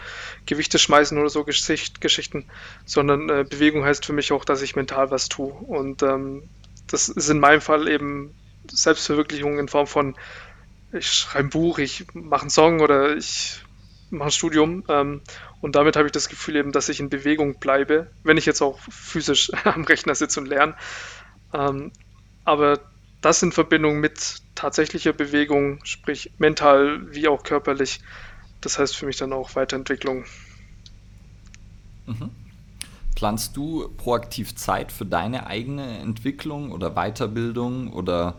Gewichte 0.47 0.79
schmeißen 0.79 1.17
oder 1.17 1.29
so 1.29 1.45
Geschicht, 1.45 2.01
Geschichten, 2.01 2.45
sondern 2.85 3.29
äh, 3.29 3.45
Bewegung 3.49 3.85
heißt 3.85 4.05
für 4.05 4.13
mich 4.13 4.33
auch, 4.33 4.45
dass 4.45 4.63
ich 4.63 4.77
mental 4.77 5.11
was 5.11 5.29
tue. 5.29 5.53
Und 5.53 6.03
ähm, 6.03 6.43
das 6.89 7.09
ist 7.09 7.29
in 7.29 7.39
meinem 7.39 7.61
Fall 7.61 7.89
eben 7.89 8.35
Selbstverwirklichung 8.71 9.59
in 9.59 9.69
Form 9.69 9.87
von, 9.87 10.17
ich 10.93 11.07
schreibe 11.07 11.47
ein 11.47 11.51
Buch, 11.51 11.79
ich 11.79 12.07
mache 12.15 12.43
einen 12.43 12.51
Song 12.51 12.81
oder 12.81 13.17
ich 13.17 13.63
mache 14.11 14.29
ein 14.29 14.33
Studium. 14.33 14.85
Ähm, 14.89 15.23
und 15.61 15.77
damit 15.77 15.97
habe 15.97 16.07
ich 16.07 16.13
das 16.13 16.29
Gefühl 16.29 16.57
eben, 16.57 16.73
dass 16.73 16.89
ich 16.89 17.01
in 17.01 17.11
Bewegung 17.11 17.61
bleibe, 17.61 18.11
wenn 18.25 18.37
ich 18.37 18.47
jetzt 18.47 18.61
auch 18.61 18.81
physisch 18.91 19.53
am 19.65 19.85
Rechner 19.85 20.17
sitze 20.17 20.41
und 20.41 20.47
lerne. 20.47 20.75
Ähm, 21.53 21.93
aber 22.45 22.81
das 23.25 23.43
in 23.43 23.53
Verbindung 23.53 24.01
mit 24.01 24.43
tatsächlicher 24.55 25.13
Bewegung, 25.13 25.81
sprich 25.85 26.31
mental 26.39 27.01
wie 27.15 27.29
auch 27.29 27.43
körperlich, 27.43 28.01
das 28.61 28.79
heißt 28.79 28.97
für 28.97 29.07
mich 29.07 29.17
dann 29.17 29.33
auch 29.33 29.55
Weiterentwicklung. 29.57 30.25
Mhm. 32.07 32.31
Planst 33.15 33.57
du 33.57 33.89
proaktiv 33.97 34.55
Zeit 34.57 34.93
für 34.93 35.07
deine 35.07 35.47
eigene 35.47 35.99
Entwicklung 35.99 36.73
oder 36.73 36.91
Weiterbildung 36.91 37.93
oder 37.93 38.37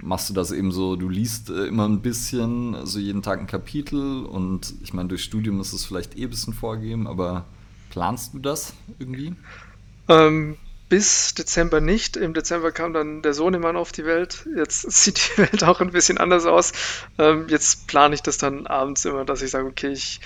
machst 0.00 0.30
du 0.30 0.34
das 0.34 0.52
eben 0.52 0.70
so, 0.70 0.94
du 0.94 1.08
liest 1.08 1.50
äh, 1.50 1.66
immer 1.66 1.88
ein 1.88 2.00
bisschen, 2.00 2.74
so 2.74 2.78
also 2.78 2.98
jeden 3.00 3.22
Tag 3.22 3.40
ein 3.40 3.48
Kapitel 3.48 4.24
und 4.24 4.74
ich 4.82 4.92
meine, 4.92 5.08
durch 5.08 5.24
Studium 5.24 5.60
ist 5.60 5.72
es 5.72 5.84
vielleicht 5.84 6.16
eh 6.16 6.24
ein 6.24 6.30
bisschen 6.30 6.52
vorgegeben, 6.52 7.08
aber 7.08 7.46
planst 7.90 8.34
du 8.34 8.38
das 8.38 8.74
irgendwie? 9.00 9.34
Ähm, 10.08 10.56
bis 10.88 11.34
Dezember 11.34 11.80
nicht. 11.80 12.16
Im 12.16 12.34
Dezember 12.34 12.72
kam 12.72 12.92
dann 12.92 13.22
der 13.22 13.34
Sohnemann 13.34 13.76
auf 13.76 13.92
die 13.92 14.04
Welt. 14.04 14.46
Jetzt 14.56 14.82
sieht 14.90 15.18
die 15.18 15.38
Welt 15.38 15.64
auch 15.64 15.80
ein 15.80 15.92
bisschen 15.92 16.18
anders 16.18 16.46
aus. 16.46 16.72
Ähm, 17.18 17.46
jetzt 17.48 17.86
plane 17.86 18.14
ich 18.14 18.22
das 18.22 18.38
dann 18.38 18.66
abends 18.66 19.04
immer, 19.04 19.24
dass 19.24 19.42
ich 19.42 19.50
sage, 19.50 19.66
okay, 19.66 19.88
ich 19.88 20.20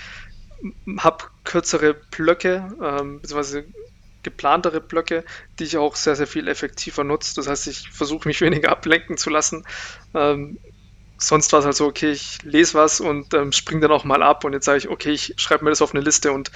habe 0.99 1.25
kürzere 1.43 1.93
Blöcke, 1.93 2.69
ähm, 2.81 3.21
beziehungsweise 3.21 3.65
geplantere 4.23 4.79
Blöcke, 4.79 5.25
die 5.59 5.65
ich 5.65 5.77
auch 5.77 5.95
sehr, 5.95 6.15
sehr 6.15 6.27
viel 6.27 6.47
effektiver 6.47 7.03
nutze. 7.03 7.35
Das 7.35 7.47
heißt, 7.47 7.67
ich 7.67 7.89
versuche 7.89 8.27
mich 8.27 8.41
weniger 8.41 8.71
ablenken 8.71 9.17
zu 9.17 9.29
lassen. 9.29 9.65
Ähm, 10.13 10.57
sonst 11.17 11.51
war 11.51 11.59
es 11.59 11.65
halt 11.65 11.75
so, 11.75 11.85
okay, 11.85 12.11
ich 12.11 12.41
lese 12.43 12.75
was 12.75 12.99
und 12.99 13.33
ähm, 13.33 13.51
springe 13.51 13.81
dann 13.81 13.91
auch 13.91 14.05
mal 14.05 14.23
ab 14.23 14.43
und 14.45 14.53
jetzt 14.53 14.65
sage 14.65 14.77
ich, 14.77 14.89
okay, 14.89 15.11
ich 15.11 15.33
schreibe 15.37 15.63
mir 15.63 15.71
das 15.71 15.81
auf 15.81 15.93
eine 15.93 16.03
Liste 16.03 16.31
und 16.31 16.51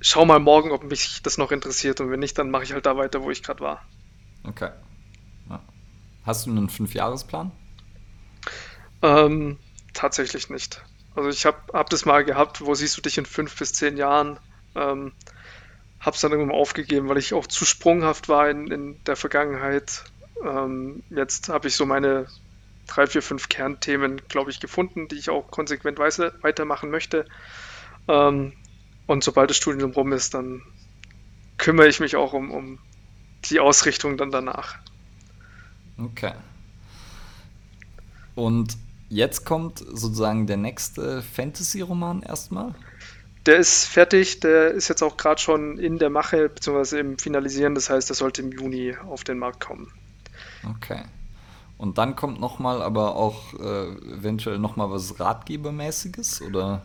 schau 0.00 0.24
mal 0.24 0.38
morgen, 0.38 0.70
ob 0.70 0.84
mich 0.84 1.22
das 1.22 1.38
noch 1.38 1.52
interessiert 1.52 2.00
und 2.00 2.10
wenn 2.10 2.20
nicht, 2.20 2.38
dann 2.38 2.50
mache 2.50 2.64
ich 2.64 2.72
halt 2.72 2.86
da 2.86 2.96
weiter, 2.96 3.22
wo 3.22 3.30
ich 3.30 3.42
gerade 3.42 3.60
war. 3.60 3.82
Okay. 4.44 4.70
Ja. 5.48 5.62
Hast 6.24 6.46
du 6.46 6.50
einen 6.50 6.68
Fünfjahresplan? 6.68 7.52
Ähm, 9.02 9.58
tatsächlich 9.92 10.50
nicht. 10.50 10.82
Also 11.14 11.30
ich 11.30 11.46
habe 11.46 11.58
hab 11.72 11.90
das 11.90 12.04
mal 12.04 12.24
gehabt, 12.24 12.60
wo 12.64 12.74
siehst 12.74 12.96
du 12.96 13.02
dich 13.02 13.18
in 13.18 13.26
fünf 13.26 13.56
bis 13.58 13.72
zehn 13.72 13.96
Jahren? 13.96 14.38
Ähm, 14.74 15.12
habe 16.00 16.14
es 16.14 16.20
dann 16.20 16.30
irgendwann 16.30 16.54
aufgegeben, 16.54 17.08
weil 17.08 17.18
ich 17.18 17.34
auch 17.34 17.46
zu 17.46 17.64
sprunghaft 17.64 18.28
war 18.28 18.48
in, 18.48 18.70
in 18.70 19.04
der 19.04 19.16
Vergangenheit. 19.16 20.04
Ähm, 20.44 21.02
jetzt 21.10 21.48
habe 21.48 21.68
ich 21.68 21.74
so 21.74 21.86
meine 21.86 22.26
drei, 22.86 23.06
vier, 23.06 23.22
fünf 23.22 23.48
Kernthemen, 23.48 24.22
glaube 24.28 24.50
ich, 24.50 24.60
gefunden, 24.60 25.08
die 25.08 25.16
ich 25.16 25.30
auch 25.30 25.50
konsequent 25.50 25.98
weitermachen 25.98 26.90
möchte. 26.90 27.26
Ähm, 28.06 28.52
und 29.08 29.24
sobald 29.24 29.50
das 29.50 29.56
Studium 29.56 29.90
rum 29.92 30.12
ist, 30.12 30.34
dann 30.34 30.62
kümmere 31.56 31.88
ich 31.88 31.98
mich 31.98 32.14
auch 32.14 32.34
um, 32.34 32.52
um 32.52 32.78
die 33.46 33.58
Ausrichtung 33.58 34.16
dann 34.16 34.30
danach. 34.30 34.76
Okay. 35.98 36.34
Und 38.34 38.76
jetzt 39.08 39.44
kommt 39.44 39.78
sozusagen 39.78 40.46
der 40.46 40.58
nächste 40.58 41.22
Fantasy-Roman 41.22 42.22
erstmal? 42.22 42.74
Der 43.46 43.56
ist 43.56 43.86
fertig, 43.86 44.40
der 44.40 44.72
ist 44.72 44.88
jetzt 44.88 45.02
auch 45.02 45.16
gerade 45.16 45.40
schon 45.40 45.78
in 45.78 45.98
der 45.98 46.10
Mache, 46.10 46.50
beziehungsweise 46.50 47.00
im 47.00 47.18
Finalisieren, 47.18 47.74
das 47.74 47.88
heißt, 47.88 48.10
der 48.10 48.14
sollte 48.14 48.42
im 48.42 48.52
Juni 48.52 48.94
auf 49.08 49.24
den 49.24 49.38
Markt 49.38 49.60
kommen. 49.60 49.90
Okay. 50.76 51.02
Und 51.78 51.96
dann 51.96 52.14
kommt 52.14 52.40
nochmal 52.40 52.82
aber 52.82 53.16
auch 53.16 53.54
äh, 53.54 53.88
eventuell 54.12 54.58
nochmal 54.58 54.90
was 54.90 55.18
Ratgebermäßiges, 55.18 56.42
oder? 56.42 56.82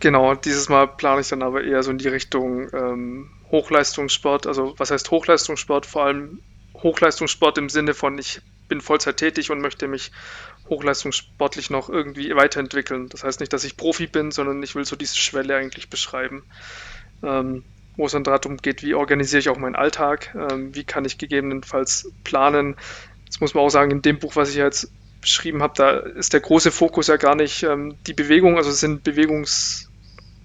Genau, 0.00 0.34
dieses 0.34 0.68
Mal 0.68 0.86
plane 0.86 1.22
ich 1.22 1.28
dann 1.28 1.42
aber 1.42 1.64
eher 1.64 1.82
so 1.82 1.90
in 1.90 1.98
die 1.98 2.08
Richtung 2.08 2.68
ähm, 2.74 3.30
Hochleistungssport. 3.50 4.46
Also 4.46 4.74
was 4.78 4.90
heißt 4.90 5.10
Hochleistungssport? 5.10 5.86
Vor 5.86 6.04
allem 6.04 6.40
Hochleistungssport 6.74 7.58
im 7.58 7.68
Sinne 7.68 7.94
von, 7.94 8.18
ich 8.18 8.40
bin 8.68 8.80
Vollzeit 8.80 9.16
tätig 9.16 9.50
und 9.50 9.60
möchte 9.60 9.88
mich 9.88 10.10
hochleistungssportlich 10.68 11.70
noch 11.70 11.88
irgendwie 11.88 12.34
weiterentwickeln. 12.34 13.08
Das 13.08 13.24
heißt 13.24 13.40
nicht, 13.40 13.52
dass 13.52 13.64
ich 13.64 13.76
Profi 13.76 14.06
bin, 14.06 14.30
sondern 14.32 14.62
ich 14.62 14.74
will 14.74 14.84
so 14.84 14.96
diese 14.96 15.16
Schwelle 15.16 15.56
eigentlich 15.56 15.88
beschreiben, 15.88 16.42
ähm, 17.22 17.64
wo 17.96 18.06
es 18.06 18.12
dann 18.12 18.24
darum 18.24 18.58
geht, 18.58 18.82
wie 18.82 18.94
organisiere 18.94 19.40
ich 19.40 19.48
auch 19.48 19.56
meinen 19.56 19.76
Alltag, 19.76 20.34
ähm, 20.34 20.74
wie 20.74 20.84
kann 20.84 21.04
ich 21.04 21.18
gegebenenfalls 21.18 22.10
planen. 22.24 22.76
Jetzt 23.24 23.40
muss 23.40 23.54
man 23.54 23.64
auch 23.64 23.70
sagen, 23.70 23.90
in 23.92 24.02
dem 24.02 24.18
Buch, 24.18 24.36
was 24.36 24.50
ich 24.50 24.56
jetzt 24.56 24.90
beschrieben 25.20 25.62
habe, 25.62 25.74
da 25.76 25.90
ist 25.98 26.32
der 26.32 26.40
große 26.40 26.70
Fokus 26.70 27.06
ja 27.06 27.16
gar 27.16 27.34
nicht 27.34 27.62
ähm, 27.62 27.96
die 28.06 28.12
Bewegung, 28.12 28.56
also 28.56 28.70
es 28.70 28.80
sind 28.80 29.02
Bewegungsbilder 29.02 29.85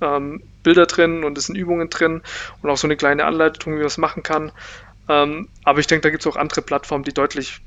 ähm, 0.02 0.44
drin 0.64 1.24
und 1.24 1.38
es 1.38 1.46
sind 1.46 1.56
Übungen 1.56 1.90
drin 1.90 2.22
und 2.62 2.70
auch 2.70 2.78
so 2.78 2.88
eine 2.88 2.98
kleine 2.98 3.26
Anleitung, 3.26 3.74
wie 3.74 3.78
man 3.78 3.84
das 3.84 3.98
machen 3.98 4.24
kann. 4.24 4.52
Ähm, 5.08 5.50
aber 5.64 5.80
ich 5.80 5.88
denke, 5.88 6.04
da 6.04 6.10
gibt 6.10 6.26
es 6.26 6.28
auch 6.32 6.36
andere 6.36 6.62
Plattformen, 6.62 7.04
die 7.04 7.14
deutlich 7.14 7.62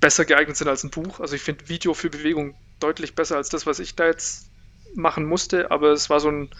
besser 0.00 0.24
geeignet 0.24 0.56
sind 0.56 0.68
als 0.68 0.84
ein 0.84 0.90
Buch. 0.90 1.20
Also 1.20 1.34
ich 1.34 1.42
finde 1.42 1.68
Video 1.68 1.94
für 1.94 2.10
Bewegung 2.10 2.54
deutlich 2.80 3.14
besser 3.14 3.36
als 3.36 3.48
das, 3.48 3.66
was 3.66 3.78
ich 3.78 3.94
da 3.94 4.06
jetzt 4.06 4.50
machen 4.94 5.24
musste, 5.24 5.70
aber 5.70 5.90
es 5.92 6.10
war 6.10 6.20
so 6.20 6.30
ein, 6.30 6.50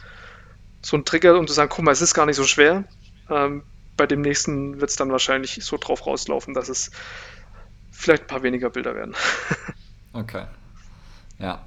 so 0.83 0.97
ein 0.97 1.05
Trigger, 1.05 1.39
um 1.39 1.47
zu 1.47 1.55
sagen, 1.55 1.71
guck 1.71 1.85
mal, 1.85 1.93
es 1.93 2.01
ist 2.01 2.15
gar 2.15 2.27
nicht 2.27 2.37
so 2.37 2.45
schwer. 2.45 2.85
Ähm, 3.31 3.63
bei 3.97 4.07
dem 4.07 4.23
nächsten 4.23 4.81
wird 4.81 4.91
es 4.91 4.97
dann 4.97 5.13
wahrscheinlich 5.13 5.59
so 5.63 5.77
drauf 5.77 6.07
rauslaufen, 6.07 6.55
dass 6.55 6.69
es 6.69 6.91
vielleicht 7.93 8.25
ein 8.25 8.29
paar 8.29 8.43
weniger 8.43 8.71
Bilder 8.71 8.95
werden. 8.95 9.15
okay. 10.13 10.47
Ja. 11.39 11.65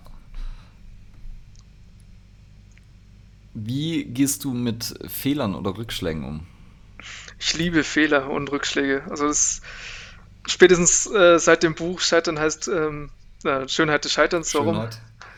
Wie 3.59 4.05
gehst 4.05 4.43
du 4.43 4.53
mit 4.53 4.99
Fehlern 5.07 5.55
oder 5.55 5.77
Rückschlägen 5.77 6.23
um? 6.23 6.45
Ich 7.39 7.57
liebe 7.57 7.83
Fehler 7.83 8.29
und 8.29 8.51
Rückschläge. 8.51 9.03
Also 9.09 9.27
das 9.27 9.61
spätestens 10.45 11.07
äh, 11.07 11.39
seit 11.39 11.63
dem 11.63 11.73
Buch 11.73 11.99
Scheitern 11.99 12.37
heißt 12.37 12.67
ähm, 12.67 13.09
äh, 13.43 13.67
Schönheit 13.67 14.05
des 14.05 14.11
Scheiterns, 14.11 14.51
so 14.51 14.59
rum. 14.59 14.87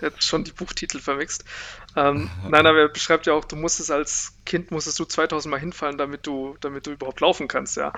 Jetzt 0.02 0.24
schon 0.24 0.44
die 0.44 0.52
Buchtitel 0.52 1.00
vermixt. 1.00 1.46
Ähm, 1.96 2.30
nein, 2.50 2.66
aber 2.66 2.80
er 2.80 2.90
beschreibt 2.90 3.26
ja 3.26 3.34
auch, 3.34 3.46
du 3.46 3.56
musstest 3.56 3.90
als 3.90 4.34
Kind 4.46 4.70
musstest 4.72 5.00
du 5.00 5.06
2000 5.06 5.50
Mal 5.50 5.60
hinfallen, 5.60 5.98
damit 5.98 6.28
du, 6.28 6.58
damit 6.60 6.88
du 6.88 6.92
überhaupt 6.92 7.22
laufen 7.22 7.48
kannst, 7.48 7.78
ja. 7.78 7.94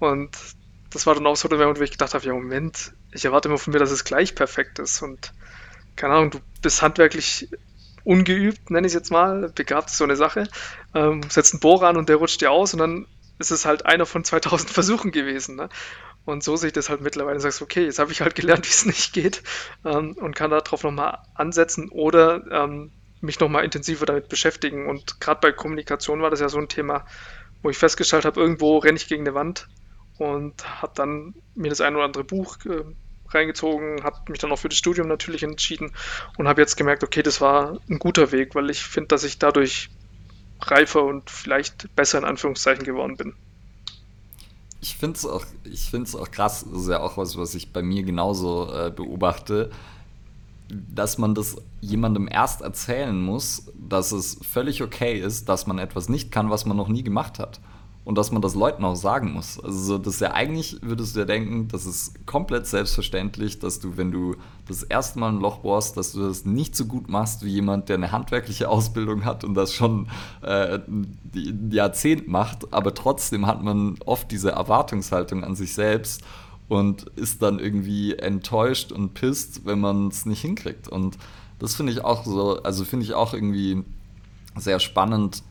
Und 0.00 0.36
das 0.90 1.06
war 1.06 1.14
dann 1.14 1.28
auch 1.28 1.36
so 1.36 1.46
der 1.46 1.58
Moment, 1.58 1.78
wo 1.78 1.84
ich 1.84 1.92
gedacht 1.92 2.14
habe, 2.14 2.26
ja 2.26 2.32
Moment, 2.32 2.92
ich 3.12 3.24
erwarte 3.24 3.48
immer 3.48 3.58
von 3.58 3.72
mir, 3.72 3.78
dass 3.78 3.92
es 3.92 4.02
gleich 4.02 4.34
perfekt 4.34 4.80
ist 4.80 5.00
und 5.02 5.32
keine 5.94 6.14
Ahnung, 6.14 6.30
du 6.32 6.40
bist 6.60 6.82
handwerklich 6.82 7.48
ungeübt, 8.04 8.70
nenne 8.70 8.86
ich 8.86 8.92
es 8.92 8.94
jetzt 8.94 9.10
mal, 9.10 9.50
begabt 9.54 9.90
ist 9.90 9.98
so 9.98 10.04
eine 10.04 10.16
Sache, 10.16 10.48
ähm, 10.94 11.22
setzt 11.28 11.54
einen 11.54 11.60
Bohrer 11.60 11.88
an 11.88 11.96
und 11.96 12.08
der 12.08 12.16
rutscht 12.16 12.40
dir 12.40 12.50
aus 12.50 12.72
und 12.72 12.80
dann 12.80 13.06
ist 13.38 13.50
es 13.50 13.64
halt 13.64 13.86
einer 13.86 14.06
von 14.06 14.24
2000 14.24 14.70
Versuchen 14.70 15.10
gewesen. 15.10 15.56
Ne? 15.56 15.68
Und 16.24 16.44
so 16.44 16.56
sehe 16.56 16.68
ich 16.68 16.72
das 16.72 16.90
halt 16.90 17.00
mittlerweile 17.00 17.36
und 17.36 17.40
sagst, 17.40 17.62
okay, 17.62 17.84
jetzt 17.84 17.98
habe 17.98 18.12
ich 18.12 18.20
halt 18.20 18.34
gelernt, 18.34 18.64
wie 18.66 18.70
es 18.70 18.86
nicht 18.86 19.12
geht 19.12 19.42
ähm, 19.84 20.16
und 20.18 20.36
kann 20.36 20.50
darauf 20.50 20.82
nochmal 20.84 21.18
ansetzen 21.34 21.88
oder 21.90 22.44
ähm, 22.50 22.92
mich 23.20 23.40
nochmal 23.40 23.64
intensiver 23.64 24.06
damit 24.06 24.28
beschäftigen. 24.28 24.88
Und 24.88 25.20
gerade 25.20 25.40
bei 25.40 25.52
Kommunikation 25.52 26.22
war 26.22 26.30
das 26.30 26.40
ja 26.40 26.48
so 26.48 26.58
ein 26.58 26.68
Thema, 26.68 27.04
wo 27.62 27.70
ich 27.70 27.78
festgestellt 27.78 28.24
habe, 28.24 28.40
irgendwo 28.40 28.78
renne 28.78 28.96
ich 28.96 29.08
gegen 29.08 29.26
eine 29.26 29.34
Wand 29.34 29.68
und 30.18 30.82
habe 30.82 30.92
dann 30.94 31.34
mir 31.54 31.68
das 31.68 31.80
ein 31.80 31.94
oder 31.94 32.04
andere 32.04 32.24
Buch 32.24 32.56
äh, 32.66 32.84
reingezogen, 33.34 34.02
habe 34.02 34.16
mich 34.28 34.38
dann 34.40 34.52
auch 34.52 34.58
für 34.58 34.68
das 34.68 34.78
Studium 34.78 35.08
natürlich 35.08 35.42
entschieden 35.42 35.92
und 36.38 36.48
habe 36.48 36.60
jetzt 36.60 36.76
gemerkt, 36.76 37.04
okay, 37.04 37.22
das 37.22 37.40
war 37.40 37.78
ein 37.88 37.98
guter 37.98 38.32
Weg, 38.32 38.54
weil 38.54 38.70
ich 38.70 38.82
finde, 38.82 39.08
dass 39.08 39.24
ich 39.24 39.38
dadurch 39.38 39.90
reifer 40.60 41.04
und 41.04 41.30
vielleicht 41.30 41.94
besser 41.96 42.18
in 42.18 42.24
Anführungszeichen 42.24 42.84
geworden 42.84 43.16
bin. 43.16 43.34
Ich 44.82 44.96
finde 44.96 45.18
es 45.18 45.26
auch, 45.26 45.44
auch 46.20 46.30
krass, 46.30 46.66
das 46.70 46.82
ist 46.82 46.88
ja 46.88 47.00
auch 47.00 47.16
was, 47.16 47.36
was 47.36 47.54
ich 47.54 47.72
bei 47.72 47.82
mir 47.82 48.02
genauso 48.02 48.72
äh, 48.72 48.90
beobachte, 48.90 49.70
dass 50.68 51.18
man 51.18 51.34
das 51.34 51.56
jemandem 51.80 52.28
erst 52.30 52.60
erzählen 52.62 53.20
muss, 53.20 53.70
dass 53.74 54.12
es 54.12 54.38
völlig 54.48 54.82
okay 54.82 55.18
ist, 55.18 55.48
dass 55.48 55.66
man 55.66 55.78
etwas 55.78 56.08
nicht 56.08 56.30
kann, 56.30 56.48
was 56.48 56.64
man 56.64 56.76
noch 56.76 56.88
nie 56.88 57.02
gemacht 57.02 57.38
hat 57.38 57.60
und 58.10 58.18
dass 58.18 58.32
man 58.32 58.42
das 58.42 58.56
Leuten 58.56 58.84
auch 58.84 58.96
sagen 58.96 59.34
muss. 59.34 59.60
Also 59.60 59.96
das 59.96 60.14
ist 60.14 60.20
ja 60.20 60.32
eigentlich, 60.32 60.78
würdest 60.82 61.14
du 61.14 61.20
ja 61.20 61.26
denken, 61.26 61.68
das 61.68 61.86
ist 61.86 62.26
komplett 62.26 62.66
selbstverständlich, 62.66 63.60
dass 63.60 63.78
du, 63.78 63.96
wenn 63.96 64.10
du 64.10 64.34
das 64.66 64.82
erste 64.82 65.20
Mal 65.20 65.28
ein 65.28 65.38
Loch 65.38 65.58
bohrst, 65.58 65.96
dass 65.96 66.10
du 66.10 66.26
das 66.26 66.44
nicht 66.44 66.74
so 66.74 66.86
gut 66.86 67.08
machst 67.08 67.44
wie 67.44 67.50
jemand, 67.50 67.88
der 67.88 67.94
eine 67.94 68.10
handwerkliche 68.10 68.68
Ausbildung 68.68 69.24
hat 69.24 69.44
und 69.44 69.54
das 69.54 69.72
schon 69.72 70.08
äh, 70.42 70.80
ein 70.80 71.70
Jahrzehnt 71.70 72.26
macht, 72.26 72.74
aber 72.74 72.94
trotzdem 72.94 73.46
hat 73.46 73.62
man 73.62 73.94
oft 74.04 74.28
diese 74.32 74.50
Erwartungshaltung 74.50 75.44
an 75.44 75.54
sich 75.54 75.72
selbst 75.72 76.22
und 76.68 77.04
ist 77.14 77.42
dann 77.42 77.60
irgendwie 77.60 78.16
enttäuscht 78.16 78.90
und 78.90 79.14
pisst, 79.14 79.66
wenn 79.66 79.78
man 79.78 80.08
es 80.08 80.26
nicht 80.26 80.40
hinkriegt. 80.40 80.88
Und 80.88 81.16
das 81.60 81.76
finde 81.76 81.92
ich 81.92 82.02
auch 82.02 82.24
so, 82.24 82.60
also 82.64 82.84
finde 82.84 83.06
ich 83.06 83.14
auch 83.14 83.34
irgendwie 83.34 83.84
sehr 84.56 84.80
spannend, 84.80 85.44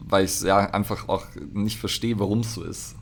weil 0.00 0.24
ich 0.24 0.40
ja 0.42 0.58
einfach 0.70 1.08
auch 1.08 1.26
nicht 1.52 1.78
verstehe, 1.78 2.18
warum 2.18 2.40
es 2.40 2.54
so 2.54 2.62
ist. 2.62 2.96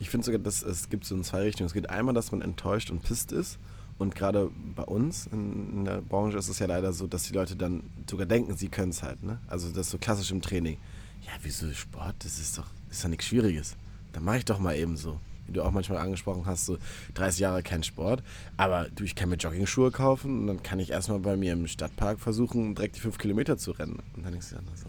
Ich 0.00 0.10
finde 0.10 0.26
sogar, 0.26 0.40
dass 0.40 0.62
es 0.62 0.90
gibt 0.90 1.04
so 1.04 1.14
in 1.14 1.24
zwei 1.24 1.42
Richtungen. 1.42 1.66
Es 1.66 1.72
geht 1.72 1.88
einmal, 1.88 2.14
dass 2.14 2.32
man 2.32 2.42
enttäuscht 2.42 2.90
und 2.90 3.02
pisst 3.02 3.32
ist. 3.32 3.58
Und 3.96 4.14
gerade 4.14 4.50
bei 4.74 4.82
uns 4.82 5.28
in, 5.28 5.72
in, 5.72 5.84
der 5.84 6.00
Branche 6.00 6.36
ist 6.36 6.48
es 6.48 6.58
ja 6.58 6.66
leider 6.66 6.92
so, 6.92 7.06
dass 7.06 7.24
die 7.24 7.32
Leute 7.32 7.54
dann 7.54 7.84
sogar 8.10 8.26
denken, 8.26 8.56
sie 8.56 8.68
können 8.68 8.90
es 8.90 9.02
halt. 9.02 9.22
Ne? 9.22 9.38
Also 9.46 9.68
das 9.68 9.86
ist 9.86 9.90
so 9.90 9.98
klassisch 9.98 10.32
im 10.32 10.42
Training. 10.42 10.78
Ja, 11.22 11.32
wieso 11.42 11.72
Sport? 11.72 12.16
Das 12.18 12.38
ist 12.38 12.58
doch, 12.58 12.66
ist 12.90 13.04
doch 13.04 13.08
nichts 13.08 13.26
Schwieriges. 13.26 13.76
Dann 14.12 14.24
mache 14.24 14.38
ich 14.38 14.44
doch 14.44 14.58
mal 14.58 14.76
eben 14.76 14.96
so. 14.96 15.20
Wie 15.46 15.52
du 15.52 15.62
auch 15.62 15.70
manchmal 15.70 15.98
angesprochen 15.98 16.46
hast, 16.46 16.66
so 16.66 16.78
30 17.14 17.40
Jahre 17.40 17.62
kein 17.62 17.82
Sport. 17.82 18.22
Aber 18.56 18.88
du, 18.94 19.04
ich 19.04 19.14
kann 19.14 19.28
mir 19.28 19.36
Jogging-Schuhe 19.36 19.90
kaufen 19.90 20.40
und 20.40 20.46
dann 20.46 20.62
kann 20.62 20.80
ich 20.80 20.90
erstmal 20.90 21.20
bei 21.20 21.36
mir 21.36 21.52
im 21.52 21.66
Stadtpark 21.66 22.18
versuchen, 22.18 22.74
direkt 22.74 22.96
die 22.96 23.00
5 23.00 23.18
Kilometer 23.18 23.58
zu 23.58 23.72
rennen. 23.72 24.02
Und 24.16 24.24
dann 24.24 24.32
denkst 24.32 24.50
du 24.50 24.54
dann 24.56 24.64
so, 24.74 24.86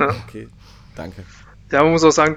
ja. 0.00 0.16
Okay, 0.26 0.48
danke. 0.96 1.24
Ja, 1.70 1.84
man 1.84 1.92
muss 1.92 2.02
auch 2.02 2.10
sagen, 2.10 2.34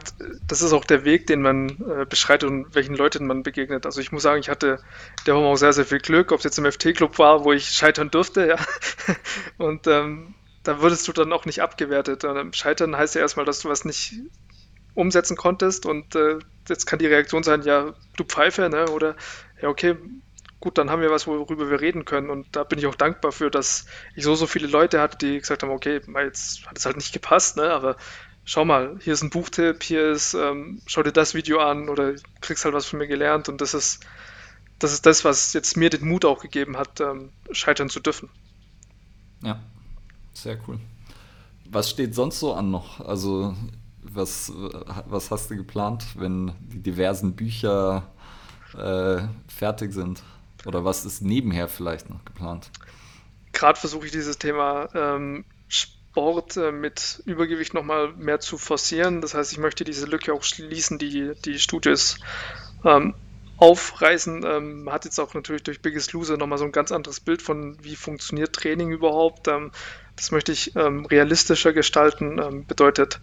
das 0.48 0.62
ist 0.62 0.74
auch 0.74 0.86
der 0.86 1.06
Weg, 1.06 1.26
den 1.26 1.42
man 1.42 1.70
äh, 1.70 2.06
beschreitet 2.08 2.48
und 2.50 2.76
welchen 2.76 2.96
Leuten 2.96 3.26
man 3.26 3.42
begegnet. 3.42 3.88
Also 3.88 4.00
ich 4.00 4.12
muss 4.12 4.22
sagen, 4.22 4.40
ich 4.40 4.50
hatte 4.50 4.80
der 5.26 5.36
Woche 5.36 5.46
auch 5.46 5.56
sehr, 5.56 5.74
sehr 5.74 5.86
viel 5.86 5.98
Glück, 5.98 6.32
ob 6.32 6.38
es 6.38 6.44
jetzt 6.44 6.60
im 6.60 6.72
FT-Club 6.72 7.18
war, 7.18 7.44
wo 7.44 7.52
ich 7.52 7.66
scheitern 7.66 8.12
durfte, 8.12 8.46
ja. 8.46 8.58
Und 9.58 9.88
ähm, 9.88 10.36
da 10.62 10.82
würdest 10.82 11.08
du 11.08 11.14
dann 11.14 11.34
auch 11.34 11.46
nicht 11.46 11.64
abgewertet. 11.64 12.26
Und 12.26 12.56
scheitern 12.56 12.96
heißt 12.96 13.16
ja 13.16 13.22
erstmal, 13.22 13.46
dass 13.46 13.60
du 13.60 13.70
was 13.70 13.86
nicht 13.86 14.14
umsetzen 14.94 15.36
konntest 15.36 15.86
und 15.88 16.16
äh, 16.16 16.38
jetzt 16.70 16.86
kann 16.86 17.00
die 17.00 17.08
Reaktion 17.08 17.44
sein, 17.44 17.64
ja, 17.64 17.94
du 18.16 18.24
Pfeife, 18.24 18.70
ne? 18.70 18.90
Oder 18.90 19.16
ja, 19.62 19.70
okay, 19.70 19.96
gut, 20.64 20.78
dann 20.78 20.90
haben 20.90 21.02
wir 21.02 21.12
was, 21.12 21.28
worüber 21.28 21.70
wir 21.70 21.82
reden 21.82 22.06
können. 22.06 22.30
Und 22.30 22.56
da 22.56 22.64
bin 22.64 22.80
ich 22.80 22.88
auch 22.88 22.96
dankbar 22.96 23.34
für, 23.34 23.52
dass 23.52 23.86
ich 24.16 24.24
so, 24.24 24.34
so 24.34 24.48
viele 24.48 24.68
Leute 24.68 25.02
hatte, 25.02 25.18
die 25.18 25.38
gesagt 25.38 25.62
haben, 25.62 25.72
okay, 25.72 26.00
jetzt 26.24 26.66
hat 26.66 26.78
es 26.78 26.86
halt 26.86 26.96
nicht 26.96 27.12
gepasst, 27.12 27.58
ne? 27.58 27.70
aber 27.70 27.98
schau 28.46 28.64
mal, 28.64 28.98
hier 29.02 29.12
ist 29.12 29.24
ein 29.24 29.30
Buchtipp, 29.30 29.84
hier 29.84 30.12
ist, 30.12 30.34
ähm, 30.36 30.82
schau 30.86 31.04
dir 31.04 31.12
das 31.12 31.34
Video 31.34 31.60
an 31.60 31.90
oder 31.90 32.14
kriegst 32.40 32.64
halt 32.64 32.74
was 32.74 32.86
von 32.86 33.00
mir 33.00 33.08
gelernt. 33.08 33.50
Und 33.50 33.60
das 33.60 33.74
ist, 33.74 34.06
das 34.80 34.94
ist 34.94 35.06
das, 35.06 35.26
was 35.26 35.52
jetzt 35.52 35.76
mir 35.76 35.90
den 35.90 36.08
Mut 36.08 36.24
auch 36.24 36.42
gegeben 36.42 36.78
hat, 36.78 37.02
ähm, 37.02 37.32
scheitern 37.52 37.90
zu 37.90 38.00
dürfen. 38.00 38.30
Ja, 39.44 39.60
sehr 40.32 40.58
cool. 40.70 40.80
Was 41.70 41.90
steht 41.90 42.16
sonst 42.16 42.40
so 42.40 42.54
an 42.54 42.72
noch? 42.72 43.02
Also, 43.02 43.54
was, 44.02 44.54
was 45.08 45.30
hast 45.30 45.52
du 45.52 45.58
geplant, 45.58 46.06
wenn 46.16 46.54
die 46.62 46.80
diversen 46.80 47.34
Bücher 47.34 48.10
äh, 48.78 49.24
fertig 49.50 49.92
sind? 49.92 50.24
Oder 50.66 50.86
was 50.86 51.06
ist 51.06 51.22
nebenher 51.22 51.68
vielleicht 51.68 52.10
noch 52.10 52.24
geplant? 52.26 52.72
Gerade 53.52 53.80
versuche 53.80 54.06
ich 54.06 54.12
dieses 54.12 54.38
Thema 54.38 54.90
ähm, 54.96 55.46
Sport 55.68 56.58
äh, 56.58 56.72
mit 56.72 57.22
Übergewicht 57.26 57.74
nochmal 57.74 58.14
mehr 58.14 58.40
zu 58.40 58.58
forcieren. 58.58 59.22
Das 59.22 59.34
heißt, 59.34 59.52
ich 59.52 59.58
möchte 59.58 59.84
diese 59.84 60.06
Lücke 60.06 60.34
auch 60.34 60.44
schließen, 60.44 60.98
die 60.98 61.34
die 61.44 61.60
Studios 61.60 62.18
ähm, 62.84 63.14
aufreißen. 63.58 64.44
Ähm, 64.46 64.90
hat 64.92 65.06
jetzt 65.06 65.20
auch 65.20 65.34
natürlich 65.34 65.64
durch 65.64 65.82
Biggest 65.82 66.14
Loser 66.14 66.38
nochmal 66.38 66.58
so 66.58 66.66
ein 66.66 66.72
ganz 66.72 66.92
anderes 66.92 67.20
Bild 67.20 67.42
von, 67.42 67.78
wie 67.82 67.96
funktioniert 67.96 68.54
Training 68.54 68.92
überhaupt. 68.92 69.48
Ähm, 69.48 69.72
das 70.16 70.32
möchte 70.32 70.52
ich 70.52 70.76
ähm, 70.76 71.06
realistischer 71.06 71.74
gestalten. 71.74 72.40
Ähm, 72.40 72.66
bedeutet, 72.66 73.22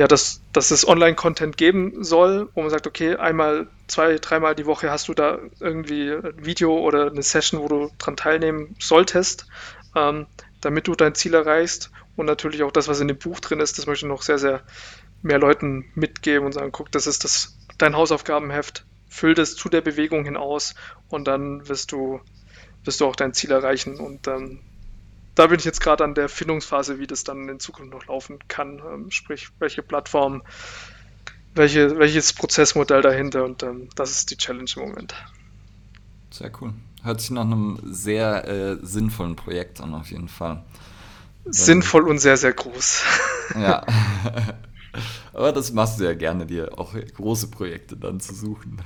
ja, 0.00 0.08
dass, 0.08 0.40
dass 0.54 0.70
es 0.70 0.88
Online-Content 0.88 1.58
geben 1.58 2.02
soll, 2.02 2.48
wo 2.54 2.62
man 2.62 2.70
sagt, 2.70 2.86
okay, 2.86 3.16
einmal, 3.16 3.66
zwei, 3.86 4.16
dreimal 4.16 4.54
die 4.54 4.64
Woche 4.64 4.90
hast 4.90 5.08
du 5.08 5.12
da 5.12 5.38
irgendwie 5.60 6.10
ein 6.10 6.42
Video 6.42 6.74
oder 6.78 7.10
eine 7.10 7.22
Session, 7.22 7.60
wo 7.60 7.68
du 7.68 7.90
dran 7.98 8.16
teilnehmen 8.16 8.74
solltest, 8.80 9.46
ähm, 9.94 10.26
damit 10.62 10.88
du 10.88 10.94
dein 10.94 11.14
Ziel 11.14 11.34
erreichst. 11.34 11.90
Und 12.16 12.24
natürlich 12.24 12.62
auch 12.62 12.72
das, 12.72 12.88
was 12.88 13.00
in 13.00 13.08
dem 13.08 13.18
Buch 13.18 13.40
drin 13.40 13.60
ist, 13.60 13.76
das 13.76 13.86
möchte 13.86 14.06
ich 14.06 14.10
noch 14.10 14.22
sehr, 14.22 14.38
sehr 14.38 14.62
mehr 15.20 15.38
Leuten 15.38 15.84
mitgeben 15.94 16.46
und 16.46 16.52
sagen, 16.52 16.72
guck, 16.72 16.90
das 16.90 17.06
ist 17.06 17.24
das, 17.24 17.58
dein 17.76 17.94
Hausaufgabenheft, 17.94 18.86
füll 19.06 19.34
das 19.34 19.54
zu 19.54 19.68
der 19.68 19.82
Bewegung 19.82 20.24
hin 20.24 20.38
aus 20.38 20.76
und 21.10 21.28
dann 21.28 21.68
wirst 21.68 21.92
du, 21.92 22.22
wirst 22.84 23.02
du 23.02 23.06
auch 23.06 23.16
dein 23.16 23.34
Ziel 23.34 23.50
erreichen. 23.50 24.00
Und 24.00 24.28
ähm, 24.28 24.60
da 25.34 25.46
bin 25.46 25.58
ich 25.58 25.64
jetzt 25.64 25.80
gerade 25.80 26.04
an 26.04 26.14
der 26.14 26.28
Findungsphase, 26.28 26.98
wie 26.98 27.06
das 27.06 27.24
dann 27.24 27.48
in 27.48 27.60
Zukunft 27.60 27.92
noch 27.92 28.06
laufen 28.06 28.38
kann. 28.48 28.82
Ähm, 28.92 29.10
sprich, 29.10 29.48
welche 29.58 29.82
Plattform, 29.82 30.42
welche, 31.54 31.98
welches 31.98 32.32
Prozessmodell 32.32 33.02
dahinter 33.02 33.44
und 33.44 33.62
ähm, 33.62 33.88
das 33.94 34.10
ist 34.10 34.30
die 34.30 34.36
Challenge 34.36 34.70
im 34.76 34.82
Moment. 34.82 35.14
Sehr 36.30 36.50
cool. 36.60 36.72
Hört 37.02 37.20
sich 37.20 37.30
nach 37.30 37.42
einem 37.42 37.78
sehr 37.84 38.46
äh, 38.46 38.76
sinnvollen 38.82 39.36
Projekt 39.36 39.80
an, 39.80 39.94
auf 39.94 40.10
jeden 40.10 40.28
Fall. 40.28 40.62
Sinnvoll 41.46 42.06
und 42.08 42.18
sehr, 42.18 42.36
sehr 42.36 42.52
groß. 42.52 43.02
Ja. 43.54 43.84
Aber 45.32 45.52
das 45.52 45.72
machst 45.72 45.98
du 45.98 46.04
ja 46.04 46.14
gerne, 46.14 46.46
dir 46.46 46.78
auch 46.78 46.94
große 46.94 47.48
Projekte 47.48 47.96
dann 47.96 48.20
zu 48.20 48.34
suchen. 48.34 48.82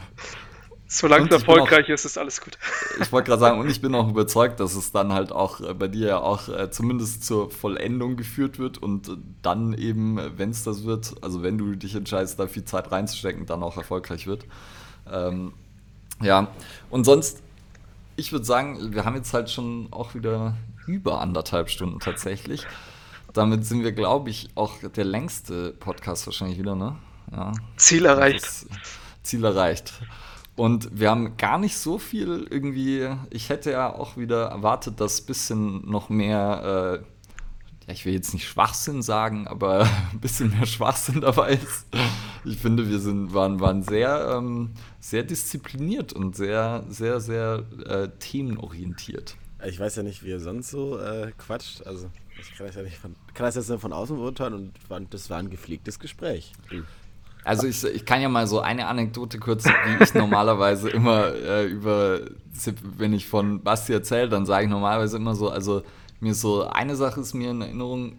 Solange 0.95 1.27
es 1.27 1.33
erfolgreich 1.33 1.87
auch, 1.87 1.95
ist, 1.95 2.05
ist 2.05 2.17
alles 2.17 2.41
gut. 2.41 2.57
Ich 3.01 3.11
wollte 3.11 3.27
gerade 3.27 3.41
sagen, 3.41 3.59
und 3.59 3.69
ich 3.69 3.81
bin 3.81 3.97
auch 3.97 4.09
überzeugt, 4.09 4.61
dass 4.61 4.77
es 4.77 4.93
dann 4.93 5.13
halt 5.13 5.33
auch 5.33 5.61
äh, 5.61 5.75
bei 5.75 5.89
dir 5.89 6.07
ja 6.07 6.19
auch 6.19 6.49
äh, 6.49 6.71
zumindest 6.71 7.25
zur 7.25 7.51
Vollendung 7.51 8.17
geführt 8.17 8.61
wird 8.61 8.79
und 8.79 9.11
dann 9.43 9.75
eben, 9.75 10.21
wenn 10.39 10.51
es 10.51 10.63
das 10.63 10.85
wird, 10.85 11.17
also 11.21 11.43
wenn 11.43 11.59
du 11.59 11.75
dich 11.75 11.97
entscheidest, 11.97 12.39
da 12.39 12.47
viel 12.47 12.65
Zeit 12.65 12.93
reinzustecken, 12.93 13.45
dann 13.45 13.65
auch 13.65 13.77
erfolgreich 13.77 14.29
wird. 14.29 14.47
Ähm, 15.11 15.53
ja, 16.23 16.47
und 16.91 17.03
sonst, 17.03 17.43
ich 18.15 18.31
würde 18.31 18.45
sagen, 18.45 18.95
wir 18.95 19.05
haben 19.05 19.17
jetzt 19.17 19.35
halt 19.35 19.51
schon 19.51 19.89
auch 19.91 20.15
wieder 20.15 20.57
über 20.87 21.21
anderthalb 21.21 21.71
Stunden 21.71 21.99
tatsächlich. 21.99 22.69
Damit 23.33 23.67
sind 23.67 23.83
wir, 23.83 23.91
glaube 23.91 24.31
ich, 24.31 24.51
auch 24.55 24.75
der 24.79 25.05
längste 25.05 25.73
Podcast 25.73 26.27
wahrscheinlich 26.27 26.57
wieder, 26.57 26.77
ne? 26.77 26.95
Ja. 27.33 27.53
Ziel 27.79 28.05
erreicht. 28.05 28.47
Ziel 29.25 29.45
erreicht. 29.45 29.93
Und 30.57 30.89
wir 30.93 31.11
haben 31.11 31.37
gar 31.37 31.59
nicht 31.59 31.77
so 31.77 31.99
viel 31.99 32.47
irgendwie. 32.49 33.09
Ich 33.31 33.49
hätte 33.49 33.73
ja 33.73 33.93
auch 33.93 34.17
wieder 34.17 34.47
erwartet, 34.47 35.01
dass 35.01 35.21
ein 35.21 35.27
bisschen 35.27 35.91
noch 35.91 36.09
mehr, 36.09 37.01
äh, 37.03 37.87
ja, 37.87 37.93
ich 37.93 38.07
will 38.07 38.15
jetzt 38.15 38.33
nicht 38.33 38.47
Schwachsinn 38.47 39.03
sagen, 39.03 39.49
aber 39.49 39.89
ein 40.13 40.21
bisschen 40.21 40.51
mehr 40.51 40.67
Schwachsinn 40.67 41.21
dabei 41.21 41.55
ist. 41.55 41.87
Ich 42.45 42.59
finde, 42.59 42.89
wir 42.89 43.01
sind, 43.01 43.35
waren, 43.35 43.59
waren 43.59 43.83
sehr, 43.83 44.37
ähm, 44.37 44.71
sehr 45.01 45.25
diszipliniert 45.25 46.13
und 46.13 46.37
sehr, 46.37 46.85
sehr, 46.89 47.21
sehr 47.21 47.65
äh, 47.87 48.09
themenorientiert. 48.21 49.37
Ich 49.67 49.81
weiß 49.81 49.97
ja 49.97 50.03
nicht, 50.03 50.23
wie 50.23 50.29
ihr 50.29 50.41
sonst 50.41 50.71
so 50.71 50.99
äh, 50.99 51.33
quatscht. 51.37 51.85
Also, 51.87 52.11
ich 52.39 52.55
kann 52.57 52.67
das, 52.67 52.77
ja 52.77 52.83
nicht 52.83 52.97
von, 52.97 53.17
kann 53.33 53.47
das 53.47 53.57
jetzt 53.57 53.71
nur 53.71 53.81
von 53.81 53.93
außen 53.93 54.17
beurteilen 54.17 54.73
und 54.89 55.15
das 55.15 55.31
war 55.31 55.39
ein 55.39 55.51
gepflegtes 55.51 55.99
Gespräch. 55.99 56.53
Also 57.45 57.67
ich, 57.67 57.85
ich 57.85 58.05
kann 58.07 58.23
ja 58.23 58.29
mal 58.29 58.47
so 58.47 58.61
eine 58.61 58.87
Anekdote 58.87 59.39
kurz, 59.39 59.65
wie 59.67 60.03
ich 60.03 60.15
normalerweise 60.15 60.89
immer 60.91 61.27
äh, 61.35 61.67
über, 61.67 62.21
wenn 62.97 63.13
ich 63.13 63.27
von 63.27 63.63
Basti 63.63 63.93
erzähle, 63.93 64.29
dann 64.29 64.47
sage 64.47 64.65
ich 64.65 64.71
normalerweise 64.71 65.17
immer 65.19 65.35
so, 65.35 65.51
also 65.51 65.83
mir 66.21 66.35
so 66.35 66.67
eine 66.67 66.97
Sache 66.97 67.21
ist 67.21 67.35
mir 67.35 67.51
in 67.51 67.61
Erinnerung 67.61 68.19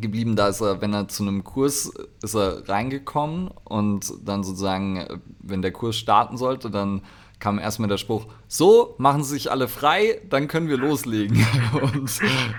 geblieben, 0.00 0.36
da 0.36 0.48
ist 0.48 0.60
er, 0.60 0.80
wenn 0.80 0.94
er 0.94 1.08
zu 1.08 1.24
einem 1.24 1.44
Kurs 1.44 1.92
ist 2.22 2.34
er 2.34 2.68
reingekommen 2.68 3.50
und 3.64 4.12
dann 4.24 4.44
sozusagen, 4.44 5.20
wenn 5.40 5.60
der 5.60 5.72
Kurs 5.72 5.96
starten 5.96 6.36
sollte, 6.36 6.70
dann 6.70 7.02
kam 7.38 7.58
erstmal 7.58 7.88
der 7.88 7.98
Spruch, 7.98 8.26
so, 8.48 8.94
machen 8.98 9.22
Sie 9.22 9.34
sich 9.34 9.50
alle 9.50 9.68
frei, 9.68 10.20
dann 10.28 10.48
können 10.48 10.68
wir 10.68 10.76
loslegen. 10.76 11.46
Und 11.72 12.10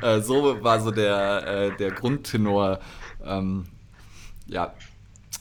äh, 0.01 0.21
so 0.21 0.63
war 0.63 0.79
so 0.79 0.91
der, 0.91 1.47
äh, 1.47 1.77
der 1.77 1.91
Grundtenor. 1.91 2.79
Ähm, 3.25 3.65
ja, 4.47 4.73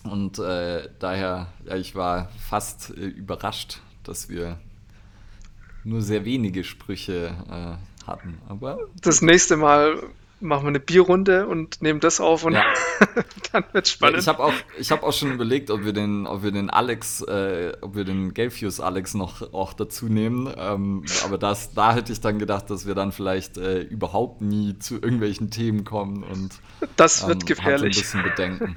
und 0.09 0.39
äh, 0.39 0.89
daher, 0.98 1.48
ja, 1.66 1.76
ich 1.76 1.94
war 1.94 2.30
fast 2.39 2.90
äh, 2.97 3.06
überrascht, 3.06 3.80
dass 4.05 4.28
wir 4.28 4.59
nur 5.85 6.02
sehr 6.02 6.24
wenige 6.24 6.64
Sprüche 6.64 7.35
äh, 7.51 8.06
hatten. 8.06 8.39
Aber 8.48 8.78
das 9.01 9.22
nächste 9.22 9.56
Mal 9.56 10.02
machen 10.40 10.64
wir 10.64 10.68
eine 10.68 10.80
Bierrunde 10.80 11.47
und 11.47 11.82
nehmen 11.82 12.01
das 12.01 12.20
auf 12.20 12.44
und 12.44 12.52
ja. 12.52 12.64
dann 13.52 13.64
wird 13.72 13.89
spannend. 13.89 14.18
ich 14.20 14.28
habe 14.28 14.44
auch, 14.44 14.52
hab 14.90 15.02
auch 15.02 15.12
schon 15.12 15.32
überlegt, 15.32 15.70
ob 15.70 15.85
wir 15.85 15.93
den, 15.93 16.26
ob 16.26 16.43
wir 16.43 16.52
den 16.52 16.70
Alex, 16.70 17.22
äh, 17.22 17.72
ob 17.80 17.97
wir 17.97 18.05
den 18.05 18.35
Gelfius 18.35 18.80
Alex 18.80 19.14
noch 19.14 19.52
auch 19.52 19.72
dazu 19.72 20.06
nehmen. 20.06 20.52
Ähm, 20.56 21.05
aber 21.24 21.39
das, 21.39 21.74
da 21.74 21.94
hätte 21.94 22.12
ich 22.12 22.20
dann 22.20 22.39
gedacht, 22.39 22.70
dass 22.70 22.86
wir 22.86 22.94
dann 22.94 23.12
vielleicht 23.12 23.59
äh, 23.59 23.80
überhaupt 23.80 24.40
nie 24.40 24.78
zu 24.78 24.94
irgendwelchen 24.94 25.51
Themen 25.51 25.85
kommen 25.85 26.22
und 26.22 26.51
das 26.97 27.26
wird 27.26 27.43
ähm, 27.43 27.47
gefährlich. 27.47 27.97
ein 27.97 28.01
bisschen 28.01 28.22
Bedenken. 28.22 28.76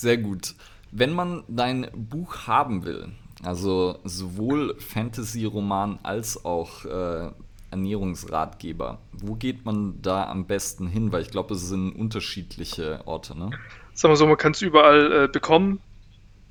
Sehr 0.00 0.16
gut. 0.16 0.54
Wenn 0.92 1.12
man 1.12 1.42
dein 1.48 1.88
Buch 1.92 2.46
haben 2.46 2.84
will, 2.84 3.08
also 3.42 3.98
sowohl 4.04 4.76
Fantasy-Roman 4.78 5.98
als 6.04 6.44
auch 6.44 6.84
äh, 6.84 7.32
Ernährungsratgeber. 7.72 8.98
Wo 9.10 9.34
geht 9.34 9.64
man 9.64 10.00
da 10.00 10.28
am 10.28 10.46
besten 10.46 10.86
hin? 10.86 11.10
Weil 11.10 11.22
ich 11.22 11.32
glaube, 11.32 11.54
es 11.54 11.68
sind 11.68 11.96
unterschiedliche 11.96 13.02
Orte, 13.06 13.36
ne? 13.36 13.50
Sagen 13.92 14.12
wir 14.12 14.16
so, 14.16 14.28
man 14.28 14.36
kann 14.36 14.52
es 14.52 14.62
überall 14.62 15.24
äh, 15.24 15.28
bekommen. 15.28 15.80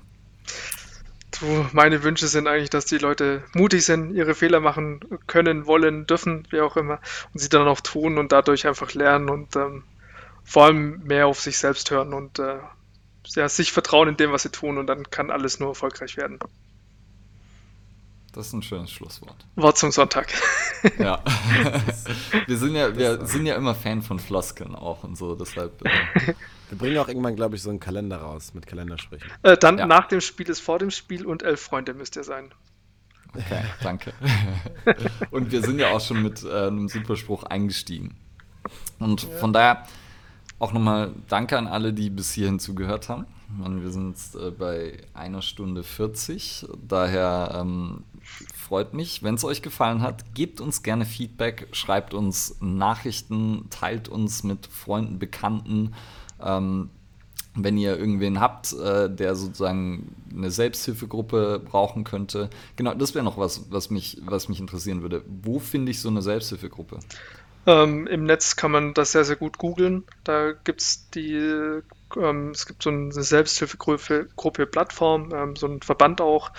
Du, 1.43 1.67
meine 1.73 2.03
Wünsche 2.03 2.27
sind 2.27 2.47
eigentlich, 2.47 2.69
dass 2.69 2.85
die 2.85 2.99
Leute 2.99 3.43
mutig 3.53 3.83
sind, 3.83 4.15
ihre 4.15 4.33
Fehler 4.33 4.61
machen 4.61 5.01
können, 5.27 5.67
wollen, 5.67 6.07
dürfen, 6.07 6.47
wie 6.51 6.61
auch 6.61 6.77
immer, 6.77 7.01
und 7.33 7.39
sie 7.41 7.49
dann 7.49 7.67
auch 7.67 7.81
tun 7.81 8.17
und 8.17 8.31
dadurch 8.31 8.65
einfach 8.65 8.93
lernen 8.93 9.29
und 9.29 9.53
ähm, 9.57 9.83
vor 10.45 10.63
allem 10.63 11.03
mehr 11.03 11.27
auf 11.27 11.41
sich 11.41 11.57
selbst 11.57 11.91
hören 11.91 12.13
und 12.13 12.39
äh, 12.39 12.59
ja, 13.35 13.49
sich 13.49 13.73
vertrauen 13.73 14.07
in 14.07 14.15
dem, 14.15 14.31
was 14.31 14.43
sie 14.43 14.51
tun 14.51 14.77
und 14.77 14.87
dann 14.87 15.09
kann 15.09 15.31
alles 15.31 15.59
nur 15.59 15.69
erfolgreich 15.69 16.15
werden. 16.15 16.39
Das 18.34 18.47
ist 18.47 18.53
ein 18.53 18.64
schönes 18.64 18.89
Schlusswort. 18.89 19.45
Wort 19.55 19.77
zum 19.77 19.91
Sonntag. 19.91 20.34
Ja. 20.97 21.23
wir 22.47 22.57
sind 22.57 22.76
ja, 22.76 22.97
wir 22.97 23.26
sind 23.27 23.45
ja 23.45 23.55
immer 23.55 23.76
Fan 23.76 24.01
von 24.01 24.18
Floskeln 24.18 24.73
auch 24.76 25.03
und 25.03 25.15
so, 25.15 25.35
deshalb. 25.35 25.85
Äh 25.85 26.34
wir 26.69 26.77
bringen 26.80 26.97
auch 26.97 27.07
irgendwann, 27.07 27.35
glaube 27.35 27.55
ich, 27.55 27.61
so 27.61 27.69
einen 27.69 27.80
Kalender 27.80 28.18
raus 28.18 28.55
mit 28.55 28.65
Kalendersprüchen. 28.65 29.30
Äh, 29.43 29.55
dann 29.57 29.77
ja. 29.77 29.85
nach 29.85 30.07
dem 30.07 30.19
Spiel 30.19 30.49
ist 30.49 30.61
vor 30.61 30.80
dem 30.80 30.89
Spiel 30.89 31.27
und 31.27 31.43
elf 31.43 31.61
Freunde 31.61 31.93
müsst 31.93 32.15
ihr 32.15 32.23
sein. 32.23 32.51
Okay, 33.35 33.64
danke. 33.84 34.14
und 35.30 35.51
wir 35.51 35.61
sind 35.61 35.77
ja 35.77 35.91
auch 35.91 36.01
schon 36.01 36.23
mit 36.23 36.43
äh, 36.43 36.68
einem 36.68 36.89
Superspruch 36.89 37.43
eingestiegen. 37.43 38.15
Und 38.97 39.23
ja. 39.23 39.30
von 39.38 39.53
daher 39.53 39.85
auch 40.57 40.73
nochmal 40.73 41.11
danke 41.27 41.57
an 41.57 41.68
alle, 41.68 41.93
die 41.93 42.10
bis 42.10 42.31
hierhin 42.31 42.60
zugehört 42.60 43.10
haben. 43.10 43.26
wir 43.60 43.91
sind 43.91 44.10
jetzt 44.11 44.35
äh, 44.35 44.49
bei 44.49 44.97
einer 45.14 45.43
Stunde 45.43 45.84
40. 45.84 46.68
Daher 46.88 47.60
ähm, 47.60 48.03
freut 48.55 48.93
mich, 48.93 49.23
wenn 49.23 49.35
es 49.35 49.43
euch 49.43 49.61
gefallen 49.61 50.01
hat. 50.01 50.33
Gebt 50.33 50.61
uns 50.61 50.83
gerne 50.83 51.05
Feedback, 51.05 51.67
schreibt 51.71 52.13
uns 52.13 52.57
Nachrichten, 52.59 53.67
teilt 53.69 54.09
uns 54.09 54.43
mit 54.43 54.67
Freunden, 54.67 55.19
Bekannten. 55.19 55.93
Ähm, 56.41 56.89
wenn 57.55 57.77
ihr 57.77 57.97
irgendwen 57.97 58.39
habt, 58.39 58.73
äh, 58.73 59.09
der 59.09 59.35
sozusagen 59.35 60.15
eine 60.35 60.49
Selbsthilfegruppe 60.49 61.61
brauchen 61.63 62.03
könnte. 62.03 62.49
Genau, 62.75 62.93
das 62.93 63.13
wäre 63.13 63.23
noch 63.23 63.37
was, 63.37 63.71
was 63.71 63.89
mich, 63.89 64.19
was 64.25 64.49
mich 64.49 64.59
interessieren 64.59 65.01
würde. 65.01 65.23
Wo 65.43 65.59
finde 65.59 65.91
ich 65.91 66.01
so 66.01 66.09
eine 66.09 66.21
Selbsthilfegruppe? 66.21 66.99
Ähm, 67.65 68.07
Im 68.07 68.25
Netz 68.25 68.55
kann 68.55 68.71
man 68.71 68.93
das 68.93 69.13
sehr, 69.13 69.23
sehr 69.23 69.35
gut 69.35 69.57
googeln. 69.57 70.03
Da 70.23 70.51
gibt 70.51 70.81
es 70.81 71.09
die, 71.11 71.37
ähm, 72.17 72.49
es 72.49 72.65
gibt 72.65 72.83
so 72.83 72.89
eine 72.89 73.11
Selbsthilfegruppe 73.11 74.27
Gruppe, 74.35 74.65
Plattform, 74.65 75.31
ähm, 75.33 75.55
so 75.55 75.67
ein 75.67 75.81
Verband 75.81 76.19
auch, 76.19 76.51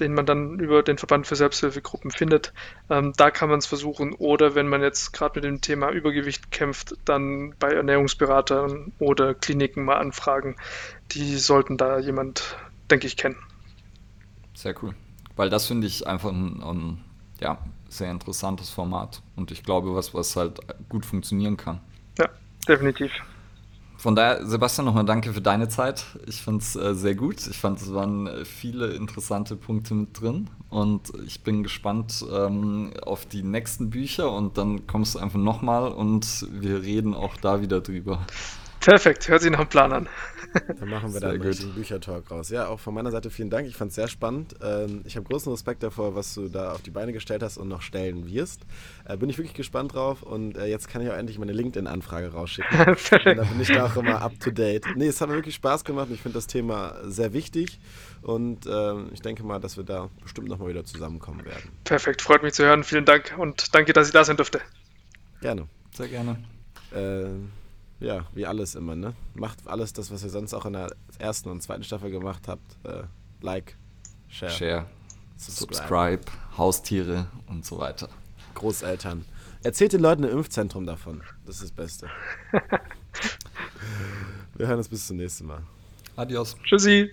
den 0.00 0.14
man 0.14 0.26
dann 0.26 0.58
über 0.58 0.82
den 0.82 0.98
Verband 0.98 1.26
für 1.26 1.36
Selbsthilfegruppen 1.36 2.10
findet. 2.10 2.52
Ähm, 2.90 3.12
da 3.16 3.30
kann 3.30 3.48
man 3.48 3.58
es 3.58 3.66
versuchen. 3.66 4.14
Oder 4.14 4.54
wenn 4.54 4.68
man 4.68 4.82
jetzt 4.82 5.12
gerade 5.12 5.38
mit 5.38 5.44
dem 5.44 5.60
Thema 5.60 5.90
Übergewicht 5.90 6.50
kämpft, 6.50 6.94
dann 7.04 7.54
bei 7.58 7.72
Ernährungsberatern 7.72 8.92
oder 8.98 9.34
Kliniken 9.34 9.84
mal 9.84 9.96
anfragen. 9.96 10.56
Die 11.12 11.36
sollten 11.36 11.76
da 11.76 11.98
jemand, 11.98 12.56
denke 12.90 13.06
ich, 13.06 13.16
kennen. 13.16 13.36
Sehr 14.54 14.74
cool. 14.82 14.94
Weil 15.36 15.50
das 15.50 15.66
finde 15.66 15.86
ich 15.86 16.06
einfach 16.06 16.30
ein, 16.30 16.62
ein 16.62 17.04
ja, 17.40 17.58
sehr 17.88 18.10
interessantes 18.10 18.70
Format 18.70 19.22
und 19.36 19.50
ich 19.50 19.62
glaube, 19.62 19.94
was, 19.94 20.14
was 20.14 20.36
halt 20.36 20.60
gut 20.88 21.04
funktionieren 21.04 21.56
kann. 21.56 21.80
Ja, 22.18 22.28
definitiv. 22.66 23.12
Von 23.98 24.14
daher, 24.14 24.46
Sebastian, 24.46 24.84
nochmal 24.84 25.04
danke 25.04 25.32
für 25.32 25.40
deine 25.40 25.68
Zeit. 25.68 26.04
Ich 26.26 26.42
fand 26.42 26.62
es 26.62 26.76
äh, 26.76 26.94
sehr 26.94 27.14
gut. 27.14 27.46
Ich 27.46 27.56
fand, 27.56 27.80
es 27.80 27.92
waren 27.92 28.26
äh, 28.26 28.44
viele 28.44 28.88
interessante 28.88 29.56
Punkte 29.56 29.94
mit 29.94 30.20
drin. 30.20 30.50
Und 30.68 31.12
ich 31.26 31.42
bin 31.42 31.62
gespannt 31.62 32.24
ähm, 32.32 32.92
auf 33.02 33.26
die 33.26 33.42
nächsten 33.42 33.90
Bücher. 33.90 34.30
Und 34.32 34.58
dann 34.58 34.86
kommst 34.86 35.14
du 35.14 35.18
einfach 35.18 35.38
nochmal 35.38 35.88
und 35.88 36.46
wir 36.50 36.82
reden 36.82 37.14
auch 37.14 37.36
da 37.36 37.62
wieder 37.62 37.80
drüber. 37.80 38.26
Perfekt, 38.86 39.28
hört 39.28 39.42
sich 39.42 39.50
nach 39.50 39.58
einem 39.58 39.68
Plan 39.68 39.92
an. 39.92 40.08
Dann 40.78 40.88
machen 40.88 41.12
wir 41.12 41.18
da 41.18 41.30
einen 41.30 41.42
richtigen 41.42 41.74
Büchertalk 41.74 42.30
raus. 42.30 42.50
Ja, 42.50 42.68
auch 42.68 42.78
von 42.78 42.94
meiner 42.94 43.10
Seite 43.10 43.30
vielen 43.30 43.50
Dank. 43.50 43.66
Ich 43.66 43.74
fand 43.74 43.88
es 43.88 43.96
sehr 43.96 44.06
spannend. 44.06 44.54
Ähm, 44.62 45.02
ich 45.04 45.16
habe 45.16 45.26
großen 45.26 45.50
Respekt 45.50 45.82
davor, 45.82 46.14
was 46.14 46.34
du 46.34 46.48
da 46.48 46.70
auf 46.70 46.82
die 46.82 46.92
Beine 46.92 47.12
gestellt 47.12 47.42
hast 47.42 47.58
und 47.58 47.66
noch 47.66 47.82
stellen 47.82 48.28
wirst. 48.28 48.60
Äh, 49.04 49.16
bin 49.16 49.28
ich 49.28 49.38
wirklich 49.38 49.54
gespannt 49.54 49.94
drauf 49.94 50.22
und 50.22 50.56
äh, 50.56 50.66
jetzt 50.66 50.88
kann 50.88 51.02
ich 51.02 51.10
auch 51.10 51.16
endlich 51.16 51.36
meine 51.40 51.50
LinkedIn-Anfrage 51.50 52.28
rausschicken. 52.32 52.78
und 52.86 53.26
dann 53.26 53.48
bin 53.48 53.60
ich 53.60 53.72
da 53.72 53.86
auch 53.86 53.96
immer 53.96 54.22
up 54.22 54.38
to 54.38 54.52
date. 54.52 54.86
Nee, 54.94 55.08
es 55.08 55.20
hat 55.20 55.30
mir 55.30 55.34
wirklich 55.34 55.56
Spaß 55.56 55.82
gemacht. 55.82 56.06
Ich 56.12 56.20
finde 56.20 56.34
das 56.36 56.46
Thema 56.46 56.94
sehr 57.02 57.32
wichtig 57.32 57.80
und 58.22 58.66
ähm, 58.66 59.10
ich 59.12 59.20
denke 59.20 59.42
mal, 59.42 59.58
dass 59.58 59.76
wir 59.76 59.82
da 59.82 60.10
bestimmt 60.22 60.46
nochmal 60.46 60.68
wieder 60.68 60.84
zusammenkommen 60.84 61.44
werden. 61.44 61.72
Perfekt, 61.82 62.22
freut 62.22 62.44
mich 62.44 62.54
zu 62.54 62.62
hören. 62.62 62.84
Vielen 62.84 63.04
Dank 63.04 63.34
und 63.36 63.74
danke, 63.74 63.92
dass 63.92 64.06
ich 64.06 64.12
da 64.12 64.22
sein 64.22 64.36
durfte. 64.36 64.60
Gerne. 65.40 65.66
Sehr 65.92 66.06
gerne. 66.06 66.38
Äh, 66.94 67.30
ja, 68.00 68.26
wie 68.34 68.46
alles 68.46 68.74
immer, 68.74 68.96
ne? 68.96 69.14
Macht 69.34 69.66
alles 69.66 69.92
das, 69.92 70.10
was 70.10 70.22
ihr 70.22 70.30
sonst 70.30 70.54
auch 70.54 70.66
in 70.66 70.74
der 70.74 70.94
ersten 71.18 71.48
und 71.48 71.62
zweiten 71.62 71.84
Staffel 71.84 72.10
gemacht 72.10 72.48
habt. 72.48 72.76
Äh, 72.84 73.04
like, 73.40 73.76
share, 74.28 74.50
share 74.50 74.86
subscribe. 75.36 75.74
subscribe, 75.74 76.22
Haustiere 76.56 77.26
und 77.46 77.64
so 77.64 77.78
weiter. 77.78 78.08
Großeltern. 78.54 79.24
Erzählt 79.62 79.92
den 79.92 80.00
Leuten 80.00 80.24
im 80.24 80.30
Impfzentrum 80.30 80.86
davon. 80.86 81.22
Das 81.44 81.56
ist 81.56 81.64
das 81.64 81.72
Beste. 81.72 82.08
Wir 84.54 84.68
hören 84.68 84.78
uns 84.78 84.88
bis 84.88 85.06
zum 85.06 85.16
nächsten 85.16 85.46
Mal. 85.46 85.62
Adios. 86.16 86.56
Tschüssi. 86.64 87.10